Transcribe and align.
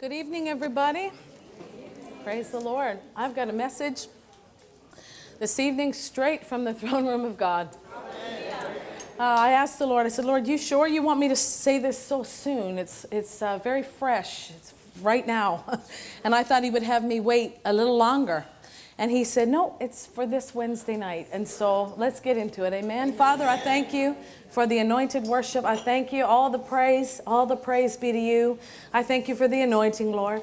Good 0.00 0.14
evening, 0.14 0.48
everybody. 0.48 1.12
Praise 2.24 2.48
the 2.48 2.58
Lord. 2.58 3.00
I've 3.14 3.34
got 3.34 3.50
a 3.50 3.52
message 3.52 4.06
this 5.38 5.58
evening 5.58 5.92
straight 5.92 6.46
from 6.46 6.64
the 6.64 6.72
throne 6.80 7.06
room 7.06 7.26
of 7.26 7.36
God. 7.36 7.68
Uh, 9.18 9.22
I 9.22 9.50
asked 9.50 9.78
the 9.78 9.84
Lord, 9.84 10.06
I 10.06 10.08
said, 10.08 10.24
Lord, 10.24 10.46
you 10.46 10.56
sure 10.56 10.88
you 10.88 11.02
want 11.02 11.20
me 11.20 11.28
to 11.28 11.36
say 11.36 11.78
this 11.78 11.98
so 11.98 12.22
soon? 12.22 12.78
It's, 12.78 13.04
it's 13.12 13.42
uh, 13.42 13.58
very 13.58 13.82
fresh, 13.82 14.48
it's 14.52 14.72
right 15.02 15.26
now. 15.26 15.66
and 16.24 16.34
I 16.34 16.44
thought 16.44 16.64
He 16.64 16.70
would 16.70 16.82
have 16.82 17.04
me 17.04 17.20
wait 17.20 17.58
a 17.66 17.72
little 17.74 17.98
longer. 17.98 18.46
And 19.00 19.10
He 19.10 19.24
said, 19.24 19.48
No, 19.48 19.76
it's 19.80 20.06
for 20.06 20.26
this 20.26 20.54
Wednesday 20.54 20.96
night. 20.98 21.26
And 21.32 21.48
so 21.48 21.94
let's 21.96 22.20
get 22.20 22.36
into 22.36 22.64
it. 22.64 22.74
Amen. 22.74 23.14
Father, 23.14 23.46
I 23.46 23.56
thank 23.56 23.94
you 23.94 24.14
for 24.50 24.66
the 24.66 24.78
anointed 24.78 25.22
worship. 25.24 25.64
I 25.64 25.76
thank 25.76 26.12
you. 26.12 26.26
All 26.26 26.50
the 26.50 26.58
praise, 26.58 27.18
all 27.26 27.46
the 27.46 27.56
praise 27.56 27.96
be 27.96 28.12
to 28.12 28.18
you. 28.18 28.58
I 28.92 29.02
thank 29.02 29.26
you 29.26 29.34
for 29.34 29.48
the 29.48 29.62
anointing, 29.62 30.12
Lord, 30.12 30.42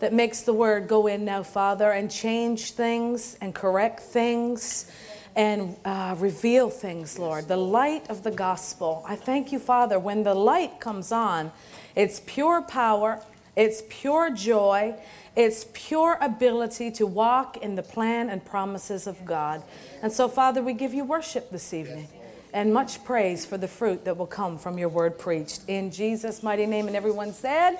that 0.00 0.14
makes 0.14 0.40
the 0.40 0.54
word 0.54 0.88
go 0.88 1.06
in 1.06 1.26
now, 1.26 1.42
Father, 1.42 1.92
and 1.92 2.10
change 2.10 2.70
things 2.70 3.36
and 3.42 3.54
correct 3.54 4.00
things 4.00 4.90
and 5.36 5.76
uh, 5.84 6.16
reveal 6.18 6.70
things, 6.70 7.18
Lord. 7.18 7.46
The 7.46 7.58
light 7.58 8.08
of 8.08 8.22
the 8.22 8.30
gospel. 8.30 9.04
I 9.06 9.16
thank 9.16 9.52
you, 9.52 9.58
Father. 9.58 9.98
When 9.98 10.22
the 10.22 10.34
light 10.34 10.80
comes 10.80 11.12
on, 11.12 11.52
it's 11.94 12.22
pure 12.24 12.62
power, 12.62 13.20
it's 13.54 13.82
pure 13.90 14.30
joy, 14.30 14.94
it's 15.38 15.66
pure 15.72 16.18
ability 16.20 16.90
to 16.90 17.06
walk 17.06 17.58
in 17.58 17.76
the 17.76 17.82
plan 17.82 18.28
and 18.28 18.44
promises 18.44 19.06
of 19.06 19.24
God. 19.24 19.62
And 20.02 20.12
so, 20.12 20.28
Father, 20.28 20.60
we 20.60 20.72
give 20.72 20.92
you 20.92 21.04
worship 21.04 21.50
this 21.50 21.72
evening 21.72 22.08
and 22.52 22.74
much 22.74 23.04
praise 23.04 23.46
for 23.46 23.56
the 23.56 23.68
fruit 23.68 24.04
that 24.04 24.16
will 24.16 24.26
come 24.26 24.58
from 24.58 24.78
your 24.78 24.88
word 24.88 25.16
preached. 25.16 25.60
In 25.68 25.92
Jesus' 25.92 26.42
mighty 26.42 26.66
name. 26.66 26.88
And 26.88 26.96
everyone 26.96 27.32
said, 27.32 27.76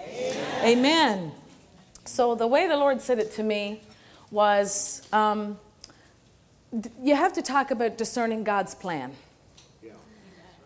Amen. 0.61 0.79
Amen. 0.79 1.33
So, 2.05 2.37
the 2.37 2.47
way 2.47 2.69
the 2.69 2.77
Lord 2.77 3.01
said 3.01 3.19
it 3.19 3.33
to 3.33 3.43
me 3.43 3.83
was 4.31 5.03
um, 5.13 5.59
you 7.03 7.17
have 7.17 7.33
to 7.33 7.43
talk 7.43 7.73
about 7.73 7.99
discerning 7.99 8.45
God's 8.45 8.77
plan. 8.77 9.11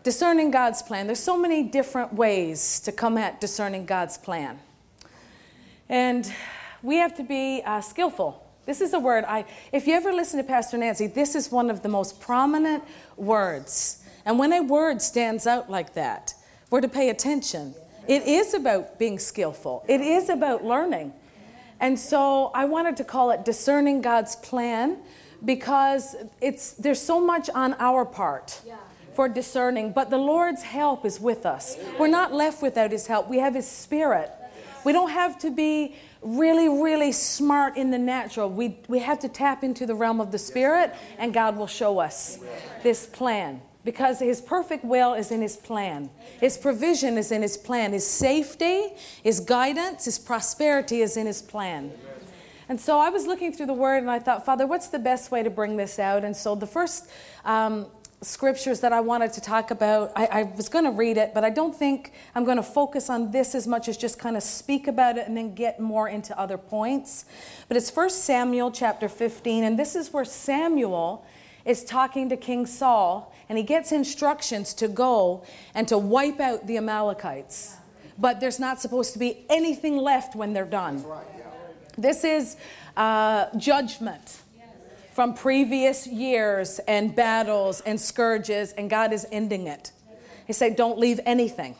Discerning 0.03 0.51
God's 0.51 0.83
plan. 0.83 1.07
There's 1.07 1.17
so 1.17 1.37
many 1.39 1.63
different 1.63 2.13
ways 2.13 2.81
to 2.81 2.91
come 2.91 3.17
at 3.17 3.41
discerning 3.41 3.87
God's 3.87 4.15
plan. 4.19 4.59
And 5.89 6.31
we 6.83 6.97
have 6.97 7.15
to 7.15 7.23
be 7.23 7.63
uh, 7.65 7.81
skillful 7.81 8.43
this 8.65 8.79
is 8.79 8.93
a 8.93 8.99
word 8.99 9.25
I, 9.27 9.45
if 9.71 9.87
you 9.87 9.93
ever 9.93 10.13
listen 10.13 10.37
to 10.37 10.43
Pastor 10.43 10.77
Nancy, 10.77 11.07
this 11.07 11.35
is 11.35 11.51
one 11.51 11.69
of 11.69 11.83
the 11.83 11.89
most 11.89 12.21
prominent 12.21 12.83
words. 13.17 14.01
And 14.25 14.39
when 14.39 14.53
a 14.53 14.61
word 14.61 15.01
stands 15.01 15.45
out 15.45 15.69
like 15.69 15.95
that, 15.95 16.33
we're 16.69 16.79
to 16.79 16.87
pay 16.87 17.09
attention. 17.09 17.75
It 18.07 18.23
is 18.23 18.53
about 18.53 18.97
being 18.97 19.19
skillful, 19.19 19.83
it 19.87 20.01
is 20.01 20.29
about 20.29 20.63
learning. 20.63 21.13
And 21.79 21.99
so 21.99 22.51
I 22.55 22.63
wanted 22.63 22.95
to 22.97 23.03
call 23.03 23.31
it 23.31 23.43
discerning 23.43 24.01
God's 24.01 24.37
plan 24.37 24.99
because 25.43 26.15
it's, 26.39 26.71
there's 26.73 27.01
so 27.01 27.19
much 27.19 27.49
on 27.49 27.75
our 27.79 28.05
part 28.05 28.61
for 29.13 29.27
discerning, 29.27 29.91
but 29.91 30.09
the 30.09 30.17
Lord's 30.17 30.63
help 30.63 31.05
is 31.05 31.19
with 31.19 31.45
us. 31.45 31.77
We're 31.99 32.07
not 32.07 32.31
left 32.31 32.61
without 32.61 32.91
His 32.91 33.07
help, 33.07 33.27
we 33.27 33.39
have 33.39 33.53
His 33.53 33.67
Spirit. 33.67 34.31
We 34.85 34.91
don't 34.91 35.11
have 35.11 35.39
to 35.39 35.51
be 35.51 35.95
really, 36.23 36.69
really 36.69 37.11
smart 37.11 37.77
in 37.77 37.91
the 37.91 37.97
natural. 37.97 38.49
We, 38.49 38.77
we 38.87 38.99
have 38.99 39.19
to 39.19 39.29
tap 39.29 39.63
into 39.63 39.85
the 39.85 39.95
realm 39.95 40.19
of 40.21 40.31
the 40.31 40.37
Spirit, 40.37 40.93
and 41.17 41.33
God 41.33 41.57
will 41.57 41.67
show 41.67 41.99
us 41.99 42.39
this 42.81 43.05
plan. 43.05 43.61
Because 43.85 44.19
His 44.19 44.39
perfect 44.39 44.85
will 44.85 45.13
is 45.13 45.29
in 45.31 45.41
His 45.41 45.57
plan. 45.57 46.09
His 46.39 46.57
provision 46.57 47.17
is 47.17 47.31
in 47.31 47.41
His 47.41 47.57
plan. 47.57 47.91
His 47.91 48.07
safety, 48.07 48.93
His 49.23 49.41
guidance, 49.41 50.05
His 50.05 50.17
prosperity 50.17 51.01
is 51.01 51.17
in 51.17 51.25
His 51.25 51.41
plan. 51.41 51.91
And 52.69 52.79
so 52.79 52.97
I 52.97 53.09
was 53.09 53.27
looking 53.27 53.51
through 53.51 53.65
the 53.65 53.73
Word 53.73 53.97
and 53.97 54.09
I 54.09 54.19
thought, 54.19 54.45
Father, 54.45 54.65
what's 54.65 54.87
the 54.87 54.99
best 54.99 55.31
way 55.31 55.43
to 55.43 55.49
bring 55.49 55.75
this 55.75 55.99
out? 55.99 56.23
And 56.23 56.35
so 56.35 56.55
the 56.55 56.65
first 56.65 57.09
um, 57.43 57.87
scriptures 58.23 58.79
that 58.79 58.93
I 58.93 59.01
wanted 59.01 59.33
to 59.33 59.41
talk 59.41 59.71
about. 59.71 60.11
I, 60.15 60.25
I 60.25 60.43
was 60.43 60.69
going 60.69 60.85
to 60.85 60.91
read 60.91 61.17
it, 61.17 61.33
but 61.33 61.43
I 61.43 61.49
don't 61.49 61.75
think 61.75 62.13
I'm 62.33 62.45
going 62.45 62.57
to 62.57 62.63
focus 62.63 63.09
on 63.09 63.31
this 63.31 63.53
as 63.53 63.67
much 63.67 63.87
as 63.87 63.97
just 63.97 64.17
kind 64.17 64.37
of 64.37 64.43
speak 64.43 64.87
about 64.87 65.17
it 65.17 65.27
and 65.27 65.35
then 65.35 65.53
get 65.53 65.79
more 65.79 66.07
into 66.07 66.37
other 66.39 66.57
points. 66.57 67.25
But 67.67 67.77
it's 67.77 67.93
1 67.93 68.09
Samuel 68.09 68.71
chapter 68.71 69.09
15, 69.09 69.63
and 69.63 69.77
this 69.77 69.95
is 69.95 70.13
where 70.13 70.25
Samuel 70.25 71.25
is 71.65 71.83
talking 71.83 72.29
to 72.29 72.37
King 72.37 72.65
Saul, 72.65 73.33
and 73.49 73.57
he 73.57 73.63
gets 73.63 73.91
instructions 73.91 74.73
to 74.75 74.87
go 74.87 75.43
and 75.75 75.87
to 75.87 75.97
wipe 75.97 76.39
out 76.39 76.67
the 76.67 76.77
Amalekites. 76.77 77.77
But 78.17 78.39
there's 78.39 78.59
not 78.59 78.79
supposed 78.79 79.13
to 79.13 79.19
be 79.19 79.45
anything 79.49 79.97
left 79.97 80.35
when 80.35 80.53
they're 80.53 80.65
done. 80.65 81.03
This 81.97 82.23
is 82.23 82.57
uh, 82.95 83.47
judgment 83.57 84.42
from 85.13 85.33
previous 85.35 86.07
years 86.07 86.79
and 86.87 87.15
battles 87.15 87.81
and 87.81 87.99
scourges, 87.99 88.71
and 88.73 88.89
God 88.89 89.13
is 89.13 89.27
ending 89.31 89.67
it. 89.67 89.91
He 90.47 90.53
said, 90.53 90.75
Don't 90.75 90.97
leave 90.97 91.19
anything. 91.25 91.75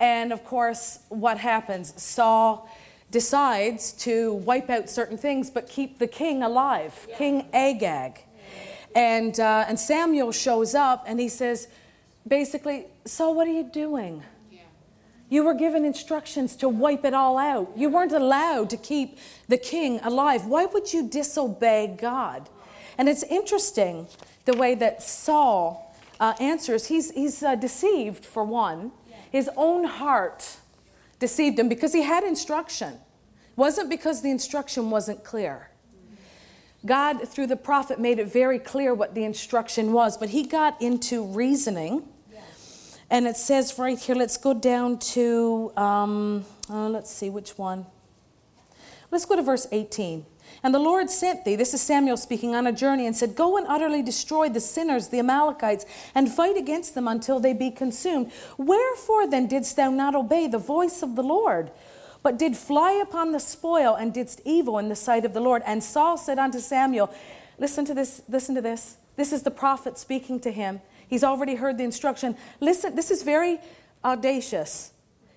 And 0.00 0.32
of 0.32 0.44
course, 0.44 0.98
what 1.08 1.38
happens? 1.38 1.94
Saul 2.02 2.68
decides 3.10 3.92
to 3.92 4.34
wipe 4.34 4.70
out 4.70 4.88
certain 4.88 5.18
things 5.18 5.50
but 5.50 5.68
keep 5.68 5.98
the 5.98 6.06
king 6.06 6.42
alive, 6.42 7.06
yeah. 7.08 7.18
King 7.18 7.46
Agag. 7.52 8.20
And, 8.94 9.38
uh, 9.38 9.66
and 9.68 9.78
Samuel 9.78 10.32
shows 10.32 10.74
up 10.74 11.04
and 11.06 11.20
he 11.20 11.28
says, 11.28 11.68
basically, 12.26 12.86
Saul, 13.04 13.34
what 13.34 13.46
are 13.46 13.52
you 13.52 13.64
doing? 13.64 14.22
You 15.30 15.44
were 15.44 15.54
given 15.54 15.84
instructions 15.84 16.56
to 16.56 16.68
wipe 16.68 17.04
it 17.04 17.14
all 17.14 17.38
out. 17.38 17.70
You 17.76 17.88
weren't 17.88 18.12
allowed 18.12 18.68
to 18.70 18.76
keep 18.76 19.16
the 19.48 19.56
king 19.56 20.00
alive. 20.02 20.44
Why 20.44 20.66
would 20.66 20.92
you 20.92 21.08
disobey 21.08 21.96
God? 21.96 22.48
And 22.98 23.08
it's 23.08 23.22
interesting 23.22 24.08
the 24.44 24.56
way 24.56 24.74
that 24.74 25.02
Saul 25.02 25.94
uh, 26.18 26.34
answers. 26.40 26.88
He's, 26.88 27.12
he's 27.12 27.42
uh, 27.42 27.54
deceived, 27.54 28.26
for 28.26 28.44
one. 28.44 28.90
His 29.30 29.48
own 29.56 29.84
heart 29.84 30.56
deceived 31.20 31.58
him 31.58 31.68
because 31.68 31.92
he 31.92 32.02
had 32.02 32.24
instruction. 32.24 32.94
It 32.94 33.56
wasn't 33.56 33.88
because 33.88 34.22
the 34.22 34.30
instruction 34.30 34.90
wasn't 34.90 35.22
clear. 35.22 35.70
God, 36.84 37.28
through 37.28 37.46
the 37.46 37.56
prophet, 37.56 38.00
made 38.00 38.18
it 38.18 38.26
very 38.26 38.58
clear 38.58 38.92
what 38.94 39.14
the 39.14 39.22
instruction 39.22 39.92
was, 39.92 40.16
but 40.16 40.30
he 40.30 40.44
got 40.44 40.80
into 40.82 41.22
reasoning 41.24 42.08
and 43.10 43.26
it 43.26 43.36
says 43.36 43.78
right 43.78 43.98
here, 43.98 44.14
let's 44.14 44.36
go 44.36 44.54
down 44.54 44.98
to, 44.98 45.72
um, 45.76 46.44
uh, 46.68 46.88
let's 46.88 47.10
see 47.10 47.28
which 47.28 47.58
one. 47.58 47.86
Let's 49.10 49.24
go 49.24 49.34
to 49.34 49.42
verse 49.42 49.66
18. 49.72 50.24
And 50.62 50.74
the 50.74 50.78
Lord 50.78 51.10
sent 51.10 51.44
thee, 51.44 51.56
this 51.56 51.74
is 51.74 51.80
Samuel 51.80 52.16
speaking, 52.16 52.54
on 52.54 52.66
a 52.66 52.72
journey 52.72 53.06
and 53.06 53.16
said, 53.16 53.34
Go 53.34 53.56
and 53.56 53.66
utterly 53.66 54.02
destroy 54.02 54.48
the 54.48 54.60
sinners, 54.60 55.08
the 55.08 55.18
Amalekites, 55.18 55.86
and 56.14 56.30
fight 56.30 56.56
against 56.56 56.94
them 56.94 57.08
until 57.08 57.40
they 57.40 57.52
be 57.52 57.70
consumed. 57.70 58.30
Wherefore 58.56 59.26
then 59.26 59.46
didst 59.46 59.76
thou 59.76 59.90
not 59.90 60.14
obey 60.14 60.46
the 60.46 60.58
voice 60.58 61.02
of 61.02 61.16
the 61.16 61.22
Lord, 61.22 61.70
but 62.22 62.38
did 62.38 62.56
fly 62.56 62.92
upon 62.92 63.32
the 63.32 63.40
spoil 63.40 63.94
and 63.94 64.12
didst 64.12 64.40
evil 64.44 64.78
in 64.78 64.88
the 64.88 64.96
sight 64.96 65.24
of 65.24 65.32
the 65.32 65.40
Lord? 65.40 65.62
And 65.66 65.82
Saul 65.82 66.16
said 66.16 66.38
unto 66.38 66.60
Samuel, 66.60 67.12
Listen 67.58 67.84
to 67.86 67.94
this, 67.94 68.22
listen 68.28 68.54
to 68.54 68.62
this. 68.62 68.96
This 69.16 69.32
is 69.32 69.42
the 69.42 69.50
prophet 69.50 69.98
speaking 69.98 70.40
to 70.40 70.52
him. 70.52 70.80
He's 71.10 71.24
already 71.24 71.56
heard 71.56 71.76
the 71.76 71.82
instruction. 71.84 72.36
Listen, 72.60 72.94
this 72.94 73.10
is 73.10 73.24
very 73.24 73.58
audacious. 74.04 74.92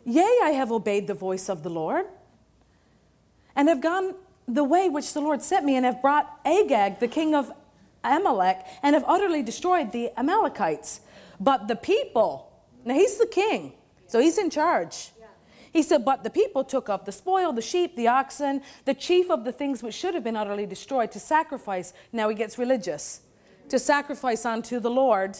Yea, 0.05 0.39
I 0.43 0.51
have 0.51 0.71
obeyed 0.71 1.07
the 1.07 1.15
voice 1.15 1.49
of 1.49 1.63
the 1.63 1.69
Lord, 1.69 2.05
and 3.55 3.67
have 3.67 3.81
gone 3.81 4.13
the 4.47 4.63
way 4.63 4.87
which 4.87 5.13
the 5.13 5.21
Lord 5.21 5.41
sent 5.41 5.65
me, 5.65 5.75
and 5.75 5.83
have 5.83 5.99
brought 5.99 6.39
Agag, 6.45 6.99
the 6.99 7.07
king 7.07 7.33
of 7.33 7.51
Amalek, 8.03 8.59
and 8.83 8.93
have 8.93 9.03
utterly 9.07 9.41
destroyed 9.41 9.91
the 9.91 10.11
Amalekites. 10.17 11.01
But 11.39 11.67
the 11.67 11.75
people, 11.75 12.53
now 12.85 12.93
he's 12.93 13.17
the 13.17 13.25
king, 13.25 13.73
so 14.05 14.19
he's 14.19 14.37
in 14.37 14.51
charge. 14.51 15.09
He 15.71 15.81
said, 15.81 16.05
But 16.05 16.23
the 16.23 16.29
people 16.29 16.63
took 16.63 16.87
up 16.87 17.05
the 17.05 17.11
spoil, 17.11 17.51
the 17.51 17.61
sheep, 17.63 17.95
the 17.95 18.07
oxen, 18.07 18.61
the 18.85 18.93
chief 18.93 19.31
of 19.31 19.43
the 19.43 19.51
things 19.51 19.81
which 19.81 19.95
should 19.95 20.13
have 20.13 20.23
been 20.23 20.37
utterly 20.37 20.67
destroyed 20.67 21.11
to 21.13 21.19
sacrifice. 21.19 21.93
Now 22.11 22.29
he 22.29 22.35
gets 22.35 22.59
religious. 22.59 23.21
To 23.69 23.79
sacrifice 23.79 24.45
unto 24.45 24.79
the 24.79 24.91
Lord 24.91 25.39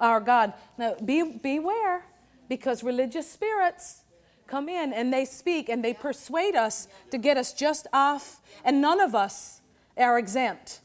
our 0.00 0.20
God. 0.20 0.52
Now, 0.78 0.94
be, 1.04 1.38
beware 1.42 2.04
because 2.48 2.82
religious 2.82 3.30
spirits 3.30 4.02
come 4.46 4.68
in 4.68 4.92
and 4.92 5.12
they 5.12 5.24
speak 5.24 5.68
and 5.68 5.84
they 5.84 5.94
persuade 5.94 6.54
us 6.54 6.88
to 7.10 7.18
get 7.18 7.36
us 7.36 7.52
just 7.52 7.86
off, 7.92 8.40
and 8.64 8.80
none 8.80 9.00
of 9.00 9.14
us 9.14 9.60
are 9.96 10.18
exempt. 10.18 10.80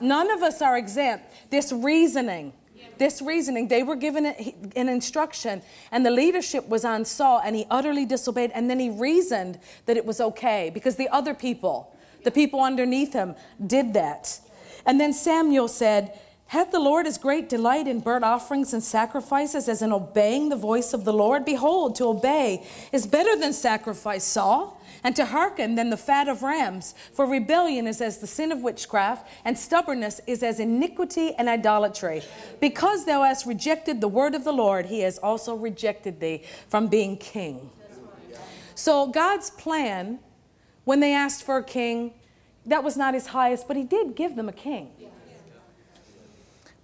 None 0.00 0.30
of 0.30 0.42
us 0.42 0.62
are 0.62 0.78
exempt. 0.78 1.24
This 1.50 1.72
reasoning, 1.72 2.52
this 2.98 3.20
reasoning, 3.20 3.68
they 3.68 3.82
were 3.82 3.96
given 3.96 4.26
an 4.26 4.88
instruction, 4.88 5.62
and 5.90 6.06
the 6.06 6.10
leadership 6.10 6.68
was 6.68 6.84
on 6.84 7.04
Saul, 7.04 7.40
and 7.44 7.56
he 7.56 7.66
utterly 7.68 8.06
disobeyed, 8.06 8.52
and 8.54 8.70
then 8.70 8.78
he 8.78 8.90
reasoned 8.90 9.58
that 9.86 9.96
it 9.96 10.06
was 10.06 10.20
okay 10.20 10.70
because 10.72 10.96
the 10.96 11.08
other 11.08 11.34
people, 11.34 11.96
the 12.24 12.30
people 12.30 12.60
underneath 12.60 13.12
him, 13.12 13.34
did 13.66 13.94
that. 13.94 14.40
And 14.86 15.00
then 15.00 15.12
Samuel 15.12 15.68
said, 15.68 16.18
Had 16.48 16.72
the 16.72 16.80
Lord 16.80 17.04
his 17.04 17.18
great 17.18 17.50
delight 17.50 17.86
in 17.86 18.00
burnt 18.00 18.24
offerings 18.24 18.72
and 18.72 18.82
sacrifices 18.82 19.68
as 19.68 19.82
in 19.82 19.92
obeying 19.92 20.48
the 20.48 20.56
voice 20.56 20.94
of 20.94 21.04
the 21.04 21.12
Lord? 21.12 21.44
Behold, 21.44 21.94
to 21.96 22.06
obey 22.06 22.66
is 22.90 23.06
better 23.06 23.36
than 23.36 23.52
sacrifice, 23.52 24.24
Saul, 24.24 24.80
and 25.04 25.14
to 25.16 25.26
hearken 25.26 25.74
than 25.74 25.90
the 25.90 25.98
fat 25.98 26.26
of 26.26 26.42
rams. 26.42 26.94
For 27.12 27.26
rebellion 27.26 27.86
is 27.86 28.00
as 28.00 28.16
the 28.18 28.26
sin 28.26 28.50
of 28.50 28.62
witchcraft, 28.62 29.28
and 29.44 29.58
stubbornness 29.58 30.22
is 30.26 30.42
as 30.42 30.58
iniquity 30.58 31.34
and 31.34 31.50
idolatry. 31.50 32.22
Because 32.60 33.04
thou 33.04 33.24
hast 33.24 33.44
rejected 33.44 34.00
the 34.00 34.08
word 34.08 34.34
of 34.34 34.44
the 34.44 34.52
Lord, 34.52 34.86
he 34.86 35.00
has 35.00 35.18
also 35.18 35.54
rejected 35.54 36.18
thee 36.18 36.44
from 36.66 36.86
being 36.86 37.18
king. 37.18 37.68
So 38.74 39.08
God's 39.08 39.50
plan, 39.50 40.18
when 40.84 41.00
they 41.00 41.12
asked 41.12 41.42
for 41.42 41.58
a 41.58 41.64
king, 41.64 42.14
that 42.64 42.82
was 42.82 42.96
not 42.96 43.12
his 43.12 43.26
highest, 43.26 43.68
but 43.68 43.76
he 43.76 43.84
did 43.84 44.16
give 44.16 44.34
them 44.34 44.48
a 44.48 44.52
king. 44.52 44.92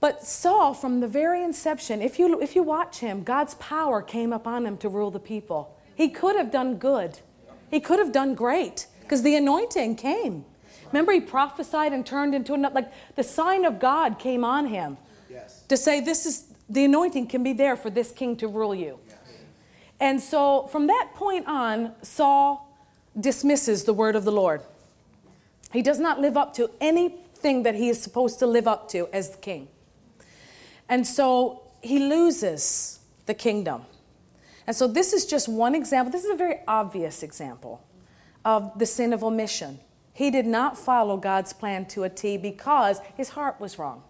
But 0.04 0.22
Saul, 0.22 0.74
from 0.74 1.00
the 1.00 1.08
very 1.08 1.42
inception, 1.42 2.02
if 2.02 2.18
you, 2.18 2.38
if 2.42 2.54
you 2.54 2.62
watch 2.62 2.98
him, 2.98 3.22
God's 3.22 3.54
power 3.54 4.02
came 4.02 4.34
upon 4.34 4.66
him 4.66 4.76
to 4.76 4.90
rule 4.90 5.10
the 5.10 5.18
people. 5.18 5.74
He 5.94 6.10
could 6.10 6.36
have 6.36 6.50
done 6.50 6.76
good, 6.76 7.20
he 7.70 7.80
could 7.80 7.98
have 7.98 8.12
done 8.12 8.34
great 8.34 8.86
because 9.00 9.22
the 9.22 9.34
anointing 9.34 9.96
came. 9.96 10.44
Remember, 10.88 11.12
he 11.12 11.22
prophesied 11.22 11.94
and 11.94 12.04
turned 12.04 12.34
into 12.34 12.52
another, 12.52 12.74
like 12.74 12.92
the 13.16 13.22
sign 13.22 13.64
of 13.64 13.80
God 13.80 14.18
came 14.18 14.44
on 14.44 14.66
him 14.66 14.98
yes. 15.30 15.62
to 15.68 15.76
say, 15.78 16.00
This 16.00 16.26
is 16.26 16.48
the 16.68 16.84
anointing 16.84 17.28
can 17.28 17.42
be 17.42 17.54
there 17.54 17.74
for 17.74 17.88
this 17.88 18.12
king 18.12 18.36
to 18.36 18.46
rule 18.46 18.74
you. 18.74 18.98
Yes. 19.08 19.16
And 20.00 20.20
so 20.20 20.66
from 20.66 20.86
that 20.88 21.12
point 21.14 21.46
on, 21.46 21.94
Saul 22.02 22.78
dismisses 23.18 23.84
the 23.84 23.94
word 23.94 24.16
of 24.16 24.26
the 24.26 24.32
Lord. 24.32 24.60
He 25.72 25.80
does 25.80 25.98
not 25.98 26.20
live 26.20 26.36
up 26.36 26.52
to 26.56 26.70
anything 26.78 27.62
that 27.62 27.74
he 27.74 27.88
is 27.88 28.02
supposed 28.02 28.38
to 28.40 28.46
live 28.46 28.68
up 28.68 28.90
to 28.90 29.08
as 29.10 29.30
the 29.30 29.38
king. 29.38 29.68
And 30.88 31.06
so 31.06 31.62
he 31.82 31.98
loses 31.98 33.00
the 33.26 33.34
kingdom. 33.34 33.82
And 34.66 34.74
so 34.74 34.86
this 34.86 35.12
is 35.12 35.26
just 35.26 35.48
one 35.48 35.74
example. 35.74 36.10
This 36.10 36.24
is 36.24 36.30
a 36.30 36.36
very 36.36 36.60
obvious 36.66 37.22
example 37.22 37.84
of 38.44 38.78
the 38.78 38.86
sin 38.86 39.12
of 39.12 39.22
omission. 39.22 39.80
He 40.12 40.30
did 40.30 40.46
not 40.46 40.78
follow 40.78 41.16
God's 41.16 41.52
plan 41.52 41.86
to 41.86 42.04
a 42.04 42.08
T 42.08 42.36
because 42.36 43.00
his 43.16 43.30
heart 43.30 43.60
was 43.60 43.78
wrong. 43.78 44.02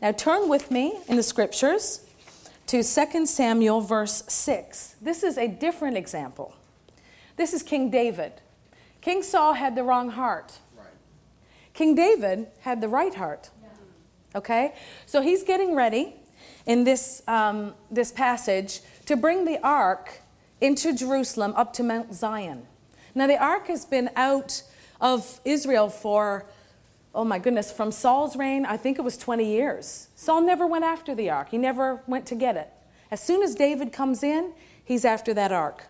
Now 0.00 0.12
turn 0.12 0.48
with 0.48 0.70
me 0.70 0.98
in 1.08 1.16
the 1.16 1.22
scriptures 1.22 2.06
to 2.66 2.82
2 2.82 3.26
Samuel 3.26 3.80
verse 3.80 4.22
6. 4.28 4.96
This 5.02 5.22
is 5.22 5.36
a 5.36 5.48
different 5.48 5.96
example. 5.96 6.54
This 7.36 7.52
is 7.52 7.62
King 7.62 7.90
David. 7.90 8.32
King 9.00 9.22
Saul 9.22 9.54
had 9.54 9.74
the 9.74 9.82
wrong 9.82 10.10
heart. 10.10 10.58
King 11.74 11.94
David 11.94 12.48
had 12.60 12.80
the 12.80 12.88
right 12.88 13.14
heart. 13.14 13.50
Okay? 14.34 14.74
So 15.06 15.22
he's 15.22 15.42
getting 15.42 15.74
ready 15.74 16.14
in 16.66 16.84
this, 16.84 17.22
um, 17.28 17.74
this 17.90 18.12
passage 18.12 18.80
to 19.06 19.16
bring 19.16 19.44
the 19.44 19.58
ark 19.62 20.20
into 20.60 20.94
Jerusalem 20.94 21.52
up 21.56 21.72
to 21.74 21.82
Mount 21.82 22.14
Zion. 22.14 22.66
Now, 23.14 23.26
the 23.26 23.36
ark 23.36 23.66
has 23.66 23.84
been 23.84 24.10
out 24.16 24.62
of 25.00 25.40
Israel 25.44 25.90
for, 25.90 26.46
oh 27.14 27.24
my 27.24 27.38
goodness, 27.38 27.70
from 27.70 27.90
Saul's 27.92 28.36
reign, 28.36 28.64
I 28.64 28.76
think 28.76 28.98
it 28.98 29.02
was 29.02 29.18
20 29.18 29.44
years. 29.44 30.08
Saul 30.14 30.40
never 30.40 30.66
went 30.66 30.84
after 30.84 31.14
the 31.14 31.28
ark, 31.28 31.50
he 31.50 31.58
never 31.58 32.02
went 32.06 32.26
to 32.26 32.34
get 32.34 32.56
it. 32.56 32.68
As 33.10 33.20
soon 33.20 33.42
as 33.42 33.54
David 33.54 33.92
comes 33.92 34.22
in, 34.22 34.52
he's 34.82 35.04
after 35.04 35.34
that 35.34 35.52
ark. 35.52 35.84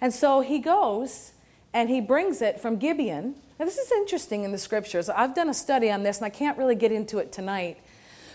And 0.00 0.14
so 0.14 0.40
he 0.40 0.58
goes 0.58 1.32
and 1.74 1.90
he 1.90 2.00
brings 2.00 2.40
it 2.40 2.60
from 2.60 2.76
Gibeon 2.76 3.34
now, 3.62 3.66
this 3.66 3.78
is 3.78 3.92
interesting 3.92 4.42
in 4.42 4.50
the 4.50 4.58
scriptures. 4.58 5.08
I've 5.08 5.36
done 5.36 5.48
a 5.48 5.54
study 5.54 5.88
on 5.88 6.02
this 6.02 6.16
and 6.16 6.26
I 6.26 6.30
can't 6.30 6.58
really 6.58 6.74
get 6.74 6.90
into 6.90 7.18
it 7.18 7.30
tonight. 7.30 7.78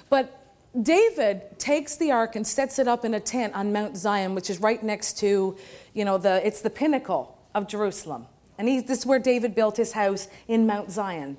But 0.09 0.53
David 0.81 1.59
takes 1.59 1.97
the 1.97 2.11
ark 2.11 2.37
and 2.37 2.47
sets 2.47 2.79
it 2.79 2.87
up 2.87 3.03
in 3.03 3.13
a 3.13 3.19
tent 3.19 3.53
on 3.53 3.73
Mount 3.73 3.97
Zion, 3.97 4.35
which 4.35 4.49
is 4.49 4.61
right 4.61 4.81
next 4.81 5.17
to, 5.17 5.57
you 5.93 6.05
know, 6.05 6.17
the, 6.17 6.47
it's 6.47 6.61
the 6.61 6.69
pinnacle 6.69 7.37
of 7.53 7.67
Jerusalem. 7.67 8.27
And 8.57 8.69
he, 8.69 8.79
this 8.79 8.99
is 8.99 9.05
where 9.05 9.19
David 9.19 9.53
built 9.53 9.75
his 9.75 9.91
house 9.91 10.29
in 10.47 10.65
Mount 10.65 10.91
Zion. 10.91 11.35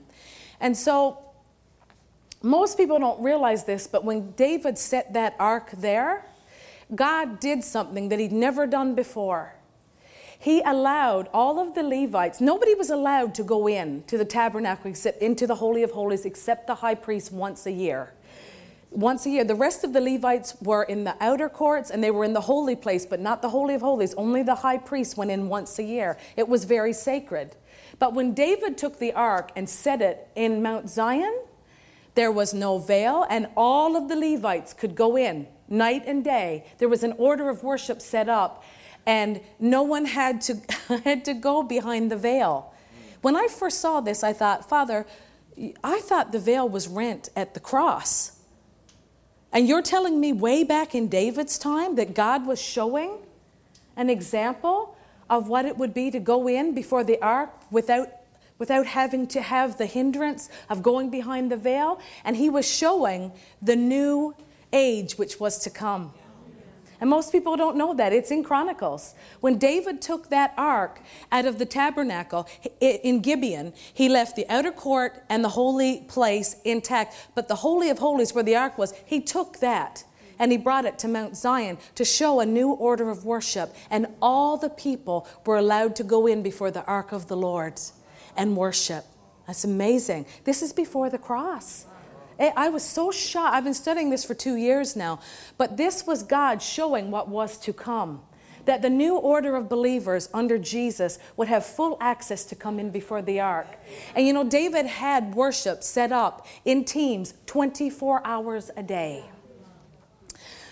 And 0.60 0.76
so 0.76 1.20
most 2.42 2.76
people 2.76 2.98
don't 2.98 3.22
realize 3.22 3.64
this, 3.64 3.86
but 3.86 4.04
when 4.04 4.32
David 4.32 4.76
set 4.76 5.14
that 5.14 5.34
ark 5.38 5.70
there, 5.70 6.26
God 6.94 7.40
did 7.40 7.64
something 7.64 8.10
that 8.10 8.18
he'd 8.18 8.32
never 8.32 8.66
done 8.66 8.94
before 8.94 9.54
he 10.38 10.60
allowed 10.62 11.28
all 11.34 11.58
of 11.58 11.74
the 11.74 11.82
Levites, 11.82 12.40
nobody 12.40 12.74
was 12.74 12.90
allowed 12.90 13.34
to 13.34 13.42
go 13.42 13.68
in 13.68 14.04
to 14.04 14.16
the 14.16 14.24
tabernacle 14.24 14.90
except 14.90 15.20
into 15.20 15.46
the 15.46 15.56
Holy 15.56 15.82
of 15.82 15.90
Holies 15.90 16.24
except 16.24 16.68
the 16.68 16.76
high 16.76 16.94
priest 16.94 17.32
once 17.32 17.66
a 17.66 17.72
year. 17.72 18.12
Once 18.90 19.26
a 19.26 19.30
year. 19.30 19.44
The 19.44 19.54
rest 19.54 19.84
of 19.84 19.92
the 19.92 20.00
Levites 20.00 20.56
were 20.62 20.84
in 20.84 21.04
the 21.04 21.16
outer 21.20 21.48
courts 21.48 21.90
and 21.90 22.02
they 22.02 22.10
were 22.10 22.24
in 22.24 22.32
the 22.32 22.42
holy 22.42 22.76
place, 22.76 23.04
but 23.04 23.20
not 23.20 23.42
the 23.42 23.50
Holy 23.50 23.74
of 23.74 23.82
Holies. 23.82 24.14
Only 24.14 24.42
the 24.42 24.54
high 24.54 24.78
priest 24.78 25.16
went 25.16 25.30
in 25.30 25.48
once 25.48 25.78
a 25.78 25.82
year. 25.82 26.16
It 26.36 26.48
was 26.48 26.64
very 26.64 26.92
sacred. 26.92 27.56
But 27.98 28.14
when 28.14 28.32
David 28.32 28.78
took 28.78 28.98
the 28.98 29.12
ark 29.12 29.50
and 29.56 29.68
set 29.68 30.00
it 30.00 30.28
in 30.36 30.62
Mount 30.62 30.88
Zion, 30.88 31.36
there 32.14 32.32
was 32.32 32.54
no 32.54 32.78
veil, 32.78 33.26
and 33.28 33.46
all 33.56 33.96
of 33.96 34.08
the 34.08 34.16
Levites 34.16 34.72
could 34.72 34.94
go 34.94 35.16
in 35.16 35.46
night 35.68 36.02
and 36.06 36.24
day. 36.24 36.64
There 36.78 36.88
was 36.88 37.02
an 37.02 37.12
order 37.18 37.48
of 37.48 37.62
worship 37.62 38.00
set 38.00 38.28
up, 38.28 38.64
and 39.08 39.40
no 39.58 39.82
one 39.82 40.04
had 40.04 40.42
to, 40.42 40.60
had 41.04 41.24
to 41.24 41.32
go 41.32 41.62
behind 41.62 42.12
the 42.12 42.16
veil. 42.16 42.74
When 43.22 43.36
I 43.36 43.48
first 43.48 43.80
saw 43.80 44.02
this, 44.02 44.22
I 44.22 44.34
thought, 44.34 44.68
Father, 44.68 45.06
I 45.82 46.00
thought 46.00 46.30
the 46.30 46.38
veil 46.38 46.68
was 46.68 46.86
rent 46.86 47.30
at 47.34 47.54
the 47.54 47.60
cross. 47.60 48.38
And 49.50 49.66
you're 49.66 49.80
telling 49.80 50.20
me 50.20 50.34
way 50.34 50.62
back 50.62 50.94
in 50.94 51.08
David's 51.08 51.58
time 51.58 51.96
that 51.96 52.14
God 52.14 52.46
was 52.46 52.60
showing 52.60 53.16
an 53.96 54.10
example 54.10 54.94
of 55.30 55.48
what 55.48 55.64
it 55.64 55.78
would 55.78 55.94
be 55.94 56.10
to 56.10 56.20
go 56.20 56.46
in 56.46 56.74
before 56.74 57.02
the 57.02 57.18
ark 57.22 57.50
without, 57.70 58.10
without 58.58 58.84
having 58.84 59.26
to 59.28 59.40
have 59.40 59.78
the 59.78 59.86
hindrance 59.86 60.50
of 60.68 60.82
going 60.82 61.08
behind 61.08 61.50
the 61.50 61.56
veil? 61.56 61.98
And 62.24 62.36
he 62.36 62.50
was 62.50 62.70
showing 62.70 63.32
the 63.62 63.74
new 63.74 64.34
age 64.70 65.16
which 65.16 65.40
was 65.40 65.58
to 65.60 65.70
come. 65.70 66.12
And 67.00 67.08
most 67.08 67.30
people 67.30 67.56
don't 67.56 67.76
know 67.76 67.94
that. 67.94 68.12
It's 68.12 68.30
in 68.30 68.42
Chronicles. 68.42 69.14
When 69.40 69.56
David 69.56 70.02
took 70.02 70.30
that 70.30 70.52
ark 70.56 71.00
out 71.30 71.46
of 71.46 71.58
the 71.58 71.66
tabernacle 71.66 72.48
in 72.80 73.20
Gibeon, 73.20 73.72
he 73.94 74.08
left 74.08 74.34
the 74.34 74.48
outer 74.48 74.72
court 74.72 75.22
and 75.28 75.44
the 75.44 75.50
holy 75.50 76.00
place 76.08 76.56
intact. 76.64 77.14
But 77.34 77.48
the 77.48 77.56
Holy 77.56 77.90
of 77.90 77.98
Holies, 77.98 78.34
where 78.34 78.44
the 78.44 78.56
ark 78.56 78.78
was, 78.78 78.92
he 79.04 79.20
took 79.20 79.58
that 79.60 80.04
and 80.40 80.52
he 80.52 80.58
brought 80.58 80.84
it 80.84 80.98
to 81.00 81.08
Mount 81.08 81.36
Zion 81.36 81.78
to 81.94 82.04
show 82.04 82.40
a 82.40 82.46
new 82.46 82.70
order 82.70 83.10
of 83.10 83.24
worship. 83.24 83.74
And 83.90 84.06
all 84.20 84.56
the 84.56 84.70
people 84.70 85.26
were 85.46 85.56
allowed 85.56 85.96
to 85.96 86.04
go 86.04 86.26
in 86.26 86.42
before 86.42 86.70
the 86.70 86.84
ark 86.84 87.12
of 87.12 87.28
the 87.28 87.36
Lord 87.36 87.80
and 88.36 88.56
worship. 88.56 89.04
That's 89.46 89.64
amazing. 89.64 90.26
This 90.44 90.62
is 90.62 90.72
before 90.72 91.10
the 91.10 91.18
cross. 91.18 91.86
Eh, 92.38 92.52
I 92.56 92.68
was 92.68 92.84
so 92.84 93.10
shocked. 93.10 93.54
I've 93.54 93.64
been 93.64 93.74
studying 93.74 94.10
this 94.10 94.24
for 94.24 94.34
two 94.34 94.56
years 94.56 94.94
now, 94.94 95.20
but 95.56 95.76
this 95.76 96.06
was 96.06 96.22
God 96.22 96.62
showing 96.62 97.10
what 97.10 97.28
was 97.28 97.58
to 97.58 97.72
come. 97.72 98.22
That 98.64 98.82
the 98.82 98.90
new 98.90 99.16
order 99.16 99.56
of 99.56 99.68
believers 99.68 100.28
under 100.34 100.58
Jesus 100.58 101.18
would 101.36 101.48
have 101.48 101.64
full 101.64 101.96
access 102.00 102.44
to 102.46 102.54
come 102.54 102.78
in 102.78 102.90
before 102.90 103.22
the 103.22 103.40
ark. 103.40 103.66
And 104.14 104.26
you 104.26 104.32
know, 104.32 104.44
David 104.44 104.86
had 104.86 105.34
worship 105.34 105.82
set 105.82 106.12
up 106.12 106.46
in 106.64 106.84
teams 106.84 107.34
24 107.46 108.26
hours 108.26 108.70
a 108.76 108.82
day. 108.82 109.24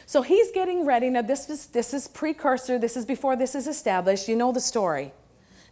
So 0.04 0.22
he's 0.22 0.52
getting 0.52 0.86
ready. 0.86 1.10
Now, 1.10 1.22
this 1.22 1.50
is, 1.50 1.66
this 1.66 1.92
is 1.92 2.06
precursor, 2.06 2.78
this 2.78 2.96
is 2.96 3.04
before 3.04 3.34
this 3.34 3.54
is 3.56 3.66
established. 3.66 4.28
You 4.28 4.36
know 4.36 4.52
the 4.52 4.60
story. 4.60 5.12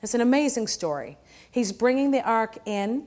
It's 0.03 0.15
an 0.15 0.21
amazing 0.21 0.67
story. 0.67 1.19
He's 1.51 1.73
bringing 1.73 2.11
the 2.11 2.23
ark 2.23 2.59
in, 2.67 3.05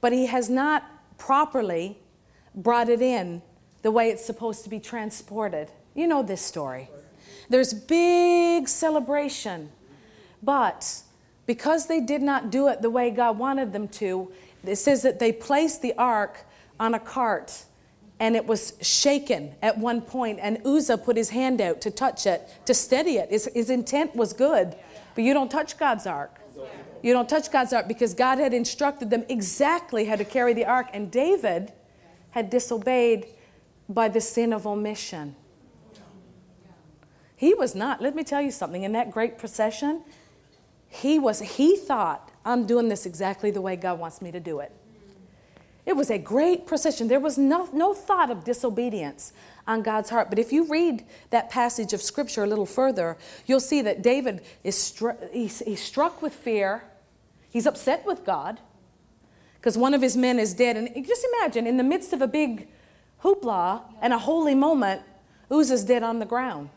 but 0.00 0.12
he 0.12 0.26
has 0.26 0.50
not 0.50 0.84
properly 1.16 1.98
brought 2.54 2.88
it 2.88 3.02
in 3.02 3.42
the 3.82 3.90
way 3.90 4.10
it's 4.10 4.24
supposed 4.24 4.64
to 4.64 4.70
be 4.70 4.80
transported. 4.80 5.70
You 5.94 6.06
know 6.06 6.22
this 6.22 6.42
story. 6.42 6.90
There's 7.48 7.72
big 7.72 8.68
celebration, 8.68 9.70
but 10.42 11.02
because 11.46 11.86
they 11.86 12.00
did 12.00 12.22
not 12.22 12.50
do 12.50 12.68
it 12.68 12.82
the 12.82 12.90
way 12.90 13.10
God 13.10 13.38
wanted 13.38 13.72
them 13.72 13.88
to, 13.88 14.30
it 14.64 14.76
says 14.76 15.02
that 15.02 15.18
they 15.18 15.32
placed 15.32 15.80
the 15.80 15.94
ark 15.96 16.44
on 16.78 16.94
a 16.94 17.00
cart 17.00 17.64
and 18.20 18.34
it 18.34 18.46
was 18.46 18.74
shaken 18.82 19.54
at 19.62 19.78
one 19.78 20.00
point, 20.00 20.40
and 20.42 20.60
Uzzah 20.66 20.98
put 20.98 21.16
his 21.16 21.30
hand 21.30 21.60
out 21.60 21.80
to 21.82 21.90
touch 21.90 22.26
it, 22.26 22.48
to 22.66 22.74
steady 22.74 23.16
it. 23.18 23.30
His, 23.30 23.48
his 23.54 23.70
intent 23.70 24.16
was 24.16 24.32
good, 24.32 24.74
but 25.14 25.22
you 25.22 25.32
don't 25.32 25.50
touch 25.50 25.78
God's 25.78 26.06
ark. 26.06 26.40
You 27.00 27.12
don't 27.12 27.28
touch 27.28 27.52
God's 27.52 27.72
ark 27.72 27.86
because 27.86 28.14
God 28.14 28.38
had 28.38 28.52
instructed 28.52 29.10
them 29.10 29.24
exactly 29.28 30.04
how 30.04 30.16
to 30.16 30.24
carry 30.24 30.52
the 30.52 30.64
ark. 30.64 30.88
And 30.92 31.12
David 31.12 31.72
had 32.30 32.50
disobeyed 32.50 33.26
by 33.88 34.08
the 34.08 34.20
sin 34.20 34.52
of 34.52 34.66
omission. 34.66 35.34
He 37.36 37.54
was 37.54 37.74
not, 37.74 38.02
let 38.02 38.14
me 38.14 38.24
tell 38.24 38.42
you 38.42 38.50
something, 38.50 38.82
in 38.82 38.92
that 38.92 39.10
great 39.10 39.38
procession, 39.38 40.02
he 40.88 41.18
was, 41.18 41.40
he 41.40 41.76
thought, 41.76 42.32
I'm 42.44 42.66
doing 42.66 42.88
this 42.88 43.06
exactly 43.06 43.50
the 43.50 43.60
way 43.60 43.76
God 43.76 43.98
wants 43.98 44.20
me 44.20 44.32
to 44.32 44.40
do 44.40 44.58
it. 44.60 44.72
It 45.86 45.96
was 45.96 46.10
a 46.10 46.18
great 46.18 46.66
procession. 46.66 47.08
There 47.08 47.20
was 47.20 47.38
no, 47.38 47.68
no 47.72 47.94
thought 47.94 48.30
of 48.30 48.44
disobedience 48.44 49.32
on 49.66 49.82
God's 49.82 50.10
heart. 50.10 50.28
But 50.28 50.38
if 50.38 50.52
you 50.52 50.64
read 50.64 51.04
that 51.30 51.48
passage 51.48 51.92
of 51.94 52.02
scripture 52.02 52.44
a 52.44 52.46
little 52.46 52.66
further, 52.66 53.16
you'll 53.46 53.60
see 53.60 53.80
that 53.82 54.02
David 54.02 54.42
is 54.64 54.76
stru- 54.76 55.32
he's, 55.32 55.60
he's 55.60 55.80
struck 55.80 56.20
with 56.20 56.34
fear. 56.34 56.82
He's 57.48 57.66
upset 57.66 58.04
with 58.04 58.26
God 58.26 58.60
because 59.60 59.76
one 59.76 59.94
of 59.94 60.02
his 60.02 60.16
men 60.16 60.38
is 60.38 60.54
dead. 60.54 60.76
And 60.76 61.06
just 61.06 61.26
imagine, 61.34 61.66
in 61.66 61.76
the 61.76 61.84
midst 61.84 62.12
of 62.12 62.22
a 62.22 62.28
big 62.28 62.68
hoopla 63.22 63.82
and 64.00 64.12
a 64.12 64.18
holy 64.18 64.54
moment, 64.54 65.02
Uzzah's 65.50 65.84
dead 65.84 66.02
on 66.02 66.18
the 66.18 66.26
ground. 66.26 66.70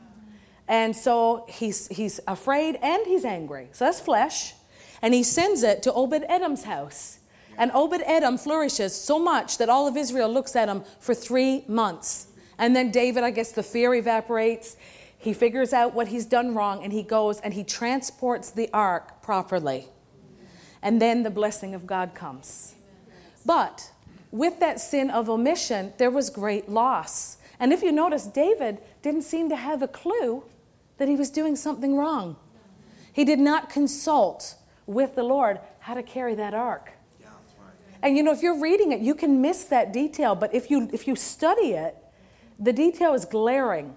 And 0.67 0.95
so 0.95 1.45
he's, 1.49 1.87
he's 1.89 2.19
afraid 2.27 2.77
and 2.81 3.05
he's 3.05 3.25
angry. 3.25 3.69
So 3.73 3.85
that's 3.85 3.99
flesh. 3.99 4.53
And 5.01 5.13
he 5.13 5.23
sends 5.23 5.63
it 5.63 5.83
to 5.83 5.93
Obed 5.93 6.23
Edom's 6.29 6.63
house. 6.63 7.19
And 7.57 7.71
Obed 7.73 8.01
Edom 8.05 8.37
flourishes 8.37 8.95
so 8.95 9.19
much 9.19 9.57
that 9.57 9.69
all 9.69 9.87
of 9.87 9.97
Israel 9.97 10.31
looks 10.31 10.55
at 10.55 10.69
him 10.69 10.83
for 10.99 11.13
three 11.13 11.65
months. 11.67 12.27
And 12.57 12.75
then 12.75 12.91
David, 12.91 13.23
I 13.23 13.31
guess 13.31 13.51
the 13.51 13.63
fear 13.63 13.93
evaporates. 13.93 14.77
He 15.17 15.33
figures 15.33 15.73
out 15.73 15.93
what 15.93 16.07
he's 16.07 16.25
done 16.25 16.55
wrong 16.55 16.83
and 16.83 16.93
he 16.93 17.03
goes 17.03 17.39
and 17.41 17.53
he 17.53 17.63
transports 17.63 18.49
the 18.51 18.69
ark 18.73 19.21
properly. 19.21 19.89
And 20.81 21.01
then 21.01 21.23
the 21.23 21.29
blessing 21.29 21.75
of 21.75 21.85
God 21.85 22.15
comes. 22.15 22.70
But 23.45 23.91
with 24.31 24.59
that 24.59 24.79
sin 24.79 25.09
of 25.09 25.29
omission, 25.29 25.93
there 25.97 26.11
was 26.11 26.29
great 26.29 26.69
loss. 26.69 27.37
And 27.59 27.73
if 27.73 27.83
you 27.83 27.91
notice, 27.91 28.25
David 28.25 28.79
didn't 29.01 29.23
seem 29.23 29.49
to 29.49 29.55
have 29.55 29.81
a 29.81 29.87
clue 29.87 30.43
that 30.97 31.07
he 31.07 31.15
was 31.15 31.29
doing 31.29 31.55
something 31.55 31.95
wrong. 31.95 32.35
He 33.13 33.25
did 33.25 33.39
not 33.39 33.69
consult 33.69 34.55
with 34.85 35.15
the 35.15 35.23
Lord 35.23 35.59
how 35.79 35.93
to 35.93 36.03
carry 36.03 36.35
that 36.35 36.53
ark. 36.53 36.91
Yeah, 37.19 37.27
right. 37.59 37.73
And 38.01 38.15
you 38.15 38.23
know, 38.23 38.31
if 38.31 38.41
you're 38.41 38.59
reading 38.59 38.91
it, 38.91 39.01
you 39.01 39.15
can 39.15 39.41
miss 39.41 39.63
that 39.65 39.91
detail, 39.91 40.35
but 40.35 40.53
if 40.53 40.71
you 40.71 40.89
if 40.93 41.07
you 41.07 41.15
study 41.15 41.73
it, 41.73 41.95
the 42.59 42.73
detail 42.73 43.13
is 43.13 43.25
glaring 43.25 43.95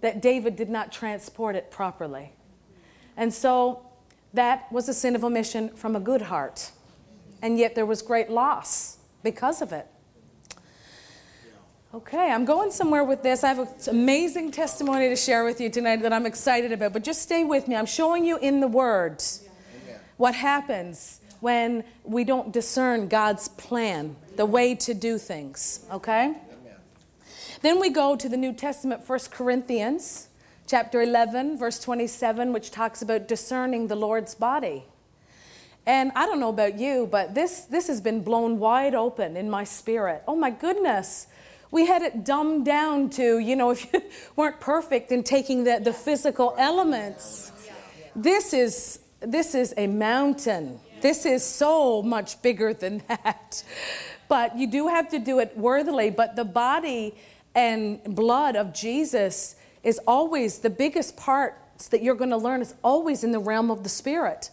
that 0.00 0.20
David 0.20 0.56
did 0.56 0.68
not 0.68 0.92
transport 0.92 1.56
it 1.56 1.70
properly. 1.70 2.32
And 3.16 3.32
so 3.32 3.86
that 4.34 4.70
was 4.70 4.88
a 4.88 4.94
sin 4.94 5.16
of 5.16 5.24
omission 5.24 5.70
from 5.70 5.96
a 5.96 6.00
good 6.00 6.22
heart. 6.22 6.70
And 7.42 7.58
yet 7.58 7.74
there 7.74 7.86
was 7.86 8.02
great 8.02 8.30
loss 8.30 8.98
because 9.22 9.62
of 9.62 9.72
it. 9.72 9.86
Okay, 11.94 12.30
I'm 12.30 12.44
going 12.44 12.70
somewhere 12.70 13.02
with 13.02 13.22
this. 13.22 13.42
I 13.42 13.48
have 13.48 13.60
an 13.60 13.68
amazing 13.88 14.50
testimony 14.50 15.08
to 15.08 15.16
share 15.16 15.44
with 15.44 15.58
you 15.58 15.70
tonight 15.70 16.02
that 16.02 16.12
I'm 16.12 16.26
excited 16.26 16.70
about, 16.70 16.92
but 16.92 17.02
just 17.02 17.22
stay 17.22 17.44
with 17.44 17.66
me. 17.66 17.76
I'm 17.76 17.86
showing 17.86 18.26
you 18.26 18.36
in 18.38 18.60
the 18.60 18.68
Word 18.68 19.22
what 20.18 20.34
happens 20.34 21.20
when 21.40 21.84
we 22.04 22.24
don't 22.24 22.52
discern 22.52 23.08
God's 23.08 23.48
plan, 23.48 24.16
the 24.36 24.44
way 24.44 24.74
to 24.74 24.92
do 24.92 25.16
things, 25.16 25.86
okay? 25.90 26.34
Then 27.62 27.80
we 27.80 27.90
go 27.90 28.16
to 28.16 28.28
the 28.28 28.36
New 28.36 28.52
Testament, 28.52 29.08
1 29.08 29.18
Corinthians 29.30 30.28
chapter 30.66 31.00
11, 31.00 31.56
verse 31.56 31.80
27, 31.80 32.52
which 32.52 32.70
talks 32.70 33.00
about 33.00 33.26
discerning 33.26 33.86
the 33.86 33.96
Lord's 33.96 34.34
body. 34.34 34.84
And 35.88 36.12
I 36.14 36.26
don't 36.26 36.38
know 36.38 36.50
about 36.50 36.78
you, 36.78 37.08
but 37.10 37.34
this, 37.34 37.62
this 37.62 37.86
has 37.86 37.98
been 37.98 38.20
blown 38.22 38.58
wide 38.58 38.94
open 38.94 39.38
in 39.38 39.48
my 39.48 39.64
spirit. 39.64 40.22
Oh 40.28 40.36
my 40.36 40.50
goodness. 40.50 41.28
We 41.70 41.86
had 41.86 42.02
it 42.02 42.26
dumbed 42.26 42.66
down 42.66 43.08
to, 43.10 43.38
you 43.38 43.56
know, 43.56 43.70
if 43.72 43.90
you 43.90 44.02
weren't 44.36 44.60
perfect 44.60 45.12
in 45.12 45.22
taking 45.22 45.64
the, 45.64 45.80
the 45.82 45.94
physical 45.94 46.54
elements. 46.58 47.52
This 48.14 48.52
is, 48.52 49.00
this 49.20 49.54
is 49.54 49.72
a 49.78 49.86
mountain. 49.86 50.78
This 51.00 51.24
is 51.24 51.42
so 51.42 52.02
much 52.02 52.42
bigger 52.42 52.74
than 52.74 53.02
that. 53.08 53.64
But 54.28 54.58
you 54.58 54.66
do 54.66 54.88
have 54.88 55.08
to 55.08 55.18
do 55.18 55.38
it 55.38 55.56
worthily. 55.56 56.10
But 56.10 56.36
the 56.36 56.44
body 56.44 57.14
and 57.54 58.04
blood 58.14 58.56
of 58.56 58.74
Jesus 58.74 59.56
is 59.82 59.98
always 60.06 60.58
the 60.58 60.68
biggest 60.68 61.16
parts 61.16 61.88
that 61.88 62.02
you're 62.02 62.14
going 62.14 62.28
to 62.28 62.36
learn 62.36 62.60
is 62.60 62.74
always 62.84 63.24
in 63.24 63.32
the 63.32 63.38
realm 63.38 63.70
of 63.70 63.84
the 63.84 63.88
spirit. 63.88 64.50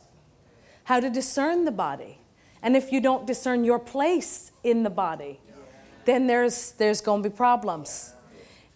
How 0.85 0.99
to 0.99 1.09
discern 1.09 1.65
the 1.65 1.71
body. 1.71 2.17
And 2.63 2.75
if 2.75 2.91
you 2.91 2.99
don't 2.99 3.27
discern 3.27 3.63
your 3.63 3.77
place 3.77 4.51
in 4.63 4.81
the 4.81 4.89
body, 4.89 5.39
then 6.05 6.25
there's 6.25 6.71
there's 6.73 7.01
going 7.01 7.21
to 7.21 7.29
be 7.29 7.35
problems. 7.35 8.13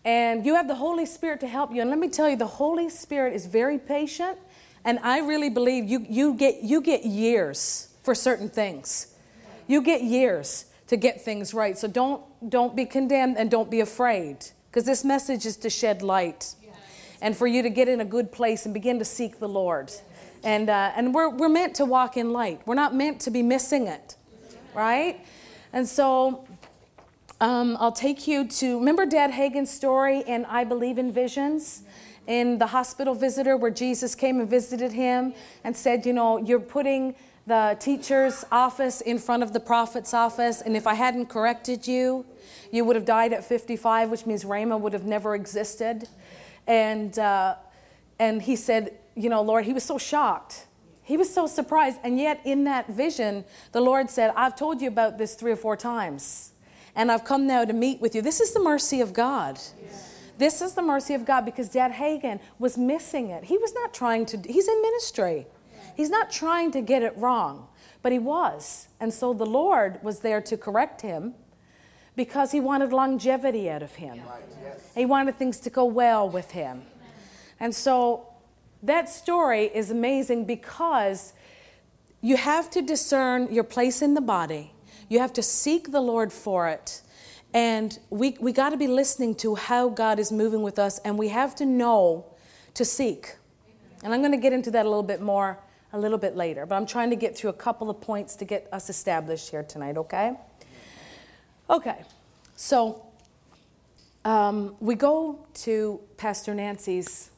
And 0.06 0.46
you 0.46 0.56
have 0.56 0.68
the 0.68 0.76
Holy 0.76 1.06
Spirit 1.06 1.40
to 1.40 1.48
help 1.48 1.74
you. 1.74 1.82
And 1.82 1.90
let 1.90 2.00
me 2.00 2.10
tell 2.10 2.30
you, 2.30 2.36
the 2.36 2.46
Holy 2.46 2.90
Spirit 2.90 3.34
is 3.34 3.48
very 3.48 3.80
patient 3.80 4.38
and 4.86 5.00
I 5.00 5.20
really 5.20 5.50
believe 5.50 5.86
you, 5.86 6.06
you, 6.10 6.34
get, 6.34 6.64
you 6.64 6.82
get 6.82 7.06
years 7.06 7.90
for 8.02 8.16
certain 8.16 8.50
things. 8.50 9.14
You 9.68 9.82
get 9.82 10.02
years 10.02 10.66
to 10.88 10.98
get 10.98 11.22
things 11.22 11.54
right. 11.54 11.78
So 11.78 11.88
don't, 11.88 12.24
don't 12.50 12.76
be 12.76 12.86
condemned 12.86 13.38
and 13.38 13.52
don't 13.52 13.70
be 13.70 13.82
afraid 13.82 14.38
because 14.70 14.86
this 14.86 15.04
message 15.04 15.46
is 15.46 15.58
to 15.58 15.70
shed 15.70 16.02
light 16.02 16.56
and 17.22 17.36
for 17.36 17.48
you 17.48 17.62
to 17.62 17.70
get 17.70 17.90
in 17.90 18.00
a 18.00 18.06
good 18.06 18.32
place 18.32 18.66
and 18.66 18.74
begin 18.74 18.98
to 19.00 19.06
seek 19.06 19.40
the 19.40 19.50
Lord. 19.50 19.92
And, 20.44 20.70
uh, 20.70 20.94
and 20.96 21.14
we're, 21.14 21.30
we're 21.30 21.50
meant 21.50 21.76
to 21.76 21.86
walk 21.86 22.18
in 22.18 22.32
light, 22.32 22.62
we're 22.66 22.76
not 22.76 22.96
meant 22.96 23.20
to 23.22 23.32
be 23.32 23.44
missing 23.44 23.88
it, 23.88 24.16
right? 24.74 25.26
And 25.74 25.88
so 25.88 26.48
um, 27.42 27.78
I'll 27.80 27.92
take 27.92 28.28
you 28.28 28.48
to 28.48 28.80
remember 28.80 29.06
Dad 29.06 29.32
Hagin's 29.32 29.72
story 29.72 30.20
in 30.26 30.46
I 30.46 30.64
Believe 30.64 30.98
in 30.98 31.12
Visions? 31.12 31.84
in 32.30 32.60
the 32.60 32.68
hospital 32.68 33.16
visitor 33.16 33.58
where 33.58 33.72
Jesus 33.72 34.14
came 34.14 34.40
and 34.40 34.48
visited 34.48 34.92
him 34.92 35.34
and 35.64 35.76
said, 35.76 36.06
You 36.06 36.14
know, 36.14 36.38
you're 36.38 36.60
putting 36.60 37.16
the 37.48 37.76
teacher's 37.80 38.46
office 38.52 39.02
in 39.02 39.18
front 39.18 39.42
of 39.42 39.52
the 39.52 39.60
prophet's 39.60 40.14
office, 40.14 40.62
and 40.62 40.78
if 40.78 40.86
I 40.86 40.94
hadn't 40.94 41.26
corrected 41.26 41.88
you, 41.88 42.24
you 42.72 42.86
would 42.86 42.96
have 42.96 43.06
died 43.06 43.34
at 43.34 43.44
55, 43.44 44.12
which 44.12 44.28
means 44.28 44.44
Rhema 44.44 44.80
would 44.80 44.94
have 44.94 45.06
never 45.06 45.34
existed. 45.34 46.08
And, 46.68 47.18
uh, 47.18 47.56
and 48.20 48.44
he 48.44 48.56
said, 48.56 48.96
You 49.20 49.28
know, 49.28 49.42
Lord, 49.42 49.66
he 49.66 49.74
was 49.74 49.84
so 49.84 49.98
shocked. 49.98 50.66
He 51.04 51.18
was 51.18 51.32
so 51.32 51.46
surprised. 51.46 52.00
And 52.06 52.18
yet, 52.18 52.40
in 52.46 52.64
that 52.64 52.88
vision, 52.88 53.44
the 53.74 53.82
Lord 53.82 54.10
said, 54.10 54.32
I've 54.34 54.56
told 54.56 54.82
you 54.82 54.88
about 54.88 55.18
this 55.18 55.36
three 55.36 55.52
or 55.52 55.58
four 55.58 55.76
times, 55.76 56.54
and 56.96 57.12
I've 57.12 57.26
come 57.26 57.46
now 57.46 57.66
to 57.66 57.74
meet 57.74 58.00
with 58.00 58.16
you. 58.16 58.22
This 58.22 58.40
is 58.40 58.54
the 58.54 58.62
mercy 58.62 59.02
of 59.02 59.12
God. 59.12 59.60
This 60.38 60.62
is 60.62 60.74
the 60.74 60.82
mercy 60.82 61.16
of 61.16 61.26
God 61.26 61.44
because 61.44 61.68
Dad 61.68 61.92
Hagin 61.92 62.40
was 62.60 62.78
missing 62.78 63.30
it. 63.30 63.44
He 63.44 63.58
was 63.58 63.74
not 63.74 63.94
trying 63.94 64.26
to, 64.28 64.38
he's 64.38 64.70
in 64.70 64.82
ministry. 64.82 65.48
He's 65.98 66.10
not 66.10 66.32
trying 66.32 66.72
to 66.72 66.82
get 66.82 67.04
it 67.04 67.14
wrong, 67.18 67.68
but 68.02 68.14
he 68.14 68.20
was. 68.20 68.88
And 69.02 69.14
so 69.14 69.34
the 69.34 69.46
Lord 69.46 70.02
was 70.02 70.22
there 70.22 70.40
to 70.44 70.56
correct 70.56 71.02
him 71.02 71.34
because 72.16 72.54
he 72.54 72.62
wanted 72.62 72.94
longevity 72.94 73.70
out 73.70 73.84
of 73.84 73.96
him. 73.96 74.22
He 74.96 75.06
wanted 75.06 75.36
things 75.36 75.60
to 75.60 75.70
go 75.70 75.84
well 75.84 76.30
with 76.30 76.52
him. 76.52 76.84
And 77.60 77.76
so 77.76 78.29
that 78.84 79.10
story 79.10 79.66
is 79.66 79.92
amazing 79.92 80.46
because 80.46 81.34
you 82.22 82.38
have 82.38 82.70
to 82.72 82.82
discern 82.82 83.52
your 83.54 83.64
place 83.64 84.02
in 84.02 84.14
the 84.14 84.22
body, 84.22 84.74
you 85.08 85.20
have 85.20 85.34
to 85.34 85.44
seek 85.44 85.92
the 85.92 86.02
Lord 86.02 86.32
for 86.32 86.68
it. 86.68 87.02
And 87.54 87.98
we, 88.10 88.38
we 88.40 88.52
got 88.52 88.70
to 88.70 88.78
be 88.78 88.88
listening 88.88 89.34
to 89.36 89.56
how 89.56 89.90
God 89.90 90.20
is 90.20 90.32
moving 90.32 90.62
with 90.62 90.78
us, 90.78 91.00
and 91.00 91.18
we 91.18 91.30
have 91.30 91.56
to 91.56 91.66
know 91.66 92.26
to 92.76 92.86
seek. 92.86 93.36
And 94.04 94.14
I'm 94.14 94.22
going 94.22 94.32
to 94.32 94.38
get 94.38 94.54
into 94.54 94.70
that 94.72 94.86
a 94.86 94.90
little 94.90 95.04
bit 95.04 95.22
more 95.22 95.60
a 95.92 96.00
little 96.00 96.20
bit 96.20 96.36
later, 96.36 96.66
but 96.66 96.76
I'm 96.76 96.86
trying 96.86 97.10
to 97.10 97.16
get 97.16 97.36
through 97.36 97.50
a 97.50 97.54
couple 97.54 97.90
of 97.90 98.00
points 98.00 98.36
to 98.36 98.46
get 98.46 98.68
us 98.72 98.90
established 98.90 99.50
here 99.50 99.64
tonight, 99.64 99.98
okay? 99.98 100.36
Okay, 101.68 102.04
so 102.56 103.06
um, 104.24 104.76
we 104.80 104.94
go 104.94 105.48
to 105.56 106.00
Pastor 106.18 106.54
Nancy's 106.54 107.32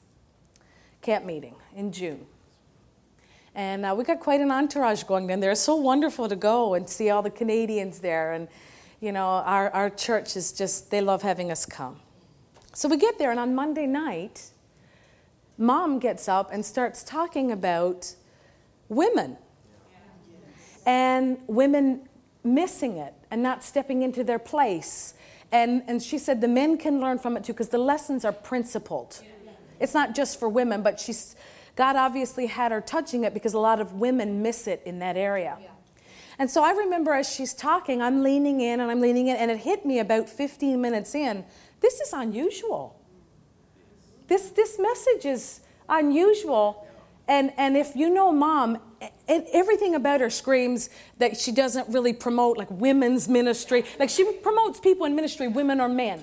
camp 1.02 1.26
meeting 1.26 1.56
in 1.76 1.92
June. 1.92 2.26
And 3.54 3.86
uh, 3.86 3.94
we 3.98 4.04
got 4.04 4.20
quite 4.20 4.40
an 4.40 4.52
entourage 4.52 5.04
going 5.04 5.28
down 5.28 5.40
there. 5.42 5.52
It's 5.52 5.62
so 5.62 5.76
wonderful 5.76 6.30
to 6.30 6.36
go 6.36 6.74
and 6.74 6.88
see 6.90 7.10
all 7.10 7.22
the 7.22 7.30
Canadians 7.30 8.00
there. 8.00 8.32
And 8.34 8.48
you 9.02 9.12
know, 9.12 9.26
our, 9.26 9.70
our 9.72 9.90
church 9.90 10.38
is 10.38 10.54
just, 10.54 10.92
they 10.92 11.02
love 11.02 11.24
having 11.24 11.52
us 11.52 11.66
come. 11.66 12.00
So 12.74 12.88
we 12.88 12.98
get 12.98 13.18
there, 13.18 13.32
and 13.32 13.40
on 13.40 13.54
Monday 13.54 13.88
night, 13.88 14.52
mom 15.58 16.00
gets 16.00 16.30
up 16.30 16.52
and 16.54 16.64
starts 16.64 17.04
talking 17.04 17.52
about 17.52 18.16
women 18.88 19.38
and 20.86 21.38
women 21.48 22.08
missing 22.44 22.98
it 22.98 23.14
and 23.30 23.44
not 23.44 23.64
stepping 23.64 24.04
into 24.04 24.24
their 24.24 24.40
place. 24.40 25.16
And, 25.52 25.84
and 25.88 26.02
she 26.02 26.18
said 26.18 26.40
the 26.40 26.48
men 26.48 26.78
can 26.78 27.02
learn 27.02 27.20
from 27.20 27.36
it 27.36 27.44
too 27.44 27.54
because 27.54 27.70
the 27.70 27.78
lessons 27.78 28.24
are 28.24 28.32
principled. 28.32 29.22
It's 29.82 29.94
not 29.94 30.16
just 30.16 30.40
for 30.40 30.48
women, 30.48 30.82
but 30.84 31.00
she's, 31.00 31.36
God 31.76 31.96
obviously 31.96 32.46
had 32.46 32.72
her 32.72 32.82
touching 32.82 33.24
it 33.24 33.34
because 33.34 33.54
a 33.54 33.60
lot 33.60 33.82
of 33.82 33.94
women 33.94 34.42
miss 34.42 34.68
it 34.68 34.82
in 34.86 35.00
that 35.00 35.18
area. 35.18 35.58
Yeah. 35.60 35.68
And 36.40 36.50
so 36.50 36.64
I 36.64 36.72
remember 36.72 37.14
as 37.14 37.30
she's 37.30 37.54
talking, 37.54 38.02
I'm 38.02 38.24
leaning 38.24 38.62
in 38.62 38.80
and 38.80 38.90
I'm 38.90 39.02
leaning 39.02 39.28
in, 39.28 39.36
and 39.36 39.52
it 39.52 39.58
hit 39.58 39.86
me 39.86 40.00
about 40.00 40.30
15 40.30 40.80
minutes 40.80 41.14
in. 41.14 41.44
This 41.82 42.00
is 42.00 42.14
unusual. 42.14 43.00
This, 44.28 44.50
this 44.50 44.80
message 44.80 45.26
is 45.26 45.62
unusual. 45.90 46.88
And, 47.28 47.52
and 47.58 47.76
if 47.76 47.96
you 47.96 48.10
know 48.10 48.32
mom, 48.32 48.80
and 49.28 49.46
everything 49.52 49.96
about 49.96 50.22
her 50.22 50.30
screams 50.30 50.90
that 51.18 51.38
she 51.38 51.52
doesn't 51.52 51.90
really 51.90 52.14
promote 52.14 52.58
like 52.58 52.70
women's 52.70 53.28
ministry. 53.28 53.84
Like 54.00 54.10
she 54.10 54.24
promotes 54.32 54.80
people 54.80 55.06
in 55.06 55.16
ministry, 55.16 55.48
women 55.48 55.82
or 55.82 55.90
men. 55.90 56.22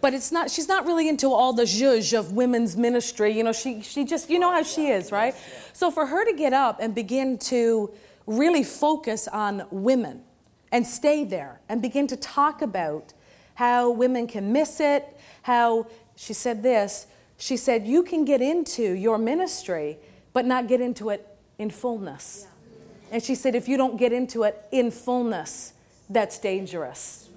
But 0.00 0.14
it's 0.14 0.30
not, 0.30 0.50
she's 0.50 0.68
not 0.68 0.86
really 0.86 1.08
into 1.08 1.32
all 1.32 1.52
the 1.52 1.64
zhuzh 1.64 2.16
of 2.16 2.32
women's 2.32 2.76
ministry. 2.76 3.36
You 3.36 3.42
know, 3.42 3.52
she, 3.52 3.82
she 3.82 4.04
just, 4.04 4.30
you 4.30 4.38
know 4.38 4.52
how 4.52 4.62
she 4.62 4.88
is, 4.88 5.10
right? 5.10 5.34
So 5.72 5.90
for 5.90 6.06
her 6.06 6.24
to 6.24 6.32
get 6.32 6.52
up 6.52 6.78
and 6.80 6.94
begin 6.94 7.38
to 7.38 7.90
really 8.26 8.62
focus 8.62 9.26
on 9.26 9.66
women 9.70 10.22
and 10.70 10.86
stay 10.86 11.24
there 11.24 11.60
and 11.68 11.82
begin 11.82 12.06
to 12.08 12.16
talk 12.16 12.62
about 12.62 13.12
how 13.54 13.90
women 13.90 14.28
can 14.28 14.52
miss 14.52 14.78
it, 14.78 15.18
how 15.42 15.86
she 16.14 16.32
said 16.32 16.62
this, 16.62 17.06
she 17.38 17.56
said, 17.56 17.86
You 17.86 18.02
can 18.02 18.24
get 18.24 18.40
into 18.40 18.92
your 18.92 19.18
ministry, 19.18 19.98
but 20.32 20.44
not 20.44 20.68
get 20.68 20.80
into 20.80 21.10
it 21.10 21.26
in 21.58 21.70
fullness. 21.70 22.46
Yeah. 22.46 23.14
And 23.14 23.22
she 23.22 23.34
said, 23.34 23.54
If 23.54 23.68
you 23.68 23.76
don't 23.76 23.96
get 23.96 24.12
into 24.12 24.42
it 24.42 24.62
in 24.70 24.90
fullness, 24.90 25.72
that's 26.10 26.38
dangerous. 26.38 27.27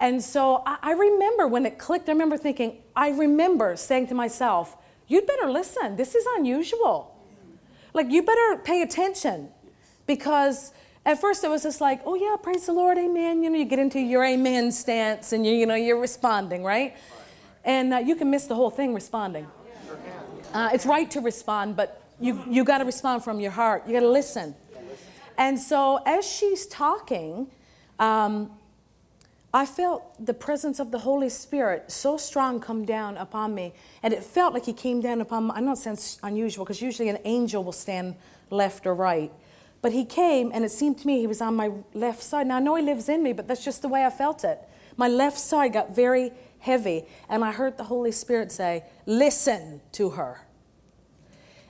And 0.00 0.22
so 0.22 0.62
I, 0.64 0.78
I 0.82 0.92
remember 0.92 1.46
when 1.48 1.66
it 1.66 1.78
clicked, 1.78 2.08
I 2.08 2.12
remember 2.12 2.36
thinking, 2.36 2.78
I 2.94 3.10
remember 3.10 3.76
saying 3.76 4.08
to 4.08 4.14
myself, 4.14 4.76
You'd 5.08 5.26
better 5.26 5.50
listen. 5.50 5.96
This 5.96 6.14
is 6.14 6.24
unusual. 6.36 7.14
Like, 7.94 8.10
you 8.10 8.22
better 8.22 8.60
pay 8.62 8.82
attention 8.82 9.48
because 10.06 10.72
at 11.06 11.18
first 11.18 11.42
it 11.42 11.48
was 11.48 11.62
just 11.62 11.80
like, 11.80 12.02
oh 12.04 12.14
yeah, 12.14 12.36
praise 12.40 12.66
the 12.66 12.72
Lord, 12.72 12.98
amen. 12.98 13.42
You 13.42 13.48
know, 13.48 13.58
you 13.58 13.64
get 13.64 13.78
into 13.78 13.98
your 13.98 14.22
amen 14.22 14.70
stance 14.70 15.32
and 15.32 15.46
you, 15.46 15.52
you 15.52 15.64
know, 15.64 15.74
you're 15.74 15.98
responding, 15.98 16.62
right? 16.62 16.94
And 17.64 17.94
uh, 17.94 17.98
you 17.98 18.14
can 18.14 18.30
miss 18.30 18.46
the 18.46 18.54
whole 18.54 18.70
thing 18.70 18.92
responding. 18.92 19.46
Uh, 20.52 20.70
it's 20.72 20.84
right 20.84 21.10
to 21.10 21.20
respond, 21.20 21.76
but 21.76 22.02
you, 22.20 22.42
you 22.48 22.62
got 22.64 22.78
to 22.78 22.84
respond 22.84 23.24
from 23.24 23.40
your 23.40 23.50
heart. 23.50 23.84
You 23.86 23.94
got 23.94 24.00
to 24.00 24.10
listen. 24.10 24.54
And 25.38 25.58
so 25.58 26.00
as 26.04 26.26
she's 26.26 26.66
talking, 26.66 27.50
um, 27.98 28.50
I 29.52 29.64
felt 29.64 30.24
the 30.24 30.34
presence 30.34 30.78
of 30.78 30.90
the 30.90 30.98
Holy 30.98 31.30
Spirit 31.30 31.90
so 31.90 32.16
strong 32.16 32.60
come 32.60 32.84
down 32.84 33.16
upon 33.16 33.54
me. 33.54 33.72
And 34.02 34.12
it 34.12 34.22
felt 34.22 34.52
like 34.52 34.66
He 34.66 34.74
came 34.74 35.00
down 35.00 35.20
upon 35.20 35.46
me. 35.46 35.52
I 35.54 35.60
know 35.60 35.72
it 35.72 35.78
sounds 35.78 36.18
unusual 36.22 36.64
because 36.64 36.82
usually 36.82 37.08
an 37.08 37.18
angel 37.24 37.64
will 37.64 37.72
stand 37.72 38.16
left 38.50 38.86
or 38.86 38.94
right. 38.94 39.32
But 39.80 39.92
he 39.92 40.04
came, 40.04 40.50
and 40.52 40.64
it 40.64 40.70
seemed 40.70 40.98
to 40.98 41.06
me 41.06 41.20
he 41.20 41.26
was 41.26 41.40
on 41.40 41.54
my 41.54 41.70
left 41.94 42.22
side. 42.22 42.46
Now, 42.46 42.56
I 42.56 42.60
know 42.60 42.74
he 42.74 42.82
lives 42.82 43.08
in 43.08 43.22
me, 43.22 43.32
but 43.32 43.46
that's 43.46 43.64
just 43.64 43.82
the 43.82 43.88
way 43.88 44.04
I 44.04 44.10
felt 44.10 44.44
it. 44.44 44.58
My 44.96 45.06
left 45.06 45.38
side 45.38 45.72
got 45.72 45.94
very 45.94 46.32
heavy, 46.58 47.04
and 47.28 47.44
I 47.44 47.52
heard 47.52 47.76
the 47.76 47.84
Holy 47.84 48.10
Spirit 48.10 48.50
say, 48.50 48.84
Listen 49.06 49.80
to 49.92 50.10
her. 50.10 50.46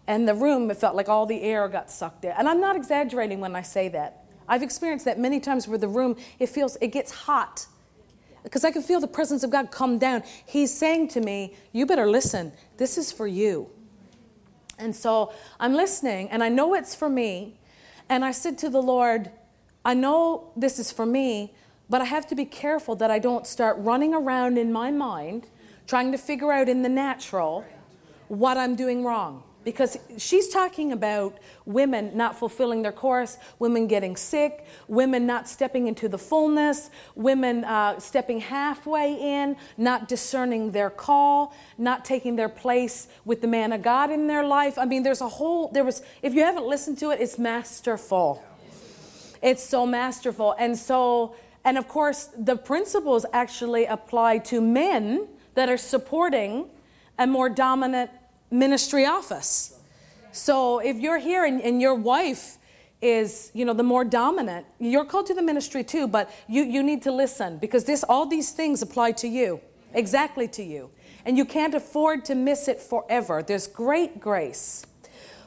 And 0.06 0.26
the 0.26 0.35
room, 0.35 0.70
it 0.70 0.78
felt 0.78 0.97
like 0.97 1.11
all 1.11 1.26
the 1.26 1.42
air 1.42 1.68
got 1.68 1.90
sucked 1.90 2.25
in. 2.25 2.30
And 2.30 2.49
I'm 2.49 2.61
not 2.61 2.76
exaggerating 2.76 3.40
when 3.40 3.54
I 3.54 3.61
say 3.61 3.88
that. 3.90 4.25
I've 4.49 4.62
experienced 4.62 5.05
that 5.05 5.19
many 5.19 5.40
times 5.40 5.69
where 5.69 5.78
the 5.78 5.88
room, 5.88 6.17
it 6.38 6.49
feels, 6.49 6.76
it 6.81 6.88
gets 6.88 7.12
hot. 7.12 7.67
Because 8.43 8.64
I 8.64 8.71
can 8.71 8.83
feel 8.83 9.00
the 9.00 9.09
presence 9.09 9.43
of 9.43 9.50
God 9.50 9.71
come 9.71 9.99
down. 9.99 10.23
He's 10.47 10.73
saying 10.73 11.09
to 11.09 11.21
me, 11.21 11.55
You 11.73 11.87
better 11.87 12.07
listen. 12.07 12.52
This 12.76 12.97
is 12.97 13.12
for 13.12 13.26
you. 13.26 13.71
And 14.78 14.95
so 14.95 15.33
I'm 15.59 15.75
listening, 15.75 16.31
and 16.31 16.43
I 16.43 16.49
know 16.49 16.75
it's 16.75 16.95
for 16.95 17.09
me. 17.09 17.59
And 18.09 18.25
I 18.25 18.31
said 18.31 18.57
to 18.59 18.71
the 18.71 18.81
Lord, 18.81 19.31
I 19.85 19.95
know 19.95 20.52
this 20.57 20.78
is 20.78 20.90
for 20.90 21.05
me, 21.05 21.52
but 21.90 22.00
I 22.00 22.05
have 22.05 22.26
to 22.28 22.35
be 22.35 22.45
careful 22.45 22.95
that 22.97 23.11
I 23.11 23.19
don't 23.19 23.47
start 23.47 23.76
running 23.78 24.14
around 24.14 24.57
in 24.57 24.73
my 24.73 24.90
mind 24.90 25.47
trying 25.87 26.12
to 26.12 26.19
figure 26.19 26.52
out 26.52 26.69
in 26.69 26.83
the 26.83 26.88
natural 26.88 27.64
what 28.28 28.59
I'm 28.59 28.76
doing 28.76 29.02
wrong. 29.02 29.43
Because 29.68 29.98
she's 30.16 30.48
talking 30.48 30.92
about 30.92 31.37
women 31.66 32.16
not 32.16 32.38
fulfilling 32.38 32.80
their 32.80 32.90
course, 32.90 33.37
women 33.58 33.87
getting 33.87 34.16
sick, 34.16 34.64
women 34.88 35.26
not 35.26 35.46
stepping 35.46 35.88
into 35.88 36.08
the 36.08 36.16
fullness, 36.16 36.88
women 37.14 37.64
uh, 37.64 38.00
stepping 38.00 38.40
halfway 38.40 39.12
in, 39.12 39.58
not 39.76 40.08
discerning 40.08 40.70
their 40.70 40.88
call, 40.88 41.54
not 41.76 42.02
taking 42.02 42.34
their 42.37 42.48
place 42.48 43.08
with 43.26 43.42
the 43.42 43.46
man 43.46 43.75
of 43.75 43.82
God 43.82 44.10
in 44.10 44.26
their 44.26 44.42
life. 44.42 44.78
I 44.78 44.87
mean, 44.87 45.02
there's 45.02 45.20
a 45.20 45.28
whole, 45.28 45.68
there 45.68 45.84
was, 45.84 46.00
if 46.22 46.32
you 46.32 46.40
haven't 46.44 46.64
listened 46.64 46.96
to 47.00 47.10
it, 47.10 47.20
it's 47.20 47.38
masterful. 47.38 48.42
It's 49.42 49.62
so 49.62 49.84
masterful. 49.84 50.54
And 50.58 50.78
so, 50.78 51.36
and 51.62 51.76
of 51.76 51.88
course, 51.88 52.30
the 52.38 52.56
principles 52.56 53.26
actually 53.34 53.84
apply 53.84 54.38
to 54.38 54.62
men 54.62 55.28
that 55.56 55.69
are 55.69 55.76
supporting 55.76 56.71
a 57.19 57.26
more 57.26 57.50
dominant 57.50 58.10
ministry 58.50 59.04
office. 59.04 59.78
So 60.32 60.78
if 60.78 60.97
you're 60.97 61.19
here 61.19 61.45
and, 61.45 61.61
and 61.61 61.80
your 61.80 61.95
wife 61.95 62.58
is 63.00 63.50
you 63.54 63.65
know 63.65 63.73
the 63.73 63.82
more 63.82 64.04
dominant 64.04 64.67
you're 64.80 65.04
called 65.04 65.26
to 65.26 65.34
the 65.34 65.43
ministry 65.43 65.84
too 65.84 66.08
but 66.08 66.28
you 66.49 66.65
you 66.65 66.82
need 66.82 67.00
to 67.00 67.13
listen 67.13 67.56
because 67.58 67.84
this 67.84 68.02
all 68.08 68.26
these 68.26 68.50
things 68.50 68.82
apply 68.82 69.13
to 69.13 69.28
you 69.28 69.61
exactly 69.95 70.49
to 70.49 70.65
you 70.65 70.91
and 71.25 71.39
you 71.39 71.45
can't 71.45 71.75
afford 71.75 72.25
to 72.25 72.34
miss 72.34 72.67
it 72.67 72.80
forever 72.80 73.41
there's 73.41 73.69
great 73.69 74.19
grace 74.19 74.84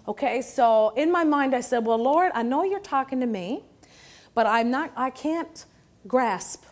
okay 0.08 0.42
so 0.42 0.94
in 0.96 1.12
my 1.12 1.26
mind 1.26 1.54
i 1.54 1.60
said 1.60 1.86
well 1.86 2.02
lord 2.02 2.32
i 2.34 2.42
know 2.42 2.64
you're 2.64 2.80
talking 2.80 3.20
to 3.20 3.28
me 3.28 3.62
but 4.34 4.48
i'm 4.48 4.72
not 4.72 4.90
i 4.96 5.10
can't 5.10 5.66
grasp 6.08 6.64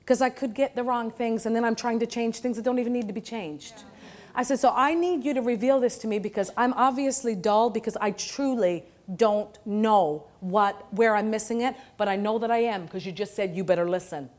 because 0.00 0.22
i 0.22 0.30
could 0.30 0.54
get 0.54 0.74
the 0.74 0.82
wrong 0.82 1.10
things 1.10 1.44
and 1.44 1.54
then 1.54 1.66
i'm 1.66 1.76
trying 1.76 2.00
to 2.00 2.06
change 2.06 2.38
things 2.38 2.56
that 2.56 2.62
don't 2.62 2.78
even 2.78 2.94
need 2.94 3.06
to 3.06 3.14
be 3.14 3.20
changed 3.20 3.74
yeah. 3.76 3.93
I 4.34 4.42
said, 4.42 4.58
So 4.58 4.72
I 4.74 4.94
need 4.94 5.24
you 5.24 5.34
to 5.34 5.40
reveal 5.40 5.80
this 5.80 5.98
to 5.98 6.06
me 6.06 6.18
because 6.18 6.50
I'm 6.56 6.72
obviously 6.74 7.34
dull 7.34 7.70
because 7.70 7.96
I 8.00 8.10
truly 8.10 8.84
don't 9.16 9.58
know 9.66 10.26
what 10.40 10.92
where 10.92 11.14
I'm 11.14 11.30
missing 11.30 11.60
it, 11.60 11.76
but 11.96 12.08
I 12.08 12.16
know 12.16 12.38
that 12.38 12.50
I 12.50 12.58
am 12.58 12.84
because 12.84 13.04
you 13.04 13.12
just 13.12 13.34
said 13.34 13.54
you 13.54 13.64
better 13.64 13.88
listen. 13.88 14.30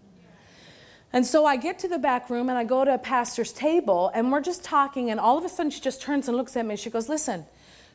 And 1.14 1.26
so 1.26 1.46
I 1.46 1.56
get 1.56 1.80
to 1.80 1.88
the 1.88 2.00
back 2.00 2.30
room 2.30 2.50
and 2.50 2.58
I 2.58 2.64
go 2.66 2.84
to 2.84 2.94
a 2.94 2.98
pastor's 2.98 3.54
table 3.54 4.12
and 4.14 4.32
we're 4.32 4.42
just 4.42 4.64
talking 4.64 5.12
and 5.12 5.20
all 5.20 5.38
of 5.38 5.46
a 5.46 5.50
sudden 5.50 5.72
she 5.72 5.80
just 5.80 6.02
turns 6.02 6.28
and 6.28 6.36
looks 6.36 6.58
at 6.58 6.66
me 6.66 6.72
and 6.72 6.80
she 6.80 6.90
goes, 6.90 7.10
"Listen." 7.10 7.46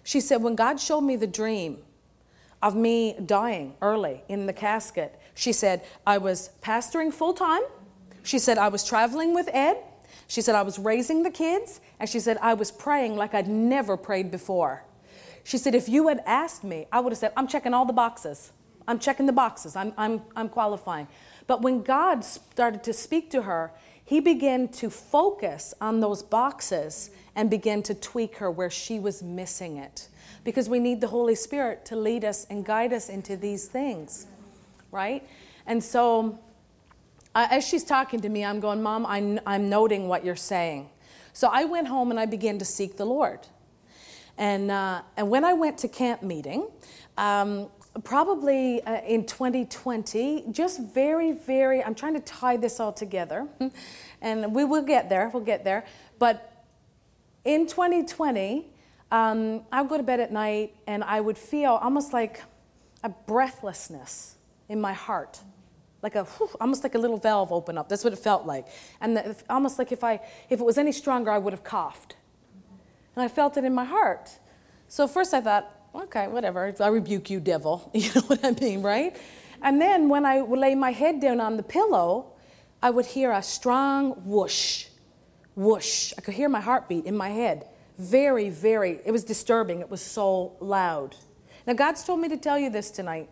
She 0.03 0.21
said, 0.21 0.43
"When 0.43 0.55
God 0.55 0.81
showed 0.81 1.03
me 1.03 1.17
the 1.17 1.27
dream 1.27 1.79
of 2.63 2.75
me 2.75 3.19
dying 3.25 3.75
early 3.83 4.23
in 4.29 4.47
the 4.47 4.53
casket, 4.53 5.21
she 5.35 5.53
said, 5.53 5.83
I 6.07 6.19
was 6.19 6.51
pastoring 6.63 7.13
full 7.13 7.33
time. 7.33 7.63
She 8.23 8.39
said 8.39 8.59
I 8.59 8.69
was 8.69 8.85
traveling 8.85 9.35
with 9.35 9.49
Ed. 9.53 9.79
She 10.27 10.41
said, 10.41 10.55
I 10.55 10.63
was 10.63 10.79
raising 10.79 11.23
the 11.23 11.31
kids, 11.31 11.81
and 11.99 12.09
she 12.09 12.21
said, 12.21 12.39
I 12.41 12.55
was 12.55 12.71
praying 12.71 13.17
like 13.17 13.35
I'd 13.35 13.49
never 13.49 13.97
prayed 13.97 14.31
before. 14.31 14.85
She 15.45 15.59
said, 15.59 15.75
if 15.75 15.89
you 15.89 16.09
had 16.09 16.23
asked 16.27 16.65
me, 16.65 16.87
I 16.93 17.01
would 17.01 17.13
have 17.13 17.19
said, 17.19 17.33
I'm 17.37 17.49
checking 17.49 17.75
all 17.75 17.85
the 17.85 17.93
boxes. 17.93 18.53
I'm 18.87 18.99
checking 18.99 19.27
the 19.27 19.33
boxes. 19.33 19.77
I'm, 19.77 19.93
I'm, 19.97 20.23
I'm 20.37 20.49
qualifying. 20.49 21.09
But 21.47 21.63
when 21.63 21.83
God 21.83 22.25
started 22.25 22.83
to 22.85 22.93
speak 22.93 23.31
to 23.31 23.43
her, 23.43 23.73
he 24.05 24.21
began 24.21 24.69
to 24.69 24.91
focus 24.91 25.75
on 25.81 26.01
those 26.01 26.23
boxes 26.23 27.11
and 27.37 27.49
began 27.49 27.83
to 27.85 27.95
tweak 27.95 28.37
her 28.37 28.51
where 28.51 28.71
she 28.71 28.99
was 28.99 29.23
missing 29.23 29.77
it. 29.77 30.09
Because 30.43 30.69
we 30.69 30.79
need 30.79 31.01
the 31.01 31.09
Holy 31.09 31.35
Spirit 31.35 31.85
to 31.87 31.97
lead 31.97 32.25
us 32.25 32.47
and 32.51 32.65
guide 32.65 32.93
us 32.93 33.09
into 33.09 33.37
these 33.37 33.67
things, 33.69 34.27
right? 34.91 35.27
And 35.67 35.83
so 35.83 36.39
as 37.35 37.67
she's 37.67 37.85
talking 37.85 38.21
to 38.21 38.29
me, 38.29 38.45
I'm 38.45 38.61
going, 38.61 38.83
Mom, 38.83 39.07
I'm, 39.07 39.41
I'm 39.47 39.69
noting 39.69 40.09
what 40.09 40.25
you're 40.25 40.37
saying. 40.37 40.91
So 41.33 41.49
I 41.53 41.65
went 41.65 41.89
home 41.89 42.11
and 42.11 42.19
I 42.19 42.27
began 42.27 42.59
to 42.59 42.65
seek 42.65 42.97
the 42.97 43.07
Lord. 43.07 43.47
And, 44.37 44.71
uh, 44.71 45.03
and 45.17 45.31
when 45.31 45.45
I 45.45 45.53
went 45.53 45.79
to 45.79 45.89
camp 45.89 46.23
meeting, 46.23 46.69
um, 47.17 47.69
probably 48.05 48.83
uh, 48.83 49.03
in 49.03 49.27
2020, 49.27 50.47
just 50.51 50.81
very, 50.81 51.33
very, 51.33 51.85
I'm 51.85 51.95
trying 51.95 52.15
to 52.15 52.21
tie 52.21 52.57
this 52.57 52.81
all 52.81 52.93
together, 52.93 53.47
and 54.23 54.55
we 54.55 54.65
will 54.65 54.83
get 54.83 55.09
there, 55.09 55.31
we'll 55.33 55.45
get 55.45 55.65
there. 55.65 55.85
But 56.19 56.65
in 57.45 57.67
2020, 57.67 58.67
um, 59.13 59.63
I 59.73 59.83
would 59.83 59.91
go 59.91 59.97
to 59.97 60.03
bed 60.03 60.21
at 60.21 60.33
night 60.33 60.75
and 60.87 61.03
I 61.03 61.21
would 61.21 61.37
feel 61.37 61.73
almost 61.73 62.13
like 62.13 62.43
a 63.03 63.09
breathlessness 63.09 64.37
in 64.69 64.81
my 64.81 64.93
heart 64.93 65.41
like 66.03 66.15
a 66.15 66.25
whew, 66.25 66.51
almost 66.61 66.83
like 66.83 66.95
a 66.95 66.99
little 66.99 67.19
valve 67.19 67.53
open 67.53 67.77
up. 67.77 67.89
That's 67.89 68.05
what 68.05 68.13
it 68.13 68.19
felt 68.19 68.47
like, 68.47 68.67
and 69.01 69.17
the, 69.17 69.37
almost 69.49 69.79
like 69.79 69.93
if 69.93 70.03
I 70.05 70.21
if 70.49 70.61
it 70.61 70.65
was 70.65 70.79
any 70.79 70.93
stronger, 70.93 71.31
I 71.31 71.39
would 71.39 71.53
have 71.53 71.65
coughed. 71.65 72.17
And 73.17 73.25
I 73.25 73.29
felt 73.29 73.57
it 73.57 73.65
in 73.65 73.75
my 73.75 73.85
heart. 73.85 74.31
So 74.89 75.07
first 75.07 75.35
I 75.35 75.41
thought, 75.41 75.71
okay, 75.95 76.29
whatever. 76.29 76.75
I 76.81 76.89
rebuke 76.89 77.31
you, 77.31 77.41
devil. 77.41 77.91
You 77.95 78.11
know 78.15 78.23
what 78.23 78.45
I 78.45 78.53
mean, 78.53 78.83
right? 78.83 79.17
And 79.63 79.81
then 79.81 80.09
when 80.09 80.25
I 80.25 80.41
would 80.41 80.59
lay 80.59 80.75
my 80.75 80.93
head 80.93 81.21
down 81.21 81.41
on 81.41 81.57
the 81.57 81.63
pillow, 81.63 82.33
I 82.83 82.91
would 82.91 83.07
hear 83.07 83.31
a 83.33 83.43
strong 83.43 84.13
whoosh, 84.25 84.87
whoosh. 85.55 86.15
I 86.17 86.23
could 86.23 86.35
hear 86.35 86.49
my 86.49 86.61
heartbeat 86.61 87.05
in 87.05 87.17
my 87.17 87.29
head. 87.29 87.67
Very, 87.99 88.49
very. 88.49 89.01
It 89.05 89.11
was 89.11 89.25
disturbing. 89.25 89.81
It 89.81 89.91
was 89.91 90.01
so 90.01 90.57
loud. 90.61 91.15
Now 91.67 91.75
God's 91.75 92.03
told 92.03 92.21
me 92.21 92.29
to 92.29 92.39
tell 92.39 92.59
you 92.59 92.71
this 92.71 92.91
tonight. 92.91 93.29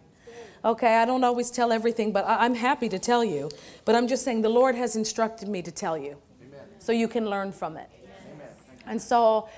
Okay, 0.65 0.97
I 0.97 1.05
don't 1.05 1.25
always 1.25 1.51
tell 1.51 1.73
everything, 1.73 2.13
but 2.13 2.27
I, 2.27 2.45
am 2.45 2.55
happy 2.55 2.89
to 2.89 2.99
tell 2.99 3.25
you. 3.25 3.51
But 3.85 3.95
I'm 3.95 4.09
just 4.09 4.25
saying 4.25 4.43
the 4.43 4.49
Lord 4.49 4.75
has 4.75 4.97
instructed 4.97 5.49
me 5.49 5.63
to 5.63 5.71
tell 5.71 5.97
you 5.97 6.17
Amen. 6.43 6.61
so 6.79 6.93
you 6.93 7.09
can 7.09 7.29
learn 7.31 7.53
from 7.53 7.77
it. 7.77 7.89
Amen. 8.33 8.49
And 8.87 9.01
so, 9.01 9.49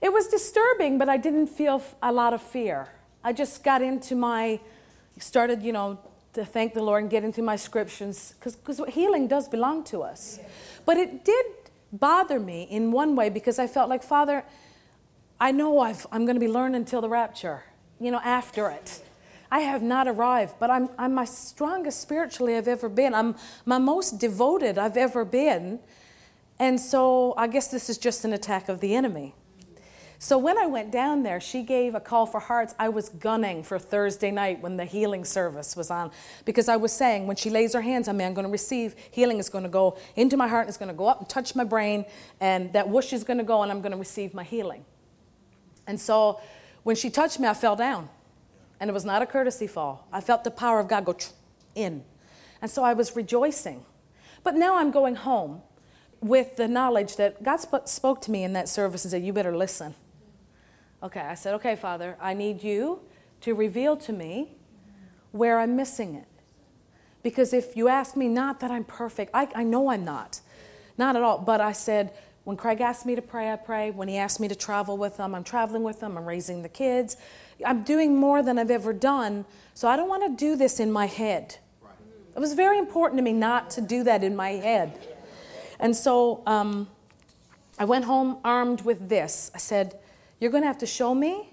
It 0.00 0.12
was 0.12 0.28
disturbing, 0.28 0.98
but 0.98 1.08
I 1.08 1.16
didn't 1.16 1.48
feel 1.48 1.82
a 2.02 2.12
lot 2.12 2.32
of 2.32 2.42
fear. 2.42 2.88
I 3.24 3.32
just 3.32 3.64
got 3.64 3.82
into 3.82 4.14
my, 4.14 4.60
started, 5.18 5.62
you 5.62 5.72
know, 5.72 5.98
to 6.34 6.44
thank 6.44 6.74
the 6.74 6.82
Lord 6.82 7.02
and 7.02 7.10
get 7.10 7.24
into 7.24 7.42
my 7.42 7.56
scriptures 7.56 8.34
because 8.38 8.80
healing 8.88 9.26
does 9.26 9.48
belong 9.48 9.82
to 9.84 10.02
us. 10.02 10.38
But 10.84 10.96
it 10.96 11.24
did 11.24 11.46
bother 11.92 12.38
me 12.38 12.62
in 12.70 12.92
one 12.92 13.16
way 13.16 13.28
because 13.28 13.58
I 13.58 13.66
felt 13.66 13.88
like, 13.88 14.02
Father, 14.02 14.44
I 15.40 15.52
know 15.52 15.78
i 15.78 15.90
am 16.12 16.24
going 16.26 16.34
to 16.34 16.40
be 16.40 16.48
learning 16.48 16.76
until 16.76 17.00
the 17.00 17.08
rapture, 17.08 17.62
you 18.00 18.10
know, 18.10 18.20
after 18.22 18.70
it. 18.70 19.02
I 19.50 19.60
have 19.60 19.82
not 19.82 20.06
arrived, 20.06 20.54
but 20.58 20.70
I'm, 20.70 20.90
I'm 20.98 21.14
my 21.14 21.24
strongest 21.24 22.00
spiritually 22.00 22.56
I've 22.56 22.68
ever 22.68 22.88
been. 22.88 23.14
I'm 23.14 23.36
my 23.64 23.78
most 23.78 24.18
devoted 24.18 24.78
I've 24.78 24.96
ever 24.96 25.24
been. 25.24 25.80
And 26.58 26.78
so 26.80 27.34
I 27.36 27.46
guess 27.46 27.68
this 27.68 27.88
is 27.88 27.98
just 27.98 28.24
an 28.24 28.32
attack 28.32 28.68
of 28.68 28.80
the 28.80 28.94
enemy. 28.94 29.34
So 30.20 30.36
when 30.36 30.58
I 30.58 30.66
went 30.66 30.90
down 30.90 31.22
there, 31.22 31.40
she 31.40 31.62
gave 31.62 31.94
a 31.94 32.00
call 32.00 32.26
for 32.26 32.40
hearts. 32.40 32.74
I 32.76 32.88
was 32.88 33.08
gunning 33.08 33.62
for 33.62 33.78
Thursday 33.78 34.32
night 34.32 34.60
when 34.60 34.76
the 34.76 34.84
healing 34.84 35.24
service 35.24 35.76
was 35.76 35.92
on 35.92 36.10
because 36.44 36.68
I 36.68 36.76
was 36.76 36.92
saying 36.92 37.28
when 37.28 37.36
she 37.36 37.50
lays 37.50 37.72
her 37.72 37.80
hands 37.80 38.08
on 38.08 38.16
me, 38.16 38.24
I'm 38.24 38.34
going 38.34 38.44
to 38.44 38.50
receive 38.50 38.96
healing 39.12 39.38
is 39.38 39.48
going 39.48 39.62
to 39.62 39.70
go 39.70 39.96
into 40.16 40.36
my 40.36 40.48
heart 40.48 40.62
and 40.62 40.70
it's 40.70 40.76
going 40.76 40.88
to 40.88 40.94
go 40.94 41.06
up 41.06 41.20
and 41.20 41.28
touch 41.28 41.54
my 41.54 41.62
brain 41.62 42.04
and 42.40 42.72
that 42.72 42.88
whoosh 42.88 43.12
is 43.12 43.22
going 43.22 43.38
to 43.38 43.44
go 43.44 43.62
and 43.62 43.70
I'm 43.70 43.80
going 43.80 43.92
to 43.92 43.98
receive 43.98 44.34
my 44.34 44.42
healing. 44.42 44.84
And 45.86 46.00
so 46.00 46.40
when 46.82 46.96
she 46.96 47.10
touched 47.10 47.38
me, 47.38 47.46
I 47.46 47.54
fell 47.54 47.76
down. 47.76 48.08
And 48.80 48.88
it 48.90 48.92
was 48.92 49.04
not 49.04 49.22
a 49.22 49.26
courtesy 49.26 49.66
fall. 49.66 50.06
I 50.12 50.20
felt 50.20 50.44
the 50.44 50.50
power 50.50 50.78
of 50.78 50.88
God 50.88 51.04
go 51.04 51.16
in. 51.74 52.04
And 52.60 52.70
so 52.70 52.84
I 52.84 52.94
was 52.94 53.16
rejoicing. 53.16 53.84
But 54.42 54.54
now 54.54 54.76
I'm 54.76 54.90
going 54.90 55.16
home 55.16 55.62
with 56.20 56.56
the 56.56 56.68
knowledge 56.68 57.16
that 57.16 57.42
God 57.42 57.58
spoke 57.88 58.20
to 58.22 58.30
me 58.30 58.44
in 58.44 58.52
that 58.54 58.68
service 58.68 59.04
and 59.04 59.10
said, 59.10 59.24
You 59.24 59.32
better 59.32 59.56
listen. 59.56 59.94
Okay, 61.02 61.20
I 61.20 61.34
said, 61.34 61.54
Okay, 61.54 61.76
Father, 61.76 62.16
I 62.20 62.34
need 62.34 62.62
you 62.62 63.00
to 63.42 63.54
reveal 63.54 63.96
to 63.98 64.12
me 64.12 64.56
where 65.32 65.58
I'm 65.58 65.76
missing 65.76 66.14
it. 66.14 66.26
Because 67.22 67.52
if 67.52 67.76
you 67.76 67.88
ask 67.88 68.16
me, 68.16 68.28
not 68.28 68.60
that 68.60 68.70
I'm 68.70 68.84
perfect, 68.84 69.30
I, 69.34 69.48
I 69.54 69.64
know 69.64 69.90
I'm 69.90 70.04
not, 70.04 70.40
not 70.96 71.16
at 71.16 71.22
all. 71.22 71.38
But 71.38 71.60
I 71.60 71.72
said, 71.72 72.12
when 72.44 72.56
Craig 72.56 72.80
asked 72.80 73.04
me 73.04 73.14
to 73.14 73.22
pray, 73.22 73.52
I 73.52 73.56
pray. 73.56 73.90
When 73.90 74.08
he 74.08 74.16
asked 74.16 74.40
me 74.40 74.48
to 74.48 74.54
travel 74.54 74.96
with 74.96 75.18
them, 75.18 75.34
I'm 75.34 75.44
traveling 75.44 75.82
with 75.82 76.00
them. 76.00 76.16
I'm 76.16 76.24
raising 76.24 76.62
the 76.62 76.68
kids. 76.68 77.16
I'm 77.64 77.82
doing 77.82 78.16
more 78.16 78.42
than 78.42 78.58
I've 78.58 78.70
ever 78.70 78.92
done. 78.92 79.44
So 79.74 79.88
I 79.88 79.96
don't 79.96 80.08
want 80.08 80.24
to 80.24 80.44
do 80.44 80.56
this 80.56 80.80
in 80.80 80.90
my 80.90 81.06
head. 81.06 81.56
It 82.36 82.40
was 82.40 82.54
very 82.54 82.78
important 82.78 83.18
to 83.18 83.22
me 83.22 83.32
not 83.32 83.70
to 83.70 83.80
do 83.80 84.04
that 84.04 84.22
in 84.22 84.36
my 84.36 84.50
head. 84.50 84.98
And 85.80 85.96
so 85.96 86.42
um, 86.46 86.88
I 87.78 87.84
went 87.84 88.04
home 88.04 88.38
armed 88.44 88.82
with 88.82 89.08
this. 89.08 89.50
I 89.54 89.58
said, 89.58 89.98
You're 90.40 90.50
going 90.50 90.62
to 90.62 90.68
have 90.68 90.78
to 90.78 90.86
show 90.86 91.14
me, 91.14 91.50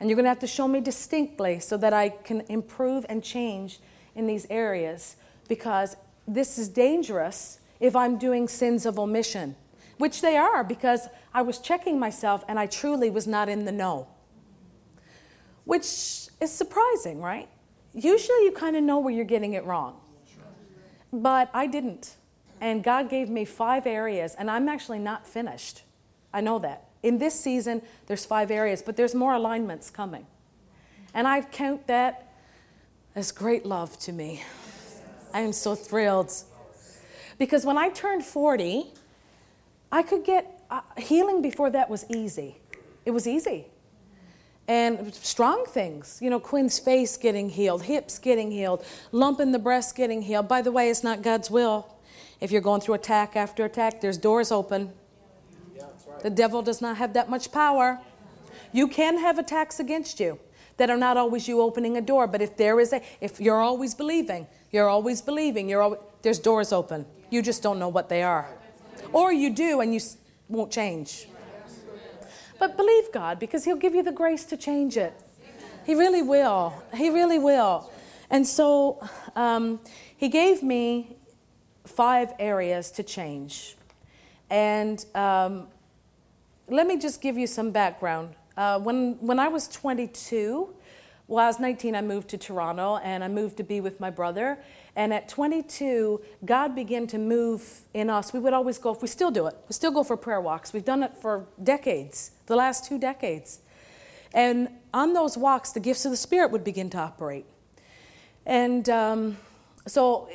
and 0.00 0.08
you're 0.08 0.16
going 0.16 0.24
to 0.24 0.30
have 0.30 0.40
to 0.40 0.46
show 0.46 0.68
me 0.68 0.80
distinctly 0.80 1.60
so 1.60 1.76
that 1.76 1.92
I 1.92 2.08
can 2.08 2.42
improve 2.48 3.06
and 3.08 3.22
change 3.22 3.80
in 4.14 4.26
these 4.26 4.46
areas 4.50 5.16
because 5.48 5.96
this 6.26 6.58
is 6.58 6.68
dangerous 6.68 7.58
if 7.80 7.94
I'm 7.94 8.18
doing 8.18 8.48
sins 8.48 8.86
of 8.86 8.98
omission, 8.98 9.56
which 9.98 10.20
they 10.20 10.36
are 10.36 10.64
because 10.64 11.08
I 11.32 11.42
was 11.42 11.58
checking 11.58 11.98
myself 11.98 12.44
and 12.48 12.58
I 12.58 12.66
truly 12.66 13.10
was 13.10 13.26
not 13.26 13.48
in 13.48 13.64
the 13.64 13.72
know. 13.72 14.06
Which 15.64 15.84
is 15.84 16.52
surprising, 16.52 17.20
right? 17.20 17.48
Usually 17.94 18.44
you 18.44 18.52
kind 18.52 18.76
of 18.76 18.82
know 18.82 18.98
where 18.98 19.14
you're 19.14 19.24
getting 19.24 19.54
it 19.54 19.64
wrong. 19.64 20.00
But 21.12 21.48
I 21.54 21.66
didn't. 21.66 22.16
And 22.60 22.82
God 22.82 23.08
gave 23.08 23.28
me 23.28 23.44
five 23.44 23.86
areas, 23.86 24.34
and 24.34 24.50
I'm 24.50 24.68
actually 24.68 24.98
not 24.98 25.26
finished. 25.26 25.82
I 26.32 26.40
know 26.40 26.58
that. 26.60 26.88
In 27.02 27.18
this 27.18 27.38
season, 27.38 27.82
there's 28.06 28.24
five 28.24 28.50
areas, 28.50 28.82
but 28.82 28.96
there's 28.96 29.14
more 29.14 29.34
alignments 29.34 29.90
coming. 29.90 30.26
And 31.12 31.28
I 31.28 31.42
count 31.42 31.86
that 31.86 32.32
as 33.14 33.30
great 33.30 33.64
love 33.64 33.98
to 34.00 34.12
me. 34.12 34.42
I 35.32 35.40
am 35.40 35.52
so 35.52 35.74
thrilled. 35.74 36.32
Because 37.38 37.64
when 37.64 37.78
I 37.78 37.90
turned 37.90 38.24
40, 38.24 38.86
I 39.92 40.02
could 40.02 40.24
get 40.24 40.62
uh, 40.70 40.80
healing 40.96 41.42
before 41.42 41.70
that 41.70 41.88
was 41.90 42.04
easy. 42.08 42.56
It 43.04 43.10
was 43.10 43.26
easy. 43.26 43.66
And 44.66 45.14
strong 45.14 45.66
things, 45.66 46.18
you 46.22 46.30
know, 46.30 46.40
Quinn's 46.40 46.78
face 46.78 47.18
getting 47.18 47.50
healed, 47.50 47.82
hips 47.82 48.18
getting 48.18 48.50
healed, 48.50 48.82
lump 49.12 49.38
in 49.38 49.52
the 49.52 49.58
breast 49.58 49.94
getting 49.94 50.22
healed. 50.22 50.48
By 50.48 50.62
the 50.62 50.72
way, 50.72 50.88
it's 50.88 51.04
not 51.04 51.20
God's 51.20 51.50
will. 51.50 51.86
If 52.40 52.50
you're 52.50 52.62
going 52.62 52.80
through 52.80 52.94
attack 52.94 53.36
after 53.36 53.64
attack, 53.66 54.00
there's 54.00 54.16
doors 54.16 54.50
open. 54.50 54.92
The 56.22 56.30
devil 56.30 56.62
does 56.62 56.80
not 56.80 56.96
have 56.96 57.12
that 57.12 57.28
much 57.28 57.52
power. 57.52 58.00
You 58.72 58.88
can 58.88 59.18
have 59.18 59.38
attacks 59.38 59.78
against 59.78 60.18
you 60.18 60.38
that 60.78 60.90
are 60.90 60.96
not 60.96 61.16
always 61.16 61.46
you 61.46 61.60
opening 61.60 61.96
a 61.96 62.00
door, 62.00 62.26
but 62.26 62.40
if 62.40 62.56
there 62.56 62.80
is 62.80 62.92
a, 62.92 63.02
if 63.20 63.40
you're 63.40 63.60
always 63.60 63.94
believing, 63.94 64.46
you're 64.72 64.88
always 64.88 65.20
believing, 65.20 65.68
you're 65.68 65.82
always, 65.82 66.00
there's 66.22 66.38
doors 66.38 66.72
open. 66.72 67.06
You 67.30 67.42
just 67.42 67.62
don't 67.62 67.78
know 67.78 67.88
what 67.88 68.08
they 68.08 68.22
are. 68.22 68.48
Or 69.12 69.32
you 69.32 69.50
do 69.50 69.80
and 69.80 69.94
you 69.94 70.00
won't 70.48 70.72
change. 70.72 71.28
But 72.64 72.78
believe 72.78 73.12
God 73.12 73.38
because 73.38 73.66
He'll 73.66 73.76
give 73.76 73.94
you 73.94 74.02
the 74.02 74.10
grace 74.10 74.46
to 74.46 74.56
change 74.56 74.96
it. 74.96 75.12
He 75.84 75.94
really 75.94 76.22
will. 76.22 76.72
He 76.96 77.10
really 77.10 77.38
will. 77.38 77.90
And 78.30 78.46
so 78.46 79.06
um, 79.36 79.80
He 80.16 80.30
gave 80.30 80.62
me 80.62 81.14
five 81.84 82.32
areas 82.38 82.90
to 82.92 83.02
change. 83.02 83.76
And 84.48 85.04
um, 85.14 85.66
let 86.66 86.86
me 86.86 86.98
just 86.98 87.20
give 87.20 87.36
you 87.36 87.46
some 87.46 87.70
background. 87.70 88.34
Uh, 88.56 88.78
when, 88.78 89.18
when 89.20 89.38
I 89.38 89.48
was 89.48 89.68
22, 89.68 90.72
well, 91.26 91.44
I 91.44 91.48
was 91.48 91.60
19, 91.60 91.94
I 91.94 92.00
moved 92.00 92.30
to 92.30 92.38
Toronto 92.38 92.96
and 92.96 93.22
I 93.22 93.28
moved 93.28 93.58
to 93.58 93.62
be 93.62 93.82
with 93.82 94.00
my 94.00 94.08
brother. 94.08 94.58
And 94.96 95.12
at 95.12 95.28
22, 95.28 96.20
God 96.44 96.74
began 96.74 97.06
to 97.08 97.18
move 97.18 97.80
in 97.94 98.08
us. 98.08 98.32
We 98.32 98.38
would 98.38 98.52
always 98.52 98.78
go, 98.78 98.96
we 99.00 99.08
still 99.08 99.30
do 99.30 99.46
it, 99.46 99.56
we 99.68 99.72
still 99.72 99.90
go 99.90 100.04
for 100.04 100.16
prayer 100.16 100.40
walks. 100.40 100.72
We've 100.72 100.84
done 100.84 101.02
it 101.02 101.14
for 101.20 101.46
decades, 101.62 102.32
the 102.46 102.56
last 102.56 102.84
two 102.84 102.98
decades. 102.98 103.60
And 104.32 104.68
on 104.92 105.12
those 105.12 105.36
walks, 105.36 105.72
the 105.72 105.80
gifts 105.80 106.04
of 106.04 106.10
the 106.10 106.16
Spirit 106.16 106.50
would 106.50 106.64
begin 106.64 106.90
to 106.90 106.98
operate. 106.98 107.46
And 108.46 108.88
um, 108.88 109.36
so 109.86 110.28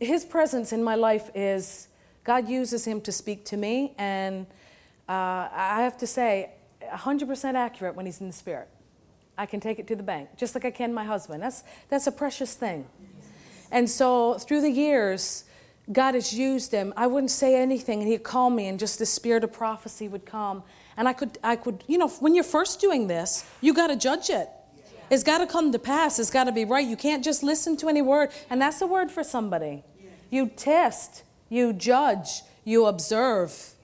his 0.00 0.24
presence 0.24 0.72
in 0.72 0.82
my 0.82 0.94
life 0.94 1.30
is 1.34 1.88
God 2.24 2.48
uses 2.48 2.86
him 2.86 3.00
to 3.02 3.12
speak 3.12 3.44
to 3.46 3.56
me, 3.56 3.94
and 3.98 4.46
uh, 5.08 5.48
I 5.52 5.82
have 5.82 5.98
to 5.98 6.06
say, 6.06 6.50
100% 6.82 7.54
accurate 7.54 7.94
when 7.94 8.06
he's 8.06 8.20
in 8.20 8.26
the 8.26 8.32
spirit. 8.32 8.68
I 9.36 9.46
can 9.46 9.60
take 9.60 9.78
it 9.78 9.86
to 9.88 9.96
the 9.96 10.02
bank, 10.02 10.30
just 10.36 10.54
like 10.54 10.64
I 10.64 10.70
can 10.70 10.94
my 10.94 11.04
husband. 11.04 11.42
That's, 11.42 11.64
that's 11.88 12.06
a 12.06 12.12
precious 12.12 12.54
thing. 12.54 12.86
And 13.74 13.90
so 13.90 14.34
through 14.34 14.60
the 14.60 14.70
years, 14.70 15.44
God 15.92 16.14
has 16.14 16.32
used 16.32 16.70
him. 16.70 16.94
I 16.96 17.08
wouldn't 17.08 17.32
say 17.32 17.60
anything, 17.60 18.00
and 18.00 18.08
he'd 18.08 18.22
call 18.22 18.48
me, 18.48 18.68
and 18.68 18.78
just 18.78 19.00
the 19.00 19.04
spirit 19.04 19.42
of 19.42 19.52
prophecy 19.52 20.06
would 20.06 20.24
come. 20.24 20.62
And 20.96 21.08
I 21.08 21.12
could, 21.12 21.38
I 21.42 21.56
could, 21.56 21.82
you 21.88 21.98
know, 21.98 22.08
when 22.08 22.36
you're 22.36 22.44
first 22.44 22.80
doing 22.80 23.08
this, 23.08 23.44
you 23.60 23.74
got 23.74 23.88
to 23.88 23.96
judge 23.96 24.30
it. 24.30 24.48
It's 25.10 25.24
got 25.24 25.38
to 25.38 25.46
come 25.46 25.72
to 25.72 25.78
pass. 25.80 26.20
It's 26.20 26.30
got 26.30 26.44
to 26.44 26.52
be 26.52 26.64
right. 26.64 26.86
You 26.86 26.96
can't 26.96 27.22
just 27.22 27.42
listen 27.42 27.76
to 27.78 27.88
any 27.88 28.00
word. 28.00 28.30
And 28.48 28.62
that's 28.62 28.80
a 28.80 28.86
word 28.86 29.10
for 29.10 29.24
somebody. 29.24 29.82
You 30.30 30.46
test, 30.48 31.24
you 31.48 31.72
judge, 31.72 32.42
you 32.64 32.86
observe. 32.86 33.74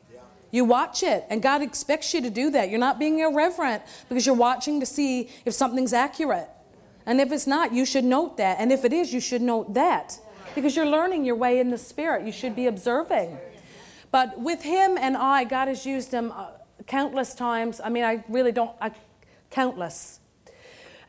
You 0.53 0.65
watch 0.65 1.03
it, 1.03 1.25
and 1.31 1.43
God 1.43 1.63
expects 1.63 2.15
you 2.15 2.23
to 2.23 2.31
do 2.31 2.51
that. 2.51 2.71
You're 2.71 2.81
not 2.81 2.99
being 2.99 3.19
irreverent 3.19 3.83
because 4.09 4.25
you're 4.25 4.35
watching 4.35 4.81
to 4.81 4.87
see 4.87 5.31
if 5.45 5.53
something's 5.53 5.93
accurate. 5.93 6.49
And 7.07 7.21
if 7.21 7.33
it's 7.33 7.47
not, 7.47 7.73
you 7.73 7.85
should 7.85 8.05
note 8.05 8.37
that. 8.37 8.59
And 8.59 8.73
if 8.73 8.85
it 8.85 8.93
is, 8.93 9.13
you 9.13 9.21
should 9.21 9.43
note 9.43 9.75
that 9.75 10.19
because 10.55 10.77
you're 10.77 10.87
learning 10.87 11.25
your 11.25 11.37
way 11.37 11.59
in 11.59 11.71
the 11.71 11.79
Spirit. 11.79 12.25
You 12.25 12.33
should 12.33 12.55
be 12.55 12.67
observing. 12.67 13.39
But 14.11 14.39
with 14.41 14.63
him 14.63 14.99
and 14.99 15.17
I, 15.17 15.45
God 15.45 15.69
has 15.69 15.87
used 15.87 16.13
him 16.13 16.33
uh, 16.35 16.49
countless 16.87 17.35
times. 17.35 17.81
I 17.83 17.89
mean, 17.89 18.05
I 18.05 18.25
really 18.29 18.53
don't, 18.53 18.73
I, 18.81 18.91
countless. 19.51 20.21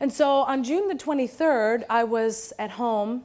And 0.00 0.12
so 0.12 0.28
on 0.42 0.64
June 0.64 0.88
the 0.88 0.94
23rd, 0.94 1.84
I 1.88 2.04
was 2.04 2.52
at 2.58 2.72
home 2.72 3.24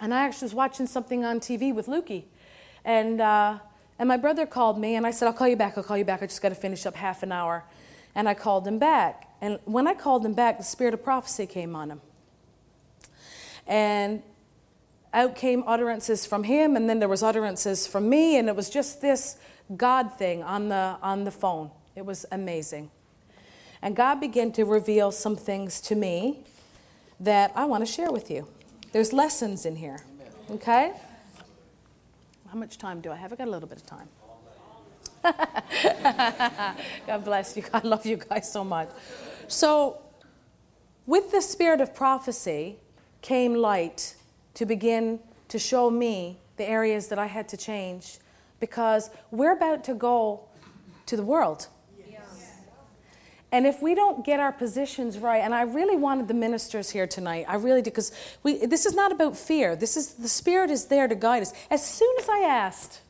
and 0.00 0.12
I 0.12 0.24
actually 0.24 0.46
was 0.46 0.54
watching 0.54 0.86
something 0.86 1.24
on 1.24 1.40
TV 1.40 1.74
with 1.74 1.86
Lukey. 1.86 2.24
And, 2.84 3.20
uh, 3.20 3.58
and 3.98 4.08
my 4.08 4.16
brother 4.16 4.46
called 4.46 4.78
me 4.78 4.96
and 4.96 5.06
I 5.06 5.12
said, 5.12 5.26
I'll 5.26 5.32
call 5.32 5.48
you 5.48 5.56
back, 5.56 5.76
I'll 5.76 5.84
call 5.84 5.96
you 5.98 6.04
back. 6.04 6.22
I 6.22 6.26
just 6.26 6.42
got 6.42 6.48
to 6.48 6.54
finish 6.56 6.86
up 6.86 6.96
half 6.96 7.22
an 7.22 7.30
hour. 7.30 7.64
And 8.14 8.28
I 8.28 8.34
called 8.34 8.66
him 8.66 8.78
back. 8.78 9.28
And 9.40 9.58
when 9.64 9.86
I 9.86 9.94
called 9.94 10.24
him 10.24 10.34
back, 10.34 10.58
the 10.58 10.64
spirit 10.64 10.94
of 10.94 11.02
prophecy 11.02 11.46
came 11.46 11.74
on 11.74 11.90
him. 11.90 12.00
And 13.66 14.22
out 15.14 15.34
came 15.34 15.62
utterances 15.66 16.26
from 16.26 16.44
him, 16.44 16.76
and 16.76 16.88
then 16.88 16.98
there 16.98 17.08
was 17.08 17.22
utterances 17.22 17.86
from 17.86 18.08
me, 18.08 18.38
and 18.38 18.48
it 18.48 18.56
was 18.56 18.70
just 18.70 19.00
this 19.00 19.36
God 19.76 20.12
thing 20.16 20.42
on 20.42 20.68
the, 20.68 20.96
on 21.02 21.24
the 21.24 21.30
phone. 21.30 21.70
It 21.94 22.06
was 22.06 22.24
amazing. 22.32 22.90
And 23.82 23.96
God 23.96 24.20
began 24.20 24.52
to 24.52 24.64
reveal 24.64 25.10
some 25.10 25.36
things 25.36 25.80
to 25.82 25.94
me 25.94 26.44
that 27.20 27.52
I 27.54 27.64
want 27.64 27.84
to 27.86 27.92
share 27.92 28.10
with 28.10 28.30
you. 28.30 28.46
There's 28.92 29.12
lessons 29.12 29.66
in 29.66 29.76
here. 29.76 30.00
Okay? 30.50 30.92
How 32.48 32.58
much 32.58 32.78
time 32.78 33.00
do 33.00 33.10
I 33.10 33.16
have? 33.16 33.32
I 33.32 33.36
got 33.36 33.48
a 33.48 33.50
little 33.50 33.68
bit 33.68 33.78
of 33.78 33.86
time. 33.86 34.08
God 37.06 37.24
bless 37.24 37.56
you. 37.56 37.64
I 37.72 37.80
love 37.80 38.04
you 38.06 38.16
guys 38.16 38.50
so 38.50 38.64
much. 38.64 38.88
So, 39.48 40.00
with 41.06 41.30
the 41.30 41.40
spirit 41.40 41.80
of 41.80 41.94
prophecy 41.94 42.76
came 43.20 43.54
light 43.54 44.16
to 44.54 44.66
begin 44.66 45.20
to 45.48 45.58
show 45.58 45.90
me 45.90 46.38
the 46.56 46.68
areas 46.68 47.08
that 47.08 47.18
I 47.18 47.26
had 47.26 47.48
to 47.48 47.56
change 47.56 48.18
because 48.60 49.10
we're 49.30 49.52
about 49.52 49.84
to 49.84 49.94
go 49.94 50.42
to 51.06 51.16
the 51.16 51.24
world. 51.24 51.68
And 53.52 53.66
if 53.66 53.82
we 53.82 53.94
don't 53.94 54.24
get 54.24 54.40
our 54.40 54.50
positions 54.50 55.18
right, 55.18 55.40
and 55.40 55.54
I 55.54 55.62
really 55.62 55.96
wanted 55.96 56.26
the 56.26 56.34
ministers 56.34 56.88
here 56.88 57.06
tonight, 57.06 57.44
I 57.46 57.56
really 57.56 57.82
did, 57.82 57.92
because 57.92 58.10
this 58.42 58.86
is 58.86 58.94
not 58.94 59.12
about 59.12 59.36
fear. 59.36 59.76
This 59.76 59.94
is 59.94 60.14
the 60.14 60.28
Spirit 60.28 60.70
is 60.70 60.86
there 60.86 61.06
to 61.06 61.14
guide 61.14 61.42
us. 61.42 61.52
As 61.70 61.84
soon 61.84 62.14
as 62.18 62.30
I 62.30 62.38
asked, 62.38 63.02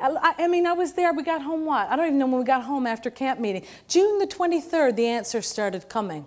I, 0.00 0.34
I 0.38 0.48
mean, 0.48 0.66
I 0.66 0.72
was 0.72 0.92
there. 0.94 1.12
We 1.12 1.22
got 1.22 1.42
home 1.42 1.64
what? 1.64 1.88
I 1.88 1.96
don't 1.96 2.06
even 2.06 2.18
know 2.18 2.26
when 2.26 2.38
we 2.38 2.44
got 2.44 2.64
home 2.64 2.86
after 2.86 3.10
camp 3.10 3.40
meeting. 3.40 3.64
June 3.88 4.18
the 4.18 4.26
23rd, 4.26 4.96
the 4.96 5.06
answer 5.06 5.40
started 5.40 5.88
coming. 5.88 6.26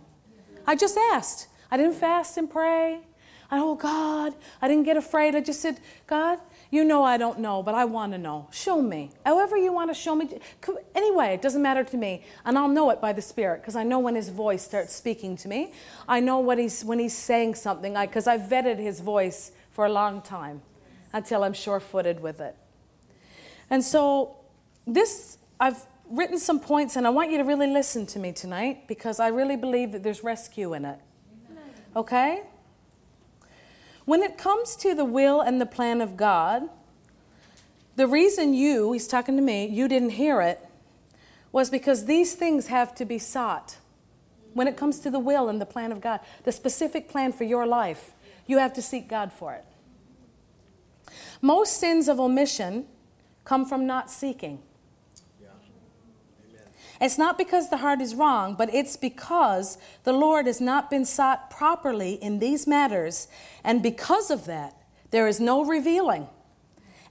I 0.65 0.75
just 0.75 0.97
asked. 0.97 1.47
I 1.69 1.77
didn't 1.77 1.95
fast 1.95 2.38
and 2.38 2.49
pray. 2.49 3.01
I, 3.49 3.60
oh 3.60 3.75
God, 3.75 4.36
I 4.62 4.67
didn't 4.67 4.84
get 4.84 4.97
afraid. 4.97 5.34
I 5.34 5.39
just 5.39 5.62
said, 5.62 5.80
God, 6.06 6.39
you 6.69 6.84
know 6.84 7.03
I 7.03 7.17
don't 7.17 7.39
know, 7.39 7.63
but 7.63 7.75
I 7.75 7.86
want 7.86 8.12
to 8.12 8.17
know. 8.17 8.49
Show 8.51 8.82
me. 8.82 9.12
However 9.25 9.56
you 9.56 9.71
want 9.71 9.89
to 9.89 9.93
show 9.93 10.15
me. 10.15 10.30
Anyway, 10.93 11.27
it 11.34 11.41
doesn't 11.41 11.62
matter 11.62 11.86
to 11.86 11.97
me. 11.97 12.25
And 12.43 12.58
I'll 12.58 12.67
know 12.67 12.89
it 12.89 12.99
by 12.99 13.13
the 13.13 13.21
Spirit 13.21 13.62
because 13.62 13.77
I 13.77 13.84
know 13.84 13.99
when 13.99 14.15
His 14.15 14.30
voice 14.30 14.63
starts 14.63 14.93
speaking 14.93 15.38
to 15.38 15.47
me. 15.47 15.71
I 16.10 16.19
know 16.19 16.39
what 16.39 16.58
he's, 16.58 16.84
when 16.84 16.99
He's 16.99 17.15
saying 17.15 17.56
something 17.56 17.93
because 17.93 18.27
I've 18.27 18.41
vetted 18.41 18.80
His 18.80 18.99
voice 18.99 19.53
for 19.71 19.86
a 19.86 19.89
long 19.89 20.21
time 20.21 20.62
until 21.13 21.43
I'm 21.43 21.53
sure 21.53 21.80
footed 21.80 22.19
with 22.19 22.41
it. 22.41 22.56
And 23.69 23.84
so, 23.84 24.38
this, 24.86 25.38
I've 25.60 25.86
written 26.10 26.39
some 26.39 26.60
points 26.60 26.95
and 26.95 27.06
I 27.06 27.10
want 27.10 27.32
you 27.32 27.38
to 27.38 27.43
really 27.43 27.67
listen 27.67 28.06
to 28.08 28.19
me 28.19 28.32
tonight 28.32 28.88
because 28.88 29.19
I 29.19 29.27
really 29.27 29.58
believe 29.58 29.91
that 29.91 30.03
there's 30.03 30.23
rescue 30.23 30.73
in 30.73 30.86
it. 30.86 30.99
Okay? 31.95 32.43
When 34.06 34.23
it 34.23 34.38
comes 34.38 34.75
to 34.77 34.95
the 34.95 35.03
will 35.03 35.41
and 35.41 35.60
the 35.60 35.65
plan 35.65 35.99
of 35.99 36.15
God, 36.15 36.69
the 37.97 38.08
reason 38.08 38.53
you, 38.53 38.93
he's 38.93 39.08
talking 39.08 39.36
to 39.36 39.41
me, 39.41 39.65
you 39.65 39.88
didn't 39.88 40.12
hear 40.12 40.41
it 40.41 40.63
was 41.51 41.69
because 41.69 42.06
these 42.06 42.36
things 42.36 42.67
have 42.67 42.93
to 42.95 43.06
be 43.06 43.17
sought. 43.17 43.77
When 44.53 44.67
it 44.67 44.77
comes 44.77 44.99
to 44.99 45.12
the 45.12 45.19
will 45.19 45.49
and 45.49 45.60
the 45.60 45.65
plan 45.65 45.91
of 45.91 45.99
God, 45.99 46.19
the 46.43 46.51
specific 46.51 47.10
plan 47.10 47.34
for 47.34 47.43
your 47.43 47.65
life, 47.65 48.13
you 48.45 48.60
have 48.60 48.73
to 48.73 48.82
seek 48.82 49.10
God 49.10 49.34
for 49.34 49.53
it. 49.53 49.65
Most 51.41 51.80
sins 51.80 52.08
of 52.08 52.19
omission 52.19 52.86
come 53.47 53.65
from 53.65 53.88
not 53.88 54.12
seeking. 54.12 54.60
It's 56.99 57.17
not 57.17 57.38
because 57.38 57.69
the 57.69 57.77
heart 57.77 58.01
is 58.01 58.13
wrong, 58.13 58.55
but 58.55 58.73
it's 58.73 58.97
because 58.97 59.77
the 60.03 60.12
Lord 60.12 60.47
has 60.47 60.60
not 60.60 60.89
been 60.89 61.05
sought 61.05 61.49
properly 61.49 62.15
in 62.15 62.39
these 62.39 62.67
matters. 62.67 63.29
And 63.63 63.81
because 63.81 64.31
of 64.31 64.45
that, 64.47 64.75
there 65.12 65.27
is 65.27 65.39
no 65.39 65.63
revealing. 65.63 66.27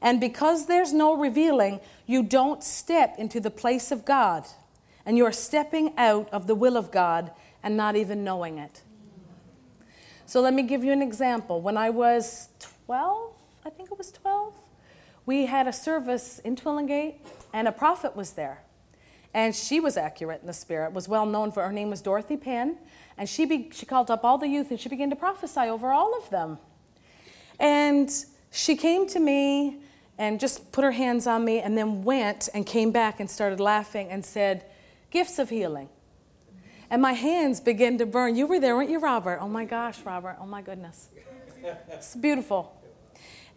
And 0.03 0.21
because 0.21 0.67
there's 0.67 0.93
no 0.93 1.17
revealing, 1.17 1.81
you 2.05 2.23
don't 2.23 2.63
step 2.63 3.15
into 3.17 3.41
the 3.41 3.51
place 3.51 3.91
of 3.91 4.05
God. 4.05 4.45
And 5.07 5.17
you're 5.17 5.33
stepping 5.33 5.95
out 5.97 6.29
of 6.33 6.47
the 6.49 6.55
will 6.55 6.77
of 6.77 6.91
God 6.91 7.31
and 7.63 7.79
not 7.79 7.97
even 7.97 8.25
knowing 8.25 8.59
it. 8.59 8.83
So 10.27 10.43
let 10.43 10.53
me 10.53 10.65
give 10.65 10.85
you 10.85 10.93
an 10.93 11.01
example. 11.01 11.63
When 11.63 11.79
I 11.79 11.89
was 11.89 12.51
12, 12.59 13.33
I 13.65 13.71
think 13.71 13.91
it 13.91 13.97
was 13.97 14.11
12, 14.11 14.53
we 15.27 15.47
had 15.47 15.67
a 15.67 15.73
service 15.73 16.39
in 16.39 16.57
Twillingate, 16.57 17.17
and 17.53 17.69
a 17.69 17.73
prophet 17.73 18.17
was 18.17 18.33
there 18.33 18.63
and 19.37 19.55
she 19.55 19.81
was 19.81 19.99
accurate 19.99 20.41
in 20.41 20.47
the 20.47 20.53
spirit, 20.55 20.95
was 20.95 21.09
well 21.09 21.27
known 21.27 21.53
for 21.53 21.63
her 21.63 21.71
name 21.71 21.91
was 21.91 22.01
Dorothy 22.01 22.39
Penn, 22.39 22.79
and 23.19 23.29
she, 23.29 23.45
be, 23.45 23.69
she 23.71 23.85
called 23.85 24.11
up 24.11 24.25
all 24.25 24.39
the 24.39 24.49
youth 24.49 24.71
and 24.71 24.81
she 24.81 24.89
began 24.89 25.11
to 25.11 25.17
prophesy 25.17 25.61
over 25.61 25.93
all 25.93 26.17
of 26.17 26.31
them. 26.31 26.59
And 27.61 28.11
she 28.51 28.77
came 28.77 29.07
to 29.09 29.21
me 29.21 29.81
and 30.17 30.41
just 30.41 30.73
put 30.73 30.85
her 30.85 30.93
hands 30.93 31.27
on 31.27 31.45
me 31.45 31.61
and 31.61 31.77
then 31.77 32.03
went 32.03 32.49
and 32.55 32.65
came 32.65 32.93
back 32.93 33.21
and 33.21 33.31
started 33.31 33.61
laughing 33.61 34.09
and 34.09 34.25
said, 34.25 34.65
Gifts 35.11 35.39
of 35.39 35.51
healing. 35.51 35.91
And 36.89 37.03
my 37.03 37.13
hands 37.13 37.61
began 37.61 37.99
to 37.99 38.07
burn. 38.07 38.37
You 38.37 38.47
were 38.47 38.59
there, 38.59 38.75
weren't 38.75 38.91
you, 38.91 39.01
Robert? 39.01 39.39
Oh 39.43 39.49
my 39.49 39.67
gosh, 39.67 40.01
Robert. 40.03 40.39
Oh 40.41 40.47
my 40.47 40.63
goodness. 40.63 41.09
It's 41.91 42.17
beautiful. 42.17 42.75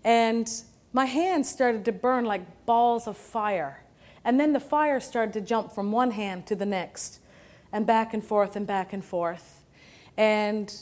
And 0.03 0.49
my 0.93 1.05
hands 1.05 1.49
started 1.49 1.85
to 1.85 1.91
burn 1.91 2.25
like 2.25 2.65
balls 2.65 3.07
of 3.07 3.17
fire. 3.17 3.83
And 4.23 4.39
then 4.39 4.53
the 4.53 4.59
fire 4.59 4.99
started 4.99 5.33
to 5.33 5.41
jump 5.41 5.71
from 5.71 5.91
one 5.91 6.11
hand 6.11 6.45
to 6.47 6.55
the 6.55 6.65
next, 6.65 7.19
and 7.71 7.85
back 7.85 8.13
and 8.13 8.23
forth 8.23 8.55
and 8.55 8.65
back 8.67 8.93
and 8.93 9.03
forth. 9.03 9.63
And 10.17 10.73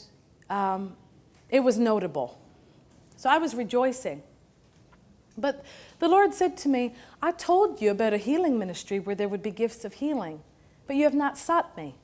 um, 0.50 0.96
it 1.48 1.60
was 1.60 1.78
notable. 1.78 2.40
So 3.16 3.28
I 3.30 3.38
was 3.38 3.54
rejoicing. 3.54 4.22
But 5.36 5.64
the 5.98 6.08
Lord 6.08 6.34
said 6.34 6.56
to 6.58 6.68
me, 6.68 6.94
I 7.22 7.30
told 7.30 7.80
you 7.80 7.90
about 7.90 8.12
a 8.12 8.16
healing 8.16 8.58
ministry 8.58 8.98
where 8.98 9.14
there 9.14 9.28
would 9.28 9.42
be 9.42 9.50
gifts 9.50 9.84
of 9.84 9.94
healing, 9.94 10.42
but 10.86 10.96
you 10.96 11.04
have 11.04 11.14
not 11.14 11.38
sought 11.38 11.76
me. 11.76 11.94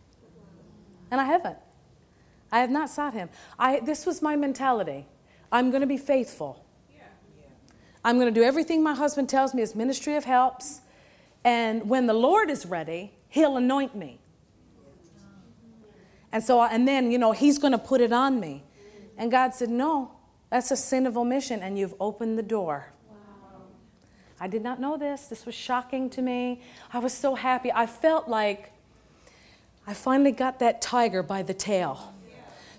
And 1.11 1.21
I 1.21 1.25
haven't. 1.25 1.59
I 2.53 2.61
have 2.61 2.71
not 2.71 2.88
sought 2.90 3.14
him. 3.14 3.29
I, 3.59 3.81
this 3.81 4.07
was 4.07 4.23
my 4.23 4.37
mentality. 4.37 5.07
I'm 5.51 5.71
going 5.71 5.81
to 5.81 5.87
be 5.87 5.97
faithful. 5.97 6.63
I'm 8.05 8.19
going 8.19 8.33
to 8.33 8.40
do 8.40 8.45
everything 8.45 8.83
my 8.83 8.95
husband 8.95 9.29
tells 9.29 9.55
me 9.55 9.62
is 9.62 9.75
ministry 9.75 10.14
of 10.17 10.25
helps. 10.25 10.83
And 11.43 11.88
when 11.88 12.07
the 12.07 12.14
Lord 12.14 12.51
is 12.51 12.67
ready, 12.67 13.12
He'll 13.29 13.57
anoint 13.57 13.95
me. 13.95 14.21
And 16.31 16.43
so, 16.43 16.62
and 16.62 16.87
then, 16.87 17.11
you 17.11 17.19
know, 17.19 17.33
He's 17.33 17.59
going 17.59 17.73
to 17.73 17.79
put 17.79 18.01
it 18.01 18.12
on 18.12 18.40
me. 18.40 18.64
And 19.17 19.31
God 19.31 19.55
said, 19.55 19.71
No, 19.71 20.12
that's 20.51 20.71
a 20.71 20.77
sin 20.77 21.07
of 21.07 21.17
omission, 21.17 21.61
and 21.62 21.79
you've 21.79 21.95
opened 21.99 22.38
the 22.38 22.43
door. 22.43 22.93
I 24.40 24.49
did 24.49 24.62
not 24.62 24.81
know 24.81 24.97
this. 24.97 25.27
This 25.27 25.47
was 25.47 25.55
shocking 25.55 26.11
to 26.11 26.21
me. 26.21 26.61
I 26.93 26.99
was 26.99 27.12
so 27.14 27.35
happy. 27.35 27.73
I 27.73 27.87
felt 27.87 28.29
like 28.29 28.73
I 29.87 29.95
finally 29.95 30.33
got 30.33 30.59
that 30.59 30.83
tiger 30.83 31.23
by 31.23 31.43
the 31.43 31.55
tail. 31.55 32.14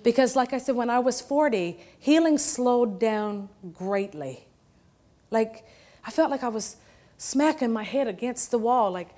Because, 0.03 0.35
like 0.35 0.53
I 0.53 0.59
said, 0.59 0.75
when 0.75 0.89
I 0.89 0.99
was 0.99 1.21
40, 1.21 1.79
healing 1.99 2.37
slowed 2.37 2.99
down 2.99 3.49
greatly. 3.73 4.45
Like, 5.35 5.65
I 6.05 6.11
felt 6.11 6.31
like 6.31 6.43
I 6.43 6.47
was 6.47 6.77
smacking 7.17 7.73
my 7.73 7.83
head 7.83 8.07
against 8.07 8.51
the 8.51 8.57
wall. 8.57 8.89
Like, 8.89 9.09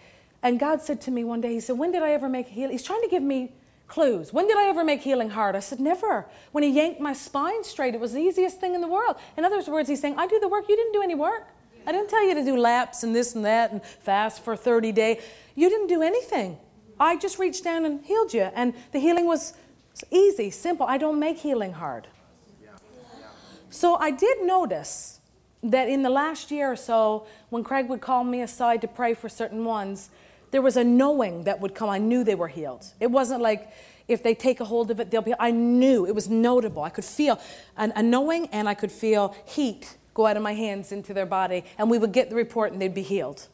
and 0.41 0.60
God 0.60 0.82
said 0.82 0.99
to 1.01 1.12
me 1.12 1.23
one 1.23 1.41
day, 1.41 1.53
He 1.53 1.60
said, 1.60 1.77
When 1.77 1.91
did 1.91 2.01
I 2.01 2.12
ever 2.12 2.27
make 2.27 2.47
healing? 2.47 2.71
He's 2.71 2.82
trying 2.82 3.03
to 3.03 3.08
give 3.08 3.21
me 3.21 3.51
clues. 3.88 4.34
When 4.34 4.47
did 4.47 4.58
I 4.58 4.67
ever 4.67 4.84
make 4.84 5.01
healing 5.01 5.30
hard? 5.30 5.56
I 5.56 5.60
said, 5.60 5.80
Never. 5.80 6.25
When 6.53 6.63
He 6.63 6.71
yanked 6.71 6.99
my 6.99 7.13
spine 7.13 7.63
straight, 7.63 7.93
it 7.93 7.99
was 7.99 8.13
the 8.13 8.19
easiest 8.19 8.60
thing 8.60 8.73
in 8.73 8.82
the 8.82 8.88
world. 8.88 9.17
In 9.38 9.45
other 9.45 9.62
words, 9.71 9.89
He's 9.89 10.01
saying, 10.01 10.15
I 10.17 10.25
do 10.25 10.39
the 10.39 10.47
work, 10.47 10.67
you 10.67 10.75
didn't 10.75 10.93
do 10.93 11.03
any 11.03 11.13
work. 11.13 11.49
I 11.86 11.91
didn't 11.91 12.10
tell 12.10 12.27
you 12.27 12.34
to 12.34 12.43
do 12.43 12.58
laps 12.58 13.03
and 13.03 13.15
this 13.15 13.36
and 13.36 13.45
that 13.45 13.71
and 13.71 13.84
fast 13.84 14.43
for 14.43 14.56
30 14.56 14.91
days. 14.91 15.21
You 15.53 15.69
didn't 15.69 15.88
do 15.88 16.01
anything. 16.01 16.58
I 16.99 17.15
just 17.15 17.38
reached 17.38 17.63
down 17.63 17.86
and 17.86 18.03
healed 18.03 18.34
you. 18.34 18.49
And 18.56 18.73
the 18.91 18.99
healing 18.99 19.27
was 19.27 19.53
easy, 20.10 20.49
simple. 20.49 20.88
I 20.88 20.97
don't 20.97 21.19
make 21.19 21.38
healing 21.38 21.73
hard. 21.73 22.08
So 23.69 23.95
I 23.95 24.12
did 24.12 24.41
notice 24.43 25.16
that 25.63 25.89
in 25.89 26.04
the 26.04 26.10
last 26.10 26.52
year 26.52 26.72
or 26.72 26.76
so, 26.76 27.26
when 27.50 27.63
Craig 27.63 27.89
would 27.89 28.02
call 28.02 28.24
me 28.24 28.41
aside 28.41 28.82
to 28.82 28.88
pray 28.88 29.13
for 29.13 29.30
certain 29.30 29.65
ones, 29.65 30.10
there 30.52 30.62
was 30.62 30.78
a 30.78 30.84
knowing 30.84 31.43
that 31.43 31.60
would 31.60 31.76
come. 31.76 31.89
I 31.89 31.98
knew 31.98 32.24
they 32.24 32.36
were 32.36 32.48
healed. 32.48 32.86
It 33.00 33.12
wasn't 33.12 33.41
like 33.41 33.72
if 34.08 34.24
they 34.24 34.34
take 34.34 34.60
a 34.60 34.65
hold 34.65 34.91
of 34.91 35.00
it, 35.00 35.12
they'll 35.12 35.22
be. 35.22 35.34
I 35.39 35.52
knew 35.52 36.06
it 36.06 36.15
was 36.15 36.30
notable. 36.30 36.84
I 36.84 36.89
could 36.89 37.04
feel 37.04 37.39
an, 37.76 37.91
a 37.96 38.04
knowing, 38.04 38.48
and 38.48 38.70
I 38.70 38.74
could 38.74 38.91
feel 38.91 39.36
heat 39.46 39.98
go 40.17 40.26
out 40.26 40.36
of 40.36 40.41
my 40.41 40.54
hands 40.54 40.91
into 40.91 41.13
their 41.13 41.28
body, 41.28 41.63
and 41.78 41.91
we 41.91 42.00
would 42.00 42.12
get 42.12 42.32
the 42.32 42.36
report, 42.36 42.74
and 42.74 42.82
they'd 42.82 42.93
be 42.93 43.04
healed. 43.04 43.48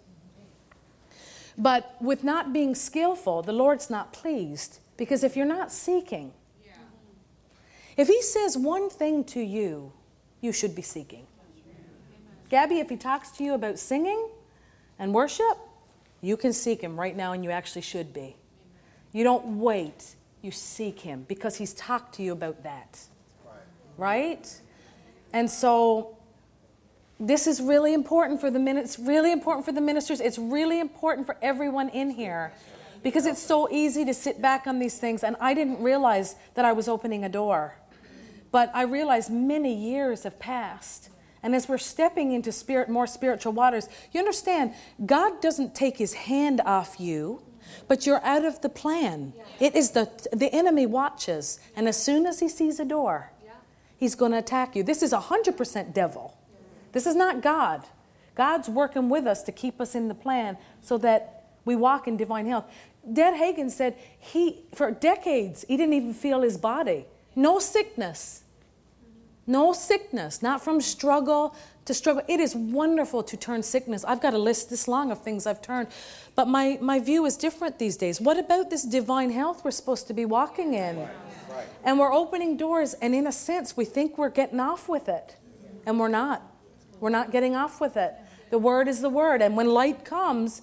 But 1.57 1.93
with 2.01 2.23
not 2.23 2.53
being 2.53 2.73
skillful, 2.73 3.41
the 3.41 3.51
Lord's 3.51 3.89
not 3.89 4.13
pleased 4.13 4.79
because 4.95 5.25
if 5.25 5.35
you're 5.35 5.45
not 5.45 5.73
seeking, 5.73 6.31
if 7.97 8.07
He 8.07 8.21
says 8.21 8.57
one 8.57 8.89
thing 8.89 9.25
to 9.25 9.41
you, 9.41 9.91
you 10.39 10.53
should 10.53 10.73
be 10.73 10.81
seeking. 10.81 11.27
Gabby, 12.53 12.77
if 12.77 12.87
he 12.87 12.97
talks 12.97 13.31
to 13.31 13.43
you 13.43 13.55
about 13.55 13.79
singing 13.79 14.29
and 14.99 15.11
worship, 15.11 15.57
you 16.21 16.37
can 16.37 16.53
seek 16.53 16.81
him 16.81 16.99
right 16.99 17.17
now, 17.17 17.31
and 17.31 17.43
you 17.43 17.49
actually 17.49 17.81
should 17.81 18.13
be. 18.13 18.35
You 19.11 19.23
don't 19.23 19.57
wait, 19.57 20.13
you 20.43 20.51
seek 20.51 20.99
him 20.99 21.25
because 21.27 21.55
he's 21.55 21.73
talked 21.73 22.13
to 22.13 22.21
you 22.21 22.31
about 22.31 22.61
that. 22.61 22.99
Right? 23.97 24.47
And 25.33 25.49
so 25.49 26.15
this 27.19 27.47
is 27.47 27.59
really 27.59 27.91
important 27.91 28.39
for 28.39 28.51
the 28.51 28.59
minutes, 28.59 28.99
really 28.99 29.31
important 29.31 29.65
for 29.65 29.71
the 29.71 29.81
ministers. 29.81 30.21
It's 30.21 30.37
really 30.37 30.79
important 30.79 31.25
for 31.25 31.37
everyone 31.41 31.89
in 31.89 32.11
here 32.11 32.53
because 33.01 33.25
it's 33.25 33.41
so 33.41 33.67
easy 33.71 34.05
to 34.05 34.13
sit 34.13 34.43
back 34.43 34.67
on 34.67 34.77
these 34.77 34.99
things. 34.99 35.23
And 35.23 35.35
I 35.41 35.55
didn't 35.55 35.81
realize 35.81 36.35
that 36.53 36.65
I 36.65 36.73
was 36.73 36.87
opening 36.87 37.25
a 37.25 37.29
door. 37.29 37.79
But 38.51 38.69
I 38.75 38.83
realized 38.83 39.31
many 39.31 39.73
years 39.73 40.21
have 40.21 40.37
passed 40.37 41.09
And 41.43 41.53
as 41.53 41.67
we're 41.67 41.77
stepping 41.77 42.31
into 42.31 42.51
spirit, 42.53 42.89
more 42.89 43.05
spiritual 43.05 43.51
waters, 43.51 43.89
you 44.13 44.19
understand, 44.19 44.73
God 45.05 45.41
doesn't 45.41 45.75
take 45.75 45.97
his 45.97 46.13
hand 46.13 46.61
off 46.65 46.99
you, 46.99 47.41
but 47.89 48.05
you're 48.05 48.23
out 48.23 48.45
of 48.45 48.61
the 48.61 48.69
plan. 48.69 49.33
It 49.59 49.75
is 49.75 49.91
the, 49.91 50.09
the 50.31 50.51
enemy 50.53 50.85
watches, 50.85 51.59
and 51.75 51.87
as 51.87 52.01
soon 52.01 52.25
as 52.25 52.39
he 52.39 52.47
sees 52.47 52.79
a 52.79 52.85
door, 52.85 53.31
he's 53.97 54.15
going 54.15 54.31
to 54.31 54.37
attack 54.37 54.75
you. 54.75 54.83
This 54.83 55.03
is 55.03 55.11
100% 55.11 55.93
devil. 55.93 56.37
This 56.93 57.05
is 57.05 57.15
not 57.15 57.41
God. 57.41 57.83
God's 58.35 58.69
working 58.69 59.09
with 59.09 59.27
us 59.27 59.43
to 59.43 59.51
keep 59.51 59.81
us 59.81 59.95
in 59.95 60.07
the 60.07 60.15
plan 60.15 60.57
so 60.81 60.97
that 60.99 61.49
we 61.65 61.75
walk 61.75 62.07
in 62.07 62.17
divine 62.17 62.45
health. 62.45 62.65
Dad 63.11 63.33
Hagin 63.33 63.69
said 63.69 63.95
he, 64.19 64.61
for 64.73 64.91
decades, 64.91 65.65
he 65.67 65.75
didn't 65.75 65.93
even 65.93 66.13
feel 66.13 66.41
his 66.41 66.57
body. 66.57 67.05
No 67.35 67.59
sickness. 67.59 68.42
No 69.45 69.73
sickness, 69.73 70.41
not 70.41 70.63
from 70.63 70.79
struggle 70.79 71.55
to 71.85 71.93
struggle. 71.93 72.23
It 72.29 72.39
is 72.39 72.55
wonderful 72.55 73.23
to 73.23 73.35
turn 73.35 73.61
sickness. 73.61 74.05
I've 74.05 74.21
got 74.21 74.33
a 74.33 74.37
list 74.37 74.69
this 74.69 74.87
long 74.87 75.11
of 75.11 75.21
things 75.21 75.45
I've 75.45 75.61
turned, 75.61 75.89
but 76.35 76.47
my, 76.47 76.77
my 76.81 76.99
view 76.99 77.25
is 77.25 77.35
different 77.35 77.77
these 77.77 77.97
days. 77.97 78.21
What 78.21 78.37
about 78.37 78.69
this 78.69 78.83
divine 78.83 79.31
health 79.31 79.65
we're 79.65 79.71
supposed 79.71 80.07
to 80.07 80.13
be 80.13 80.23
walking 80.25 80.73
in? 80.73 81.07
And 81.83 81.99
we're 81.99 82.13
opening 82.13 82.55
doors, 82.55 82.93
and 82.95 83.13
in 83.13 83.27
a 83.27 83.31
sense, 83.31 83.75
we 83.75 83.85
think 83.85 84.17
we're 84.17 84.29
getting 84.29 84.59
off 84.59 84.87
with 84.87 85.09
it, 85.09 85.35
and 85.85 85.99
we're 85.99 86.07
not. 86.07 86.41
We're 86.99 87.09
not 87.09 87.31
getting 87.31 87.55
off 87.55 87.81
with 87.81 87.97
it. 87.97 88.13
The 88.49 88.57
word 88.57 88.87
is 88.87 89.01
the 89.01 89.09
word, 89.09 89.41
and 89.41 89.57
when 89.57 89.67
light 89.67 90.05
comes, 90.05 90.61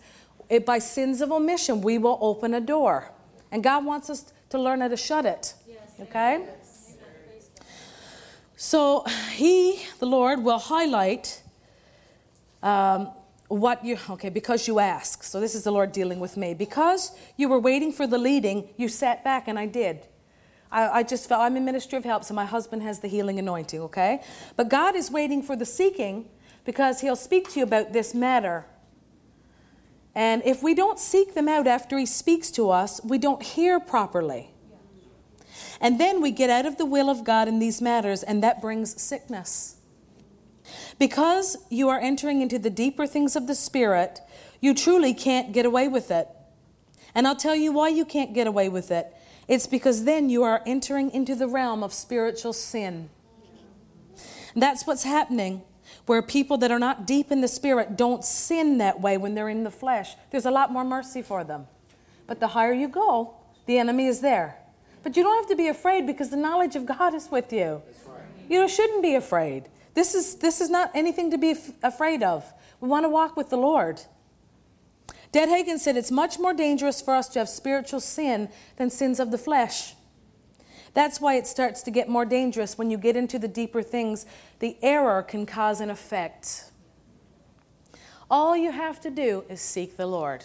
it, 0.49 0.65
by 0.65 0.79
sins 0.79 1.21
of 1.21 1.31
omission, 1.31 1.83
we 1.83 1.99
will 1.99 2.19
open 2.23 2.55
a 2.55 2.61
door. 2.61 3.13
And 3.53 3.63
God 3.63 3.85
wants 3.85 4.09
us 4.09 4.33
to 4.49 4.59
learn 4.59 4.81
how 4.81 4.89
to 4.89 4.97
shut 4.97 5.27
it. 5.27 5.55
Okay? 6.01 6.47
So 8.63 9.05
he, 9.33 9.87
the 10.01 10.07
Lord, 10.07 10.45
will 10.45 10.59
highlight 10.59 11.43
um, 12.63 13.09
what 13.49 13.83
you, 13.83 13.97
okay, 14.11 14.29
because 14.29 14.69
you 14.69 14.81
ask. 14.81 15.23
So 15.23 15.41
this 15.41 15.55
is 15.55 15.65
the 15.65 15.73
Lord 15.73 15.93
dealing 15.93 16.21
with 16.21 16.37
me. 16.37 16.53
Because 16.53 17.13
you 17.39 17.49
were 17.49 17.59
waiting 17.59 17.91
for 17.91 18.07
the 18.07 18.19
leading, 18.19 18.69
you 18.77 18.91
sat 18.91 19.25
back, 19.25 19.49
and 19.49 19.59
I 19.59 19.65
did. 19.65 20.01
I, 20.71 20.89
I 20.89 21.03
just 21.05 21.27
felt 21.27 21.41
I'm 21.41 21.57
in 21.57 21.65
ministry 21.65 21.97
of 21.97 22.05
help, 22.05 22.23
so 22.23 22.35
my 22.35 22.45
husband 22.45 22.83
has 22.83 23.01
the 23.01 23.09
healing 23.09 23.39
anointing, 23.39 23.81
okay? 23.81 24.21
But 24.57 24.69
God 24.69 24.95
is 24.95 25.11
waiting 25.11 25.43
for 25.43 25.57
the 25.57 25.65
seeking 25.65 26.29
because 26.67 27.01
he'll 27.01 27.17
speak 27.17 27.49
to 27.53 27.61
you 27.61 27.65
about 27.65 27.95
this 27.95 28.13
matter. 28.13 28.67
And 30.15 30.43
if 30.45 30.63
we 30.63 30.75
don't 30.75 30.99
seek 30.99 31.33
them 31.33 31.49
out 31.49 31.67
after 31.67 31.97
he 31.97 32.05
speaks 32.05 32.51
to 32.51 32.69
us, 32.69 33.01
we 33.03 33.17
don't 33.17 33.43
hear 33.43 33.81
properly. 33.81 34.51
And 35.81 35.99
then 35.99 36.21
we 36.21 36.31
get 36.31 36.51
out 36.51 36.67
of 36.67 36.77
the 36.77 36.85
will 36.85 37.09
of 37.09 37.25
God 37.25 37.49
in 37.49 37.59
these 37.59 37.81
matters, 37.81 38.23
and 38.23 38.43
that 38.43 38.61
brings 38.61 39.01
sickness. 39.01 39.77
Because 40.99 41.57
you 41.71 41.89
are 41.89 41.99
entering 41.99 42.43
into 42.43 42.59
the 42.59 42.71
deeper 42.71 43.07
things 43.07 43.35
of 43.35 43.47
the 43.47 43.55
Spirit, 43.55 44.21
you 44.61 44.75
truly 44.75 45.15
can't 45.15 45.53
get 45.53 45.65
away 45.65 45.89
with 45.89 46.11
it. 46.11 46.29
And 47.15 47.27
I'll 47.27 47.37
tell 47.37 47.57
you 47.57 47.73
why 47.73 47.89
you 47.89 48.05
can't 48.05 48.35
get 48.35 48.47
away 48.47 48.69
with 48.69 48.91
it. 48.91 49.15
It's 49.49 49.67
because 49.67 50.05
then 50.05 50.31
you 50.31 50.43
are 50.45 50.63
entering 50.67 51.11
into 51.11 51.35
the 51.35 51.49
realm 51.49 51.83
of 51.83 51.93
spiritual 51.93 52.53
sin. 52.53 53.11
That's 54.55 54.87
what's 54.87 55.05
happening 55.05 55.63
where 56.07 56.23
people 56.23 56.57
that 56.59 56.71
are 56.71 56.79
not 56.79 57.07
deep 57.07 57.31
in 57.31 57.41
the 57.41 57.49
spirit 57.49 57.97
don't 57.97 58.25
sin 58.25 58.79
that 58.79 59.01
way 59.01 59.17
when 59.17 59.35
they're 59.35 59.49
in 59.49 59.65
the 59.65 59.71
flesh. 59.71 60.15
There's 60.31 60.47
a 60.47 60.51
lot 60.51 60.73
more 60.73 60.85
mercy 60.85 61.23
for 61.23 61.45
them. 61.45 61.67
But 62.27 62.41
the 62.41 62.49
higher 62.49 62.73
you 62.73 62.89
go, 62.89 63.35
the 63.67 63.79
enemy 63.79 64.07
is 64.07 64.21
there. 64.21 64.57
But 65.03 65.17
you 65.17 65.23
don't 65.23 65.37
have 65.39 65.49
to 65.49 65.57
be 65.57 65.69
afraid 65.69 66.07
because 66.07 66.31
the 66.31 66.37
knowledge 66.37 66.77
of 66.77 66.87
God 66.87 67.15
is 67.15 67.31
with 67.31 67.53
you. 67.53 67.83
Right. 68.07 68.21
You 68.49 68.69
shouldn't 68.69 69.03
be 69.03 69.15
afraid. 69.15 69.69
This 69.95 70.15
is, 70.15 70.37
this 70.37 70.61
is 70.61 70.71
not 70.71 70.91
anything 70.95 71.31
to 71.31 71.39
be 71.39 71.51
f- 71.51 71.71
afraid 71.83 72.23
of. 72.23 72.53
We 72.81 72.89
want 72.89 73.05
to 73.05 73.09
walk 73.09 73.37
with 73.37 73.51
the 73.51 73.57
Lord. 73.57 74.03
Dad 75.33 75.49
Hagin 75.49 75.79
said 75.79 75.97
it's 75.97 76.11
much 76.11 76.39
more 76.39 76.53
dangerous 76.53 77.01
for 77.01 77.15
us 77.15 77.29
to 77.31 77.39
have 77.39 77.49
spiritual 77.49 78.01
sin 78.01 78.49
than 78.77 78.91
sins 78.91 79.21
of 79.21 79.31
the 79.31 79.39
flesh. 79.39 79.95
That's 80.93 81.21
why 81.21 81.35
it 81.35 81.47
starts 81.47 81.83
to 81.83 81.91
get 81.91 82.09
more 82.09 82.25
dangerous 82.25 82.77
when 82.77 82.91
you 82.91 82.99
get 82.99 83.17
into 83.17 83.39
the 83.39 83.49
deeper 83.49 83.83
things. 83.83 84.27
The 84.59 84.77
error 84.83 85.23
can 85.23 85.47
cause 85.47 85.81
an 85.81 85.89
effect. 85.89 86.65
All 88.29 88.57
you 88.57 88.73
have 88.73 89.01
to 89.01 89.11
do 89.11 89.45
is 89.49 89.61
seek 89.61 89.97
the 89.97 90.07
Lord. 90.07 90.45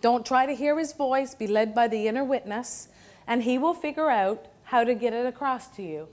Don't 0.00 0.26
try 0.26 0.46
to 0.46 0.54
hear 0.54 0.78
his 0.78 0.92
voice, 0.92 1.34
be 1.34 1.46
led 1.46 1.74
by 1.74 1.86
the 1.86 2.08
inner 2.08 2.24
witness 2.24 2.88
and 3.26 3.42
He 3.42 3.58
will 3.58 3.74
figure 3.74 4.10
out 4.10 4.46
how 4.64 4.84
to 4.84 4.94
get 4.94 5.12
it 5.12 5.26
across 5.26 5.68
to 5.76 5.82
you. 5.82 6.08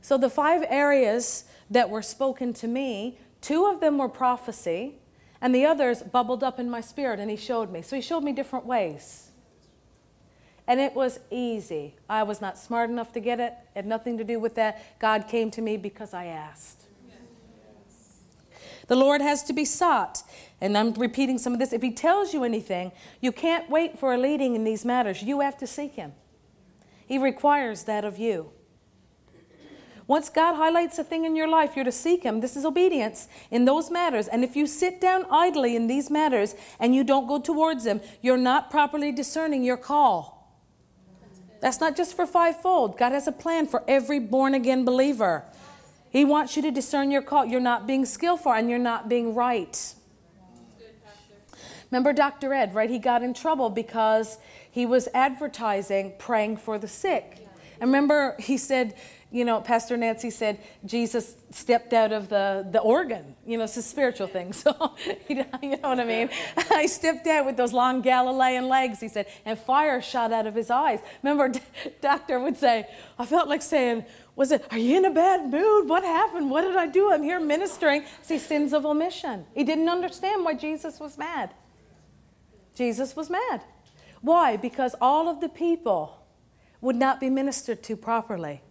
So, 0.00 0.16
the 0.18 0.30
five 0.30 0.64
areas 0.68 1.44
that 1.70 1.90
were 1.90 2.02
spoken 2.02 2.52
to 2.54 2.68
me, 2.68 3.18
two 3.40 3.66
of 3.66 3.80
them 3.80 3.98
were 3.98 4.08
prophecy, 4.08 4.94
and 5.40 5.54
the 5.54 5.64
others 5.64 6.02
bubbled 6.02 6.42
up 6.42 6.58
in 6.58 6.70
my 6.70 6.80
spirit, 6.80 7.20
and 7.20 7.30
He 7.30 7.36
showed 7.36 7.70
me. 7.70 7.82
So, 7.82 7.96
He 7.96 8.02
showed 8.02 8.22
me 8.22 8.32
different 8.32 8.66
ways. 8.66 9.30
And 10.66 10.80
it 10.80 10.94
was 10.94 11.18
easy. 11.30 11.94
I 12.10 12.24
was 12.24 12.42
not 12.42 12.58
smart 12.58 12.90
enough 12.90 13.12
to 13.14 13.20
get 13.20 13.40
it, 13.40 13.54
it 13.74 13.76
had 13.76 13.86
nothing 13.86 14.18
to 14.18 14.24
do 14.24 14.38
with 14.38 14.54
that. 14.56 14.98
God 14.98 15.26
came 15.26 15.50
to 15.52 15.62
me 15.62 15.76
because 15.76 16.12
I 16.12 16.26
asked. 16.26 16.84
The 18.88 18.96
Lord 18.96 19.20
has 19.20 19.42
to 19.44 19.52
be 19.52 19.64
sought. 19.64 20.22
And 20.60 20.76
I'm 20.76 20.92
repeating 20.94 21.38
some 21.38 21.52
of 21.52 21.58
this. 21.58 21.72
If 21.72 21.82
He 21.82 21.92
tells 21.92 22.34
you 22.34 22.42
anything, 22.42 22.90
you 23.20 23.30
can't 23.30 23.70
wait 23.70 23.98
for 23.98 24.12
a 24.12 24.18
leading 24.18 24.54
in 24.56 24.64
these 24.64 24.84
matters. 24.84 25.22
You 25.22 25.40
have 25.40 25.56
to 25.58 25.66
seek 25.66 25.94
Him. 25.94 26.12
He 27.08 27.16
requires 27.16 27.84
that 27.84 28.04
of 28.04 28.18
you. 28.18 28.52
Once 30.06 30.28
God 30.28 30.56
highlights 30.56 30.98
a 30.98 31.04
thing 31.04 31.24
in 31.24 31.34
your 31.34 31.48
life, 31.48 31.74
you're 31.74 31.84
to 31.86 31.92
seek 31.92 32.22
Him. 32.22 32.40
This 32.40 32.54
is 32.54 32.66
obedience 32.66 33.28
in 33.50 33.64
those 33.64 33.90
matters. 33.90 34.28
And 34.28 34.44
if 34.44 34.54
you 34.56 34.66
sit 34.66 35.00
down 35.00 35.24
idly 35.30 35.74
in 35.74 35.86
these 35.86 36.10
matters 36.10 36.54
and 36.78 36.94
you 36.94 37.04
don't 37.04 37.26
go 37.26 37.40
towards 37.40 37.86
Him, 37.86 38.02
you're 38.20 38.36
not 38.36 38.70
properly 38.70 39.10
discerning 39.10 39.64
your 39.64 39.78
call. 39.78 40.54
That's 41.60 41.80
not 41.80 41.96
just 41.96 42.14
for 42.14 42.26
fivefold. 42.26 42.98
God 42.98 43.12
has 43.12 43.26
a 43.26 43.32
plan 43.32 43.66
for 43.66 43.82
every 43.88 44.18
born 44.18 44.52
again 44.52 44.84
believer. 44.84 45.44
He 46.10 46.26
wants 46.26 46.56
you 46.56 46.62
to 46.62 46.70
discern 46.70 47.10
your 47.10 47.22
call. 47.22 47.46
You're 47.46 47.60
not 47.60 47.86
being 47.86 48.04
skillful 48.04 48.52
and 48.52 48.68
you're 48.68 48.78
not 48.78 49.08
being 49.08 49.34
right. 49.34 49.94
Remember 51.90 52.12
Dr. 52.12 52.52
Ed, 52.52 52.74
right? 52.74 52.90
He 52.90 52.98
got 52.98 53.22
in 53.22 53.34
trouble 53.34 53.70
because 53.70 54.38
he 54.70 54.84
was 54.84 55.08
advertising 55.14 56.14
praying 56.18 56.58
for 56.58 56.78
the 56.78 56.88
sick. 56.88 57.46
And 57.80 57.88
remember, 57.88 58.34
he 58.38 58.56
said, 58.58 58.94
you 59.30 59.44
know, 59.44 59.60
Pastor 59.60 59.96
Nancy 59.96 60.30
said 60.30 60.58
Jesus 60.86 61.36
stepped 61.50 61.92
out 61.92 62.12
of 62.12 62.30
the, 62.30 62.66
the 62.70 62.80
organ. 62.80 63.36
You 63.46 63.58
know, 63.58 63.64
it's 63.64 63.76
a 63.76 63.82
spiritual 63.82 64.26
thing. 64.26 64.52
So, 64.58 64.96
you 65.28 65.36
know 65.36 65.78
what 65.82 66.00
I 66.00 66.04
mean? 66.04 66.30
I 66.70 66.86
stepped 66.86 67.26
out 67.26 67.46
with 67.46 67.56
those 67.56 67.72
long 67.72 68.00
Galilean 68.00 68.68
legs, 68.68 69.00
he 69.00 69.08
said, 69.08 69.26
and 69.44 69.58
fire 69.58 70.00
shot 70.00 70.32
out 70.32 70.46
of 70.46 70.54
his 70.54 70.70
eyes. 70.70 71.00
Remember, 71.22 71.58
doctor 72.00 72.40
would 72.40 72.56
say, 72.56 72.88
I 73.18 73.26
felt 73.26 73.48
like 73.48 73.62
saying, 73.62 74.04
was 74.34 74.50
it, 74.50 74.64
are 74.70 74.78
you 74.78 74.96
in 74.96 75.04
a 75.04 75.10
bad 75.10 75.50
mood? 75.50 75.88
What 75.88 76.04
happened? 76.04 76.50
What 76.50 76.62
did 76.62 76.76
I 76.76 76.86
do? 76.86 77.12
I'm 77.12 77.22
here 77.22 77.40
ministering. 77.40 78.04
See, 78.22 78.38
sins 78.38 78.72
of 78.72 78.86
omission. 78.86 79.44
He 79.54 79.64
didn't 79.64 79.88
understand 79.88 80.44
why 80.44 80.54
Jesus 80.54 80.98
was 80.98 81.18
mad. 81.18 81.50
Jesus 82.78 83.16
was 83.16 83.28
mad. 83.28 83.62
Why? 84.20 84.56
Because 84.56 84.94
all 85.00 85.28
of 85.28 85.40
the 85.40 85.48
people 85.48 86.24
would 86.80 86.94
not 86.94 87.18
be 87.18 87.28
ministered 87.28 87.82
to 87.82 87.96
properly. 87.96 88.62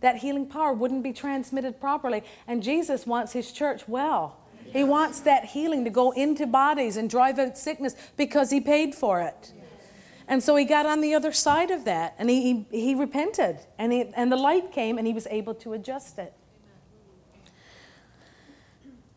That 0.00 0.16
healing 0.16 0.46
power 0.46 0.72
wouldn't 0.72 1.02
be 1.02 1.12
transmitted 1.12 1.78
properly. 1.78 2.24
And 2.48 2.62
Jesus 2.62 3.06
wants 3.06 3.34
his 3.34 3.52
church 3.52 3.86
well. 3.86 4.38
He 4.72 4.82
wants 4.82 5.20
that 5.20 5.44
healing 5.44 5.84
to 5.84 5.90
go 5.90 6.12
into 6.12 6.46
bodies 6.46 6.96
and 6.96 7.10
drive 7.10 7.38
out 7.38 7.58
sickness 7.58 7.94
because 8.16 8.50
he 8.50 8.62
paid 8.62 8.94
for 8.94 9.20
it. 9.20 9.52
And 10.26 10.42
so 10.42 10.56
he 10.56 10.64
got 10.64 10.86
on 10.86 11.02
the 11.02 11.14
other 11.14 11.32
side 11.32 11.70
of 11.70 11.84
that 11.84 12.14
and 12.18 12.30
he, 12.30 12.64
he, 12.70 12.80
he 12.80 12.94
repented 12.94 13.58
and, 13.78 13.92
he, 13.92 14.10
and 14.16 14.32
the 14.32 14.36
light 14.36 14.72
came 14.72 14.96
and 14.96 15.06
he 15.06 15.12
was 15.12 15.26
able 15.26 15.54
to 15.56 15.74
adjust 15.74 16.18
it. 16.18 16.32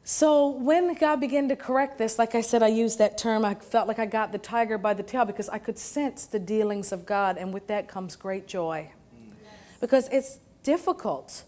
So 0.06 0.50
when 0.50 0.94
God 0.96 1.22
began 1.22 1.48
to 1.48 1.56
correct 1.56 1.98
this, 1.98 2.20
like 2.20 2.36
I 2.36 2.42
said, 2.42 2.62
I 2.62 2.68
used 2.68 3.00
that 3.00 3.18
term, 3.18 3.46
I 3.46 3.56
felt 3.56 3.88
like 3.88 4.00
I 4.00 4.06
got 4.06 4.34
the 4.34 4.38
tiger 4.38 4.78
by 4.78 4.94
the 4.94 5.04
tail 5.04 5.24
because 5.24 5.48
I 5.48 5.60
could 5.60 5.80
sense 5.80 6.26
the 6.26 6.40
dealings 6.40 6.92
of 6.92 7.06
God, 7.06 7.38
and 7.38 7.54
with 7.54 7.68
that 7.68 7.88
comes 7.88 8.18
great 8.18 8.46
joy. 8.46 8.92
Because 9.80 10.10
it's 10.12 10.40
difficult 10.62 11.44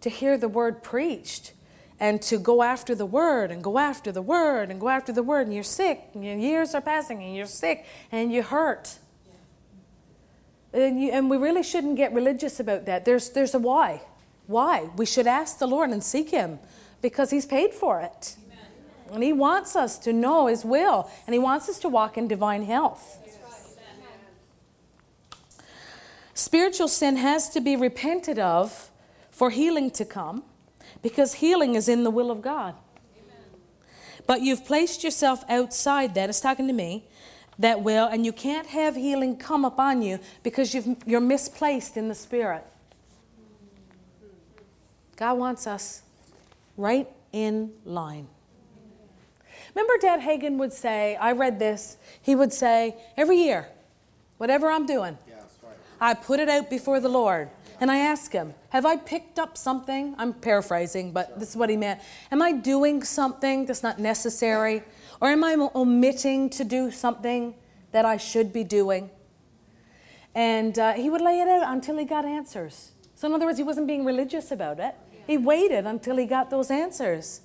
to 0.00 0.08
hear 0.08 0.38
the 0.38 0.48
word 0.48 0.82
preached 0.82 1.52
and 1.98 2.22
to 2.22 2.38
go 2.38 2.62
after 2.62 2.94
the 2.94 3.04
word 3.04 3.50
and 3.50 3.62
go 3.62 3.76
after 3.76 4.10
the 4.10 4.22
word 4.22 4.70
and 4.70 4.80
go 4.80 4.88
after 4.88 5.12
the 5.12 5.22
word, 5.22 5.46
and 5.46 5.54
you're 5.54 5.62
sick, 5.62 6.00
and 6.14 6.24
your 6.24 6.36
years 6.36 6.74
are 6.74 6.80
passing, 6.80 7.22
and 7.22 7.36
you're 7.36 7.44
sick, 7.44 7.84
and 8.10 8.32
you 8.32 8.42
hurt. 8.42 8.98
And, 10.72 11.02
you, 11.02 11.10
and 11.10 11.28
we 11.28 11.36
really 11.36 11.62
shouldn't 11.62 11.96
get 11.96 12.14
religious 12.14 12.60
about 12.60 12.86
that. 12.86 13.04
There's, 13.04 13.28
there's 13.30 13.54
a 13.54 13.58
why. 13.58 14.00
Why? 14.46 14.88
We 14.96 15.04
should 15.04 15.26
ask 15.26 15.58
the 15.58 15.66
Lord 15.66 15.90
and 15.90 16.02
seek 16.02 16.30
Him 16.30 16.60
because 17.02 17.30
He's 17.30 17.46
paid 17.46 17.74
for 17.74 18.00
it. 18.00 18.36
And 19.12 19.22
He 19.22 19.32
wants 19.32 19.74
us 19.74 19.98
to 20.00 20.12
know 20.12 20.46
His 20.46 20.64
will, 20.64 21.10
and 21.26 21.34
He 21.34 21.38
wants 21.38 21.68
us 21.68 21.78
to 21.80 21.88
walk 21.88 22.16
in 22.16 22.28
divine 22.28 22.64
health. 22.64 23.18
Spiritual 26.34 26.88
sin 26.88 27.16
has 27.16 27.48
to 27.50 27.60
be 27.60 27.76
repented 27.76 28.38
of 28.38 28.90
for 29.30 29.50
healing 29.50 29.90
to 29.90 30.04
come. 30.04 30.44
because 31.02 31.34
healing 31.34 31.74
is 31.74 31.88
in 31.88 32.04
the 32.04 32.10
will 32.10 32.30
of 32.30 32.42
God. 32.42 32.74
Amen. 33.16 33.44
But 34.26 34.42
you've 34.42 34.64
placed 34.64 35.02
yourself 35.02 35.44
outside 35.48 36.14
that, 36.14 36.28
it's 36.28 36.40
talking 36.40 36.66
to 36.66 36.72
me, 36.72 37.04
that 37.58 37.82
will, 37.82 38.06
and 38.06 38.24
you 38.24 38.32
can't 38.32 38.68
have 38.68 38.96
healing 38.96 39.36
come 39.36 39.64
upon 39.64 40.02
you 40.02 40.18
because 40.42 40.74
you've, 40.74 40.96
you're 41.06 41.20
misplaced 41.20 41.96
in 41.96 42.08
the 42.08 42.14
Spirit. 42.14 42.64
God 45.16 45.38
wants 45.38 45.66
us 45.66 46.02
right 46.80 47.08
in 47.32 47.72
line. 47.84 48.26
Remember, 49.74 49.94
Dad 50.00 50.20
Hagin 50.20 50.56
would 50.56 50.72
say, 50.72 51.16
I 51.16 51.32
read 51.32 51.58
this, 51.58 51.96
he 52.20 52.34
would 52.34 52.52
say, 52.52 52.96
every 53.16 53.36
year, 53.36 53.68
whatever 54.38 54.70
I'm 54.70 54.86
doing, 54.86 55.16
I 56.00 56.14
put 56.14 56.40
it 56.40 56.48
out 56.48 56.70
before 56.70 56.98
the 56.98 57.08
Lord. 57.08 57.50
And 57.80 57.90
I 57.90 57.98
ask 57.98 58.32
him, 58.32 58.54
Have 58.70 58.84
I 58.84 58.96
picked 58.96 59.38
up 59.38 59.56
something? 59.56 60.14
I'm 60.18 60.34
paraphrasing, 60.34 61.12
but 61.12 61.38
this 61.38 61.50
is 61.50 61.56
what 61.56 61.70
he 61.70 61.76
meant. 61.76 62.00
Am 62.30 62.42
I 62.42 62.52
doing 62.52 63.02
something 63.02 63.64
that's 63.64 63.82
not 63.82 63.98
necessary? 63.98 64.82
Or 65.20 65.28
am 65.28 65.44
I 65.44 65.54
omitting 65.74 66.50
to 66.50 66.64
do 66.64 66.90
something 66.90 67.54
that 67.92 68.04
I 68.04 68.18
should 68.18 68.52
be 68.52 68.64
doing? 68.64 69.10
And 70.34 70.78
uh, 70.78 70.92
he 70.92 71.08
would 71.08 71.22
lay 71.22 71.40
it 71.40 71.48
out 71.48 71.72
until 71.72 71.96
he 71.96 72.04
got 72.04 72.24
answers. 72.24 72.92
So, 73.14 73.28
in 73.28 73.34
other 73.34 73.46
words, 73.46 73.58
he 73.58 73.64
wasn't 73.64 73.86
being 73.86 74.04
religious 74.04 74.50
about 74.50 74.78
it. 74.78 74.94
He 75.30 75.38
waited 75.38 75.86
until 75.86 76.16
he 76.16 76.26
got 76.26 76.50
those 76.50 76.72
answers. 76.72 77.42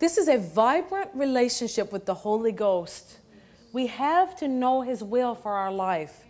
This 0.00 0.18
is 0.18 0.26
a 0.26 0.38
vibrant 0.38 1.10
relationship 1.14 1.92
with 1.92 2.04
the 2.04 2.14
Holy 2.14 2.50
Ghost. 2.50 3.18
We 3.72 3.86
have 3.86 4.34
to 4.38 4.48
know 4.48 4.82
his 4.82 5.04
will 5.04 5.36
for 5.36 5.52
our 5.52 5.70
life. 5.70 6.24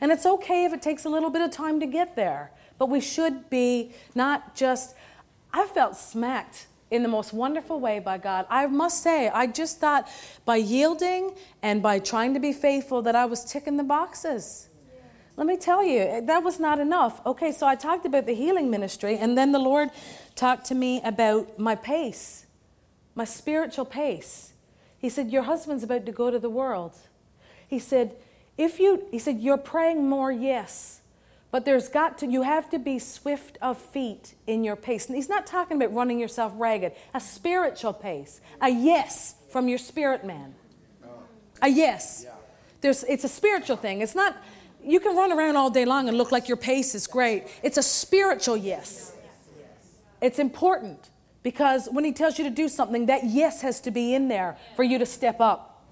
And 0.00 0.10
it's 0.10 0.24
okay 0.24 0.64
if 0.64 0.72
it 0.72 0.80
takes 0.80 1.04
a 1.04 1.10
little 1.10 1.28
bit 1.28 1.42
of 1.42 1.50
time 1.50 1.78
to 1.80 1.86
get 1.86 2.16
there, 2.16 2.52
but 2.78 2.88
we 2.88 3.02
should 3.02 3.50
be 3.50 3.92
not 4.14 4.54
just, 4.54 4.94
I 5.52 5.66
felt 5.66 5.94
smacked 5.94 6.68
in 6.90 7.02
the 7.02 7.10
most 7.10 7.34
wonderful 7.34 7.78
way 7.78 7.98
by 7.98 8.16
God. 8.16 8.46
I 8.48 8.66
must 8.66 9.02
say, 9.02 9.28
I 9.28 9.48
just 9.48 9.78
thought 9.78 10.08
by 10.46 10.56
yielding 10.56 11.34
and 11.60 11.82
by 11.82 11.98
trying 11.98 12.32
to 12.32 12.40
be 12.40 12.54
faithful 12.54 13.02
that 13.02 13.14
I 13.14 13.26
was 13.26 13.44
ticking 13.44 13.76
the 13.76 13.84
boxes. 13.84 14.70
Let 15.36 15.46
me 15.46 15.58
tell 15.58 15.84
you, 15.84 16.22
that 16.22 16.42
was 16.42 16.58
not 16.58 16.80
enough. 16.80 17.20
Okay, 17.26 17.52
so 17.52 17.66
I 17.66 17.74
talked 17.74 18.06
about 18.06 18.24
the 18.24 18.32
healing 18.32 18.70
ministry, 18.70 19.18
and 19.18 19.36
then 19.36 19.52
the 19.52 19.58
Lord 19.58 19.90
talked 20.36 20.66
to 20.66 20.74
me 20.74 21.00
about 21.02 21.58
my 21.58 21.74
pace, 21.74 22.46
my 23.14 23.24
spiritual 23.24 23.84
pace. 23.84 24.52
He 24.98 25.08
said, 25.08 25.30
Your 25.30 25.42
husband's 25.42 25.82
about 25.82 26.06
to 26.06 26.12
go 26.12 26.30
to 26.30 26.38
the 26.38 26.50
world. 26.50 26.92
He 27.66 27.78
said, 27.78 28.14
if 28.56 28.80
you, 28.80 29.06
he 29.10 29.18
said, 29.18 29.40
you're 29.40 29.58
praying 29.58 30.08
more, 30.08 30.32
yes. 30.32 31.00
But 31.50 31.64
there's 31.64 31.88
got 31.88 32.18
to, 32.18 32.26
you 32.26 32.42
have 32.42 32.70
to 32.70 32.78
be 32.78 32.98
swift 32.98 33.58
of 33.60 33.78
feet 33.78 34.34
in 34.46 34.64
your 34.64 34.76
pace. 34.76 35.06
And 35.06 35.16
he's 35.16 35.28
not 35.28 35.46
talking 35.46 35.76
about 35.76 35.94
running 35.94 36.18
yourself 36.18 36.52
ragged, 36.56 36.92
a 37.14 37.20
spiritual 37.20 37.92
pace, 37.92 38.40
a 38.60 38.70
yes 38.70 39.34
from 39.50 39.68
your 39.68 39.78
spirit 39.78 40.24
man. 40.24 40.54
A 41.62 41.68
yes. 41.68 42.26
There's, 42.80 43.04
it's 43.04 43.24
a 43.24 43.28
spiritual 43.28 43.76
thing. 43.76 44.00
It's 44.00 44.14
not, 44.14 44.36
you 44.82 45.00
can 45.00 45.16
run 45.16 45.32
around 45.32 45.56
all 45.56 45.70
day 45.70 45.84
long 45.84 46.08
and 46.08 46.18
look 46.18 46.32
like 46.32 46.48
your 46.48 46.56
pace 46.56 46.94
is 46.94 47.06
great. 47.06 47.44
It's 47.62 47.78
a 47.78 47.82
spiritual 47.82 48.56
yes. 48.56 49.14
It's 50.20 50.38
important 50.38 51.10
because 51.42 51.88
when 51.90 52.04
he 52.04 52.12
tells 52.12 52.38
you 52.38 52.44
to 52.44 52.50
do 52.50 52.68
something, 52.68 53.06
that 53.06 53.24
yes 53.24 53.62
has 53.62 53.80
to 53.82 53.90
be 53.90 54.14
in 54.14 54.28
there 54.28 54.56
for 54.74 54.82
you 54.82 54.98
to 54.98 55.06
step 55.06 55.40
up. 55.40 55.84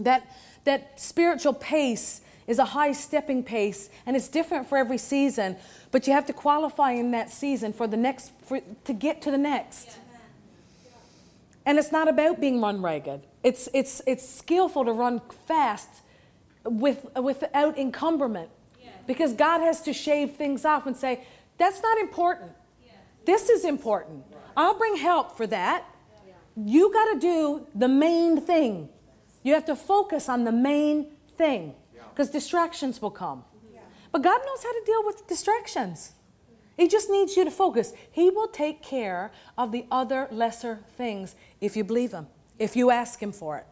That, 0.00 0.30
that 0.64 1.00
spiritual 1.00 1.54
pace 1.54 2.20
is 2.46 2.58
a 2.58 2.64
high 2.64 2.92
stepping 2.92 3.42
pace 3.42 3.90
and 4.06 4.16
it's 4.16 4.28
different 4.28 4.68
for 4.68 4.78
every 4.78 4.98
season 4.98 5.56
but 5.90 6.06
you 6.06 6.12
have 6.12 6.26
to 6.26 6.32
qualify 6.32 6.92
in 6.92 7.10
that 7.12 7.30
season 7.30 7.72
for 7.72 7.86
the 7.86 7.96
next 7.96 8.32
for, 8.44 8.60
to 8.84 8.92
get 8.92 9.22
to 9.22 9.30
the 9.30 9.38
next. 9.38 9.98
And 11.64 11.78
it's 11.78 11.92
not 11.92 12.08
about 12.08 12.40
being 12.40 12.60
run 12.60 12.82
ragged. 12.82 13.22
It's 13.42 13.68
it's 13.74 14.00
it's 14.06 14.28
skillful 14.28 14.84
to 14.84 14.92
run 14.92 15.20
fast 15.46 15.88
with 16.64 17.06
without 17.16 17.78
encumberment. 17.78 18.50
Because 19.06 19.32
god 19.32 19.60
has 19.60 19.80
to 19.82 19.92
shave 19.92 20.32
things 20.32 20.64
off 20.64 20.86
and 20.86 20.96
say 20.96 21.24
that's 21.56 21.82
not 21.82 21.98
important 21.98 22.52
this 23.28 23.48
is 23.48 23.64
important 23.64 24.24
i'll 24.56 24.78
bring 24.78 24.96
help 24.96 25.36
for 25.36 25.46
that 25.46 25.84
you 26.56 26.92
got 26.92 27.12
to 27.12 27.20
do 27.20 27.66
the 27.74 27.88
main 27.88 28.40
thing 28.40 28.88
you 29.42 29.54
have 29.54 29.64
to 29.66 29.76
focus 29.76 30.28
on 30.28 30.44
the 30.44 30.52
main 30.52 31.06
thing 31.36 31.74
because 32.18 32.30
distractions 32.30 33.00
will 33.00 33.12
come. 33.12 33.44
But 34.10 34.22
God 34.22 34.40
knows 34.44 34.62
how 34.62 34.72
to 34.72 34.82
deal 34.84 35.04
with 35.04 35.26
distractions. 35.28 36.12
He 36.76 36.88
just 36.88 37.08
needs 37.08 37.36
you 37.36 37.44
to 37.44 37.50
focus. 37.50 37.92
He 38.10 38.28
will 38.28 38.48
take 38.48 38.82
care 38.82 39.30
of 39.56 39.70
the 39.70 39.86
other 39.90 40.28
lesser 40.30 40.80
things 40.96 41.36
if 41.60 41.76
you 41.76 41.84
believe 41.84 42.12
Him, 42.12 42.26
if 42.58 42.74
you 42.74 42.90
ask 42.90 43.22
Him 43.22 43.32
for 43.32 43.58
it. 43.58 43.66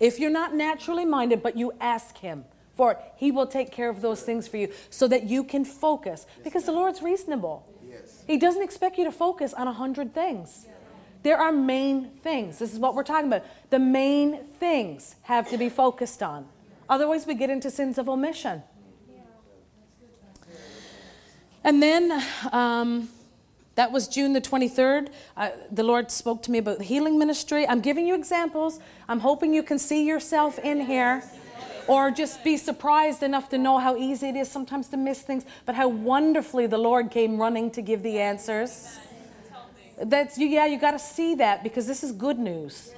If 0.00 0.18
you're 0.18 0.30
not 0.30 0.54
naturally 0.54 1.04
minded, 1.04 1.42
but 1.42 1.56
you 1.56 1.72
ask 1.80 2.18
Him 2.18 2.44
for 2.72 2.92
it, 2.92 2.98
He 3.16 3.30
will 3.30 3.46
take 3.46 3.70
care 3.70 3.88
of 3.88 4.00
those 4.00 4.22
things 4.22 4.48
for 4.48 4.56
you 4.56 4.72
so 4.90 5.06
that 5.08 5.24
you 5.24 5.44
can 5.44 5.64
focus. 5.64 6.26
Because 6.42 6.64
the 6.64 6.72
Lord's 6.72 7.00
reasonable. 7.02 7.64
He 8.26 8.38
doesn't 8.38 8.62
expect 8.62 8.98
you 8.98 9.04
to 9.04 9.12
focus 9.12 9.52
on 9.54 9.68
a 9.68 9.72
hundred 9.72 10.14
things. 10.14 10.66
There 11.22 11.38
are 11.38 11.52
main 11.52 12.10
things. 12.10 12.58
This 12.58 12.72
is 12.72 12.78
what 12.78 12.94
we're 12.94 13.02
talking 13.02 13.28
about. 13.28 13.44
The 13.70 13.78
main 13.78 14.44
things 14.44 15.16
have 15.22 15.48
to 15.50 15.58
be 15.58 15.68
focused 15.68 16.22
on. 16.22 16.46
Otherwise, 16.88 17.26
we 17.26 17.34
get 17.34 17.48
into 17.50 17.70
sins 17.70 17.96
of 17.96 18.08
omission. 18.08 18.62
And 21.62 21.82
then 21.82 22.22
um, 22.52 23.08
that 23.74 23.90
was 23.90 24.06
June 24.06 24.34
the 24.34 24.40
23rd. 24.40 25.08
Uh, 25.34 25.50
the 25.70 25.82
Lord 25.82 26.10
spoke 26.10 26.42
to 26.42 26.50
me 26.50 26.58
about 26.58 26.76
the 26.76 26.84
healing 26.84 27.18
ministry. 27.18 27.66
I'm 27.66 27.80
giving 27.80 28.06
you 28.06 28.14
examples. 28.14 28.78
I'm 29.08 29.20
hoping 29.20 29.54
you 29.54 29.62
can 29.62 29.78
see 29.78 30.06
yourself 30.06 30.58
in 30.58 30.82
here 30.82 31.24
or 31.86 32.10
just 32.10 32.42
be 32.44 32.56
surprised 32.56 33.22
enough 33.22 33.48
to 33.50 33.58
know 33.58 33.78
how 33.78 33.96
easy 33.96 34.28
it 34.28 34.36
is 34.36 34.50
sometimes 34.50 34.88
to 34.88 34.96
miss 34.96 35.22
things, 35.22 35.44
but 35.66 35.74
how 35.74 35.88
wonderfully 35.88 36.66
the 36.66 36.78
Lord 36.78 37.10
came 37.10 37.38
running 37.38 37.70
to 37.72 37.82
give 37.82 38.02
the 38.02 38.18
answers. 38.18 38.98
That's 40.02 40.38
yeah, 40.38 40.66
you 40.66 40.78
got 40.78 40.92
to 40.92 40.98
see 40.98 41.36
that 41.36 41.62
because 41.62 41.86
this 41.86 42.02
is 42.02 42.12
good 42.12 42.38
news. 42.38 42.92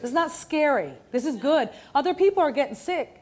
This 0.00 0.10
is 0.10 0.14
not 0.14 0.30
scary. 0.30 0.92
This 1.10 1.26
is 1.26 1.36
good. 1.36 1.68
Other 1.94 2.14
people 2.14 2.42
are 2.42 2.50
getting 2.50 2.74
sick 2.74 3.20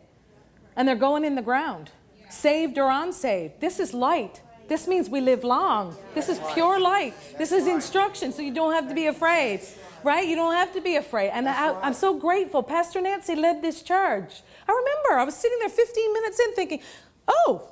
and 0.77 0.87
they're 0.87 0.95
going 0.95 1.25
in 1.25 1.35
the 1.35 1.43
ground, 1.43 1.91
saved 2.31 2.79
or 2.79 2.91
unsaved. 2.91 3.61
This 3.61 3.81
is 3.81 3.93
light. 3.93 4.43
This 4.69 4.87
means 4.87 5.09
we 5.09 5.23
live 5.23 5.45
long. 5.45 5.97
This 6.15 6.29
is 6.29 6.39
pure 6.53 6.79
light. 6.79 7.15
This 7.39 7.53
is 7.53 7.67
instruction, 7.67 8.33
so 8.33 8.43
you 8.43 8.53
don't 8.53 8.75
have 8.75 8.87
to 8.89 8.95
be 8.95 9.07
afraid, 9.07 9.63
right? 10.05 10.27
You 10.29 10.37
don't 10.37 10.55
have 10.55 10.75
to 10.75 10.83
be 10.83 10.97
afraid. 10.97 11.31
And 11.31 11.49
I, 11.49 11.87
am 11.87 11.95
so 11.95 12.19
grateful. 12.19 12.63
Pastor 12.63 13.01
Nancy 13.01 13.35
led 13.35 13.63
this 13.63 13.83
charge. 13.83 14.43
I 14.69 14.73
remember 14.73 15.21
I 15.21 15.25
was 15.25 15.35
sitting 15.35 15.59
there 15.61 15.71
15 15.71 16.13
minutes 16.13 16.39
in 16.39 16.55
thinking, 16.55 16.81
oh, 17.27 17.71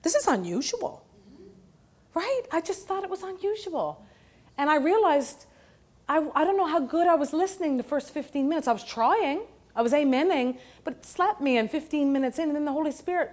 this 0.00 0.14
is 0.14 0.26
unusual, 0.26 1.04
right? 2.14 2.42
I 2.50 2.62
just 2.62 2.88
thought 2.88 3.04
it 3.04 3.10
was 3.10 3.22
unusual. 3.22 4.02
And 4.56 4.70
I 4.70 4.76
realized 4.76 5.44
I, 6.08 6.26
I 6.34 6.44
don't 6.44 6.56
know 6.56 6.66
how 6.66 6.80
good 6.80 7.06
I 7.06 7.14
was 7.14 7.32
listening 7.32 7.76
the 7.76 7.82
first 7.82 8.10
15 8.10 8.48
minutes. 8.48 8.68
I 8.68 8.72
was 8.72 8.84
trying, 8.84 9.42
I 9.76 9.82
was 9.82 9.92
amening, 9.92 10.58
but 10.84 10.94
it 10.94 11.04
slapped 11.04 11.40
me 11.40 11.58
in 11.58 11.68
15 11.68 12.12
minutes 12.12 12.38
in, 12.38 12.48
and 12.48 12.56
then 12.56 12.64
the 12.64 12.72
Holy 12.72 12.90
Spirit 12.90 13.30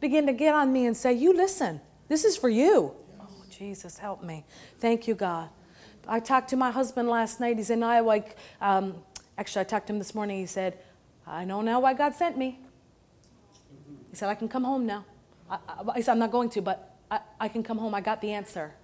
began 0.00 0.26
to 0.26 0.32
get 0.32 0.54
on 0.54 0.72
me 0.72 0.86
and 0.86 0.96
say, 0.96 1.12
You 1.12 1.34
listen, 1.34 1.80
this 2.12 2.26
is 2.26 2.36
for 2.36 2.50
you. 2.50 2.92
Oh, 3.18 3.26
Jesus, 3.48 3.96
help 3.96 4.22
me. 4.22 4.44
Thank 4.78 5.08
you, 5.08 5.14
God. 5.14 5.48
I 6.06 6.20
talked 6.20 6.50
to 6.50 6.56
my 6.56 6.70
husband 6.70 7.08
last 7.08 7.40
night. 7.40 7.56
He's 7.56 7.70
in 7.70 7.82
Iowa. 7.82 8.22
Um, 8.60 8.96
actually, 9.38 9.62
I 9.62 9.64
talked 9.64 9.86
to 9.86 9.94
him 9.94 9.98
this 9.98 10.14
morning. 10.14 10.38
He 10.38 10.44
said, 10.44 10.78
I 11.26 11.46
know 11.46 11.62
now 11.62 11.80
why 11.80 11.94
God 11.94 12.14
sent 12.14 12.36
me. 12.36 12.58
He 14.10 14.16
said, 14.16 14.28
I 14.28 14.34
can 14.34 14.46
come 14.46 14.64
home 14.64 14.84
now. 14.84 15.06
I, 15.50 15.58
I, 15.68 15.96
he 15.96 16.02
said, 16.02 16.12
I'm 16.12 16.18
not 16.18 16.32
going 16.32 16.50
to, 16.50 16.60
but 16.60 16.96
I, 17.10 17.20
I 17.40 17.48
can 17.48 17.62
come 17.62 17.78
home. 17.78 17.94
I 17.94 18.02
got 18.02 18.20
the 18.20 18.32
answer. 18.32 18.74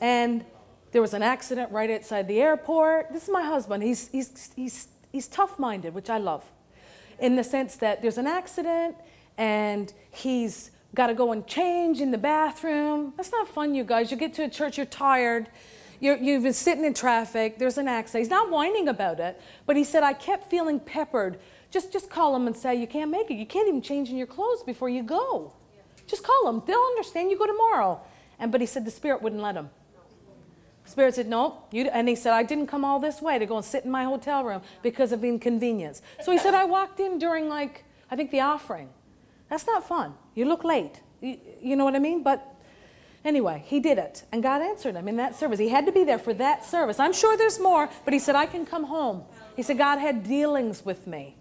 And 0.00 0.44
there 0.92 1.02
was 1.02 1.14
an 1.14 1.22
accident 1.24 1.72
right 1.72 1.90
outside 1.90 2.28
the 2.28 2.40
airport. 2.40 3.12
This 3.12 3.24
is 3.24 3.30
my 3.30 3.42
husband. 3.42 3.82
He's, 3.82 4.06
he's, 4.08 4.52
he's, 4.54 4.86
he's 5.10 5.26
tough 5.26 5.58
minded, 5.58 5.94
which 5.94 6.10
I 6.10 6.18
love, 6.18 6.44
in 7.18 7.34
the 7.34 7.42
sense 7.42 7.74
that 7.76 8.02
there's 8.02 8.18
an 8.18 8.28
accident 8.28 8.94
and 9.36 9.92
he's 10.12 10.70
got 10.94 11.08
to 11.08 11.14
go 11.14 11.32
and 11.32 11.46
change 11.46 12.00
in 12.00 12.10
the 12.10 12.18
bathroom. 12.18 13.12
That's 13.16 13.32
not 13.32 13.48
fun, 13.48 13.74
you 13.74 13.84
guys. 13.84 14.10
You 14.10 14.16
get 14.16 14.34
to 14.34 14.44
a 14.44 14.48
church, 14.48 14.76
you're 14.76 14.86
tired. 14.86 15.48
you 16.00 16.10
have 16.10 16.42
been 16.42 16.52
sitting 16.52 16.84
in 16.84 16.94
traffic, 16.94 17.58
there's 17.58 17.78
an 17.78 17.88
accident. 17.88 18.24
He's 18.24 18.30
not 18.30 18.50
whining 18.50 18.88
about 18.88 19.20
it, 19.20 19.40
but 19.66 19.76
he 19.76 19.84
said, 19.84 20.02
I 20.02 20.12
kept 20.12 20.50
feeling 20.50 20.80
peppered. 20.80 21.38
Just, 21.70 21.92
just 21.92 22.08
call 22.08 22.36
him 22.36 22.46
and 22.46 22.56
say, 22.56 22.74
You 22.76 22.86
can't 22.86 23.10
make 23.10 23.30
it. 23.30 23.34
You 23.34 23.46
can't 23.46 23.66
even 23.66 23.82
change 23.82 24.08
in 24.08 24.16
your 24.16 24.28
clothes 24.28 24.62
before 24.62 24.88
you 24.88 25.02
go. 25.02 25.52
Just 26.06 26.22
call 26.22 26.44
them. 26.44 26.62
They'll 26.66 26.78
understand. 26.78 27.30
You 27.30 27.38
go 27.38 27.46
tomorrow. 27.46 28.00
And 28.38 28.52
but 28.52 28.60
he 28.60 28.66
said 28.66 28.84
the 28.84 28.90
Spirit 28.90 29.22
wouldn't 29.22 29.42
let 29.42 29.56
him. 29.56 29.70
Spirit 30.84 31.14
said, 31.14 31.28
No. 31.28 31.64
You, 31.70 31.86
and 31.86 32.08
he 32.08 32.14
said, 32.14 32.32
I 32.32 32.42
didn't 32.42 32.66
come 32.66 32.84
all 32.84 33.00
this 33.00 33.22
way 33.22 33.38
to 33.38 33.46
go 33.46 33.56
and 33.56 33.64
sit 33.64 33.84
in 33.84 33.90
my 33.90 34.04
hotel 34.04 34.44
room 34.44 34.62
because 34.82 35.12
of 35.12 35.24
inconvenience. 35.24 36.02
So 36.22 36.30
he 36.30 36.38
said, 36.38 36.54
I 36.54 36.64
walked 36.64 37.00
in 37.00 37.18
during, 37.18 37.48
like, 37.48 37.84
I 38.10 38.16
think 38.16 38.30
the 38.30 38.40
offering. 38.40 38.90
That's 39.54 39.68
not 39.68 39.86
fun. 39.86 40.14
You 40.34 40.46
look 40.46 40.64
late. 40.64 41.00
You, 41.20 41.38
you 41.62 41.76
know 41.76 41.84
what 41.84 41.94
I 41.94 42.00
mean? 42.00 42.24
But 42.24 42.44
Anyway, 43.24 43.62
he 43.64 43.80
did 43.80 43.96
it, 43.96 44.24
and 44.32 44.42
God 44.42 44.60
answered 44.60 44.96
him 44.96 45.08
in 45.08 45.16
that 45.16 45.34
service. 45.34 45.58
He 45.58 45.68
had 45.68 45.86
to 45.86 45.92
be 45.92 46.04
there 46.04 46.18
for 46.18 46.34
that 46.34 46.64
service. 46.64 47.00
I'm 47.00 47.14
sure 47.14 47.38
there's 47.38 47.58
more, 47.58 47.88
but 48.04 48.12
he 48.12 48.18
said, 48.18 48.34
I 48.34 48.44
can 48.44 48.66
come 48.66 48.84
home. 48.84 49.22
He 49.56 49.62
said, 49.62 49.78
God 49.78 49.98
had 49.98 50.24
dealings 50.24 50.84
with 50.84 51.06
me. 51.06 51.36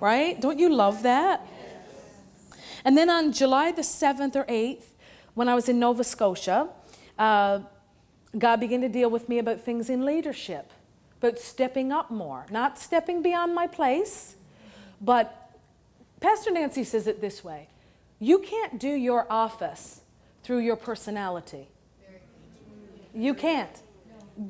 Right? 0.00 0.38
Don't 0.38 0.58
you 0.58 0.68
love 0.68 1.02
that? 1.04 1.46
And 2.84 2.98
then 2.98 3.08
on 3.08 3.32
July 3.32 3.72
the 3.72 3.82
7th 3.82 4.36
or 4.36 4.44
8th, 4.44 4.84
when 5.32 5.48
I 5.48 5.54
was 5.54 5.68
in 5.68 5.78
Nova 5.78 6.04
Scotia, 6.04 6.68
uh, 7.18 7.60
God 8.36 8.60
began 8.60 8.80
to 8.82 8.90
deal 8.90 9.08
with 9.08 9.28
me 9.28 9.38
about 9.38 9.60
things 9.60 9.88
in 9.88 10.04
leadership, 10.04 10.72
about 11.22 11.38
stepping 11.38 11.92
up 11.92 12.10
more, 12.10 12.44
not 12.50 12.78
stepping 12.78 13.22
beyond 13.22 13.54
my 13.54 13.66
place, 13.66 14.36
but 15.00 15.43
Pastor 16.24 16.52
Nancy 16.52 16.84
says 16.84 17.06
it 17.06 17.20
this 17.20 17.44
way 17.44 17.68
you 18.18 18.38
can't 18.38 18.80
do 18.80 18.88
your 18.88 19.30
office 19.30 20.00
through 20.42 20.60
your 20.60 20.76
personality. 20.76 21.68
You 23.14 23.34
can't. 23.34 23.70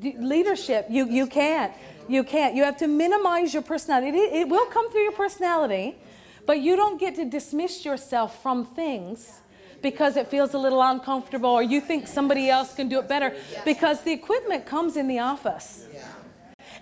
leadership, 0.01 0.87
you, 0.89 1.05
you 1.09 1.27
can't. 1.27 1.73
You 2.07 2.23
can't. 2.23 2.55
You 2.55 2.63
have 2.63 2.77
to 2.77 2.87
minimize 2.87 3.53
your 3.53 3.61
personality. 3.61 4.17
It, 4.17 4.33
it 4.33 4.47
will 4.47 4.67
come 4.67 4.89
through 4.89 5.01
your 5.01 5.11
personality, 5.11 5.97
but 6.45 6.61
you 6.61 6.77
don't 6.77 6.97
get 6.97 7.15
to 7.15 7.25
dismiss 7.25 7.83
yourself 7.83 8.41
from 8.41 8.65
things 8.65 9.41
because 9.81 10.15
it 10.15 10.27
feels 10.29 10.53
a 10.53 10.57
little 10.57 10.81
uncomfortable 10.81 11.49
or 11.49 11.61
you 11.61 11.81
think 11.81 12.07
somebody 12.07 12.49
else 12.49 12.73
can 12.73 12.87
do 12.87 12.99
it 12.99 13.09
better 13.09 13.35
because 13.65 14.01
the 14.03 14.13
equipment 14.13 14.65
comes 14.65 14.95
in 14.95 15.09
the 15.09 15.19
office. 15.19 15.85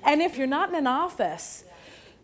And 0.04 0.22
if 0.22 0.38
you're 0.38 0.46
not 0.46 0.70
in 0.70 0.76
an 0.76 0.88
office, 0.88 1.64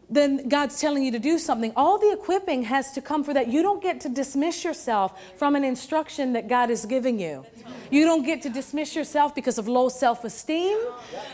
then 0.10 0.49
God's 0.49 0.80
telling 0.82 1.03
you 1.03 1.12
to 1.12 1.20
do 1.20 1.38
something. 1.38 1.72
All 1.76 1.99
the 1.99 2.12
equipping 2.12 2.64
has 2.64 2.91
to 2.93 3.01
come 3.01 3.24
for 3.24 3.34
that. 3.34 3.47
You 3.47 3.62
don't 3.62 3.82
get 3.82 4.01
to 4.01 4.10
dismiss 4.10 4.64
yourself 4.64 5.20
from 5.38 5.55
an 5.55 5.64
instruction 5.64 6.34
that 6.34 6.47
God 6.47 6.72
is 6.72 6.86
giving 6.86 7.20
you. 7.20 7.45
You 7.91 8.05
don't 8.05 8.26
get 8.26 8.41
to 8.43 8.49
dismiss 8.49 8.95
yourself 8.95 9.36
because 9.36 9.57
of 9.57 9.68
low 9.68 9.89
self-esteem. 9.89 10.78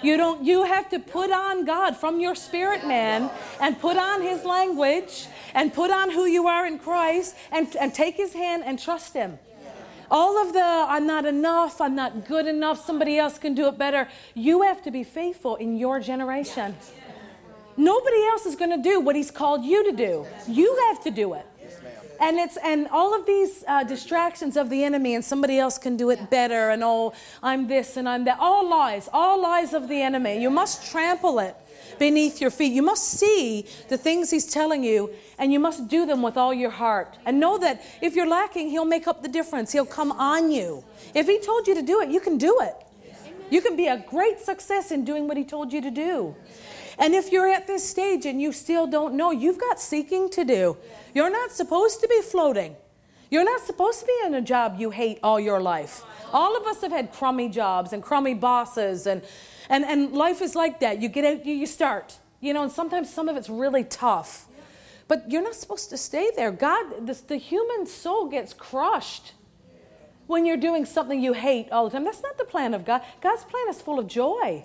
You 0.01 0.17
don't 0.17 0.43
you 0.43 0.63
have 0.63 0.89
to 0.89 0.99
put 0.99 1.31
on 1.31 1.65
God 1.65 1.95
from 1.95 2.19
your 2.19 2.35
spirit 2.35 2.85
man 2.85 3.29
and 3.61 3.79
put 3.79 3.97
on 3.97 4.21
his 4.21 4.43
language 4.43 5.27
and 5.53 5.73
put 5.73 5.91
on 5.91 6.11
who 6.11 6.25
you 6.25 6.47
are 6.47 6.65
in 6.65 6.79
Christ 6.79 7.35
and, 7.51 7.73
and 7.77 7.93
take 7.93 8.15
his 8.15 8.33
hand 8.33 8.63
and 8.65 8.77
trust 8.77 9.13
him. 9.13 9.39
All 10.11 10.37
of 10.37 10.53
the 10.53 10.61
I'm 10.61 11.07
not 11.07 11.25
enough, 11.25 11.81
I'm 11.81 11.95
not 11.95 12.27
good 12.27 12.45
enough, 12.45 12.85
somebody 12.85 13.17
else 13.17 13.37
can 13.37 13.55
do 13.55 13.67
it 13.67 13.77
better. 13.77 14.07
You 14.33 14.61
have 14.61 14.81
to 14.83 14.91
be 14.91 15.03
faithful 15.03 15.55
in 15.55 15.77
your 15.77 15.99
generation. 15.99 16.75
Nobody 17.77 18.23
else 18.25 18.45
is 18.45 18.55
going 18.55 18.71
to 18.71 18.81
do 18.81 18.99
what 18.99 19.15
he's 19.15 19.31
called 19.31 19.63
you 19.65 19.83
to 19.89 19.91
do. 19.91 20.25
You 20.47 20.75
have 20.87 21.03
to 21.03 21.11
do 21.11 21.33
it. 21.33 21.45
And 22.19 22.37
it's 22.37 22.57
and 22.63 22.87
all 22.91 23.13
of 23.13 23.25
these 23.25 23.63
uh, 23.67 23.83
distractions 23.83 24.55
of 24.55 24.69
the 24.69 24.83
enemy, 24.83 25.15
and 25.15 25.23
somebody 25.23 25.59
else 25.59 25.77
can 25.77 25.97
do 25.97 26.09
it 26.09 26.29
better, 26.29 26.69
and 26.69 26.81
oh, 26.83 27.13
I'm 27.43 27.67
this 27.67 27.97
and 27.97 28.07
I'm 28.07 28.23
that. 28.23 28.37
All 28.39 28.69
lies, 28.69 29.09
all 29.11 29.41
lies 29.41 29.73
of 29.73 29.89
the 29.89 30.01
enemy. 30.01 30.41
You 30.41 30.49
must 30.49 30.89
trample 30.89 31.39
it 31.39 31.55
beneath 31.99 32.39
your 32.41 32.51
feet. 32.51 32.71
You 32.71 32.83
must 32.83 33.03
see 33.03 33.65
the 33.89 33.97
things 33.97 34.31
he's 34.31 34.45
telling 34.45 34.83
you, 34.83 35.11
and 35.37 35.51
you 35.51 35.59
must 35.59 35.87
do 35.87 36.05
them 36.05 36.21
with 36.21 36.37
all 36.37 36.53
your 36.53 36.69
heart. 36.69 37.17
And 37.25 37.39
know 37.39 37.57
that 37.57 37.83
if 38.01 38.15
you're 38.15 38.27
lacking, 38.27 38.69
he'll 38.69 38.85
make 38.85 39.07
up 39.07 39.21
the 39.21 39.27
difference. 39.27 39.71
He'll 39.71 39.85
come 39.85 40.11
on 40.13 40.51
you. 40.51 40.83
If 41.13 41.27
he 41.27 41.39
told 41.39 41.67
you 41.67 41.75
to 41.75 41.81
do 41.81 42.01
it, 42.01 42.09
you 42.09 42.19
can 42.19 42.37
do 42.37 42.61
it. 42.61 42.75
You 43.49 43.61
can 43.61 43.75
be 43.75 43.87
a 43.87 43.97
great 43.97 44.39
success 44.39 44.91
in 44.91 45.05
doing 45.05 45.27
what 45.27 45.37
he 45.37 45.43
told 45.43 45.71
you 45.71 45.81
to 45.81 45.91
do. 45.91 46.35
And 46.97 47.13
if 47.13 47.31
you're 47.31 47.49
at 47.49 47.67
this 47.67 47.87
stage 47.87 48.25
and 48.25 48.41
you 48.41 48.51
still 48.51 48.87
don't 48.87 49.15
know, 49.15 49.31
you've 49.31 49.59
got 49.59 49.79
seeking 49.79 50.29
to 50.31 50.45
do. 50.45 50.77
You're 51.13 51.29
not 51.29 51.51
supposed 51.51 51.99
to 52.01 52.07
be 52.07 52.21
floating. 52.21 52.75
You're 53.29 53.43
not 53.43 53.61
supposed 53.61 53.99
to 54.01 54.05
be 54.05 54.17
in 54.25 54.33
a 54.35 54.41
job 54.41 54.75
you 54.79 54.91
hate 54.91 55.19
all 55.23 55.39
your 55.39 55.61
life. 55.61 56.03
All 56.31 56.55
of 56.55 56.65
us 56.67 56.81
have 56.81 56.91
had 56.91 57.11
crummy 57.11 57.49
jobs 57.49 57.91
and 57.91 58.01
crummy 58.01 58.33
bosses, 58.33 59.07
and, 59.07 59.23
and, 59.69 59.83
and 59.83 60.13
life 60.13 60.41
is 60.41 60.55
like 60.55 60.79
that. 60.81 61.01
You 61.01 61.09
get 61.09 61.25
out, 61.25 61.45
you, 61.45 61.53
you 61.53 61.65
start, 61.65 62.19
you 62.39 62.53
know, 62.53 62.63
and 62.63 62.71
sometimes 62.71 63.13
some 63.13 63.27
of 63.27 63.35
it's 63.35 63.49
really 63.49 63.83
tough. 63.83 64.47
But 65.07 65.31
you're 65.31 65.43
not 65.43 65.55
supposed 65.55 65.89
to 65.91 65.97
stay 65.97 66.31
there. 66.35 66.51
God, 66.51 67.07
this, 67.07 67.21
the 67.21 67.37
human 67.37 67.85
soul 67.85 68.27
gets 68.27 68.53
crushed 68.53 69.33
when 70.27 70.45
you're 70.45 70.57
doing 70.57 70.85
something 70.85 71.21
you 71.21 71.33
hate 71.33 71.71
all 71.71 71.85
the 71.85 71.91
time. 71.91 72.03
That's 72.03 72.23
not 72.23 72.37
the 72.37 72.45
plan 72.45 72.73
of 72.73 72.85
God. 72.85 73.01
God's 73.21 73.43
plan 73.43 73.65
is 73.69 73.81
full 73.81 73.99
of 73.99 74.07
joy. 74.07 74.63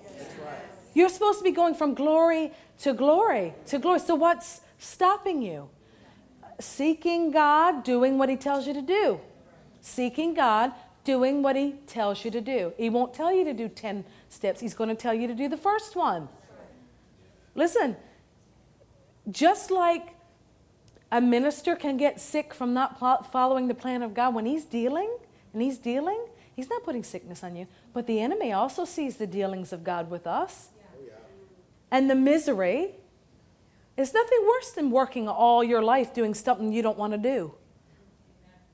You're 0.95 1.09
supposed 1.09 1.39
to 1.39 1.45
be 1.45 1.53
going 1.53 1.75
from 1.75 1.95
glory 1.95 2.53
to 2.81 2.93
glory 2.93 3.55
to 3.67 3.79
glory. 3.79 4.01
So, 4.01 4.15
what's 4.15 4.61
stopping 4.79 5.43
you? 5.43 5.69
Seeking 6.59 7.31
God, 7.31 7.85
doing 7.85 8.19
what 8.19 8.29
He 8.29 8.37
tells 8.37 8.67
you 8.67 8.75
to 8.75 8.83
do. 8.83 9.21
Seeking 9.81 10.35
God, 10.35 10.73
doing 11.05 11.43
what 11.43 11.57
He 11.57 11.73
tells 11.87 12.25
you 12.25 12.31
to 12.31 12.41
do. 12.41 12.73
He 12.77 12.91
won't 12.91 13.15
tell 13.15 13.33
you 13.33 13.45
to 13.45 13.55
do 13.55 13.69
10 13.69 14.05
steps, 14.29 14.61
He's 14.61 14.75
going 14.75 14.89
to 14.91 14.97
tell 14.97 15.15
you 15.15 15.27
to 15.27 15.35
do 15.35 15.49
the 15.49 15.57
first 15.57 15.97
one. 15.97 16.29
Listen, 17.55 17.97
just 19.31 19.71
like 19.71 20.15
a 21.13 21.21
minister 21.21 21.75
can 21.75 21.97
get 21.97 22.21
sick 22.21 22.55
from 22.55 22.73
not 22.73 23.31
following 23.33 23.69
the 23.69 23.75
plan 23.75 24.03
of 24.03 24.15
God 24.15 24.35
when 24.35 24.47
he's 24.47 24.65
dealing, 24.65 25.11
and 25.53 25.61
he's 25.61 25.79
dealing, 25.79 26.25
he's 26.55 26.71
not 26.71 26.85
putting 26.85 27.03
sickness 27.03 27.43
on 27.43 27.57
you. 27.57 27.67
But 27.93 28.07
the 28.07 28.21
enemy 28.21 28.53
also 28.53 28.85
sees 28.85 29.17
the 29.17 29.27
dealings 29.27 29.73
of 29.73 29.83
God 29.83 30.09
with 30.11 30.27
us 30.27 30.69
and 31.91 32.09
the 32.09 32.15
misery 32.15 32.95
is 33.97 34.15
nothing 34.15 34.39
worse 34.47 34.71
than 34.73 34.91
working 34.91 35.29
all 35.29 35.63
your 35.63 35.83
life 35.83 36.15
doing 36.15 36.35
something 36.35 36.73
you 36.73 36.83
don't 36.83 36.99
want 36.99 37.13
to 37.13 37.19
do. 37.19 37.55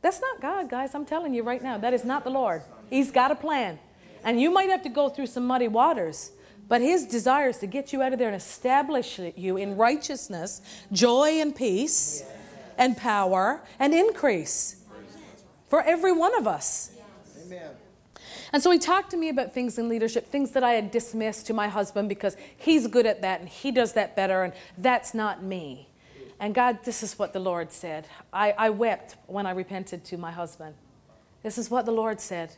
That's 0.03 0.21
not 0.21 0.41
God, 0.41 0.71
guys. 0.71 0.95
I'm 0.95 1.05
telling 1.05 1.35
you 1.35 1.43
right 1.43 1.63
now. 1.63 1.79
That 1.79 1.93
is 1.93 2.05
not 2.05 2.23
the 2.25 2.31
Lord. 2.31 2.63
He's 2.91 3.11
got 3.11 3.31
a 3.31 3.35
plan. 3.35 3.79
And 4.23 4.41
you 4.41 4.51
might 4.51 4.69
have 4.71 4.83
to 4.83 4.89
go 4.89 5.09
through 5.09 5.27
some 5.27 5.47
muddy 5.47 5.69
waters, 5.69 6.33
but 6.69 6.81
His 6.81 7.07
desire 7.07 7.49
is 7.49 7.59
to 7.59 7.67
get 7.67 7.93
you 7.93 8.03
out 8.03 8.13
of 8.13 8.19
there 8.19 8.29
and 8.29 8.37
establish 8.37 9.19
you 9.37 9.57
in 9.57 9.77
righteousness, 9.77 10.61
joy, 10.93 11.41
and 11.41 11.55
peace, 11.55 12.25
and 12.79 12.97
power, 12.97 13.63
and 13.79 13.95
increase 13.95 14.77
for 15.69 15.83
every 15.83 16.13
one 16.13 16.37
of 16.39 16.47
us. 16.47 16.93
Amen. 17.47 17.71
And 18.57 18.63
so 18.63 18.71
he 18.71 18.79
talked 18.79 19.11
to 19.11 19.19
me 19.19 19.29
about 19.29 19.53
things 19.53 19.77
in 19.77 19.87
leadership, 19.87 20.29
things 20.31 20.53
that 20.53 20.65
I 20.65 20.73
had 20.73 20.91
dismissed 20.91 21.47
to 21.49 21.53
my 21.53 21.69
husband 21.69 22.09
because 22.09 22.39
he's 22.57 22.87
good 22.87 23.05
at 23.05 23.21
that 23.21 23.41
and 23.41 23.51
he 23.51 23.71
does 23.71 23.93
that 23.93 24.17
better, 24.17 24.45
and 24.45 24.55
that's 24.79 25.13
not 25.13 25.43
me. 25.43 25.91
And 26.41 26.55
God, 26.55 26.79
this 26.83 27.03
is 27.03 27.19
what 27.19 27.35
the 27.35 27.39
Lord 27.39 27.71
said. 27.71 28.07
I, 28.33 28.53
I 28.53 28.71
wept 28.71 29.17
when 29.27 29.45
I 29.45 29.51
repented 29.51 30.07
to 30.07 30.17
my 30.17 30.31
husband. 30.31 30.75
This 31.43 31.59
is 31.59 31.71
what 31.71 31.85
the 31.85 31.93
Lord 31.93 32.19
said. 32.19 32.57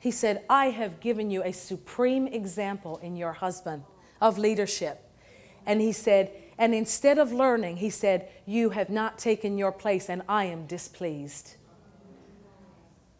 He 0.00 0.10
said, 0.10 0.42
I 0.50 0.70
have 0.70 0.98
given 0.98 1.30
you 1.30 1.44
a 1.44 1.52
supreme 1.52 2.26
example 2.26 2.96
in 2.96 3.16
your 3.16 3.34
husband 3.34 3.84
of 4.20 4.38
leadership. 4.38 5.08
And 5.64 5.80
he 5.80 5.92
said, 5.92 6.32
and 6.58 6.74
instead 6.74 7.18
of 7.18 7.32
learning, 7.32 7.76
he 7.76 7.90
said, 7.90 8.28
You 8.46 8.70
have 8.70 8.90
not 8.90 9.16
taken 9.16 9.58
your 9.58 9.70
place, 9.70 10.08
and 10.08 10.22
I 10.28 10.46
am 10.46 10.66
displeased. 10.66 11.54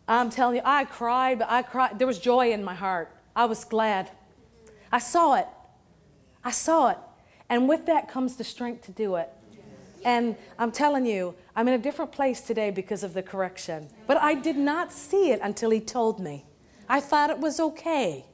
I'm 0.09 0.31
telling 0.31 0.57
you, 0.57 0.63
I 0.65 0.85
cried, 0.85 1.41
but 1.41 1.51
I 1.51 1.63
cried. 1.63 1.99
There 1.99 2.07
was 2.07 2.19
joy 2.19 2.53
in 2.53 2.63
my 2.63 2.75
heart. 2.75 3.11
I 3.35 3.47
was 3.47 3.65
glad. 3.65 4.11
I 4.93 4.99
saw 4.99 5.35
it. 5.35 5.49
I 6.45 6.51
saw 6.53 6.91
it. 6.91 6.99
And 7.49 7.69
with 7.69 7.87
that 7.87 8.09
comes 8.09 8.37
the 8.37 8.45
strength 8.45 8.85
to 8.87 8.93
do 8.93 9.17
it. 9.17 9.31
And 10.05 10.37
I'm 10.59 10.71
telling 10.71 11.05
you, 11.05 11.35
I'm 11.57 11.67
in 11.67 11.75
a 11.75 11.79
different 11.79 12.13
place 12.13 12.41
today 12.41 12.71
because 12.71 13.03
of 13.03 13.15
the 13.15 13.23
correction. 13.23 13.89
But 14.07 14.19
I 14.19 14.35
did 14.35 14.57
not 14.57 14.93
see 14.93 15.31
it 15.31 15.41
until 15.43 15.71
he 15.71 15.81
told 15.81 16.21
me. 16.21 16.45
I 16.89 17.01
thought 17.01 17.31
it 17.31 17.39
was 17.39 17.59
okay 17.59 18.27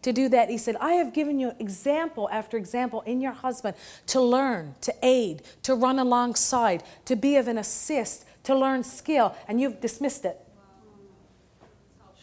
to 0.00 0.12
do 0.12 0.30
that. 0.30 0.48
He 0.48 0.56
said, 0.56 0.76
I 0.80 0.92
have 0.92 1.12
given 1.12 1.38
you 1.38 1.52
example 1.58 2.28
after 2.32 2.56
example 2.56 3.02
in 3.02 3.20
your 3.20 3.32
husband 3.32 3.76
to 4.06 4.20
learn, 4.20 4.74
to 4.80 4.94
aid, 5.02 5.42
to 5.64 5.74
run 5.74 5.98
alongside, 5.98 6.82
to 7.04 7.16
be 7.16 7.36
of 7.36 7.48
an 7.48 7.58
assist, 7.58 8.24
to 8.44 8.54
learn 8.54 8.82
skill, 8.82 9.36
and 9.46 9.60
you've 9.60 9.80
dismissed 9.80 10.24
it. 10.24 10.40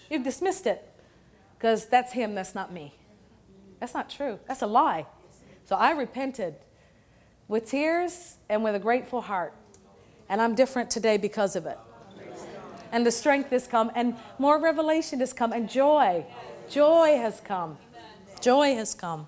You've 0.10 0.24
dismissed 0.24 0.68
it 0.68 0.90
because 1.58 1.86
that's 1.86 2.14
him, 2.14 2.36
that's 2.36 2.56
not 2.56 2.72
me. 2.72 2.94
That's 3.80 3.94
not 3.94 4.10
true. 4.10 4.40
That's 4.48 4.62
a 4.62 4.68
lie. 4.68 5.06
So 5.66 5.76
I 5.76 5.92
repented 5.92 6.56
with 7.48 7.70
tears 7.70 8.36
and 8.50 8.64
with 8.64 8.76
a 8.76 8.80
grateful 8.80 9.22
heart. 9.22 9.54
And 10.30 10.42
I'm 10.42 10.56
different 10.56 10.90
today 10.90 11.18
because 11.18 11.56
of 11.56 11.66
it. 11.66 11.78
And 12.92 13.06
the 13.06 13.12
strength 13.12 13.50
has 13.52 13.68
come, 13.68 13.92
and 13.96 14.16
more 14.40 14.60
revelation 14.60 15.20
has 15.20 15.34
come, 15.34 15.52
and 15.52 15.70
joy. 15.70 16.26
Joy 16.70 17.18
has 17.18 17.42
come. 17.42 17.78
Joy 18.40 18.76
has 18.76 18.96
come. 18.96 19.28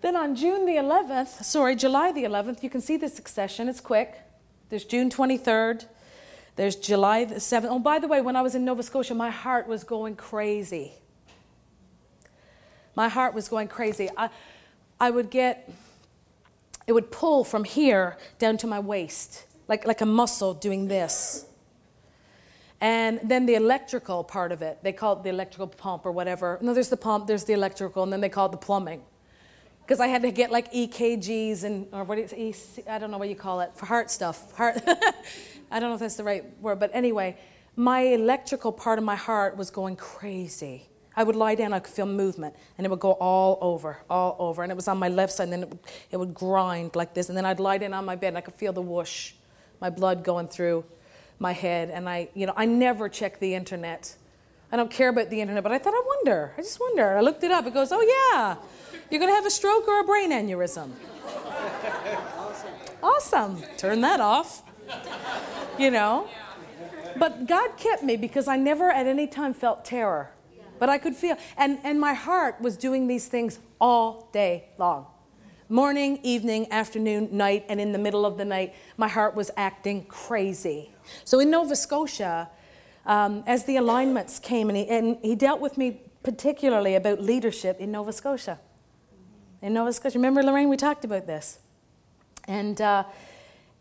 Then 0.00 0.16
on 0.16 0.34
June 0.34 0.64
the 0.64 0.76
11th, 0.76 1.44
sorry, 1.44 1.74
July 1.74 2.12
the 2.12 2.24
11th, 2.24 2.62
you 2.62 2.70
can 2.70 2.80
see 2.80 2.96
the 2.96 3.08
succession. 3.08 3.68
It's 3.68 3.80
quick. 3.80 4.20
There's 4.68 4.84
June 4.84 5.10
23rd, 5.10 5.86
there's 6.58 6.74
July 6.74 7.24
the 7.24 7.36
7th. 7.36 7.68
Oh, 7.70 7.78
by 7.78 8.00
the 8.00 8.08
way, 8.08 8.20
when 8.20 8.34
I 8.34 8.42
was 8.42 8.56
in 8.56 8.64
Nova 8.64 8.82
Scotia, 8.82 9.14
my 9.14 9.30
heart 9.30 9.68
was 9.68 9.84
going 9.84 10.16
crazy. 10.16 10.92
My 12.96 13.08
heart 13.08 13.32
was 13.32 13.48
going 13.48 13.68
crazy. 13.68 14.08
I, 14.16 14.28
I 14.98 15.12
would 15.12 15.30
get, 15.30 15.70
it 16.88 16.94
would 16.94 17.12
pull 17.12 17.44
from 17.44 17.62
here 17.62 18.16
down 18.40 18.56
to 18.56 18.66
my 18.66 18.80
waist, 18.80 19.46
like, 19.68 19.86
like 19.86 20.00
a 20.00 20.06
muscle 20.06 20.52
doing 20.52 20.88
this. 20.88 21.46
And 22.80 23.20
then 23.22 23.46
the 23.46 23.54
electrical 23.54 24.24
part 24.24 24.50
of 24.50 24.60
it, 24.60 24.78
they 24.82 24.92
call 24.92 25.12
it 25.12 25.22
the 25.22 25.28
electrical 25.28 25.68
pump 25.68 26.04
or 26.04 26.10
whatever. 26.10 26.58
No, 26.60 26.74
there's 26.74 26.88
the 26.88 26.96
pump, 26.96 27.28
there's 27.28 27.44
the 27.44 27.52
electrical, 27.52 28.02
and 28.02 28.12
then 28.12 28.20
they 28.20 28.28
call 28.28 28.46
it 28.46 28.50
the 28.50 28.58
plumbing. 28.58 29.02
Because 29.82 30.00
I 30.00 30.08
had 30.08 30.22
to 30.22 30.32
get 30.32 30.50
like 30.50 30.72
EKGs 30.72 31.62
and, 31.62 31.86
or 31.92 32.02
what 32.02 32.18
is 32.18 32.32
EC, 32.32 32.88
I 32.88 32.98
don't 32.98 33.12
know 33.12 33.18
what 33.18 33.28
you 33.28 33.36
call 33.36 33.60
it, 33.60 33.70
for 33.76 33.86
heart 33.86 34.10
stuff. 34.10 34.52
Heart, 34.56 34.82
I 35.70 35.80
don't 35.80 35.90
know 35.90 35.94
if 35.94 36.00
that's 36.00 36.16
the 36.16 36.24
right 36.24 36.44
word, 36.60 36.78
but 36.78 36.90
anyway, 36.94 37.36
my 37.76 38.00
electrical 38.00 38.72
part 38.72 38.98
of 38.98 39.04
my 39.04 39.16
heart 39.16 39.56
was 39.56 39.70
going 39.70 39.96
crazy. 39.96 40.88
I 41.18 41.24
would 41.24 41.36
lie 41.36 41.56
down, 41.56 41.72
I 41.72 41.80
could 41.80 41.92
feel 41.92 42.06
movement, 42.06 42.54
and 42.76 42.86
it 42.86 42.90
would 42.90 43.00
go 43.00 43.12
all 43.12 43.58
over, 43.60 43.98
all 44.08 44.36
over. 44.38 44.62
And 44.62 44.70
it 44.70 44.76
was 44.76 44.86
on 44.86 44.98
my 44.98 45.08
left 45.08 45.32
side, 45.32 45.44
and 45.44 45.52
then 45.52 45.62
it 45.64 45.68
would, 45.68 45.78
it 46.12 46.16
would 46.16 46.32
grind 46.32 46.94
like 46.94 47.14
this. 47.14 47.28
And 47.28 47.36
then 47.36 47.44
I'd 47.44 47.58
lie 47.58 47.78
down 47.78 47.92
on 47.92 48.04
my 48.04 48.14
bed, 48.14 48.28
and 48.28 48.38
I 48.38 48.40
could 48.40 48.54
feel 48.54 48.72
the 48.72 48.82
whoosh, 48.82 49.32
my 49.80 49.90
blood 49.90 50.22
going 50.22 50.46
through 50.46 50.84
my 51.40 51.52
head. 51.52 51.90
And 51.90 52.08
I, 52.08 52.28
you 52.34 52.46
know, 52.46 52.52
I 52.56 52.66
never 52.66 53.08
check 53.08 53.40
the 53.40 53.54
internet. 53.54 54.14
I 54.70 54.76
don't 54.76 54.90
care 54.90 55.08
about 55.08 55.30
the 55.30 55.40
internet, 55.40 55.62
but 55.64 55.72
I 55.72 55.78
thought, 55.78 55.94
I 55.94 56.02
wonder. 56.06 56.52
I 56.56 56.62
just 56.62 56.78
wonder. 56.78 57.16
I 57.16 57.20
looked 57.20 57.42
it 57.42 57.50
up. 57.50 57.66
It 57.66 57.74
goes, 57.74 57.90
oh, 57.90 58.00
yeah, 58.32 58.56
you're 59.10 59.18
going 59.18 59.30
to 59.30 59.34
have 59.34 59.46
a 59.46 59.50
stroke 59.50 59.88
or 59.88 60.00
a 60.00 60.04
brain 60.04 60.30
aneurysm. 60.30 60.92
awesome. 63.02 63.62
Turn 63.76 64.00
that 64.02 64.20
off. 64.20 64.62
You 65.78 65.90
know? 65.90 66.28
But 67.16 67.46
God 67.46 67.76
kept 67.76 68.02
me 68.02 68.16
because 68.16 68.48
I 68.48 68.56
never 68.56 68.90
at 68.90 69.06
any 69.06 69.26
time 69.26 69.54
felt 69.54 69.84
terror. 69.84 70.30
But 70.78 70.88
I 70.88 70.98
could 70.98 71.16
feel, 71.16 71.36
and, 71.56 71.78
and 71.82 72.00
my 72.00 72.14
heart 72.14 72.60
was 72.60 72.76
doing 72.76 73.08
these 73.08 73.26
things 73.26 73.58
all 73.80 74.28
day 74.32 74.68
long 74.78 75.06
morning, 75.68 76.18
evening, 76.22 76.70
afternoon, 76.70 77.28
night, 77.30 77.64
and 77.68 77.80
in 77.80 77.92
the 77.92 77.98
middle 77.98 78.24
of 78.24 78.38
the 78.38 78.44
night, 78.44 78.74
my 78.96 79.08
heart 79.08 79.34
was 79.34 79.50
acting 79.56 80.04
crazy. 80.06 80.90
So 81.24 81.40
in 81.40 81.50
Nova 81.50 81.76
Scotia, 81.76 82.48
um, 83.04 83.44
as 83.46 83.64
the 83.64 83.76
alignments 83.76 84.38
came, 84.38 84.68
and 84.68 84.76
he, 84.76 84.88
and 84.88 85.18
he 85.22 85.34
dealt 85.34 85.60
with 85.60 85.76
me 85.76 86.00
particularly 86.22 86.94
about 86.94 87.20
leadership 87.20 87.80
in 87.80 87.92
Nova 87.92 88.12
Scotia. 88.12 88.58
In 89.60 89.74
Nova 89.74 89.92
Scotia. 89.92 90.18
Remember, 90.18 90.42
Lorraine, 90.42 90.68
we 90.68 90.76
talked 90.76 91.04
about 91.04 91.26
this. 91.26 91.58
And, 92.46 92.80
uh, 92.80 93.04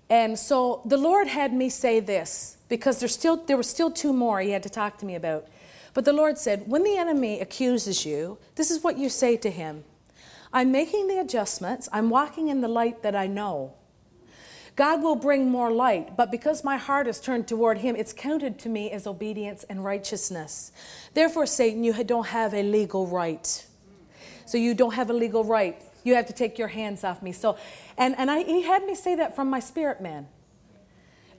and 0.10 0.38
so 0.40 0.82
the 0.86 0.98
Lord 0.98 1.28
had 1.28 1.54
me 1.54 1.70
say 1.70 2.00
this 2.00 2.58
because 2.70 3.00
there's 3.00 3.14
still, 3.14 3.38
there 3.38 3.58
were 3.58 3.64
still 3.64 3.92
two 3.92 4.14
more 4.14 4.40
he 4.40 4.52
had 4.52 4.64
to 4.64 4.70
talk 4.70 4.98
to 5.00 5.06
me 5.06 5.16
about. 5.16 5.48
But 5.94 6.06
the 6.06 6.14
Lord 6.14 6.38
said, 6.38 6.64
When 6.68 6.84
the 6.84 6.98
enemy 6.98 7.40
accuses 7.40 8.06
you, 8.06 8.38
this 8.56 8.72
is 8.72 8.84
what 8.84 8.98
you 8.98 9.10
say 9.10 9.38
to 9.38 9.50
him 9.50 9.84
I'm 10.54 10.72
making 10.72 11.08
the 11.08 11.20
adjustments, 11.20 11.90
I'm 11.92 12.10
walking 12.10 12.48
in 12.48 12.62
the 12.62 12.68
light 12.68 13.04
that 13.04 13.16
I 13.16 13.28
know. 13.28 13.74
God 14.78 15.02
will 15.02 15.16
bring 15.16 15.50
more 15.50 15.72
light, 15.72 16.16
but 16.16 16.30
because 16.30 16.64
my 16.64 16.78
heart 16.78 17.08
is 17.08 17.20
turned 17.20 17.48
toward 17.48 17.80
Him, 17.80 17.96
it's 17.96 18.14
counted 18.14 18.60
to 18.60 18.70
me 18.70 18.92
as 18.92 19.08
obedience 19.08 19.64
and 19.64 19.84
righteousness. 19.84 20.72
Therefore, 21.16 21.48
Satan, 21.48 21.84
you 21.84 21.94
don't 22.04 22.28
have 22.28 22.54
a 22.54 22.62
legal 22.62 23.08
right. 23.08 23.66
So 24.46 24.60
you 24.60 24.76
don't 24.76 24.94
have 24.94 25.10
a 25.10 25.14
legal 25.14 25.44
right. 25.44 25.82
You 26.08 26.16
have 26.16 26.28
to 26.28 26.34
take 26.34 26.58
your 26.58 26.70
hands 26.70 27.04
off 27.04 27.22
me. 27.22 27.34
So, 27.34 27.58
and, 27.98 28.18
and 28.18 28.32
I, 28.32 28.42
he 28.42 28.62
had 28.62 28.86
me 28.86 28.96
say 28.96 29.16
that 29.16 29.36
from 29.36 29.50
my 29.50 29.60
spirit 29.60 30.00
man. 30.00 30.30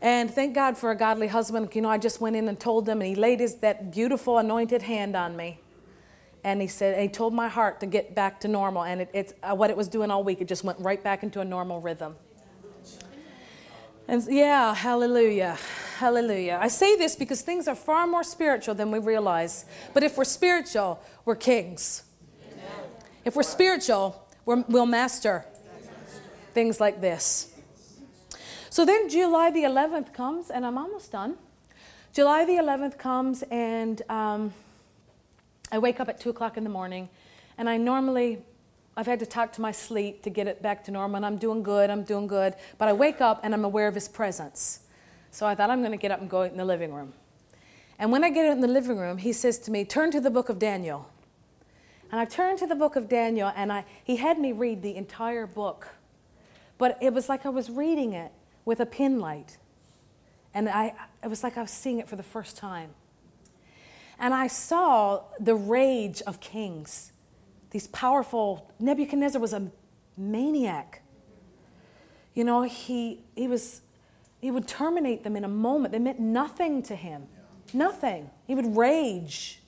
And 0.02 0.30
thank 0.30 0.54
God 0.54 0.76
for 0.76 0.90
a 0.90 0.94
godly 0.94 1.28
husband. 1.28 1.70
You 1.74 1.80
know, 1.80 1.88
I 1.88 1.96
just 1.96 2.20
went 2.20 2.36
in 2.36 2.46
and 2.48 2.60
told 2.60 2.86
him, 2.86 3.00
and 3.00 3.08
he 3.08 3.14
laid 3.14 3.40
his 3.40 3.54
that 3.60 3.90
beautiful 3.90 4.36
anointed 4.36 4.82
hand 4.82 5.16
on 5.16 5.38
me. 5.38 5.58
And 6.44 6.60
he 6.60 6.66
said, 6.66 6.92
and 6.92 7.02
he 7.04 7.08
told 7.08 7.32
my 7.32 7.48
heart 7.48 7.80
to 7.80 7.86
get 7.86 8.14
back 8.14 8.40
to 8.40 8.48
normal. 8.48 8.84
And 8.84 9.00
it, 9.00 9.10
it's 9.14 9.32
uh, 9.42 9.54
what 9.54 9.70
it 9.70 9.76
was 9.76 9.88
doing 9.88 10.10
all 10.10 10.22
week. 10.22 10.42
It 10.42 10.48
just 10.48 10.64
went 10.64 10.78
right 10.80 11.02
back 11.02 11.22
into 11.22 11.40
a 11.40 11.46
normal 11.46 11.80
rhythm. 11.80 12.16
And 14.06 14.22
yeah, 14.28 14.74
hallelujah. 14.74 15.56
Hallelujah. 15.96 16.58
I 16.60 16.68
say 16.68 16.94
this 16.94 17.16
because 17.16 17.40
things 17.40 17.68
are 17.68 17.74
far 17.74 18.06
more 18.06 18.22
spiritual 18.22 18.74
than 18.74 18.90
we 18.90 18.98
realize. 18.98 19.64
But 19.94 20.02
if 20.02 20.18
we're 20.18 20.24
spiritual, 20.24 21.00
we're 21.24 21.36
kings. 21.36 22.02
If 23.24 23.34
we're 23.34 23.42
spiritual, 23.42 24.27
we 24.48 24.62
will 24.66 24.86
master 24.86 25.44
things 26.54 26.80
like 26.80 27.02
this. 27.02 27.54
So 28.70 28.86
then 28.86 29.08
July 29.10 29.50
the 29.50 29.64
11th 29.64 30.14
comes, 30.14 30.48
and 30.48 30.64
I'm 30.64 30.78
almost 30.78 31.12
done. 31.12 31.36
July 32.14 32.46
the 32.46 32.54
11th 32.54 32.96
comes, 32.98 33.42
and 33.50 34.00
um, 34.08 34.54
I 35.70 35.78
wake 35.78 36.00
up 36.00 36.08
at 36.08 36.18
2 36.18 36.30
o'clock 36.30 36.56
in 36.56 36.64
the 36.64 36.70
morning, 36.70 37.10
and 37.58 37.68
I 37.68 37.76
normally 37.76 38.38
I've 38.96 39.06
had 39.06 39.18
to 39.20 39.26
talk 39.26 39.52
to 39.52 39.60
my 39.60 39.70
sleep 39.70 40.22
to 40.22 40.30
get 40.30 40.48
it 40.48 40.62
back 40.62 40.82
to 40.84 40.90
normal, 40.90 41.16
and 41.16 41.26
I'm 41.26 41.36
doing 41.36 41.62
good, 41.62 41.90
I'm 41.90 42.02
doing 42.02 42.26
good. 42.26 42.54
But 42.78 42.88
I 42.88 42.94
wake 42.94 43.20
up 43.20 43.40
and 43.44 43.52
I'm 43.52 43.64
aware 43.64 43.86
of 43.86 43.94
his 43.94 44.08
presence. 44.08 44.80
So 45.30 45.46
I 45.46 45.54
thought 45.54 45.68
I'm 45.70 45.80
going 45.80 45.92
to 45.92 45.98
get 45.98 46.10
up 46.10 46.20
and 46.20 46.28
go 46.28 46.42
in 46.42 46.56
the 46.56 46.64
living 46.64 46.92
room. 46.92 47.12
And 47.98 48.10
when 48.10 48.24
I 48.24 48.30
get 48.30 48.46
in 48.46 48.60
the 48.60 48.66
living 48.66 48.96
room, 48.96 49.18
he 49.18 49.32
says 49.32 49.58
to 49.60 49.70
me, 49.70 49.84
Turn 49.84 50.10
to 50.10 50.20
the 50.20 50.30
book 50.30 50.48
of 50.48 50.58
Daniel. 50.58 51.10
And 52.10 52.20
I 52.20 52.24
turned 52.24 52.58
to 52.60 52.66
the 52.66 52.74
book 52.74 52.96
of 52.96 53.08
Daniel, 53.08 53.52
and 53.54 53.72
I, 53.72 53.84
he 54.02 54.16
had 54.16 54.38
me 54.38 54.52
read 54.52 54.82
the 54.82 54.96
entire 54.96 55.46
book. 55.46 55.88
But 56.78 56.96
it 57.00 57.12
was 57.12 57.28
like 57.28 57.44
I 57.44 57.50
was 57.50 57.68
reading 57.68 58.12
it 58.12 58.32
with 58.64 58.80
a 58.80 58.86
pin 58.86 59.18
light. 59.18 59.58
And 60.54 60.68
I, 60.68 60.94
it 61.22 61.28
was 61.28 61.42
like 61.42 61.58
I 61.58 61.62
was 61.62 61.70
seeing 61.70 61.98
it 61.98 62.08
for 62.08 62.16
the 62.16 62.22
first 62.22 62.56
time. 62.56 62.90
And 64.18 64.32
I 64.32 64.46
saw 64.46 65.22
the 65.38 65.54
rage 65.54 66.22
of 66.22 66.40
kings 66.40 67.12
these 67.70 67.86
powerful, 67.88 68.70
Nebuchadnezzar 68.78 69.40
was 69.40 69.52
a 69.52 69.70
maniac. 70.16 71.02
You 72.34 72.44
know, 72.44 72.62
he, 72.62 73.24
he 73.36 73.46
was, 73.46 73.82
he 74.40 74.50
would 74.50 74.66
terminate 74.66 75.24
them 75.24 75.36
in 75.36 75.44
a 75.44 75.48
moment. 75.48 75.92
They 75.92 75.98
meant 75.98 76.20
nothing 76.20 76.82
to 76.84 76.96
him. 76.96 77.26
Nothing. 77.74 78.30
He 78.46 78.54
would 78.54 78.76
rage. 78.76 79.60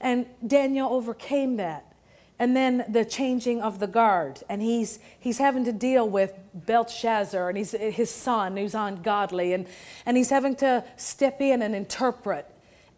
And 0.00 0.26
Daniel 0.46 0.92
overcame 0.92 1.56
that. 1.56 1.92
And 2.38 2.56
then 2.56 2.84
the 2.88 3.04
changing 3.04 3.62
of 3.62 3.78
the 3.78 3.86
guard. 3.86 4.42
And 4.48 4.60
he's, 4.60 4.98
he's 5.18 5.38
having 5.38 5.64
to 5.64 5.72
deal 5.72 6.08
with 6.08 6.34
Belshazzar 6.52 7.48
and 7.48 7.56
he's, 7.56 7.72
his 7.72 8.10
son 8.10 8.56
who's 8.56 8.74
ungodly. 8.74 9.52
And, 9.52 9.66
and 10.04 10.16
he's 10.16 10.30
having 10.30 10.56
to 10.56 10.84
step 10.96 11.40
in 11.40 11.62
and 11.62 11.74
interpret. 11.74 12.50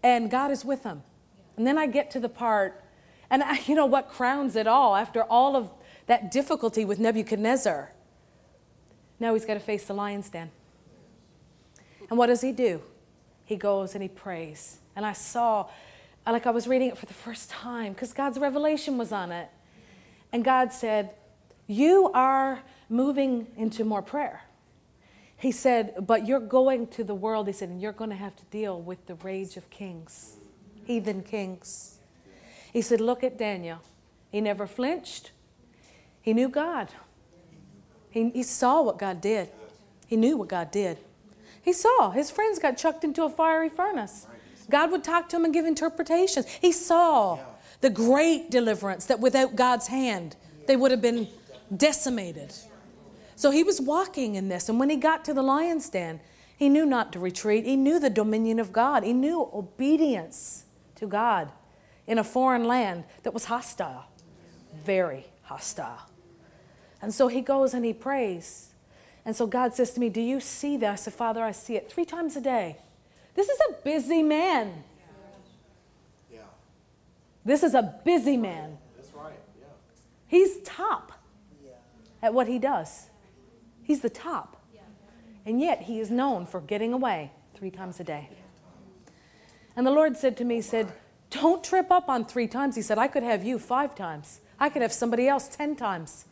And 0.02 0.30
God 0.30 0.50
is 0.50 0.64
with 0.64 0.84
him. 0.84 1.02
And 1.56 1.66
then 1.66 1.76
I 1.76 1.86
get 1.86 2.10
to 2.12 2.20
the 2.20 2.28
part 2.28 2.82
and 3.30 3.42
you 3.66 3.74
know 3.74 3.86
what 3.86 4.08
crowns 4.08 4.56
it 4.56 4.66
all 4.66 4.96
after 4.96 5.22
all 5.22 5.56
of 5.56 5.70
that 6.06 6.30
difficulty 6.30 6.84
with 6.84 6.98
Nebuchadnezzar? 6.98 7.92
Now 9.18 9.34
he's 9.34 9.44
got 9.44 9.54
to 9.54 9.60
face 9.60 9.84
the 9.84 9.94
lion's 9.94 10.28
den. 10.28 10.50
And 12.08 12.18
what 12.18 12.26
does 12.26 12.40
he 12.40 12.52
do? 12.52 12.82
He 13.44 13.56
goes 13.56 13.94
and 13.94 14.02
he 14.02 14.08
prays. 14.08 14.78
And 14.94 15.04
I 15.04 15.12
saw, 15.12 15.68
like 16.32 16.46
I 16.46 16.50
was 16.50 16.66
reading 16.66 16.88
it 16.88 16.98
for 16.98 17.06
the 17.06 17.14
first 17.14 17.50
time 17.50 17.92
because 17.92 18.12
God's 18.12 18.38
revelation 18.38 18.98
was 18.98 19.12
on 19.12 19.30
it. 19.30 19.48
And 20.32 20.44
God 20.44 20.72
said, 20.72 21.10
You 21.66 22.10
are 22.12 22.62
moving 22.88 23.46
into 23.56 23.84
more 23.84 24.02
prayer. 24.02 24.42
He 25.36 25.52
said, 25.52 26.06
But 26.06 26.26
you're 26.26 26.40
going 26.40 26.88
to 26.88 27.04
the 27.04 27.14
world, 27.14 27.46
he 27.46 27.52
said, 27.52 27.68
and 27.68 27.80
you're 27.80 27.92
going 27.92 28.10
to 28.10 28.16
have 28.16 28.34
to 28.36 28.44
deal 28.46 28.80
with 28.80 29.06
the 29.06 29.14
rage 29.16 29.56
of 29.56 29.70
kings, 29.70 30.36
heathen 30.84 31.22
kings. 31.22 31.98
He 32.72 32.82
said, 32.82 33.00
Look 33.00 33.22
at 33.22 33.38
Daniel. 33.38 33.78
He 34.30 34.40
never 34.40 34.66
flinched. 34.66 35.30
He 36.20 36.34
knew 36.34 36.48
God. 36.48 36.88
He, 38.10 38.30
he 38.30 38.42
saw 38.42 38.82
what 38.82 38.98
God 38.98 39.20
did. 39.20 39.48
He 40.06 40.16
knew 40.16 40.36
what 40.36 40.48
God 40.48 40.70
did. 40.70 40.98
He 41.62 41.72
saw 41.72 42.10
his 42.10 42.30
friends 42.30 42.58
got 42.58 42.76
chucked 42.76 43.04
into 43.04 43.24
a 43.24 43.30
fiery 43.30 43.68
furnace. 43.68 44.26
God 44.70 44.90
would 44.90 45.04
talk 45.04 45.28
to 45.30 45.36
him 45.36 45.44
and 45.44 45.54
give 45.54 45.64
interpretations. 45.64 46.46
He 46.46 46.72
saw 46.72 47.38
the 47.80 47.90
great 47.90 48.50
deliverance 48.50 49.06
that 49.06 49.20
without 49.20 49.56
God's 49.56 49.88
hand, 49.88 50.36
they 50.66 50.76
would 50.76 50.90
have 50.90 51.02
been 51.02 51.28
decimated. 51.74 52.52
So 53.36 53.50
he 53.50 53.62
was 53.62 53.80
walking 53.80 54.34
in 54.34 54.48
this. 54.48 54.68
And 54.68 54.80
when 54.80 54.90
he 54.90 54.96
got 54.96 55.24
to 55.26 55.34
the 55.34 55.42
lion's 55.42 55.88
den, 55.88 56.20
he 56.56 56.68
knew 56.68 56.86
not 56.86 57.12
to 57.12 57.18
retreat. 57.18 57.64
He 57.64 57.76
knew 57.76 58.00
the 58.00 58.10
dominion 58.10 58.58
of 58.58 58.72
God, 58.72 59.04
he 59.04 59.12
knew 59.12 59.48
obedience 59.52 60.64
to 60.96 61.06
God 61.06 61.52
in 62.06 62.18
a 62.18 62.24
foreign 62.24 62.64
land 62.64 63.04
that 63.24 63.34
was 63.34 63.46
hostile, 63.46 64.06
very 64.84 65.26
hostile. 65.42 66.08
And 67.02 67.12
so 67.12 67.28
he 67.28 67.40
goes 67.40 67.74
and 67.74 67.84
he 67.84 67.92
prays. 67.92 68.70
And 69.24 69.36
so 69.36 69.46
God 69.46 69.74
says 69.74 69.90
to 69.92 70.00
me, 70.00 70.08
Do 70.08 70.20
you 70.20 70.40
see 70.40 70.76
that? 70.78 70.92
I 70.92 70.94
said, 70.94 71.12
Father, 71.12 71.42
I 71.42 71.52
see 71.52 71.76
it 71.76 71.90
three 71.90 72.04
times 72.04 72.36
a 72.36 72.40
day. 72.40 72.78
This 73.36 73.48
is 73.48 73.58
a 73.70 73.72
busy 73.84 74.22
man. 74.22 74.82
Yeah. 76.32 76.40
This 77.44 77.62
is 77.62 77.74
a 77.74 78.00
busy 78.04 78.36
man. 78.36 78.78
That's 78.96 79.12
right. 79.14 79.38
Yeah. 79.60 79.66
He's 80.26 80.58
top 80.62 81.12
yeah. 81.64 81.72
at 82.22 82.34
what 82.34 82.48
he 82.48 82.58
does. 82.58 83.10
He's 83.82 84.00
the 84.00 84.10
top. 84.10 84.56
Yeah. 84.74 84.80
And 85.44 85.60
yet 85.60 85.82
he 85.82 86.00
is 86.00 86.10
known 86.10 86.46
for 86.46 86.60
getting 86.60 86.92
away 86.92 87.30
three 87.54 87.70
times 87.70 88.00
a 88.00 88.04
day. 88.04 88.28
And 89.76 89.86
the 89.86 89.90
Lord 89.90 90.16
said 90.16 90.36
to 90.38 90.44
me, 90.44 90.62
said, 90.62 90.92
don't 91.30 91.62
trip 91.62 91.90
up 91.90 92.08
on 92.08 92.24
three 92.24 92.46
times. 92.46 92.76
He 92.76 92.82
said, 92.82 92.98
I 92.98 93.08
could 93.08 93.22
have 93.22 93.44
you 93.44 93.58
five 93.58 93.94
times. 93.94 94.40
I 94.58 94.68
could 94.68 94.82
have 94.82 94.92
somebody 94.92 95.28
else 95.28 95.48
10 95.48 95.76
times. 95.76 96.26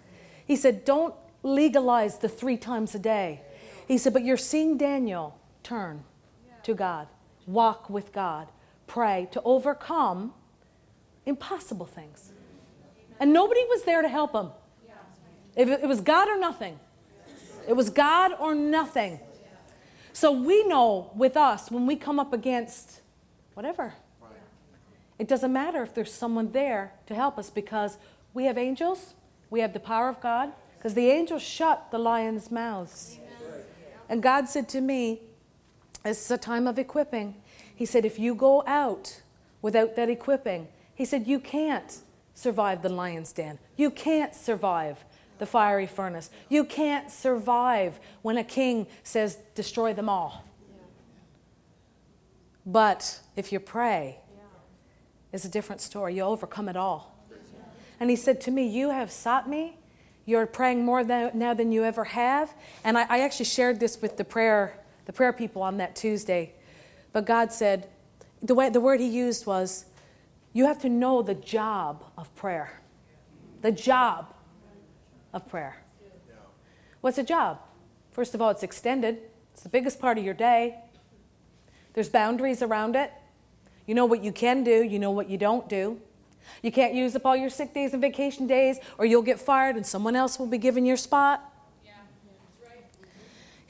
He 0.46 0.56
said, 0.56 0.84
Don't 0.84 1.14
legalize 1.42 2.18
the 2.18 2.28
three 2.28 2.56
times 2.56 2.94
a 2.94 2.98
day. 2.98 3.42
He 3.86 3.98
said, 3.98 4.12
But 4.12 4.24
you're 4.24 4.36
seeing 4.36 4.78
Daniel 4.78 5.38
turn 5.62 6.04
to 6.64 6.74
God. 6.74 7.08
walk 7.46 7.90
with 7.90 8.12
God, 8.12 8.48
pray 8.86 9.28
to 9.32 9.42
overcome 9.42 10.32
impossible 11.26 11.86
things. 11.86 12.32
And 13.20 13.32
nobody 13.32 13.60
was 13.68 13.84
there 13.84 14.02
to 14.02 14.08
help 14.08 14.32
him. 14.34 14.50
It 15.56 15.86
was 15.86 16.00
God 16.00 16.28
or 16.28 16.38
nothing. 16.38 16.78
It 17.68 17.74
was 17.74 17.88
God 17.90 18.32
or 18.38 18.54
nothing. 18.54 19.20
So 20.12 20.32
we 20.32 20.64
know 20.66 21.10
with 21.14 21.36
us 21.36 21.70
when 21.70 21.86
we 21.86 21.96
come 21.96 22.18
up 22.18 22.32
against 22.32 23.00
whatever, 23.54 23.94
it 25.18 25.28
doesn't 25.28 25.52
matter 25.52 25.82
if 25.82 25.94
there's 25.94 26.12
someone 26.12 26.50
there 26.52 26.92
to 27.06 27.14
help 27.14 27.38
us 27.38 27.50
because 27.50 27.98
we 28.32 28.44
have 28.46 28.58
angels, 28.58 29.14
we 29.48 29.60
have 29.60 29.72
the 29.72 29.80
power 29.80 30.08
of 30.08 30.20
God, 30.20 30.52
because 30.76 30.94
the 30.94 31.08
angels 31.08 31.42
shut 31.42 31.90
the 31.92 31.98
lions' 31.98 32.50
mouths. 32.50 33.18
And 34.08 34.22
God 34.22 34.48
said 34.48 34.68
to 34.70 34.80
me, 34.80 35.20
This 36.04 36.24
is 36.24 36.30
a 36.30 36.38
time 36.38 36.66
of 36.66 36.78
equipping. 36.78 37.36
He 37.74 37.86
said, 37.86 38.04
If 38.04 38.18
you 38.18 38.34
go 38.34 38.62
out 38.66 39.22
without 39.62 39.96
that 39.96 40.08
equipping, 40.08 40.68
He 40.94 41.04
said, 41.04 41.26
You 41.26 41.40
can't 41.40 41.98
survive 42.34 42.82
the 42.82 42.88
lion's 42.88 43.32
den. 43.32 43.58
You 43.76 43.90
can't 43.90 44.34
survive 44.34 45.04
the 45.38 45.46
fiery 45.46 45.86
furnace. 45.86 46.30
You 46.48 46.64
can't 46.64 47.10
survive 47.10 47.98
when 48.22 48.38
a 48.38 48.44
king 48.44 48.86
says, 49.02 49.38
Destroy 49.54 49.94
them 49.94 50.08
all. 50.08 50.44
But 52.66 53.20
if 53.36 53.52
you 53.52 53.60
pray, 53.60 54.20
it's 55.32 55.44
a 55.44 55.48
different 55.48 55.80
story. 55.80 56.14
You 56.14 56.22
overcome 56.22 56.68
it 56.68 56.76
all. 56.76 57.14
And 57.98 58.10
he 58.10 58.16
said 58.16 58.40
to 58.42 58.50
me, 58.50 58.66
You 58.66 58.90
have 58.90 59.10
sought 59.10 59.48
me. 59.48 59.78
You're 60.26 60.46
praying 60.46 60.84
more 60.84 61.02
now 61.02 61.54
than 61.54 61.72
you 61.72 61.84
ever 61.84 62.04
have. 62.04 62.54
And 62.82 62.96
I, 62.96 63.06
I 63.08 63.20
actually 63.20 63.44
shared 63.44 63.78
this 63.80 64.00
with 64.00 64.16
the 64.16 64.24
prayer, 64.24 64.78
the 65.06 65.12
prayer 65.12 65.32
people 65.32 65.62
on 65.62 65.76
that 65.78 65.96
Tuesday. 65.96 66.52
But 67.12 67.26
God 67.26 67.52
said, 67.52 67.88
the, 68.42 68.54
way, 68.54 68.68
the 68.70 68.80
word 68.80 69.00
he 69.00 69.08
used 69.08 69.46
was, 69.46 69.86
You 70.52 70.66
have 70.66 70.78
to 70.80 70.88
know 70.88 71.22
the 71.22 71.34
job 71.34 72.04
of 72.16 72.34
prayer. 72.34 72.80
The 73.62 73.72
job 73.72 74.34
of 75.32 75.48
prayer. 75.48 75.76
What's 77.00 77.18
a 77.18 77.22
job? 77.22 77.58
First 78.12 78.34
of 78.34 78.40
all, 78.40 78.50
it's 78.50 78.62
extended, 78.62 79.18
it's 79.52 79.62
the 79.62 79.68
biggest 79.68 80.00
part 80.00 80.18
of 80.18 80.24
your 80.24 80.34
day. 80.34 80.78
There's 81.92 82.08
boundaries 82.08 82.62
around 82.62 82.96
it. 82.96 83.12
You 83.86 83.94
know 83.94 84.06
what 84.06 84.24
you 84.24 84.32
can 84.32 84.64
do, 84.64 84.82
you 84.82 84.98
know 84.98 85.10
what 85.10 85.28
you 85.28 85.38
don't 85.38 85.68
do. 85.68 86.00
You 86.62 86.72
can't 86.72 86.94
use 86.94 87.14
up 87.14 87.26
all 87.26 87.36
your 87.36 87.50
sick 87.50 87.74
days 87.74 87.92
and 87.92 88.02
vacation 88.02 88.46
days, 88.46 88.78
or 88.98 89.06
you'll 89.06 89.22
get 89.22 89.40
fired 89.40 89.76
and 89.76 89.86
someone 89.86 90.16
else 90.16 90.38
will 90.38 90.46
be 90.46 90.58
given 90.58 90.84
your 90.84 90.96
spot. 90.96 91.42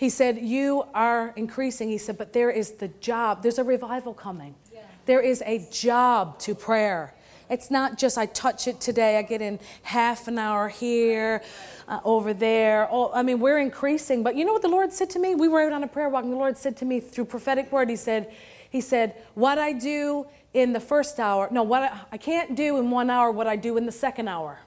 He 0.05 0.11
said, 0.11 0.37
You 0.37 0.85
are 0.93 1.33
increasing. 1.35 1.89
He 1.89 1.97
said, 1.97 2.19
But 2.19 2.35
there 2.35 2.51
is 2.51 2.73
the 2.73 2.89
job. 2.89 3.43
There's 3.43 3.59
a 3.59 3.65
revival 3.65 4.13
coming. 4.13 4.55
Yeah. 4.71 4.81
There 5.07 5.23
is 5.23 5.43
a 5.47 5.67
job 5.73 6.39
to 6.41 6.55
prayer. 6.55 7.15
It's 7.49 7.71
not 7.71 7.97
just 7.97 8.19
I 8.19 8.27
touch 8.27 8.69
it 8.69 8.83
today, 8.83 9.17
I 9.17 9.23
get 9.23 9.41
in 9.41 9.59
half 9.83 10.29
an 10.29 10.39
hour 10.39 10.69
here, 10.69 11.43
uh, 11.89 12.01
over 12.05 12.35
there. 12.35 12.87
Oh, 12.91 13.13
I 13.15 13.23
mean, 13.23 13.41
we're 13.41 13.59
increasing. 13.59 14.23
But 14.23 14.37
you 14.37 14.45
know 14.45 14.53
what 14.53 14.61
the 14.61 14.69
Lord 14.69 14.93
said 14.93 15.09
to 15.09 15.19
me? 15.19 15.35
We 15.35 15.49
were 15.49 15.63
out 15.63 15.73
on 15.73 15.83
a 15.83 15.89
prayer 15.89 16.11
walk, 16.11 16.25
and 16.25 16.33
the 16.35 16.37
Lord 16.37 16.59
said 16.59 16.77
to 16.79 16.85
me 16.85 17.01
through 17.01 17.25
prophetic 17.25 17.73
word, 17.73 17.89
He 17.89 17.97
said, 17.97 18.31
He 18.69 18.83
said, 18.83 19.15
What 19.33 19.57
I 19.57 19.73
do 19.73 20.27
in 20.53 20.75
the 20.75 20.81
first 20.81 21.19
hour, 21.19 21.49
no, 21.51 21.63
what 21.63 21.83
I, 21.83 22.01
I 22.13 22.19
can't 22.19 22.55
do 22.55 22.77
in 22.77 22.91
one 22.91 23.09
hour, 23.09 23.31
what 23.31 23.47
I 23.47 23.57
do 23.57 23.79
in 23.79 23.87
the 23.87 23.93
second 23.93 24.29
hour. 24.29 24.59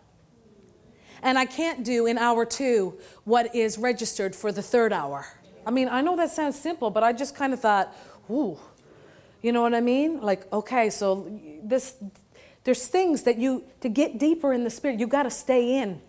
And 1.22 1.38
I 1.38 1.46
can't 1.46 1.84
do 1.84 2.06
in 2.06 2.18
hour 2.18 2.46
two 2.46 2.98
what 3.24 3.56
is 3.56 3.78
registered 3.78 4.36
for 4.36 4.52
the 4.52 4.62
third 4.62 4.94
hour. 4.94 5.26
I 5.66 5.72
mean, 5.72 5.90
I 5.90 6.02
know 6.02 6.16
that 6.16 6.32
sounds 6.32 6.60
simple, 6.60 6.90
but 6.90 7.04
I 7.04 7.14
just 7.14 7.36
kind 7.36 7.54
of 7.54 7.60
thought, 7.60 7.96
ooh, 8.30 8.58
you 9.42 9.52
know 9.52 9.62
what 9.62 9.74
I 9.74 9.82
mean? 9.82 10.22
Like, 10.22 10.52
okay, 10.52 10.90
so 10.90 11.40
this, 11.64 11.96
there's 12.64 12.88
things 12.88 13.24
that 13.24 13.38
you, 13.38 13.64
to 13.82 13.90
get 13.90 14.18
deeper 14.18 14.54
in 14.54 14.64
the 14.64 14.70
spirit, 14.70 15.00
you 15.00 15.08
got 15.08 15.24
to 15.24 15.32
stay 15.32 15.78
in. 15.80 16.02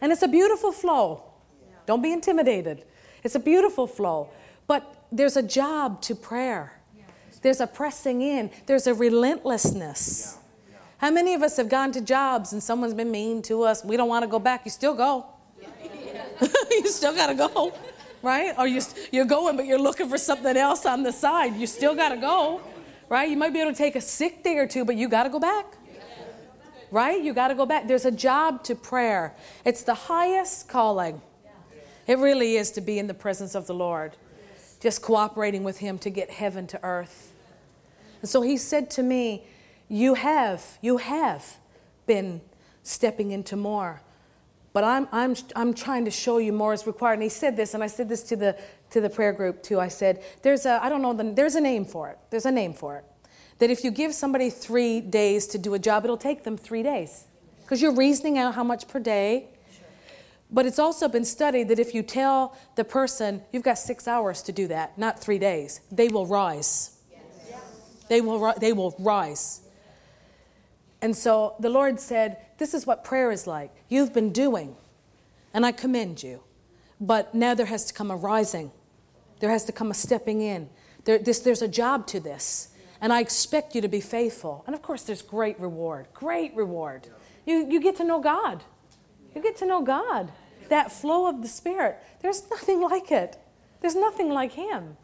And 0.00 0.12
it's 0.12 0.22
a 0.22 0.28
beautiful 0.28 0.72
flow. 0.72 1.24
Don't 1.86 2.02
be 2.02 2.12
intimidated. 2.12 2.84
It's 3.22 3.34
a 3.34 3.40
beautiful 3.40 3.86
flow. 3.86 4.30
But 4.66 5.06
there's 5.12 5.36
a 5.36 5.42
job 5.42 6.02
to 6.02 6.14
prayer. 6.14 6.72
There's 7.42 7.60
a 7.60 7.66
pressing 7.66 8.22
in, 8.22 8.50
there's 8.66 8.88
a 8.88 8.94
relentlessness. 8.94 10.38
How 10.98 11.10
many 11.10 11.34
of 11.34 11.42
us 11.42 11.56
have 11.56 11.68
gone 11.68 11.92
to 11.92 12.00
jobs 12.00 12.52
and 12.52 12.62
someone's 12.62 12.94
been 12.94 13.10
mean 13.10 13.42
to 13.42 13.62
us? 13.62 13.84
We 13.84 13.96
don't 13.96 14.08
want 14.08 14.22
to 14.22 14.28
go 14.28 14.38
back. 14.38 14.62
You 14.64 14.70
still 14.70 14.94
go. 14.94 15.26
you 16.70 16.88
still 16.88 17.14
got 17.14 17.28
to 17.28 17.34
go, 17.34 17.72
right? 18.22 18.54
Or 18.58 18.66
you, 18.66 18.80
you're 19.12 19.24
going, 19.24 19.56
but 19.56 19.66
you're 19.66 19.78
looking 19.78 20.08
for 20.08 20.18
something 20.18 20.56
else 20.56 20.86
on 20.86 21.02
the 21.02 21.12
side. 21.12 21.56
You 21.56 21.66
still 21.66 21.94
got 21.94 22.10
to 22.10 22.16
go, 22.16 22.60
right? 23.08 23.28
You 23.28 23.36
might 23.36 23.52
be 23.52 23.60
able 23.60 23.72
to 23.72 23.76
take 23.76 23.96
a 23.96 24.00
sick 24.00 24.42
day 24.42 24.56
or 24.56 24.66
two, 24.66 24.84
but 24.84 24.96
you 24.96 25.08
got 25.08 25.24
to 25.24 25.30
go 25.30 25.38
back, 25.38 25.76
right? 26.90 27.22
You 27.22 27.32
got 27.34 27.48
to 27.48 27.54
go 27.54 27.66
back. 27.66 27.88
There's 27.88 28.04
a 28.04 28.10
job 28.10 28.64
to 28.64 28.74
prayer, 28.74 29.34
it's 29.64 29.82
the 29.82 29.94
highest 29.94 30.68
calling. 30.68 31.20
It 32.06 32.18
really 32.18 32.54
is 32.54 32.70
to 32.72 32.80
be 32.80 33.00
in 33.00 33.08
the 33.08 33.14
presence 33.14 33.56
of 33.56 33.66
the 33.66 33.74
Lord 33.74 34.12
just 34.80 35.02
cooperating 35.02 35.64
with 35.64 35.78
Him 35.78 35.98
to 35.98 36.10
get 36.10 36.30
heaven 36.30 36.66
to 36.68 36.82
earth. 36.84 37.32
And 38.20 38.30
so 38.30 38.42
He 38.42 38.56
said 38.56 38.90
to 38.92 39.02
me, 39.02 39.44
You 39.88 40.14
have, 40.14 40.78
you 40.80 40.96
have 40.98 41.58
been 42.06 42.40
stepping 42.82 43.30
into 43.30 43.56
more. 43.56 44.02
But 44.72 44.84
I'm, 44.84 45.08
I'm, 45.10 45.34
I'm 45.54 45.72
trying 45.72 46.04
to 46.04 46.10
show 46.10 46.38
you 46.38 46.52
more 46.52 46.74
is 46.74 46.86
required. 46.86 47.14
And 47.14 47.22
he 47.22 47.28
said 47.28 47.56
this, 47.56 47.72
and 47.72 47.82
I 47.82 47.86
said 47.86 48.08
this 48.08 48.22
to 48.24 48.36
the, 48.36 48.58
to 48.90 49.00
the 49.00 49.08
prayer 49.08 49.32
group 49.32 49.62
too. 49.62 49.80
I 49.80 49.88
said, 49.88 50.22
there's 50.42 50.66
a, 50.66 50.82
I 50.82 50.88
don't 50.88 51.00
know, 51.00 51.14
the, 51.14 51.32
there's 51.32 51.54
a 51.54 51.60
name 51.60 51.84
for 51.84 52.10
it. 52.10 52.18
There's 52.30 52.44
a 52.44 52.50
name 52.50 52.74
for 52.74 52.96
it. 52.96 53.04
That 53.58 53.70
if 53.70 53.84
you 53.84 53.90
give 53.90 54.12
somebody 54.12 54.50
three 54.50 55.00
days 55.00 55.46
to 55.48 55.58
do 55.58 55.72
a 55.72 55.78
job, 55.78 56.04
it'll 56.04 56.18
take 56.18 56.44
them 56.44 56.58
three 56.58 56.82
days. 56.82 57.24
Because 57.62 57.80
you're 57.80 57.94
reasoning 57.94 58.36
out 58.36 58.54
how 58.54 58.62
much 58.62 58.86
per 58.86 59.00
day, 59.00 59.48
but 60.50 60.66
it's 60.66 60.78
also 60.78 61.08
been 61.08 61.24
studied 61.24 61.68
that 61.68 61.78
if 61.78 61.94
you 61.94 62.02
tell 62.02 62.56
the 62.76 62.84
person, 62.84 63.42
you've 63.52 63.64
got 63.64 63.78
six 63.78 64.06
hours 64.06 64.42
to 64.42 64.52
do 64.52 64.68
that, 64.68 64.96
not 64.98 65.18
three 65.18 65.38
days, 65.38 65.80
they 65.90 66.08
will 66.08 66.26
rise. 66.26 66.98
Yes. 67.10 67.60
They, 68.08 68.20
will, 68.20 68.54
they 68.60 68.72
will 68.72 68.94
rise. 68.98 69.62
And 71.06 71.16
so 71.16 71.54
the 71.60 71.70
Lord 71.70 72.00
said, 72.00 72.36
This 72.58 72.74
is 72.74 72.84
what 72.84 73.04
prayer 73.04 73.30
is 73.30 73.46
like. 73.46 73.70
You've 73.88 74.12
been 74.12 74.32
doing, 74.32 74.74
and 75.54 75.64
I 75.64 75.70
commend 75.70 76.20
you. 76.20 76.42
But 77.00 77.32
now 77.32 77.54
there 77.54 77.66
has 77.66 77.84
to 77.84 77.94
come 77.94 78.10
a 78.10 78.16
rising, 78.16 78.72
there 79.38 79.50
has 79.50 79.64
to 79.66 79.72
come 79.72 79.92
a 79.92 79.94
stepping 79.94 80.40
in. 80.40 80.68
There, 81.04 81.18
this, 81.18 81.38
there's 81.38 81.62
a 81.62 81.68
job 81.68 82.08
to 82.08 82.18
this. 82.18 82.70
And 83.00 83.12
I 83.12 83.20
expect 83.20 83.76
you 83.76 83.80
to 83.82 83.88
be 83.88 84.00
faithful. 84.00 84.64
And 84.66 84.74
of 84.74 84.82
course, 84.82 85.04
there's 85.04 85.22
great 85.22 85.60
reward, 85.60 86.08
great 86.12 86.56
reward. 86.56 87.06
You, 87.44 87.70
you 87.70 87.80
get 87.80 87.94
to 87.98 88.04
know 88.04 88.20
God. 88.20 88.64
You 89.32 89.40
get 89.40 89.54
to 89.58 89.64
know 89.64 89.82
God. 89.82 90.32
That 90.70 90.90
flow 90.90 91.28
of 91.28 91.40
the 91.40 91.46
Spirit. 91.46 91.98
There's 92.20 92.50
nothing 92.50 92.80
like 92.80 93.12
it. 93.12 93.38
There's 93.80 93.94
nothing 93.94 94.30
like 94.30 94.54
Him. 94.54 94.96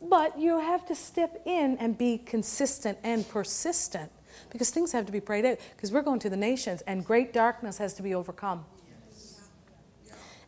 But 0.00 0.38
you 0.40 0.58
have 0.58 0.86
to 0.86 0.94
step 0.94 1.42
in 1.44 1.76
and 1.76 1.98
be 1.98 2.16
consistent 2.16 2.96
and 3.04 3.28
persistent 3.28 4.10
because 4.50 4.70
things 4.70 4.92
have 4.92 5.06
to 5.06 5.12
be 5.12 5.20
prayed 5.20 5.44
out 5.44 5.58
because 5.76 5.92
we're 5.92 6.02
going 6.02 6.18
to 6.20 6.30
the 6.30 6.36
nations 6.36 6.82
and 6.82 7.04
great 7.04 7.32
darkness 7.32 7.78
has 7.78 7.94
to 7.94 8.02
be 8.02 8.14
overcome. 8.14 8.64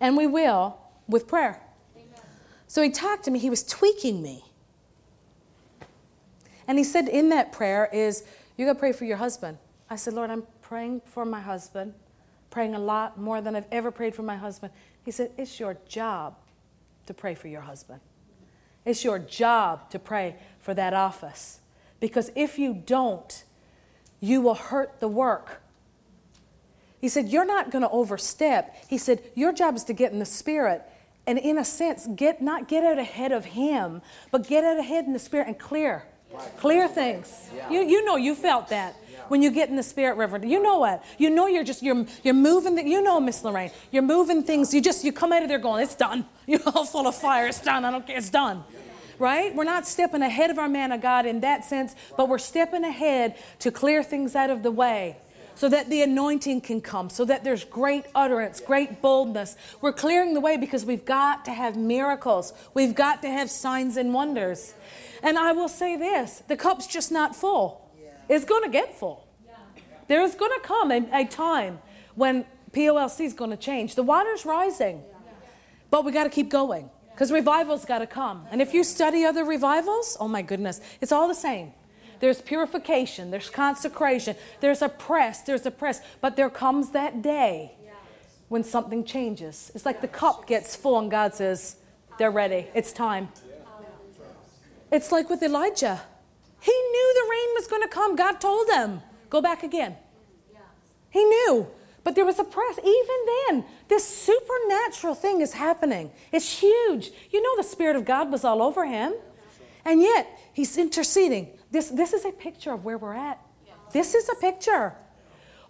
And 0.01 0.17
we 0.17 0.27
will 0.27 0.79
with 1.09 1.27
prayer. 1.29 1.61
So 2.67 2.83
he 2.83 2.91
talked 2.91 3.25
to 3.25 3.31
me, 3.31 3.39
he 3.39 3.51
was 3.51 3.63
tweaking 3.63 4.23
me. 4.23 4.45
And 6.67 6.79
he 6.79 6.85
said 6.85 7.09
in 7.09 7.31
that 7.31 7.53
prayer 7.53 7.89
is, 7.93 8.25
you 8.57 8.65
got 8.65 8.75
to 8.75 8.79
pray 8.79 8.93
for 8.93 9.05
your 9.05 9.17
husband. 9.17 9.59
I 9.89 9.97
said, 9.97 10.15
Lord, 10.15 10.31
I'm 10.31 10.45
praying 10.63 11.03
for 11.05 11.25
my 11.25 11.41
husband 11.41 11.95
praying 12.51 12.75
a 12.75 12.79
lot 12.79 13.19
more 13.19 13.41
than 13.41 13.57
I've 13.57 13.67
ever 13.73 13.91
prayed 13.91 14.15
for 14.15 14.23
my 14.23 14.37
husband. 14.37 14.73
He 15.05 15.11
said, 15.11 15.31
It's 15.39 15.59
your 15.59 15.79
job 15.89 16.37
to 17.07 17.15
pray 17.15 17.35
for 17.35 17.49
your 17.49 17.63
husband. 17.63 18.01
It's 18.85 19.05
your 19.05 19.19
job 19.19 19.91
to 19.91 19.99
pray 19.99 20.37
for 20.59 20.75
that 20.75 20.93
office. 20.93 21.61
Because 22.01 22.31
if 22.35 22.59
you 22.59 22.75
don't, 22.75 23.45
you 24.21 24.41
will 24.41 24.55
hurt 24.55 25.01
the 25.01 25.09
work. 25.09 25.63
He 27.01 27.09
said, 27.09 27.29
You're 27.29 27.47
not 27.47 27.71
going 27.71 27.83
to 27.83 27.91
overstep. 27.91 28.77
He 28.89 28.99
said, 28.99 29.23
Your 29.35 29.53
job 29.53 29.77
is 29.77 29.85
to 29.85 29.93
get 29.93 30.13
in 30.13 30.19
the 30.19 30.27
spirit 30.27 30.83
and, 31.27 31.39
in 31.39 31.59
a 31.59 31.65
sense, 31.65 32.07
get 32.15 32.43
not 32.43 32.69
get 32.69 32.85
out 32.85 32.99
ahead 32.99 33.33
of 33.33 33.47
him, 33.47 34.03
but 34.31 34.47
get 34.47 34.65
out 34.65 34.79
ahead 34.79 35.07
in 35.07 35.13
the 35.13 35.19
spirit 35.19 35.47
and 35.47 35.59
clear. 35.59 36.05
Clear 36.59 36.87
things. 36.87 37.51
You, 37.71 37.81
you 37.81 38.05
know 38.05 38.17
you 38.17 38.35
felt 38.35 38.69
that 38.69 38.95
when 39.29 39.43
you 39.43 39.51
get 39.51 39.69
in 39.69 39.77
the 39.77 39.83
spirit, 39.83 40.17
Reverend. 40.17 40.49
You 40.51 40.63
know 40.63 40.79
what? 40.79 41.05
You 41.19 41.31
know 41.31 41.47
you're 41.47 41.65
just 41.65 41.83
you're 41.83 42.07
you're 42.23 42.35
moving. 42.35 42.77
The, 42.77 42.85
you 42.85 43.03
know, 43.03 43.21
Miss 43.21 43.43
Lorraine, 43.43 43.71
you're 43.91 44.03
moving 44.03 44.43
things. 44.43 44.73
You 44.73 44.81
just 44.81 45.05
you 45.05 45.13
come 45.13 45.33
out 45.33 45.43
of 45.43 45.49
there 45.49 45.59
going, 45.59 45.83
it's 45.83 45.95
done. 45.95 46.27
You're 46.47 46.61
all 46.67 46.85
full 46.85 47.07
of 47.07 47.15
fire. 47.15 47.47
It's 47.47 47.61
done. 47.61 47.85
I 47.85 47.93
don't 47.93 48.05
care. 48.05 48.17
It's 48.17 48.31
done. 48.31 48.65
Right? 49.21 49.55
We're 49.55 49.65
not 49.65 49.87
stepping 49.87 50.23
ahead 50.23 50.49
of 50.49 50.59
our 50.59 50.69
man 50.69 50.93
of 50.93 51.03
God 51.03 51.27
in 51.27 51.41
that 51.41 51.63
sense, 51.67 51.95
but 52.17 52.27
we're 52.27 52.39
stepping 52.39 52.85
ahead 52.85 53.37
to 53.59 53.71
clear 53.71 54.03
things 54.03 54.35
out 54.35 54.49
of 54.49 54.63
the 54.63 54.71
way. 54.71 55.19
so 55.57 55.69
that 55.69 55.91
the 55.91 56.01
anointing 56.01 56.63
can 56.63 56.81
come, 56.81 57.11
so 57.11 57.23
that 57.27 57.45
there's 57.45 57.65
great 57.65 58.07
utterance, 58.15 58.61
great 58.61 59.03
boldness. 59.03 59.57
We're 59.83 59.93
clearing 59.93 60.33
the 60.33 60.41
way 60.41 60.57
because 60.57 60.87
we've 60.87 61.05
got 61.05 61.45
to 61.45 61.51
have 61.53 61.77
miracles. 61.77 62.55
We've 62.73 62.95
got 62.95 63.21
to 63.23 63.29
have 63.29 63.51
signs 63.51 63.99
and 63.99 64.15
wonders. 64.15 64.73
And 65.23 65.39
I 65.39 65.53
will 65.53 65.69
say 65.69 65.97
this 65.97 66.43
the 66.49 66.57
cup's 66.57 66.87
just 66.87 67.13
not 67.13 67.37
full, 67.37 67.91
it's 68.27 68.47
going 68.47 68.63
to 68.63 68.71
get 68.71 68.99
full. 68.99 69.29
There 70.09 70.23
is 70.23 70.35
going 70.35 70.53
to 70.59 70.67
come 70.67 70.91
a, 70.91 71.07
a 71.13 71.25
time 71.27 71.79
when 72.15 72.47
POLC 72.73 73.27
is 73.27 73.35
going 73.35 73.51
to 73.51 73.57
change. 73.59 73.97
The 73.97 74.03
water's 74.03 74.47
rising, 74.47 75.03
but 75.91 76.07
we 76.07 76.13
got 76.13 76.25
to 76.25 76.31
keep 76.31 76.49
going 76.49 76.89
because 77.21 77.33
revival's 77.33 77.85
got 77.85 77.99
to 77.99 78.07
come. 78.07 78.47
And 78.51 78.63
if 78.63 78.73
you 78.73 78.83
study 78.83 79.27
other 79.27 79.45
revivals, 79.45 80.17
oh 80.19 80.27
my 80.27 80.41
goodness, 80.41 80.81
it's 81.03 81.13
all 81.13 81.29
the 81.29 81.35
same. 81.35 81.75
There's 82.19 82.41
purification, 82.41 83.31
there's 83.31 83.51
consecration, 83.51 84.37
there's 84.61 84.81
a 84.81 84.89
press, 84.89 85.43
there's 85.43 85.67
a 85.67 85.71
press. 85.71 86.01
But 86.23 86.37
there 86.37 86.49
comes 86.49 86.93
that 86.93 87.21
day 87.21 87.73
when 88.49 88.65
something 88.65 89.05
changes. 89.05 89.71
It's 89.75 89.85
like 89.85 90.01
the 90.01 90.09
cup 90.09 90.47
gets 90.47 90.75
full 90.75 90.99
and 90.99 91.11
God 91.11 91.35
says, 91.35 91.77
they're 92.17 92.31
ready, 92.31 92.69
it's 92.73 92.91
time. 92.91 93.29
It's 94.91 95.13
like 95.13 95.29
with 95.29 95.43
Elijah. 95.43 96.01
He 96.63 96.73
knew 96.73 97.15
the 97.15 97.31
rain 97.31 97.55
was 97.55 97.67
going 97.67 97.83
to 97.83 97.89
come. 97.89 98.17
God 98.17 98.41
told 98.41 98.71
him, 98.71 99.03
go 99.29 99.43
back 99.43 99.63
again. 99.63 99.95
He 101.11 101.23
knew. 101.23 101.67
But 102.03 102.15
there 102.15 102.25
was 102.25 102.39
a 102.39 102.45
press. 102.45 102.79
Even 102.79 103.17
then, 103.49 103.65
this 103.89 104.07
supernatural 104.07 105.15
thing 105.15 105.41
is 105.41 105.53
happening. 105.53 106.11
It's 106.33 106.61
huge. 106.61 107.11
You 107.31 107.43
know, 107.43 107.57
the 107.57 107.69
Spirit 107.69 107.97
of 107.97 108.05
God 108.05 108.33
was 108.33 108.45
all 108.45 108.63
over 108.63 108.87
him. 108.87 109.15
And 109.85 110.01
yet, 110.01 110.27
he's 110.53 110.77
interceding. 110.79 111.59
This, 111.71 111.89
this 111.89 112.13
is 112.13 112.25
a 112.25 112.33
picture 112.33 112.73
of 112.73 112.85
where 112.85 112.99
we're 112.99 113.15
at. 113.15 113.39
This 113.93 114.15
is 114.15 114.29
a 114.29 114.35
picture. 114.37 114.95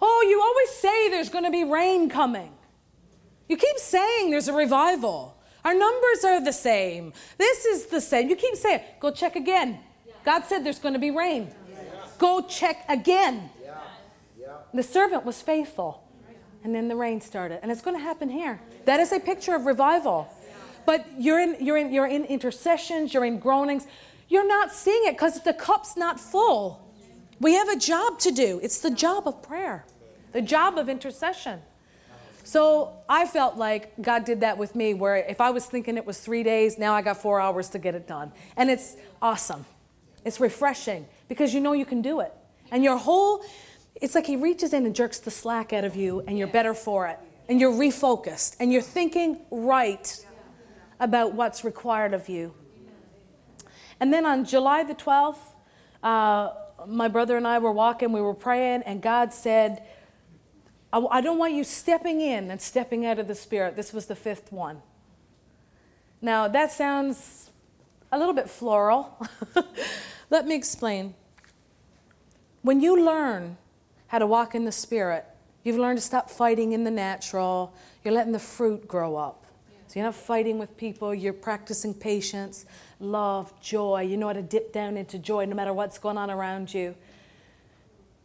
Oh, 0.01 0.26
you 0.28 0.41
always 0.41 0.70
say 0.70 1.11
there's 1.11 1.28
going 1.28 1.45
to 1.45 1.51
be 1.51 1.64
rain 1.64 2.09
coming. 2.09 2.53
You 3.49 3.57
keep 3.57 3.78
saying 3.78 4.31
there's 4.31 4.49
a 4.49 4.53
revival. 4.53 5.37
Our 5.64 5.74
numbers 5.74 6.24
are 6.24 6.43
the 6.43 6.53
same. 6.53 7.12
This 7.37 7.64
is 7.64 7.87
the 7.87 8.01
same. 8.01 8.28
You 8.28 8.37
keep 8.37 8.55
saying, 8.55 8.81
go 9.01 9.11
check 9.11 9.37
again. 9.37 9.81
God 10.24 10.45
said 10.45 10.64
there's 10.64 10.78
going 10.78 10.95
to 10.95 11.01
be 11.01 11.11
rain. 11.11 11.53
Go 12.18 12.43
check 12.43 12.85
again. 12.89 13.51
The 14.72 14.83
servant 14.83 15.24
was 15.24 15.43
faithful. 15.43 16.05
And 16.63 16.75
then 16.75 16.89
the 16.89 16.97
rain 16.97 17.21
started. 17.21 17.61
And 17.63 17.73
it's 17.73 17.81
going 17.81 17.97
to 17.97 18.03
happen 18.03 18.29
here. 18.29 18.61
That 18.85 19.01
is 19.01 19.13
a 19.13 19.21
picture 19.21 19.55
of 19.55 19.67
revival. 19.67 20.29
But 20.87 21.07
you're 21.19 21.41
in, 21.41 21.57
you're 21.65 21.77
in, 21.77 21.93
you're 21.93 22.07
in 22.07 22.25
intercessions, 22.25 23.15
you're 23.15 23.25
in 23.25 23.39
groanings. 23.39 23.87
You're 24.29 24.47
not 24.47 24.73
seeing 24.73 25.03
it 25.07 25.13
because 25.13 25.43
the 25.43 25.53
cup's 25.55 25.97
not 25.97 26.21
full. 26.21 26.87
We 27.41 27.55
have 27.55 27.69
a 27.69 27.77
job 27.77 28.19
to 28.21 28.31
do. 28.31 28.61
It's 28.63 28.81
the 28.81 28.91
job 28.91 29.27
of 29.27 29.43
prayer, 29.43 29.85
the 30.33 30.43
job 30.43 30.79
of 30.79 30.89
intercession. 30.89 31.61
So 32.45 32.93
I 33.09 33.27
felt 33.27 33.57
like 33.57 33.93
God 34.01 34.25
did 34.25 34.41
that 34.41 34.59
with 34.59 34.75
me, 34.75 34.95
where 34.95 35.17
if 35.17 35.41
I 35.41 35.51
was 35.51 35.67
thinking 35.67 35.97
it 35.97 36.07
was 36.07 36.21
three 36.21 36.43
days, 36.43 36.79
now 36.79 36.95
I 36.95 37.03
got 37.03 37.19
four 37.19 37.41
hours 37.41 37.69
to 37.71 37.79
get 37.79 37.95
it 37.95 38.07
done. 38.07 38.33
And 38.57 38.71
it's 38.71 38.97
awesome. 39.23 39.65
It's 40.25 40.41
refreshing 40.41 41.07
because 41.29 41.55
you 41.55 41.61
know 41.61 41.73
you 41.73 41.85
can 41.85 42.03
do 42.03 42.21
it. 42.21 42.33
And 42.71 42.85
your 42.85 42.97
whole, 42.97 43.45
it's 44.01 44.15
like 44.15 44.27
He 44.27 44.37
reaches 44.37 44.73
in 44.73 44.87
and 44.87 44.95
jerks 44.95 45.19
the 45.19 45.31
slack 45.31 45.73
out 45.73 45.85
of 45.85 45.97
you, 45.97 46.23
and 46.27 46.39
you're 46.39 46.49
better 46.49 46.75
for 46.75 47.07
it. 47.07 47.19
And 47.49 47.61
you're 47.61 47.73
refocused, 47.73 48.57
and 48.61 48.73
you're 48.73 48.83
thinking 48.83 49.41
right 49.51 50.25
about 51.01 51.35
what's 51.35 51.65
required 51.65 52.15
of 52.15 52.29
you. 52.29 52.55
And 53.99 54.13
then 54.13 54.25
on 54.25 54.45
July 54.45 54.85
the 54.85 54.95
12th, 54.95 55.37
uh, 56.03 56.51
my 56.87 57.09
brother 57.09 57.37
and 57.37 57.47
I 57.47 57.59
were 57.59 57.73
walking, 57.73 58.13
we 58.13 58.21
were 58.21 58.35
praying, 58.35 58.83
and 58.83 59.03
God 59.03 59.33
said, 59.33 59.83
I, 60.93 60.99
I 61.11 61.21
don't 61.21 61.39
want 61.39 61.55
you 61.55 61.65
stepping 61.65 62.21
in 62.21 62.51
and 62.51 62.61
stepping 62.61 63.05
out 63.05 63.19
of 63.19 63.29
the 63.29 63.35
Spirit. 63.35 63.77
This 63.77 63.93
was 63.93 64.07
the 64.07 64.17
fifth 64.17 64.53
one. 64.53 64.83
Now, 66.23 66.49
that 66.49 66.73
sounds 66.73 67.51
a 68.13 68.19
little 68.19 68.35
bit 68.35 68.49
floral. 68.49 69.27
Let 70.31 70.47
me 70.47 70.55
explain. 70.55 71.15
When 72.63 72.81
you 72.81 73.03
learn 73.03 73.57
how 74.11 74.19
to 74.19 74.27
walk 74.27 74.57
in 74.57 74.65
the 74.65 74.73
Spirit, 74.73 75.25
you've 75.63 75.79
learned 75.79 75.97
to 75.97 76.05
stop 76.05 76.29
fighting 76.29 76.73
in 76.73 76.83
the 76.83 76.91
natural, 76.91 77.73
you're 78.03 78.13
letting 78.13 78.33
the 78.33 78.41
fruit 78.41 78.89
grow 78.89 79.15
up. 79.15 79.45
So 79.87 80.01
you're 80.01 80.07
not 80.07 80.17
fighting 80.17 80.59
with 80.59 80.77
people, 80.77 81.15
you're 81.15 81.33
practicing 81.33 81.95
patience, 81.95 82.67
love, 82.99 83.53
joy. 83.61 84.03
You 84.03 84.17
know 84.17 84.27
how 84.27 84.33
to 84.33 84.43
dip 84.43 84.73
down 84.73 84.97
into 84.97 85.17
joy 85.17 85.45
no 85.45 85.55
matter 85.55 85.73
what's 85.73 85.97
going 85.99 86.19
on 86.19 86.29
around 86.29 86.75
you. 86.75 86.97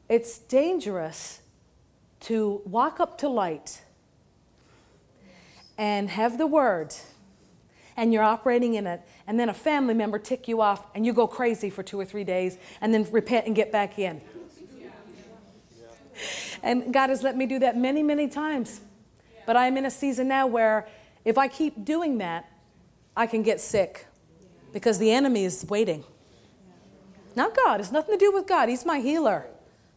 It's 0.10 0.40
dangerous 0.40 1.42
to 2.22 2.64
walk 2.66 3.00
up 3.00 3.20
to 3.20 3.30
light 3.30 3.84
and 5.78 6.10
have 6.10 6.40
the 6.40 6.48
word 6.48 6.96
and 7.96 8.12
you're 8.12 8.24
operating 8.24 8.74
in 8.74 8.88
it 8.88 9.02
and 9.28 9.40
then 9.40 9.50
a 9.50 9.54
family 9.54 9.94
member 9.94 10.18
tick 10.18 10.48
you 10.48 10.62
off 10.62 10.88
and 10.96 11.06
you 11.06 11.14
go 11.14 11.28
crazy 11.28 11.70
for 11.70 11.84
two 11.84 12.00
or 12.00 12.06
three 12.06 12.24
days 12.24 12.58
and 12.82 12.92
then 12.92 13.08
repent 13.12 13.46
and 13.46 13.56
get 13.56 13.72
back 13.72 14.00
in 14.00 14.22
and 16.64 16.94
god 16.94 17.10
has 17.10 17.24
let 17.24 17.36
me 17.36 17.46
do 17.46 17.60
that 17.60 17.78
many 17.78 18.04
many 18.04 18.28
times 18.28 18.82
but 19.46 19.56
i'm 19.56 19.78
in 19.78 19.86
a 19.86 19.92
season 19.92 20.28
now 20.28 20.48
where 20.48 20.88
if 21.24 21.38
i 21.38 21.48
keep 21.48 21.86
doing 21.86 22.18
that 22.18 22.50
i 23.16 23.26
can 23.26 23.44
get 23.44 23.60
sick 23.60 24.08
because 24.74 24.98
the 25.00 25.12
enemy 25.12 25.46
is 25.46 25.66
waiting 25.70 26.04
not 27.36 27.56
god 27.56 27.80
it's 27.80 27.92
nothing 27.92 28.18
to 28.18 28.26
do 28.26 28.32
with 28.32 28.48
god 28.48 28.70
he's 28.70 28.86
my 28.86 29.00
healer 29.00 29.46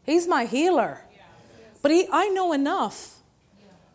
he's 0.05 0.27
my 0.27 0.45
healer 0.45 1.01
but 1.83 1.91
he, 1.91 2.09
I 2.11 2.29
know 2.29 2.53
enough. 2.53 3.19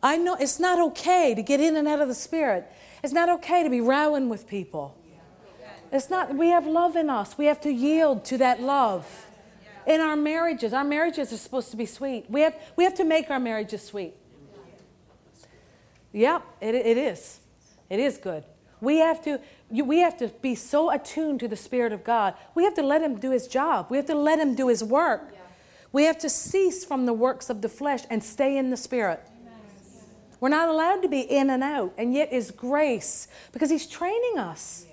I 0.02 0.18
know 0.18 0.36
it's 0.36 0.60
not 0.60 0.80
okay 0.80 1.34
to 1.36 1.42
get 1.42 1.60
in 1.60 1.76
and 1.76 1.88
out 1.88 2.02
of 2.02 2.08
the 2.08 2.16
Spirit. 2.16 2.66
It's 3.04 3.14
not 3.14 3.30
okay 3.30 3.64
to 3.64 3.70
be 3.70 3.82
rowing 3.82 4.30
with 4.30 4.48
people. 4.48 4.98
It's 5.92 6.10
not, 6.10 6.36
we 6.36 6.48
have 6.48 6.66
love 6.66 6.96
in 6.96 7.10
us. 7.10 7.38
We 7.38 7.46
have 7.46 7.62
to 7.62 7.72
yield 7.72 8.26
to 8.26 8.38
that 8.40 8.62
love. 8.62 9.28
In 9.86 10.02
our 10.02 10.16
marriages, 10.16 10.74
our 10.74 10.84
marriages 10.84 11.34
are 11.34 11.38
supposed 11.38 11.72
to 11.72 11.78
be 11.78 11.86
sweet. 11.86 12.26
We 12.30 12.42
have, 12.42 12.56
we 12.76 12.84
have 12.84 12.96
to 12.96 13.04
make 13.04 13.30
our 13.30 13.40
marriages 13.40 13.84
sweet. 13.84 14.14
Yeah, 16.12 16.42
it, 16.62 16.76
it 16.76 16.98
is. 16.98 17.40
It 17.90 18.00
is 18.00 18.18
good. 18.18 18.44
We 18.80 18.98
have 18.98 19.24
to 19.24 19.40
we 19.82 20.00
have 20.00 20.18
to 20.18 20.28
be 20.28 20.54
so 20.54 20.92
attuned 20.92 21.40
to 21.40 21.48
the 21.48 21.56
Spirit 21.56 21.94
of 21.94 22.04
God. 22.04 22.36
We 22.54 22.64
have 22.64 22.76
to 22.76 22.84
let 22.84 23.02
Him 23.02 23.16
do 23.16 23.32
His 23.32 23.48
job. 23.48 23.88
We 23.90 23.98
have 23.98 24.06
to 24.06 24.16
let 24.16 24.38
Him 24.38 24.54
do 24.54 24.68
His 24.68 24.84
work. 24.84 25.34
We 25.92 26.04
have 26.04 26.20
to 26.20 26.30
cease 26.30 26.86
from 26.86 27.06
the 27.08 27.14
works 27.14 27.50
of 27.50 27.62
the 27.62 27.70
flesh 27.70 28.02
and 28.10 28.24
stay 28.24 28.58
in 28.58 28.70
the 28.70 28.78
Spirit. 28.78 29.22
We're 30.40 30.50
not 30.50 30.70
allowed 30.70 31.02
to 31.02 31.08
be 31.08 31.22
in 31.22 31.50
and 31.50 31.64
out, 31.64 31.94
and 31.98 32.14
yet 32.14 32.32
is 32.32 32.52
grace 32.52 33.28
because 33.52 33.72
He's 33.72 33.88
training 33.88 34.38
us. 34.38 34.86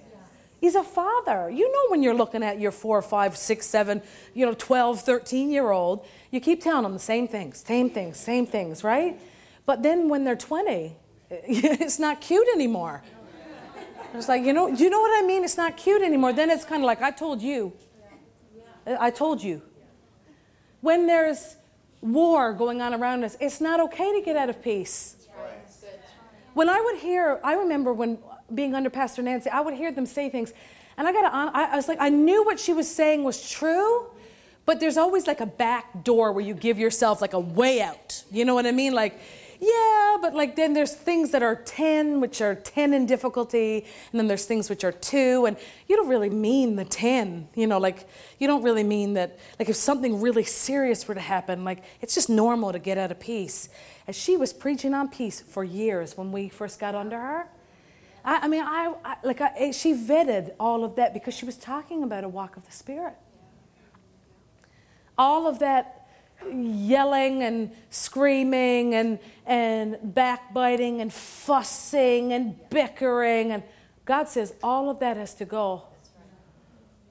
He's 0.60 0.74
a 0.74 0.82
father. 0.82 1.50
You 1.50 1.72
know 1.72 1.86
when 1.88 2.02
you're 2.02 2.14
looking 2.14 2.42
at 2.42 2.60
your 2.60 2.70
four, 2.70 3.00
five, 3.00 3.36
six, 3.36 3.66
seven, 3.66 4.02
you 4.34 4.44
know, 4.44 4.54
12, 4.54 5.00
13 5.00 5.50
year 5.50 5.70
old, 5.70 6.04
you 6.30 6.40
keep 6.40 6.62
telling 6.62 6.82
them 6.82 6.92
the 6.92 6.98
same 6.98 7.26
things, 7.26 7.58
same 7.58 7.88
things, 7.88 8.18
same 8.18 8.46
things, 8.46 8.84
right? 8.84 9.18
But 9.64 9.82
then 9.82 10.08
when 10.08 10.24
they're 10.24 10.36
20, 10.36 10.96
it's 11.30 11.98
not 11.98 12.20
cute 12.20 12.46
anymore. 12.54 13.02
It's 14.12 14.28
like, 14.28 14.42
you 14.42 14.52
know, 14.52 14.66
you 14.68 14.90
know 14.90 15.00
what 15.00 15.22
I 15.22 15.26
mean? 15.26 15.44
It's 15.44 15.56
not 15.56 15.76
cute 15.76 16.02
anymore. 16.02 16.32
Then 16.32 16.50
it's 16.50 16.64
kind 16.64 16.82
of 16.82 16.86
like, 16.86 17.00
I 17.00 17.10
told 17.10 17.40
you. 17.40 17.72
I 18.86 19.10
told 19.10 19.42
you 19.42 19.62
when 20.80 21.06
there's 21.06 21.56
war 22.00 22.52
going 22.52 22.80
on 22.80 22.94
around 22.94 23.24
us, 23.24 23.36
it's 23.40 23.60
not 23.60 23.80
okay 23.80 24.18
to 24.18 24.24
get 24.24 24.36
out 24.36 24.48
of 24.50 24.62
peace. 24.62 25.16
When 26.54 26.68
I 26.68 26.80
would 26.80 26.98
hear, 26.98 27.38
I 27.44 27.54
remember 27.54 27.92
when 27.92 28.18
being 28.54 28.74
under 28.74 28.90
Pastor 28.90 29.22
Nancy, 29.22 29.50
I 29.50 29.60
would 29.60 29.74
hear 29.74 29.92
them 29.92 30.06
say 30.06 30.28
things, 30.28 30.52
and 30.96 31.06
I 31.06 31.12
got 31.12 31.22
to, 31.22 31.34
I 31.34 31.76
was 31.76 31.88
like, 31.88 31.98
I 32.00 32.08
knew 32.08 32.44
what 32.44 32.60
she 32.60 32.72
was 32.72 32.92
saying 32.94 33.24
was 33.24 33.50
true, 33.50 34.06
but 34.66 34.80
there's 34.80 34.96
always 34.96 35.26
like 35.26 35.40
a 35.40 35.46
back 35.46 36.04
door 36.04 36.32
where 36.32 36.44
you 36.44 36.54
give 36.54 36.78
yourself 36.78 37.20
like 37.20 37.32
a 37.32 37.40
way 37.40 37.80
out. 37.80 38.22
You 38.30 38.44
know 38.44 38.54
what 38.54 38.66
I 38.66 38.72
mean? 38.72 38.92
Like, 38.92 39.18
yeah, 39.60 40.16
but 40.22 40.34
like 40.34 40.56
then 40.56 40.72
there's 40.72 40.94
things 40.94 41.32
that 41.32 41.42
are 41.42 41.54
10, 41.54 42.20
which 42.20 42.40
are 42.40 42.54
10 42.54 42.94
in 42.94 43.06
difficulty, 43.06 43.84
and 44.10 44.18
then 44.18 44.26
there's 44.26 44.46
things 44.46 44.70
which 44.70 44.84
are 44.84 44.92
2, 44.92 45.46
and 45.46 45.56
you 45.86 45.96
don't 45.96 46.08
really 46.08 46.30
mean 46.30 46.76
the 46.76 46.84
10. 46.84 47.48
You 47.54 47.66
know, 47.66 47.78
like 47.78 48.08
you 48.38 48.46
don't 48.46 48.62
really 48.62 48.84
mean 48.84 49.14
that, 49.14 49.38
like 49.58 49.68
if 49.68 49.76
something 49.76 50.20
really 50.20 50.44
serious 50.44 51.06
were 51.06 51.14
to 51.14 51.20
happen, 51.20 51.64
like 51.64 51.82
it's 52.00 52.14
just 52.14 52.30
normal 52.30 52.72
to 52.72 52.78
get 52.78 52.96
out 52.96 53.10
of 53.10 53.20
peace. 53.20 53.68
As 54.08 54.16
she 54.16 54.36
was 54.36 54.52
preaching 54.52 54.94
on 54.94 55.08
peace 55.08 55.40
for 55.40 55.62
years 55.62 56.16
when 56.16 56.32
we 56.32 56.48
first 56.48 56.80
got 56.80 56.94
under 56.94 57.18
her, 57.18 57.48
I, 58.24 58.40
I 58.42 58.48
mean, 58.48 58.62
I, 58.62 58.94
I 59.04 59.16
like 59.22 59.40
I, 59.40 59.70
she 59.70 59.94
vetted 59.94 60.52
all 60.58 60.84
of 60.84 60.96
that 60.96 61.14
because 61.14 61.34
she 61.34 61.46
was 61.46 61.56
talking 61.56 62.02
about 62.02 62.24
a 62.24 62.28
walk 62.28 62.56
of 62.56 62.64
the 62.66 62.72
Spirit. 62.72 63.14
All 65.18 65.46
of 65.46 65.58
that 65.58 66.08
yelling 66.50 67.42
and 67.42 67.70
screaming 67.90 68.94
and, 68.94 69.18
and 69.46 69.98
backbiting 70.14 71.00
and 71.00 71.12
fussing 71.12 72.32
and 72.32 72.56
bickering. 72.70 73.52
And 73.52 73.62
God 74.04 74.28
says 74.28 74.54
all 74.62 74.88
of 74.88 75.00
that 75.00 75.16
has 75.16 75.34
to 75.34 75.44
go. 75.44 75.84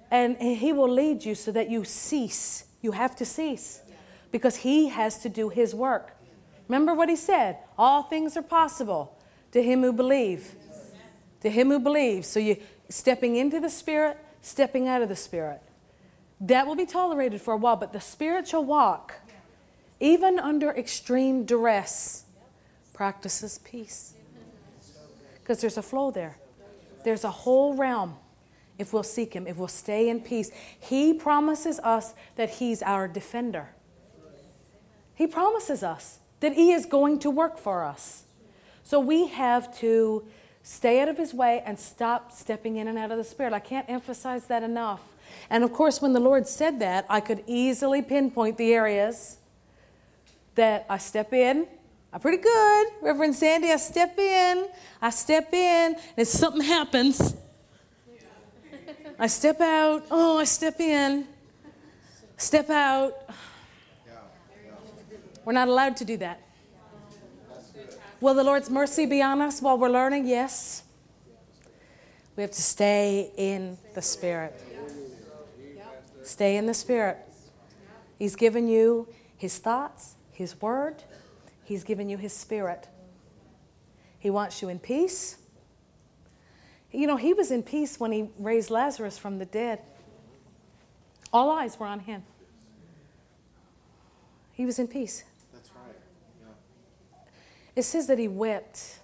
And 0.10 0.38
He 0.38 0.74
will 0.74 0.89
lead 0.89 1.24
you 1.24 1.36
so 1.36 1.51
that 1.51 1.70
you 1.70 1.84
cease. 1.84 2.66
You 2.82 2.93
have 2.93 3.16
to 3.18 3.26
cease. 3.26 3.82
because 4.32 4.57
he 4.57 4.89
has 4.89 5.20
to 5.20 5.30
do 5.30 5.49
his 5.49 5.74
work. 5.74 6.16
Remember 6.68 6.93
what 6.93 7.10
he 7.10 7.16
said? 7.16 7.57
All 7.78 8.03
things 8.03 8.38
are 8.38 8.43
possible 8.43 9.18
to 9.51 9.64
him 9.64 9.82
who 9.82 9.91
believes. 9.91 10.55
To 11.42 11.50
him 11.50 11.70
who 11.70 11.80
believes. 11.80 12.28
So 12.28 12.40
you 12.40 12.58
stepping 12.90 13.36
into 13.36 13.60
the 13.60 13.70
spirit, 13.70 14.18
stepping 14.42 14.88
out 14.88 15.02
of 15.02 15.10
the 15.10 15.16
spirit. 15.16 15.62
That 16.42 16.68
will 16.68 16.76
be 16.76 16.86
tolerated 16.86 17.42
for 17.42 17.54
a 17.54 17.58
while, 17.58 17.76
but 17.76 17.94
the 17.94 18.02
spiritual 18.02 18.64
walk, 18.64 19.16
even 20.00 20.40
under 20.40 20.72
extreme 20.72 21.46
duress, 21.46 22.24
practices 22.94 23.60
peace. 23.64 24.14
Because 25.36 25.62
there's 25.62 25.78
a 25.78 25.82
flow 25.82 26.12
there. 26.12 26.38
There's 27.04 27.24
a 27.24 27.32
whole 27.32 27.76
realm 27.76 28.16
if 28.78 28.94
we'll 28.94 29.04
seek 29.04 29.34
Him, 29.34 29.46
if 29.46 29.58
we'll 29.58 29.68
stay 29.68 30.10
in 30.10 30.22
peace. 30.22 30.52
He 30.80 31.14
promises 31.14 31.80
us 31.80 32.14
that 32.38 32.50
He's 32.50 32.82
our 32.82 33.08
defender. 33.08 33.70
He 35.14 35.28
promises 35.28 35.84
us 35.84 36.20
that 36.40 36.54
He 36.54 36.72
is 36.72 36.86
going 36.86 37.20
to 37.20 37.30
work 37.30 37.58
for 37.58 37.84
us. 37.84 38.24
So 38.84 39.00
we 39.00 39.28
have 39.28 39.78
to 39.80 40.26
stay 40.70 41.01
out 41.01 41.09
of 41.09 41.17
His 41.17 41.34
way 41.34 41.63
and 41.65 41.80
stop 41.80 42.32
stepping 42.32 42.78
in 42.78 42.88
and 42.88 42.95
out 42.95 43.09
of 43.11 43.17
the 43.17 43.24
Spirit. 43.24 43.53
I 43.53 43.59
can't 43.59 43.89
emphasize 43.89 44.45
that 44.45 44.61
enough. 44.61 45.01
And 45.49 45.63
of 45.63 45.74
course, 45.74 45.99
when 45.99 46.13
the 46.13 46.20
Lord 46.20 46.47
said 46.47 46.80
that, 46.80 47.07
I 47.09 47.22
could 47.22 47.43
easily 47.47 48.03
pinpoint 48.03 48.59
the 48.59 48.72
areas 48.72 49.38
that 50.53 50.86
I 50.88 50.99
step 50.99 51.34
in. 51.34 51.65
I'm 52.13 52.20
pretty 52.20 52.38
good. 52.38 52.88
Reverend 53.01 53.34
Sandy, 53.34 53.72
I 53.72 53.78
step 53.78 54.20
in, 54.20 54.67
I 55.01 55.09
step 55.09 55.51
in, 55.51 55.95
and 56.15 56.28
something 56.28 56.61
happens. 56.61 57.36
I 59.17 59.26
step 59.26 59.59
out, 59.61 60.05
oh, 60.11 60.38
I 60.38 60.43
step 60.43 60.80
in, 60.80 61.26
step 62.38 62.70
out. 62.70 63.15
We're 65.43 65.53
not 65.53 65.67
allowed 65.67 65.97
to 65.97 66.05
do 66.05 66.17
that. 66.17 66.41
Will 68.22 68.34
the 68.34 68.43
Lord's 68.43 68.70
mercy 68.70 69.05
be 69.05 69.22
on 69.22 69.41
us 69.41 69.61
while 69.61 69.78
we're 69.78 69.89
learning? 69.89 70.28
Yes. 70.28 70.84
We 72.36 72.41
have 72.41 72.51
to 72.51 72.61
stay 72.61 73.32
in 73.38 73.78
the 73.95 74.01
Spirit. 74.01 74.59
Stay 76.24 76.57
in 76.57 76.65
the 76.65 76.74
Spirit. 76.74 77.17
He's 78.17 78.36
given 78.36 78.67
you 78.67 79.07
His 79.38 79.57
thoughts, 79.57 80.15
His 80.32 80.61
word, 80.61 81.03
He's 81.63 81.84
given 81.84 82.09
you 82.09 82.17
His 82.17 82.34
Spirit. 82.34 82.88
He 84.20 84.30
wants 84.30 84.61
you 84.61 84.67
in 84.67 84.80
peace. 84.80 85.38
You 86.91 87.07
know, 87.07 87.17
He 87.17 87.34
was 87.34 87.51
in 87.51 87.63
peace 87.63 87.99
when 87.99 88.11
He 88.11 88.30
raised 88.38 88.70
Lazarus 88.70 89.17
from 89.17 89.39
the 89.39 89.45
dead. 89.45 89.80
All 91.32 91.51
eyes 91.51 91.80
were 91.80 91.88
on 91.88 92.01
Him. 92.01 92.24
He 94.51 94.65
was 94.65 94.78
in 94.78 94.88
peace. 94.88 95.24
It 97.80 97.84
says 97.84 98.08
that 98.08 98.20
He 98.20 98.28
wept. 98.28 99.00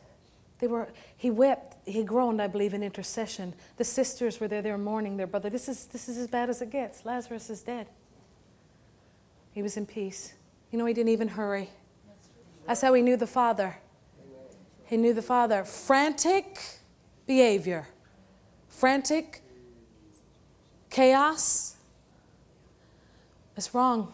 They 0.59 0.67
were, 0.67 0.89
he 1.17 1.31
wept, 1.31 1.75
he 1.85 2.03
groaned, 2.03 2.41
I 2.41 2.47
believe, 2.47 2.73
in 2.73 2.81
intercession. 2.81 3.53
The 3.77 3.83
sisters 3.83 4.39
were 4.39 4.47
there, 4.47 4.61
they 4.61 4.71
were 4.71 4.77
mourning 4.77 5.17
their 5.17 5.27
brother. 5.27 5.49
This 5.49 5.67
is, 5.67 5.85
this 5.85 6.07
is 6.07 6.17
as 6.17 6.27
bad 6.27 6.49
as 6.49 6.61
it 6.61 6.71
gets. 6.71 7.05
Lazarus 7.05 7.49
is 7.49 7.61
dead. 7.61 7.87
He 9.51 9.61
was 9.61 9.75
in 9.75 9.85
peace. 9.85 10.33
You 10.71 10.79
know, 10.79 10.85
he 10.85 10.93
didn't 10.93 11.09
even 11.09 11.29
hurry. 11.29 11.69
That's 12.65 12.81
how 12.81 12.93
he 12.93 13.01
knew 13.01 13.17
the 13.17 13.27
Father. 13.27 13.77
He 14.85 14.97
knew 14.97 15.13
the 15.13 15.21
Father. 15.21 15.65
Frantic 15.65 16.59
behavior, 17.27 17.87
frantic 18.69 19.41
chaos. 20.89 21.75
It's 23.57 23.73
wrong. 23.73 24.13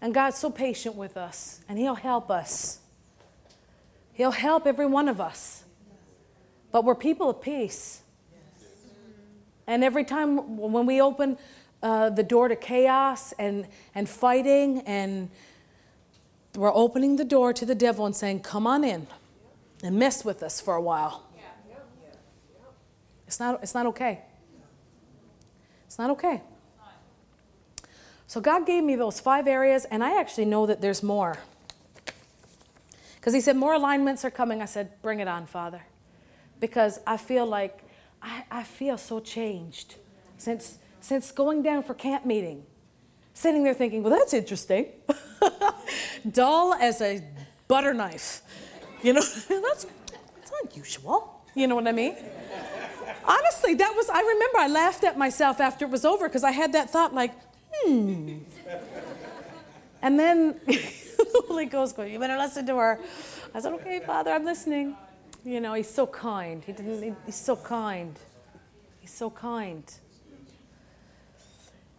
And 0.00 0.14
God's 0.14 0.38
so 0.38 0.50
patient 0.50 0.94
with 0.94 1.16
us, 1.16 1.60
and 1.68 1.78
He'll 1.78 1.96
help 1.96 2.30
us. 2.30 2.80
He'll 4.12 4.30
help 4.30 4.66
every 4.66 4.86
one 4.86 5.08
of 5.08 5.20
us. 5.20 5.64
But 6.70 6.84
we're 6.84 6.94
people 6.94 7.30
of 7.30 7.40
peace. 7.40 8.02
And 9.66 9.84
every 9.84 10.04
time 10.04 10.56
when 10.56 10.86
we 10.86 11.00
open 11.00 11.36
uh, 11.82 12.10
the 12.10 12.22
door 12.22 12.48
to 12.48 12.56
chaos 12.56 13.32
and, 13.38 13.66
and 13.94 14.08
fighting, 14.08 14.80
and 14.86 15.30
we're 16.56 16.74
opening 16.74 17.16
the 17.16 17.24
door 17.24 17.52
to 17.52 17.66
the 17.66 17.74
devil 17.74 18.06
and 18.06 18.14
saying, 18.14 18.40
Come 18.40 18.66
on 18.66 18.84
in 18.84 19.06
and 19.82 19.96
mess 19.96 20.24
with 20.24 20.42
us 20.42 20.60
for 20.60 20.74
a 20.74 20.82
while. 20.82 21.24
It's 23.26 23.38
not, 23.38 23.62
it's 23.62 23.74
not 23.74 23.86
okay. 23.86 24.22
It's 25.86 25.98
not 25.98 26.10
okay. 26.10 26.42
So 28.28 28.42
God 28.42 28.66
gave 28.66 28.84
me 28.84 28.94
those 28.94 29.20
five 29.20 29.48
areas, 29.48 29.86
and 29.86 30.04
I 30.04 30.20
actually 30.20 30.44
know 30.44 30.66
that 30.66 30.82
there's 30.82 31.02
more. 31.02 31.38
Because 33.16 33.32
he 33.32 33.40
said, 33.40 33.56
More 33.56 33.72
alignments 33.72 34.22
are 34.22 34.30
coming. 34.30 34.60
I 34.60 34.66
said, 34.66 35.00
Bring 35.00 35.20
it 35.20 35.26
on, 35.26 35.46
Father. 35.46 35.80
Because 36.60 37.00
I 37.06 37.16
feel 37.16 37.46
like 37.46 37.82
I, 38.20 38.44
I 38.50 38.62
feel 38.64 38.98
so 38.98 39.18
changed 39.18 39.94
since, 40.36 40.78
since 41.00 41.32
going 41.32 41.62
down 41.62 41.82
for 41.82 41.94
camp 41.94 42.26
meeting. 42.26 42.64
Sitting 43.32 43.64
there 43.64 43.72
thinking, 43.72 44.02
Well, 44.02 44.16
that's 44.16 44.34
interesting. 44.34 44.88
Dull 46.30 46.74
as 46.74 47.00
a 47.00 47.24
butter 47.66 47.94
knife. 47.94 48.42
You 49.02 49.14
know, 49.14 49.20
that's, 49.48 49.86
that's 49.86 50.52
unusual. 50.64 51.42
You 51.54 51.66
know 51.66 51.76
what 51.76 51.88
I 51.88 51.92
mean? 51.92 52.14
Honestly, 53.24 53.72
that 53.72 53.94
was, 53.96 54.10
I 54.10 54.20
remember 54.20 54.58
I 54.58 54.68
laughed 54.68 55.02
at 55.02 55.16
myself 55.16 55.60
after 55.60 55.86
it 55.86 55.90
was 55.90 56.04
over 56.04 56.28
because 56.28 56.44
I 56.44 56.50
had 56.50 56.74
that 56.74 56.90
thought, 56.90 57.14
like, 57.14 57.32
hmm. 57.84 58.38
And 60.02 60.18
then 60.18 60.60
the 60.66 61.44
Holy 61.48 61.66
Ghost 61.66 61.96
going, 61.96 62.12
You 62.12 62.18
better 62.18 62.38
listen 62.38 62.66
to 62.66 62.76
her. 62.76 63.00
I 63.54 63.60
said, 63.60 63.72
Okay, 63.74 64.00
Father, 64.00 64.30
I'm 64.30 64.44
listening. 64.44 64.96
You 65.44 65.60
know, 65.60 65.74
he's 65.74 65.90
so 65.90 66.06
kind. 66.06 66.62
He 66.64 66.72
didn't, 66.72 67.16
he's 67.24 67.36
so 67.36 67.56
kind. 67.56 68.18
He's 69.00 69.12
so 69.12 69.30
kind. 69.30 69.84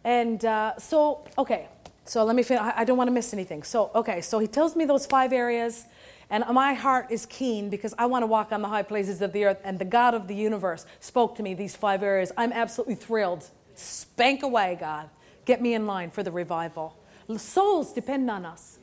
And 0.04 0.44
uh, 0.46 0.78
so, 0.78 1.26
okay, 1.38 1.68
so 2.06 2.24
let 2.24 2.36
me. 2.36 2.44
I 2.56 2.84
don't 2.86 2.98
want 2.98 3.08
to 3.08 3.12
miss 3.12 3.34
anything. 3.34 3.64
So, 3.64 3.92
okay, 3.94 4.22
so 4.22 4.40
he 4.40 4.48
tells 4.48 4.76
me 4.76 4.86
those 4.86 5.06
five 5.06 5.34
areas, 5.34 5.86
and 6.30 6.44
my 6.52 6.74
heart 6.74 7.08
is 7.10 7.26
keen 7.26 7.70
because 7.70 7.94
I 7.98 8.06
want 8.06 8.24
to 8.24 8.28
walk 8.28 8.52
on 8.52 8.62
the 8.62 8.68
high 8.68 8.84
places 8.84 9.22
of 9.22 9.34
the 9.34 9.46
earth, 9.46 9.60
and 9.64 9.78
the 9.78 9.86
God 9.86 10.14
of 10.14 10.28
the 10.28 10.36
universe 10.36 10.86
spoke 11.00 11.36
to 11.38 11.44
me 11.44 11.54
these 11.54 11.76
five 11.76 12.02
areas. 12.02 12.32
I'm 12.38 12.52
absolutely 12.52 12.96
thrilled. 12.96 13.50
Spank 13.76 14.44
away, 14.44 14.78
God. 14.80 15.10
Get 15.50 15.64
me 15.64 15.74
in 15.74 15.88
line 15.88 16.12
for 16.12 16.22
the 16.22 16.32
revival. 16.32 16.96
Souls 17.38 17.92
depend 17.92 18.30
on 18.30 18.46
us. 18.46 18.78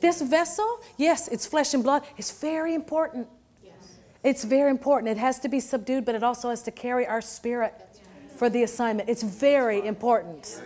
This 0.00 0.20
vessel, 0.20 0.80
yes, 0.98 1.28
it's 1.28 1.46
flesh 1.46 1.72
and 1.72 1.82
blood, 1.82 2.02
it's 2.18 2.30
very 2.30 2.74
important. 2.74 3.26
Yes. 3.64 3.72
It's 4.22 4.44
very 4.44 4.70
important. 4.70 5.10
It 5.10 5.16
has 5.16 5.38
to 5.38 5.48
be 5.48 5.60
subdued, 5.60 6.04
but 6.04 6.14
it 6.14 6.22
also 6.22 6.50
has 6.50 6.62
to 6.64 6.70
carry 6.70 7.06
our 7.06 7.22
spirit 7.22 7.72
for 8.36 8.50
the 8.50 8.64
assignment. 8.64 9.08
It's 9.08 9.22
very 9.22 9.86
important. 9.86 10.60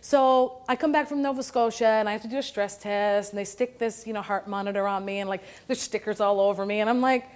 So 0.00 0.62
I 0.66 0.76
come 0.76 0.92
back 0.92 1.08
from 1.08 1.20
Nova 1.20 1.42
Scotia 1.42 1.86
and 1.86 2.08
I 2.08 2.12
have 2.12 2.22
to 2.22 2.28
do 2.28 2.38
a 2.38 2.42
stress 2.42 2.78
test, 2.78 3.32
and 3.32 3.38
they 3.38 3.44
stick 3.44 3.78
this, 3.78 4.06
you 4.06 4.14
know, 4.14 4.22
heart 4.22 4.48
monitor 4.48 4.86
on 4.86 5.04
me, 5.04 5.18
and 5.18 5.28
like 5.28 5.42
there's 5.66 5.82
stickers 5.82 6.20
all 6.20 6.40
over 6.40 6.64
me, 6.64 6.80
and 6.80 6.88
I'm 6.88 7.02
like, 7.02 7.26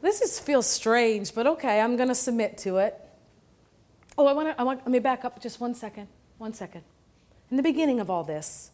this 0.00 0.22
is 0.22 0.40
feels 0.40 0.66
strange, 0.66 1.34
but 1.34 1.46
okay, 1.46 1.82
I'm 1.82 1.98
gonna 1.98 2.14
submit 2.14 2.56
to 2.64 2.78
it. 2.78 2.98
Oh, 4.16 4.26
I 4.26 4.32
want 4.32 4.48
to. 4.48 4.60
I 4.60 4.64
want. 4.64 4.80
Let 4.80 4.90
me 4.90 4.98
back 4.98 5.24
up 5.24 5.40
just 5.40 5.60
one 5.60 5.74
second. 5.74 6.08
One 6.38 6.52
second. 6.52 6.82
In 7.50 7.56
the 7.56 7.62
beginning 7.62 8.00
of 8.00 8.10
all 8.10 8.24
this, 8.24 8.70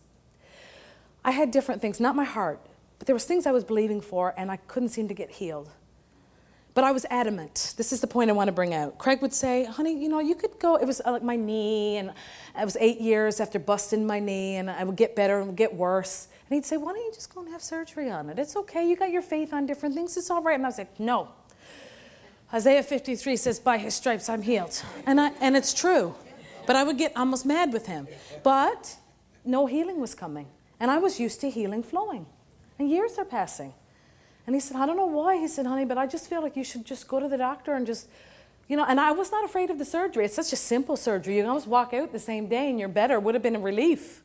I 1.24 1.32
had 1.32 1.51
different 1.51 1.82
things, 1.82 2.01
not 2.01 2.16
my 2.16 2.24
heart, 2.24 2.61
but 2.99 3.07
there 3.07 3.14
was 3.14 3.24
things 3.24 3.47
I 3.47 3.53
was 3.53 3.64
believing 3.64 4.01
for 4.01 4.32
and 4.36 4.51
I 4.51 4.57
couldn't 4.57 4.91
seem 4.91 5.09
to 5.09 5.14
get 5.14 5.32
healed. 5.32 5.70
But 6.72 6.84
I 6.84 6.93
was 6.93 7.05
adamant. 7.11 7.74
This 7.76 7.93
is 7.93 8.01
the 8.01 8.07
point 8.07 8.30
I 8.30 8.32
want 8.32 8.47
to 8.47 8.53
bring 8.53 8.72
out. 8.72 8.97
Craig 8.97 9.20
would 9.22 9.34
say, 9.34 9.64
honey, 9.64 10.01
you 10.01 10.09
know, 10.09 10.20
you 10.20 10.36
could 10.36 10.59
go. 10.61 10.76
It 10.76 10.86
was 10.86 11.03
uh, 11.05 11.11
like 11.11 11.22
my 11.22 11.34
knee, 11.34 11.97
and 11.97 12.12
it 12.59 12.64
was 12.64 12.76
eight 12.78 13.01
years 13.01 13.41
after 13.41 13.59
busting 13.59 14.07
my 14.07 14.20
knee, 14.20 14.57
and 14.57 14.70
I 14.70 14.84
would 14.84 14.95
get 14.95 15.16
better 15.16 15.41
and 15.41 15.57
get 15.57 15.74
worse. 15.74 16.28
And 16.49 16.55
he'd 16.55 16.64
say, 16.64 16.76
why 16.76 16.93
don't 16.93 17.05
you 17.05 17.12
just 17.12 17.34
go 17.34 17.41
and 17.43 17.51
have 17.51 17.61
surgery 17.61 18.09
on 18.09 18.30
it? 18.30 18.38
It's 18.38 18.55
okay. 18.55 18.88
You 18.88 18.95
got 18.95 19.11
your 19.11 19.20
faith 19.20 19.53
on 19.53 19.66
different 19.66 19.97
things. 19.97 20.16
It's 20.16 20.30
all 20.30 20.43
right. 20.43 20.55
And 20.55 20.64
I 20.64 20.68
was 20.68 20.78
like, 20.78 20.99
no. 21.01 21.28
Isaiah 22.53 22.83
53 22.83 23.37
says, 23.37 23.61
by 23.61 23.79
his 23.79 23.95
stripes 23.95 24.29
I'm 24.29 24.43
healed. 24.43 24.83
And, 25.07 25.21
I, 25.21 25.29
and 25.41 25.57
it's 25.57 25.73
true. 25.73 26.15
But 26.67 26.77
I 26.77 26.83
would 26.83 26.99
get 26.99 27.17
almost 27.17 27.47
mad 27.47 27.73
with 27.73 27.87
him. 27.87 28.09
But 28.43 28.97
no 29.45 29.67
healing 29.67 30.01
was 30.01 30.15
coming. 30.15 30.49
And 30.81 30.91
I 30.91 30.99
was 30.99 31.21
used 31.21 31.41
to 31.43 31.51
healing 31.51 31.83
flowing. 31.83 32.27
And 32.79 32.91
years 32.91 33.19
are 33.19 33.25
passing. 33.25 33.75
And 34.47 34.57
he 34.57 34.61
said, 34.61 34.77
I 34.77 34.87
don't 34.87 34.97
know 34.97 35.07
why. 35.07 35.37
He 35.37 35.47
said, 35.47 35.67
honey, 35.67 35.85
but 35.85 35.99
I 35.99 36.07
just 36.07 36.29
feel 36.29 36.43
like 36.43 36.57
you 36.57 36.65
should 36.65 36.85
just 36.85 37.07
go 37.07 37.21
to 37.21 37.29
the 37.29 37.37
doctor 37.39 37.75
and 37.75 37.87
just, 37.87 38.09
you 38.69 38.77
know, 38.77 38.85
and 38.85 38.99
I 38.99 39.13
was 39.13 39.31
not 39.31 39.45
afraid 39.45 39.71
of 39.71 39.79
the 39.79 39.85
surgery. 39.85 40.25
It's 40.25 40.35
such 40.35 40.53
a 40.53 40.57
simple 40.57 40.97
surgery. 40.97 41.37
You 41.37 41.43
can 41.43 41.51
almost 41.51 41.69
walk 41.69 41.95
out 41.95 42.11
the 42.11 42.19
same 42.19 42.49
day 42.49 42.69
and 42.69 42.81
you're 42.81 42.89
better. 42.89 43.15
It 43.15 43.23
Would 43.23 43.35
have 43.35 43.43
been 43.43 43.57
a 43.57 43.61
relief. 43.61 44.23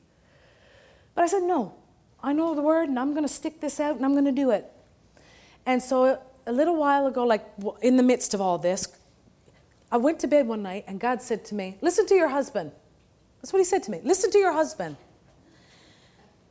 But 1.14 1.24
I 1.24 1.28
said, 1.28 1.44
no, 1.44 1.76
I 2.24 2.34
know 2.34 2.56
the 2.56 2.62
word 2.62 2.90
and 2.90 2.98
I'm 2.98 3.12
going 3.12 3.26
to 3.26 3.32
stick 3.32 3.62
this 3.62 3.80
out 3.80 3.98
and 3.98 4.06
I'm 4.06 4.14
going 4.14 4.26
to 4.26 4.32
do 4.32 4.50
it. 4.50 4.72
And 5.66 5.82
so 5.82 6.20
a 6.48 6.52
little 6.52 6.76
while 6.76 7.08
ago, 7.08 7.26
like 7.26 7.46
in 7.82 7.98
the 7.98 8.04
midst 8.04 8.34
of 8.34 8.41
all 8.41 8.58
this, 8.58 8.88
I 9.91 9.98
went 9.98 10.20
to 10.20 10.28
bed 10.28 10.48
one 10.48 10.62
night 10.62 10.86
and 10.88 11.00
God 11.00 11.22
said 11.22 11.46
to 11.46 11.56
me, 11.56 11.78
listen 11.82 12.06
to 12.08 12.16
your 12.16 12.30
husband. 12.30 12.72
That's 13.41 13.54
what 13.54 13.60
he 13.60 13.66
said 13.66 13.84
to 13.84 13.91
me. 13.91 14.02
Listen 14.04 14.32
to 14.32 14.38
your 14.38 14.54
husband. 14.54 14.98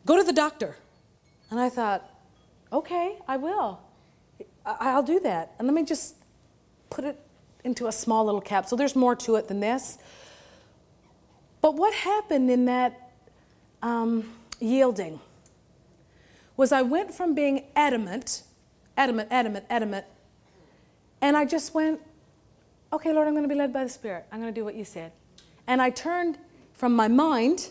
Go 0.06 0.16
to 0.16 0.22
the 0.22 0.32
doctor. 0.32 0.76
And 1.50 1.60
I 1.60 1.68
thought, 1.68 2.08
okay, 2.72 3.16
I 3.26 3.36
will. 3.36 3.80
I- 4.64 4.94
will 4.94 5.02
do 5.02 5.20
that. 5.20 5.52
And 5.58 5.66
let 5.68 5.74
me 5.74 5.84
just 5.84 6.16
put 6.90 7.04
it 7.04 7.18
into 7.64 7.86
a 7.86 7.92
small 7.92 8.24
little 8.24 8.40
capsule. 8.40 8.78
There's 8.78 8.96
more 8.96 9.16
to 9.16 9.36
it 9.36 9.48
than 9.48 9.60
this. 9.60 9.98
But 11.60 11.76
what 11.76 11.94
happened 11.94 12.50
in 12.50 12.66
that 12.66 13.10
um, 13.82 14.30
yielding 14.60 15.20
was 16.56 16.72
I 16.72 16.82
went 16.82 17.12
from 17.12 17.34
being 17.34 17.64
adamant, 17.74 18.42
adamant, 18.96 19.28
adamant, 19.30 19.66
adamant, 19.70 20.06
and 21.20 21.36
I 21.36 21.44
just 21.44 21.74
went, 21.74 22.00
okay, 22.92 23.12
Lord, 23.12 23.26
I'm 23.26 23.34
going 23.34 23.44
to 23.44 23.48
be 23.48 23.54
led 23.54 23.72
by 23.72 23.84
the 23.84 23.90
Spirit. 23.90 24.26
I'm 24.30 24.40
going 24.40 24.52
to 24.52 24.60
do 24.60 24.64
what 24.64 24.74
you 24.74 24.84
said. 24.84 25.12
And 25.66 25.80
I 25.80 25.90
turned 25.90 26.38
from 26.74 26.94
my 26.94 27.08
mind 27.08 27.70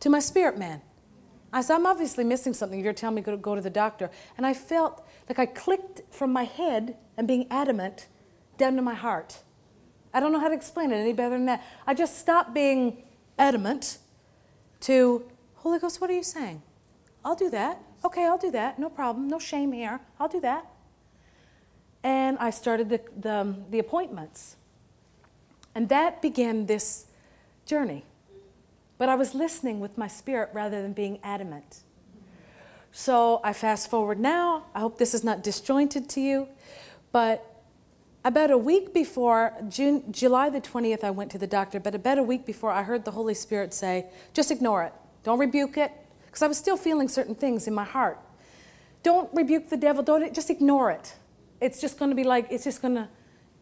to 0.00 0.08
my 0.08 0.20
spirit 0.20 0.58
man. 0.58 0.80
I 1.52 1.60
said, 1.60 1.74
I'm 1.74 1.86
obviously 1.86 2.24
missing 2.24 2.54
something 2.54 2.82
you're 2.82 2.94
telling 2.94 3.16
me 3.16 3.22
to 3.22 3.36
go 3.36 3.54
to 3.54 3.60
the 3.60 3.68
doctor. 3.68 4.10
And 4.38 4.46
I 4.46 4.54
felt 4.54 5.06
like 5.28 5.38
I 5.38 5.46
clicked 5.46 6.00
from 6.10 6.32
my 6.32 6.44
head 6.44 6.96
and 7.16 7.28
being 7.28 7.46
adamant 7.50 8.06
down 8.56 8.76
to 8.76 8.82
my 8.82 8.94
heart. 8.94 9.40
I 10.14 10.20
don't 10.20 10.32
know 10.32 10.40
how 10.40 10.48
to 10.48 10.54
explain 10.54 10.92
it 10.92 10.96
any 10.96 11.12
better 11.12 11.36
than 11.36 11.46
that. 11.46 11.62
I 11.86 11.94
just 11.94 12.18
stopped 12.18 12.54
being 12.54 13.02
adamant 13.38 13.98
to, 14.80 15.30
Holy 15.56 15.78
Ghost, 15.78 16.00
what 16.00 16.08
are 16.08 16.14
you 16.14 16.22
saying? 16.22 16.62
I'll 17.24 17.36
do 17.36 17.50
that. 17.50 17.80
Okay, 18.04 18.24
I'll 18.24 18.38
do 18.38 18.50
that. 18.50 18.78
No 18.78 18.88
problem. 18.90 19.28
No 19.28 19.38
shame 19.38 19.72
here. 19.72 20.00
I'll 20.18 20.28
do 20.28 20.40
that. 20.40 20.66
And 22.02 22.36
I 22.38 22.50
started 22.50 22.88
the, 22.88 23.00
the, 23.16 23.56
the 23.70 23.78
appointments. 23.78 24.56
And 25.74 25.88
that 25.88 26.20
began 26.20 26.66
this 26.66 27.06
journey. 27.64 28.04
But 28.98 29.08
I 29.08 29.14
was 29.14 29.34
listening 29.34 29.80
with 29.80 29.96
my 29.96 30.08
spirit 30.08 30.50
rather 30.52 30.82
than 30.82 30.92
being 30.92 31.18
adamant. 31.22 31.80
So 32.90 33.40
I 33.42 33.52
fast 33.52 33.88
forward 33.88 34.20
now. 34.20 34.66
I 34.74 34.80
hope 34.80 34.98
this 34.98 35.14
is 35.14 35.24
not 35.24 35.42
disjointed 35.42 36.08
to 36.10 36.20
you. 36.20 36.48
But 37.10 37.62
about 38.24 38.50
a 38.50 38.58
week 38.58 38.92
before, 38.92 39.54
June, 39.68 40.04
July 40.12 40.50
the 40.50 40.60
20th, 40.60 41.02
I 41.02 41.10
went 41.10 41.30
to 41.32 41.38
the 41.38 41.46
doctor. 41.46 41.80
But 41.80 41.94
about 41.94 42.18
a 42.18 42.22
week 42.22 42.44
before, 42.44 42.70
I 42.70 42.82
heard 42.82 43.04
the 43.04 43.12
Holy 43.12 43.34
Spirit 43.34 43.72
say, 43.72 44.06
just 44.34 44.50
ignore 44.50 44.84
it. 44.84 44.92
Don't 45.24 45.38
rebuke 45.38 45.76
it. 45.76 45.92
Because 46.32 46.40
I 46.40 46.46
was 46.46 46.56
still 46.56 46.78
feeling 46.78 47.08
certain 47.08 47.34
things 47.34 47.68
in 47.68 47.74
my 47.74 47.84
heart. 47.84 48.18
Don't 49.02 49.28
rebuke 49.34 49.68
the 49.68 49.76
devil. 49.76 50.02
Don't 50.02 50.34
just 50.34 50.48
ignore 50.48 50.90
it. 50.90 51.14
It's 51.60 51.78
just 51.78 51.98
going 51.98 52.10
to 52.10 52.14
be 52.14 52.24
like, 52.24 52.46
it's 52.50 52.64
just 52.64 52.80
going 52.80 52.94
to, 52.94 53.08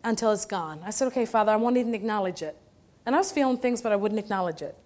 until 0.05 0.31
it's 0.31 0.47
gone. 0.47 0.81
I 0.85 0.91
said, 0.91 1.09
okay, 1.09 1.27
Father, 1.27 1.51
I 1.51 1.57
won't 1.57 1.77
even 1.77 1.97
acknowledge 1.97 2.43
it. 2.43 2.57
And 3.05 3.17
I 3.17 3.19
was 3.19 3.33
feeling 3.33 3.59
things, 3.59 3.83
but 3.83 3.91
I 3.91 3.97
wouldn't 3.97 4.21
acknowledge 4.21 4.63
it. 4.63 4.79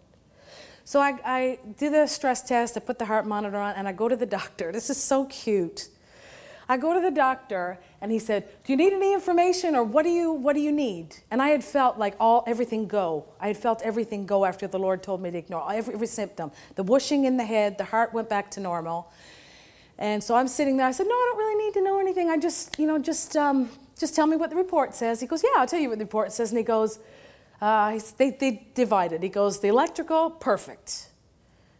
So 0.84 0.98
I, 0.98 1.18
I 1.26 1.58
did 1.76 1.92
a 1.92 2.08
stress 2.08 2.40
test, 2.40 2.74
I 2.78 2.80
put 2.80 2.98
the 2.98 3.04
heart 3.04 3.26
monitor 3.26 3.58
on, 3.58 3.74
and 3.74 3.86
I 3.86 3.92
go 3.92 4.08
to 4.08 4.16
the 4.16 4.26
doctor. 4.40 4.72
This 4.72 4.88
is 4.88 4.96
so 4.96 5.26
cute. 5.26 5.88
I 6.68 6.76
go 6.76 6.94
to 6.94 7.00
the 7.00 7.10
doctor 7.10 7.78
and 8.00 8.10
he 8.10 8.18
said, 8.18 8.48
"Do 8.64 8.72
you 8.72 8.76
need 8.76 8.92
any 8.92 9.12
information 9.12 9.74
or 9.76 9.84
what 9.84 10.04
do 10.04 10.10
you 10.10 10.32
what 10.32 10.54
do 10.54 10.60
you 10.60 10.72
need?" 10.72 11.16
And 11.30 11.42
I 11.42 11.48
had 11.48 11.62
felt 11.62 11.98
like 11.98 12.14
all 12.18 12.44
everything 12.46 12.86
go. 12.86 13.26
I 13.40 13.48
had 13.48 13.56
felt 13.56 13.82
everything 13.82 14.26
go 14.26 14.44
after 14.44 14.66
the 14.66 14.78
Lord 14.78 15.02
told 15.02 15.20
me 15.20 15.30
to 15.30 15.38
ignore 15.38 15.70
every, 15.72 15.94
every 15.94 16.06
symptom. 16.06 16.50
The 16.76 16.82
whooshing 16.82 17.24
in 17.24 17.36
the 17.36 17.44
head, 17.44 17.78
the 17.78 17.84
heart 17.84 18.14
went 18.14 18.28
back 18.28 18.50
to 18.52 18.60
normal. 18.60 19.10
And 19.98 20.22
so 20.24 20.34
I'm 20.34 20.48
sitting 20.48 20.76
there. 20.76 20.86
I 20.86 20.92
said, 20.92 21.06
"No, 21.06 21.14
I 21.14 21.26
don't 21.30 21.38
really 21.38 21.64
need 21.64 21.74
to 21.74 21.82
know 21.82 22.00
anything. 22.00 22.30
I 22.30 22.36
just, 22.36 22.78
you 22.78 22.86
know, 22.86 22.98
just 22.98 23.36
um, 23.36 23.68
just 23.98 24.14
tell 24.14 24.26
me 24.26 24.36
what 24.36 24.50
the 24.50 24.56
report 24.56 24.94
says." 24.94 25.20
He 25.20 25.26
goes, 25.26 25.42
"Yeah, 25.42 25.50
I'll 25.56 25.66
tell 25.66 25.80
you 25.80 25.90
what 25.90 25.98
the 25.98 26.04
report 26.04 26.32
says." 26.32 26.50
And 26.50 26.58
he 26.58 26.64
goes, 26.64 26.98
uh, 27.60 27.98
they, 28.18 28.30
they 28.30 28.66
divided. 28.74 29.22
He 29.22 29.28
goes, 29.28 29.60
the 29.60 29.68
electrical, 29.68 30.30
perfect. 30.30 31.08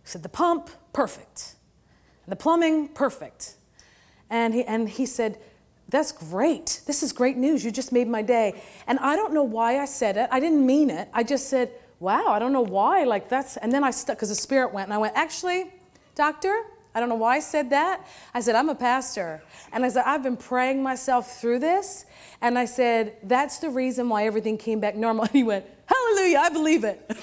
He 0.03 0.09
said, 0.09 0.23
the 0.23 0.29
pump, 0.29 0.71
perfect. 0.93 1.57
The 2.27 2.37
plumbing, 2.37 2.89
perfect. 2.89 3.57
And 4.35 4.53
he, 4.53 4.65
and 4.65 4.89
he 4.89 5.07
said, 5.07 5.39
that's 5.89 6.11
great. 6.11 6.81
This 6.87 7.05
is 7.05 7.13
great 7.13 7.37
news. 7.37 7.65
You 7.65 7.71
just 7.71 7.93
made 7.93 8.09
my 8.09 8.21
day. 8.21 8.61
And 8.89 8.99
I 8.99 9.15
don't 9.15 9.33
know 9.33 9.45
why 9.45 9.79
I 9.79 9.85
said 9.85 10.17
it. 10.17 10.29
I 10.33 10.41
didn't 10.41 10.67
mean 10.67 10.91
it. 10.91 11.09
I 11.13 11.23
just 11.23 11.49
said, 11.49 11.71
wow, 12.01 12.25
I 12.27 12.41
don't 12.41 12.53
know 12.53 12.61
why. 12.61 13.05
Like 13.05 13.29
that's, 13.29 13.57
and 13.59 13.71
then 13.71 13.85
I 13.85 13.93
stuck 13.93 14.17
because 14.17 14.31
the 14.31 14.35
spirit 14.35 14.75
went 14.75 14.89
and 14.89 14.95
I 14.95 14.99
went, 14.99 15.15
actually, 15.15 15.71
doctor, 16.17 16.65
I 16.97 16.99
don't 16.99 17.09
know 17.09 17.15
why 17.15 17.37
I 17.37 17.39
said 17.39 17.71
that. 17.71 18.09
I 18.35 18.41
said, 18.41 18.57
I'm 18.57 18.69
a 18.71 18.75
pastor. 18.75 19.41
And 19.73 19.85
I 19.85 19.89
said, 19.89 20.03
I've 20.05 20.25
been 20.25 20.37
praying 20.37 20.83
myself 20.83 21.41
through 21.41 21.61
this. 21.61 22.05
And 22.41 22.59
I 22.59 22.65
said, 22.65 23.17
that's 23.23 23.59
the 23.59 23.71
reason 23.71 24.09
why 24.09 24.27
everything 24.27 24.59
came 24.59 24.81
back 24.81 24.97
normal. 24.97 25.25
And 25.29 25.33
he 25.33 25.45
went, 25.45 25.65
Hallelujah, 25.87 26.39
I 26.39 26.49
believe 26.49 26.83
it. 26.83 27.07
that's 27.09 27.21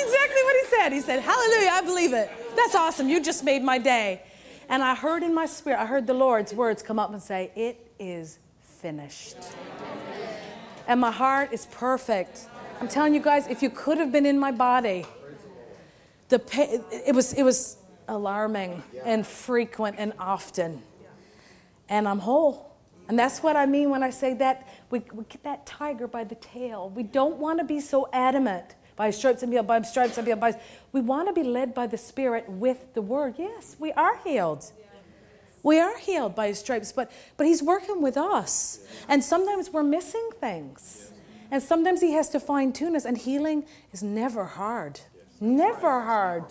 exactly 0.00 0.42
what 0.42 0.56
he 0.56 0.64
said. 0.74 0.92
He 0.94 1.00
said, 1.02 1.20
Hallelujah, 1.20 1.70
I 1.70 1.82
believe 1.84 2.14
it. 2.14 2.30
That's 2.56 2.74
awesome. 2.74 3.10
You 3.10 3.22
just 3.22 3.44
made 3.44 3.62
my 3.62 3.76
day. 3.76 4.22
And 4.68 4.82
I 4.82 4.94
heard 4.94 5.22
in 5.22 5.34
my 5.34 5.46
spirit, 5.46 5.80
I 5.80 5.86
heard 5.86 6.06
the 6.06 6.14
Lord's 6.14 6.52
words 6.52 6.82
come 6.82 6.98
up 6.98 7.12
and 7.12 7.22
say, 7.22 7.50
It 7.54 7.90
is 7.98 8.38
finished. 8.60 9.36
And 10.88 11.00
my 11.00 11.10
heart 11.10 11.52
is 11.52 11.66
perfect. 11.66 12.46
I'm 12.80 12.88
telling 12.88 13.14
you 13.14 13.20
guys, 13.20 13.46
if 13.46 13.62
you 13.62 13.70
could 13.70 13.98
have 13.98 14.12
been 14.12 14.26
in 14.26 14.38
my 14.38 14.52
body, 14.52 15.06
the 16.28 16.38
pain, 16.38 16.82
it 16.90 17.14
was 17.14 17.32
it 17.32 17.42
was 17.42 17.78
alarming 18.08 18.82
and 19.04 19.26
frequent 19.26 19.96
and 19.98 20.12
often. 20.18 20.82
And 21.88 22.06
I'm 22.06 22.18
whole. 22.18 22.76
And 23.08 23.18
that's 23.18 23.42
what 23.42 23.56
I 23.56 23.66
mean 23.66 23.90
when 23.90 24.02
I 24.02 24.10
say 24.10 24.34
that 24.34 24.68
we, 24.90 25.02
we 25.12 25.24
get 25.24 25.42
that 25.44 25.66
tiger 25.66 26.06
by 26.06 26.24
the 26.24 26.34
tail. 26.36 26.90
We 26.94 27.04
don't 27.04 27.36
want 27.36 27.58
to 27.60 27.64
be 27.64 27.80
so 27.80 28.08
adamant. 28.12 28.75
By 28.96 29.10
stripes 29.10 29.42
and 29.42 29.52
healed, 29.52 29.66
by 29.66 29.80
stripes 29.82 30.16
and 30.16 30.26
healed. 30.26 30.40
By, 30.40 30.58
we 30.92 31.00
want 31.00 31.28
to 31.28 31.34
be 31.34 31.46
led 31.46 31.74
by 31.74 31.86
the 31.86 31.98
Spirit 31.98 32.48
with 32.48 32.94
the 32.94 33.02
Word. 33.02 33.34
Yes, 33.38 33.76
we 33.78 33.92
are 33.92 34.16
healed. 34.24 34.72
We 35.62 35.78
are 35.80 35.98
healed 35.98 36.34
by 36.34 36.48
His 36.48 36.60
stripes, 36.60 36.92
but, 36.92 37.12
but 37.36 37.46
He's 37.46 37.62
working 37.62 38.00
with 38.00 38.16
us. 38.16 38.80
And 39.08 39.22
sometimes 39.22 39.70
we're 39.70 39.82
missing 39.82 40.30
things. 40.40 41.12
And 41.50 41.62
sometimes 41.62 42.00
He 42.00 42.12
has 42.12 42.30
to 42.30 42.40
fine 42.40 42.72
tune 42.72 42.96
us. 42.96 43.04
And 43.04 43.18
healing 43.18 43.64
is 43.92 44.02
never 44.02 44.44
hard. 44.44 45.00
Never 45.40 46.02
hard. 46.02 46.44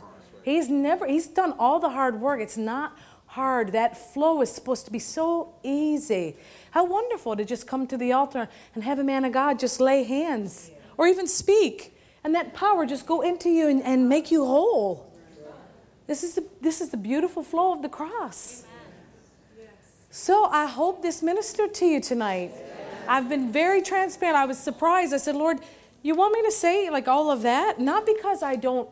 He's 0.43 0.69
never, 0.69 1.07
he's 1.07 1.27
done 1.27 1.55
all 1.57 1.79
the 1.79 1.89
hard 1.89 2.21
work. 2.21 2.39
It's 2.39 2.57
not 2.57 2.95
hard. 3.25 3.71
That 3.71 3.97
flow 4.13 4.41
is 4.41 4.51
supposed 4.51 4.85
to 4.85 4.91
be 4.91 4.99
so 4.99 5.55
easy. 5.63 6.35
How 6.71 6.85
wonderful 6.85 7.35
to 7.35 7.43
just 7.43 7.65
come 7.65 7.87
to 7.87 7.97
the 7.97 8.11
altar 8.11 8.47
and 8.75 8.83
have 8.83 8.99
a 8.99 9.03
man 9.03 9.25
of 9.25 9.31
God 9.31 9.57
just 9.57 9.81
lay 9.81 10.03
hands 10.03 10.69
or 10.97 11.07
even 11.07 11.25
speak. 11.25 11.94
And 12.26 12.34
that 12.34 12.55
power 12.55 12.88
just 12.88 13.05
go 13.05 13.21
into 13.21 13.49
you 13.49 13.67
and, 13.67 13.84
and 13.84 14.09
make 14.09 14.32
you 14.32 14.45
whole. 14.45 15.13
This 16.07 16.23
is, 16.23 16.34
the, 16.34 16.43
this 16.59 16.82
is 16.82 16.89
the 16.89 16.97
beautiful 16.97 17.43
flow 17.43 17.71
of 17.71 17.84
the 17.84 17.88
cross. 17.88 18.63
So 20.09 20.45
I 20.45 20.65
hope 20.65 21.03
this 21.03 21.21
ministered 21.21 21.76
to 21.76 21.86
you 21.86 22.01
tonight. 22.01 22.51
I've 23.07 23.30
been 23.30 23.51
very 23.51 23.84
transparent. 23.84 24.36
I 24.36 24.45
was 24.45 24.57
surprised. 24.57 25.13
I 25.13 25.17
said, 25.17 25.36
Lord, 25.36 25.59
you 26.01 26.15
want 26.15 26.34
me 26.34 26.41
to 26.41 26.51
say 26.51 26.89
like 26.89 27.07
all 27.07 27.30
of 27.30 27.43
that? 27.43 27.80
Not 27.80 28.07
because 28.07 28.41
I 28.41 28.55
don't, 28.55 28.91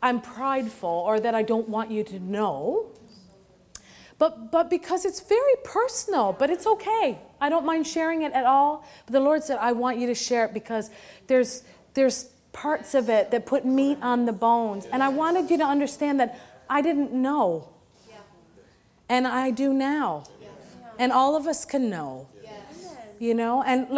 I'm 0.00 0.20
prideful 0.20 0.88
or 0.88 1.18
that 1.18 1.34
I 1.34 1.42
don't 1.42 1.68
want 1.68 1.90
you 1.90 2.04
to 2.04 2.20
know, 2.20 2.92
but, 4.18 4.52
but 4.52 4.70
because 4.70 5.04
it's 5.04 5.18
very 5.18 5.56
personal, 5.64 6.32
but 6.32 6.48
it's 6.48 6.66
okay. 6.66 7.18
I 7.40 7.48
don't 7.48 7.66
mind 7.66 7.88
sharing 7.88 8.22
it 8.22 8.32
at 8.34 8.46
all. 8.46 8.84
But 9.04 9.14
the 9.14 9.20
Lord 9.20 9.42
said, 9.42 9.58
I 9.60 9.72
want 9.72 9.98
you 9.98 10.06
to 10.06 10.14
share 10.14 10.44
it 10.44 10.54
because 10.54 10.90
there's, 11.26 11.64
there's 11.94 12.30
parts 12.58 12.94
of 12.94 13.08
it 13.08 13.30
that 13.30 13.46
put 13.46 13.64
meat 13.64 13.98
on 14.02 14.26
the 14.26 14.32
bones. 14.32 14.86
And 14.86 15.00
I 15.00 15.08
wanted 15.08 15.48
you 15.48 15.58
to 15.58 15.64
understand 15.64 16.18
that 16.18 16.40
I 16.68 16.82
didn't 16.82 17.12
know. 17.12 17.68
And 19.08 19.26
I 19.26 19.50
do 19.50 19.72
now. 19.72 20.24
And 20.98 21.12
all 21.12 21.36
of 21.36 21.46
us 21.46 21.64
can 21.64 21.88
know. 21.88 22.28
You 23.20 23.34
know, 23.34 23.64
and 23.64 23.88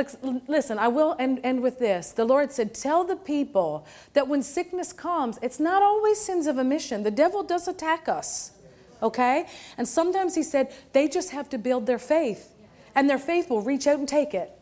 listen, 0.49 0.79
I 0.79 0.89
will 0.89 1.15
end, 1.19 1.41
end 1.45 1.63
with 1.63 1.79
this. 1.79 2.11
The 2.13 2.25
Lord 2.25 2.53
said, 2.53 2.73
Tell 2.73 3.05
the 3.05 3.17
people 3.17 3.87
that 4.15 4.29
when 4.29 4.43
sickness 4.43 4.95
comes, 4.95 5.39
it's 5.43 5.61
not 5.61 5.83
always 5.83 6.19
sins 6.19 6.47
of 6.47 6.57
omission. 6.59 7.03
The 7.03 7.11
devil 7.11 7.43
does 7.43 7.69
attack 7.69 8.09
us, 8.09 8.53
okay? 9.03 9.45
And 9.77 9.87
sometimes 9.87 10.37
He 10.37 10.43
said, 10.43 10.73
they 10.95 11.07
just 11.07 11.33
have 11.33 11.51
to 11.51 11.59
build 11.59 11.85
their 11.85 11.99
faith, 11.99 12.55
and 12.95 13.11
their 13.11 13.19
faith 13.19 13.51
will 13.51 13.61
reach 13.61 13.87
out 13.87 13.99
and 13.99 14.09
take 14.09 14.33
it. 14.33 14.59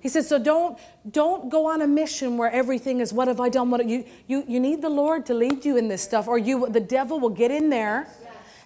He 0.00 0.08
said, 0.08 0.24
so 0.24 0.38
don't 0.38 0.78
don't 1.10 1.50
go 1.50 1.66
on 1.66 1.82
a 1.82 1.86
mission 1.86 2.36
where 2.36 2.50
everything 2.50 3.00
is 3.00 3.12
what 3.12 3.28
have 3.28 3.40
I 3.40 3.48
done? 3.48 3.70
What 3.70 3.86
you 3.86 4.04
you 4.26 4.44
you 4.46 4.60
need 4.60 4.82
the 4.82 4.88
Lord 4.88 5.26
to 5.26 5.34
lead 5.34 5.64
you 5.64 5.76
in 5.76 5.88
this 5.88 6.02
stuff, 6.02 6.28
or 6.28 6.38
you 6.38 6.68
the 6.68 6.80
devil 6.80 7.18
will 7.20 7.30
get 7.30 7.50
in 7.50 7.70
there 7.70 8.06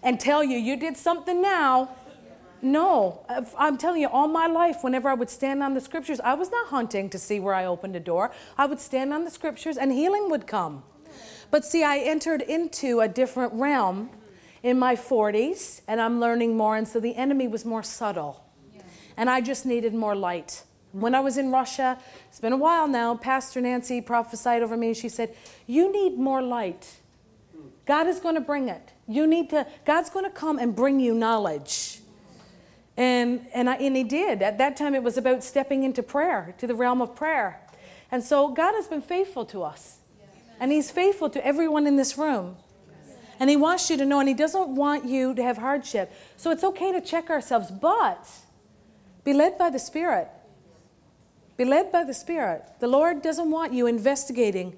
and 0.03 0.21
tell 0.21 0.43
you 0.45 0.59
you 0.59 0.77
did 0.77 0.97
something 0.97 1.41
now 1.41 1.91
no, 2.63 3.27
I'm 3.59 3.77
telling 3.77 4.01
you, 4.01 4.09
all 4.09 4.29
my 4.29 4.47
life, 4.47 4.85
whenever 4.85 5.09
I 5.09 5.15
would 5.15 5.29
stand 5.29 5.65
on 5.65 5.75
the 5.75 5.81
scriptures, 5.81 6.21
I 6.21 6.35
was 6.35 6.49
not 6.49 6.69
hunting 6.69 7.11
to 7.11 7.19
see 7.19 7.41
where 7.41 7.55
I 7.55 7.65
opened 7.65 7.97
a 7.97 8.01
door. 8.01 8.31
I 8.57 8.67
would 8.67 8.79
stand 8.79 9.13
on 9.13 9.25
the 9.25 9.31
scriptures 9.31 9.77
and 9.77 9.91
healing 9.91 10.31
would 10.31 10.47
come. 10.47 10.85
But 11.51 11.65
see, 11.65 11.83
I 11.83 11.99
entered 11.99 12.41
into 12.41 13.01
a 13.01 13.09
different 13.09 13.53
realm 13.55 14.11
in 14.63 14.79
my 14.79 14.95
40s 14.95 15.81
and 15.89 16.01
I'm 16.01 16.21
learning 16.21 16.57
more. 16.57 16.77
And 16.77 16.87
so 16.87 17.01
the 17.01 17.17
enemy 17.17 17.49
was 17.49 17.65
more 17.65 17.83
subtle. 17.83 18.45
And 19.17 19.29
I 19.29 19.41
just 19.41 19.67
needed 19.67 19.93
more 19.93 20.15
light. 20.15 20.63
When 20.93 21.14
I 21.14 21.20
was 21.20 21.39
in 21.39 21.51
Russia, 21.51 21.98
it's 22.28 22.40
been 22.40 22.52
a 22.52 22.56
while 22.56 22.86
now, 22.86 23.16
Pastor 23.16 23.60
Nancy 23.60 24.01
prophesied 24.01 24.62
over 24.62 24.77
me. 24.77 24.94
She 24.94 25.09
said, 25.09 25.35
You 25.66 25.90
need 25.90 26.19
more 26.19 26.43
light. 26.43 27.01
God 27.86 28.06
is 28.06 28.20
going 28.20 28.36
to 28.36 28.40
bring 28.40 28.69
it. 28.69 28.93
You 29.09 29.27
need 29.27 29.51
to, 29.51 29.66
God's 29.85 30.10
going 30.10 30.24
to 30.24 30.31
come 30.31 30.59
and 30.59 30.77
bring 30.77 31.01
you 31.01 31.14
knowledge. 31.14 32.01
And, 32.97 33.47
and, 33.55 33.69
I, 33.69 33.77
and 33.77 33.97
He 33.97 34.05
did. 34.05 34.43
At 34.43 34.59
that 34.59 34.77
time, 34.77 34.94
it 34.94 35.02
was 35.02 35.16
about 35.16 35.43
stepping 35.43 35.82
into 35.82 36.02
prayer, 36.02 36.55
to 36.59 36.66
the 36.66 36.74
realm 36.74 37.01
of 37.01 37.16
prayer. 37.16 37.60
And 38.10 38.23
so 38.23 38.48
God 38.48 38.74
has 38.74 38.86
been 38.86 39.02
faithful 39.02 39.44
to 39.47 39.62
us. 39.62 39.98
And 40.60 40.70
He's 40.70 40.90
faithful 40.90 41.31
to 41.31 41.44
everyone 41.44 41.86
in 41.86 41.97
this 41.97 42.16
room. 42.19 42.56
And 43.40 43.51
He 43.51 43.56
wants 43.56 43.90
you 43.90 43.97
to 43.97 44.05
know, 44.05 44.20
and 44.20 44.28
He 44.28 44.35
doesn't 44.35 44.69
want 44.77 45.06
you 45.06 45.35
to 45.35 45.43
have 45.43 45.56
hardship. 45.56 46.12
So 46.36 46.51
it's 46.51 46.62
okay 46.62 46.93
to 46.93 47.01
check 47.01 47.31
ourselves, 47.31 47.70
but 47.70 48.28
be 49.24 49.32
led 49.32 49.59
by 49.59 49.70
the 49.70 49.78
Spirit. 49.78 50.28
Be 51.57 51.65
led 51.65 51.93
by 51.93 52.05
the 52.05 52.15
Spirit. 52.15 52.65
The 52.81 52.89
Lord 52.89 53.23
doesn't 53.23 53.51
want 53.51 53.73
you 53.73 53.87
investigating 53.87 54.77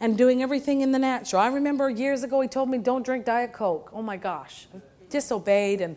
and 0.00 0.16
doing 0.16 0.42
everything 0.42 0.80
in 0.80 0.92
the 0.92 0.98
natural. 0.98 1.42
I 1.42 1.48
remember 1.48 1.90
years 1.90 2.22
ago 2.22 2.40
he 2.40 2.48
told 2.48 2.68
me, 2.70 2.78
don't 2.78 3.04
drink 3.04 3.24
Diet 3.24 3.52
Coke. 3.52 3.90
Oh 3.92 4.02
my 4.02 4.16
gosh. 4.16 4.66
I 4.74 4.80
disobeyed 5.10 5.80
and 5.80 5.96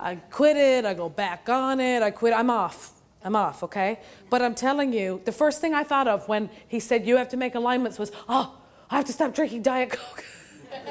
I 0.00 0.16
quit 0.16 0.56
it. 0.56 0.84
I 0.84 0.94
go 0.94 1.08
back 1.08 1.48
on 1.48 1.80
it. 1.80 2.02
I 2.02 2.10
quit. 2.10 2.32
I'm 2.32 2.50
off. 2.50 2.92
I'm 3.22 3.36
off, 3.36 3.62
okay? 3.64 4.00
But 4.30 4.42
I'm 4.42 4.54
telling 4.54 4.92
you, 4.92 5.20
the 5.24 5.32
first 5.32 5.60
thing 5.60 5.74
I 5.74 5.82
thought 5.82 6.06
of 6.08 6.28
when 6.28 6.50
he 6.68 6.80
said 6.80 7.06
you 7.06 7.16
have 7.16 7.28
to 7.30 7.36
make 7.36 7.54
alignments 7.54 7.98
was, 7.98 8.12
oh, 8.28 8.56
I 8.90 8.96
have 8.96 9.06
to 9.06 9.12
stop 9.12 9.34
drinking 9.34 9.62
Diet 9.62 9.90
Coke. 9.90 10.24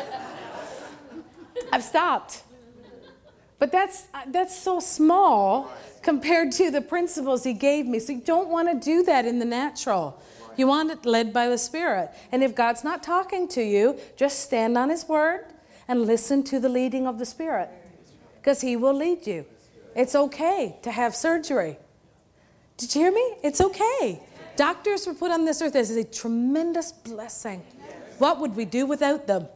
I've 1.72 1.84
stopped. 1.84 2.44
But 3.60 3.72
that's, 3.72 4.06
that's 4.28 4.56
so 4.56 4.80
small 4.80 5.72
compared 6.08 6.54
to 6.54 6.72
the 6.72 6.80
principles 6.80 7.44
he 7.44 7.52
gave 7.52 7.86
me. 7.86 8.00
So 8.00 8.14
you 8.14 8.22
don't 8.22 8.48
want 8.48 8.70
to 8.70 8.80
do 8.80 9.04
that 9.04 9.26
in 9.26 9.40
the 9.40 9.46
natural. 9.46 10.18
You 10.56 10.68
want 10.68 10.90
it 10.90 11.06
led 11.06 11.34
by 11.34 11.50
the 11.50 11.58
Spirit. 11.58 12.12
And 12.32 12.42
if 12.42 12.56
God's 12.56 12.82
not 12.82 13.04
talking 13.04 13.46
to 13.50 13.62
you, 13.62 14.00
just 14.16 14.40
stand 14.40 14.78
on 14.78 14.90
his 14.90 15.10
word 15.10 15.48
and 15.86 16.04
listen 16.04 16.46
to 16.46 16.62
the 16.62 16.70
leading 16.70 17.08
of 17.08 17.20
the 17.20 17.26
Spirit 17.26 17.70
because 18.38 18.62
he 18.62 18.78
will 18.78 18.94
lead 18.94 19.28
you. 19.28 19.46
It's 19.98 20.16
okay 20.16 20.78
to 20.82 20.92
have 20.92 21.14
surgery. 21.14 21.76
Did 22.78 22.96
you 22.96 23.02
hear 23.02 23.12
me? 23.12 23.34
It's 23.44 23.60
okay. 23.60 24.22
Doctors 24.56 25.08
were 25.08 25.14
put 25.14 25.32
on 25.32 25.44
this 25.44 25.62
earth 25.62 25.76
as 25.76 25.92
a 25.92 26.06
tremendous 26.06 26.94
blessing. 26.94 27.66
What 28.18 28.40
would 28.40 28.56
we 28.56 28.64
do 28.64 28.86
without 28.86 29.28
them? 29.28 29.50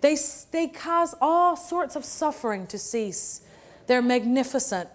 They, 0.00 0.16
they 0.50 0.66
cause 0.66 1.14
all 1.20 1.56
sorts 1.56 1.94
of 1.94 2.06
suffering 2.06 2.66
to 2.68 2.78
cease. 2.78 3.42
They're 3.86 4.00
magnificent. 4.00 4.88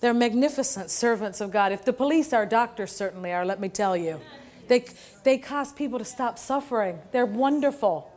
They're 0.00 0.14
magnificent 0.14 0.90
servants 0.90 1.40
of 1.40 1.50
God. 1.50 1.72
If 1.72 1.84
the 1.84 1.92
police 1.92 2.32
are, 2.32 2.46
doctors 2.46 2.92
certainly 2.92 3.32
are, 3.32 3.44
let 3.44 3.60
me 3.60 3.68
tell 3.68 3.96
you. 3.96 4.20
They, 4.68 4.84
they 5.24 5.36
cause 5.36 5.72
people 5.72 5.98
to 5.98 6.04
stop 6.04 6.38
suffering. 6.38 7.00
They're 7.12 7.26
wonderful. 7.26 8.10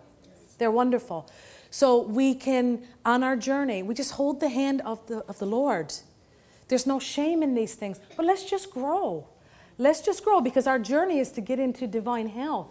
They're 0.60 0.72
wonderful. 0.72 1.30
So 1.70 2.02
we 2.04 2.36
can, 2.36 2.84
on 3.04 3.24
our 3.24 3.36
journey, 3.36 3.82
we 3.84 3.96
just 3.96 4.12
hold 4.12 4.40
the 4.40 4.50
hand 4.50 4.82
of 4.82 5.06
the, 5.08 5.26
of 5.26 5.40
the 5.40 5.46
Lord. 5.46 5.94
There's 6.68 6.86
no 6.86 7.00
shame 7.00 7.44
in 7.44 7.56
these 7.56 7.76
things, 7.76 8.00
but 8.16 8.26
let's 8.26 8.50
just 8.50 8.72
grow. 8.72 9.28
Let's 9.78 10.02
just 10.02 10.24
grow 10.24 10.40
because 10.40 10.68
our 10.68 10.80
journey 10.80 11.20
is 11.20 11.32
to 11.32 11.42
get 11.42 11.60
into 11.60 11.88
divine 11.88 12.28
health. 12.28 12.68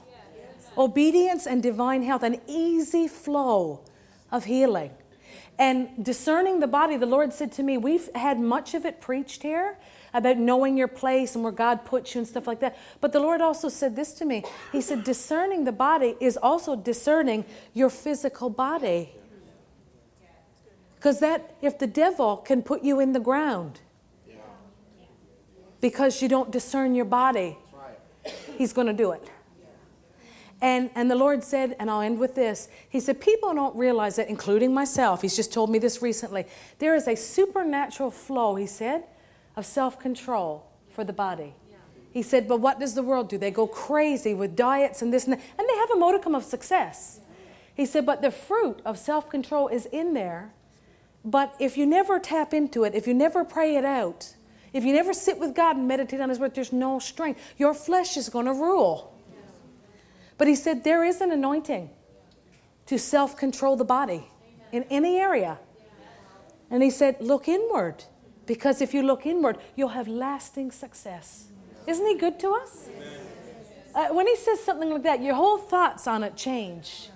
Obedience 0.78 1.46
and 1.46 1.62
divine 1.62 2.02
health, 2.02 2.22
an 2.22 2.40
easy 2.46 3.08
flow 3.08 3.80
of 4.30 4.44
healing. 4.44 4.92
And 5.58 6.04
discerning 6.04 6.60
the 6.60 6.66
body, 6.66 6.96
the 6.96 7.06
Lord 7.06 7.32
said 7.32 7.52
to 7.52 7.62
me, 7.62 7.78
We've 7.78 8.08
had 8.14 8.40
much 8.40 8.74
of 8.74 8.84
it 8.84 9.00
preached 9.00 9.42
here 9.42 9.78
about 10.14 10.36
knowing 10.38 10.76
your 10.76 10.88
place 10.88 11.34
and 11.34 11.44
where 11.44 11.52
God 11.52 11.84
puts 11.84 12.14
you 12.14 12.20
and 12.20 12.28
stuff 12.28 12.46
like 12.46 12.60
that. 12.60 12.76
But 13.00 13.12
the 13.12 13.20
Lord 13.20 13.40
also 13.40 13.68
said 13.68 13.96
this 13.96 14.12
to 14.14 14.24
me 14.24 14.44
He 14.72 14.80
said, 14.80 15.04
Discerning 15.04 15.64
the 15.64 15.72
body 15.72 16.16
is 16.20 16.36
also 16.36 16.76
discerning 16.76 17.44
your 17.74 17.90
physical 17.90 18.50
body. 18.50 19.10
Because 20.96 21.18
that, 21.18 21.56
if 21.60 21.78
the 21.78 21.88
devil 21.88 22.36
can 22.36 22.62
put 22.62 22.84
you 22.84 23.00
in 23.00 23.12
the 23.12 23.20
ground 23.20 23.80
because 25.80 26.22
you 26.22 26.28
don't 26.28 26.52
discern 26.52 26.94
your 26.94 27.04
body, 27.04 27.58
he's 28.56 28.72
going 28.72 28.86
to 28.86 28.92
do 28.92 29.10
it. 29.10 29.28
And, 30.62 30.90
and 30.94 31.10
the 31.10 31.16
Lord 31.16 31.42
said, 31.42 31.74
and 31.80 31.90
I'll 31.90 32.00
end 32.00 32.20
with 32.20 32.36
this 32.36 32.68
He 32.88 33.00
said, 33.00 33.20
People 33.20 33.52
don't 33.52 33.76
realize 33.76 34.16
that, 34.16 34.28
including 34.28 34.72
myself. 34.72 35.20
He's 35.20 35.36
just 35.36 35.52
told 35.52 35.68
me 35.68 35.78
this 35.78 36.00
recently. 36.00 36.46
There 36.78 36.94
is 36.94 37.08
a 37.08 37.16
supernatural 37.16 38.12
flow, 38.12 38.54
he 38.54 38.66
said, 38.66 39.04
of 39.56 39.66
self 39.66 39.98
control 39.98 40.64
for 40.88 41.04
the 41.04 41.12
body. 41.12 41.54
He 42.12 42.22
said, 42.22 42.46
But 42.46 42.60
what 42.60 42.78
does 42.78 42.94
the 42.94 43.02
world 43.02 43.28
do? 43.28 43.38
They 43.38 43.50
go 43.50 43.66
crazy 43.66 44.34
with 44.34 44.54
diets 44.54 45.02
and 45.02 45.12
this 45.12 45.24
and 45.24 45.32
that, 45.34 45.40
and 45.58 45.68
they 45.68 45.76
have 45.76 45.90
a 45.90 45.96
modicum 45.96 46.34
of 46.34 46.44
success. 46.44 47.20
He 47.74 47.84
said, 47.84 48.06
But 48.06 48.22
the 48.22 48.30
fruit 48.30 48.80
of 48.84 48.98
self 48.98 49.28
control 49.28 49.66
is 49.66 49.86
in 49.86 50.14
there. 50.14 50.52
But 51.24 51.54
if 51.58 51.76
you 51.76 51.86
never 51.86 52.20
tap 52.20 52.54
into 52.54 52.84
it, 52.84 52.94
if 52.94 53.06
you 53.08 53.14
never 53.14 53.44
pray 53.44 53.76
it 53.76 53.84
out, 53.84 54.34
if 54.72 54.84
you 54.84 54.92
never 54.92 55.12
sit 55.12 55.38
with 55.38 55.54
God 55.54 55.76
and 55.76 55.88
meditate 55.88 56.20
on 56.20 56.28
His 56.28 56.38
Word, 56.38 56.54
there's 56.54 56.72
no 56.72 57.00
strength. 57.00 57.40
Your 57.58 57.74
flesh 57.74 58.16
is 58.16 58.28
going 58.28 58.46
to 58.46 58.52
rule. 58.52 59.11
But 60.42 60.48
he 60.48 60.56
said 60.56 60.82
there 60.82 61.04
is 61.04 61.20
an 61.20 61.30
anointing 61.30 61.88
to 62.86 62.98
self 62.98 63.36
control 63.36 63.76
the 63.76 63.84
body 63.84 64.26
in 64.72 64.82
any 64.90 65.20
area. 65.20 65.60
And 66.68 66.82
he 66.82 66.90
said, 66.90 67.18
look 67.20 67.46
inward, 67.46 68.02
because 68.44 68.80
if 68.80 68.92
you 68.92 69.04
look 69.04 69.24
inward, 69.24 69.58
you'll 69.76 69.94
have 70.00 70.08
lasting 70.08 70.72
success. 70.72 71.44
Isn't 71.86 72.04
he 72.04 72.16
good 72.18 72.40
to 72.40 72.54
us? 72.54 72.88
Uh, 73.94 74.08
when 74.08 74.26
he 74.26 74.34
says 74.34 74.58
something 74.58 74.90
like 74.90 75.04
that, 75.04 75.22
your 75.22 75.36
whole 75.36 75.58
thoughts 75.58 76.08
on 76.08 76.24
it 76.24 76.36
change. 76.36 77.08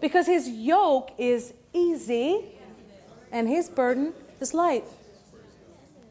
Because 0.00 0.28
his 0.28 0.48
yoke 0.48 1.10
is 1.18 1.52
easy 1.72 2.54
and 3.32 3.48
his 3.48 3.68
burden 3.68 4.12
is 4.40 4.54
light. 4.54 4.84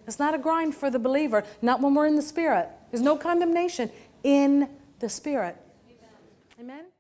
It's 0.05 0.19
not 0.19 0.35
a 0.35 0.37
grind 0.37 0.75
for 0.75 0.89
the 0.89 0.99
believer, 0.99 1.45
not 1.61 1.79
when 1.79 1.95
we're 1.95 2.07
in 2.07 2.17
the 2.17 2.21
Spirit. 2.21 2.67
There's 2.91 3.01
no 3.01 3.15
condemnation 3.15 3.89
in 4.25 4.67
the 4.99 5.07
Spirit. 5.07 5.55
Amen 6.59 6.91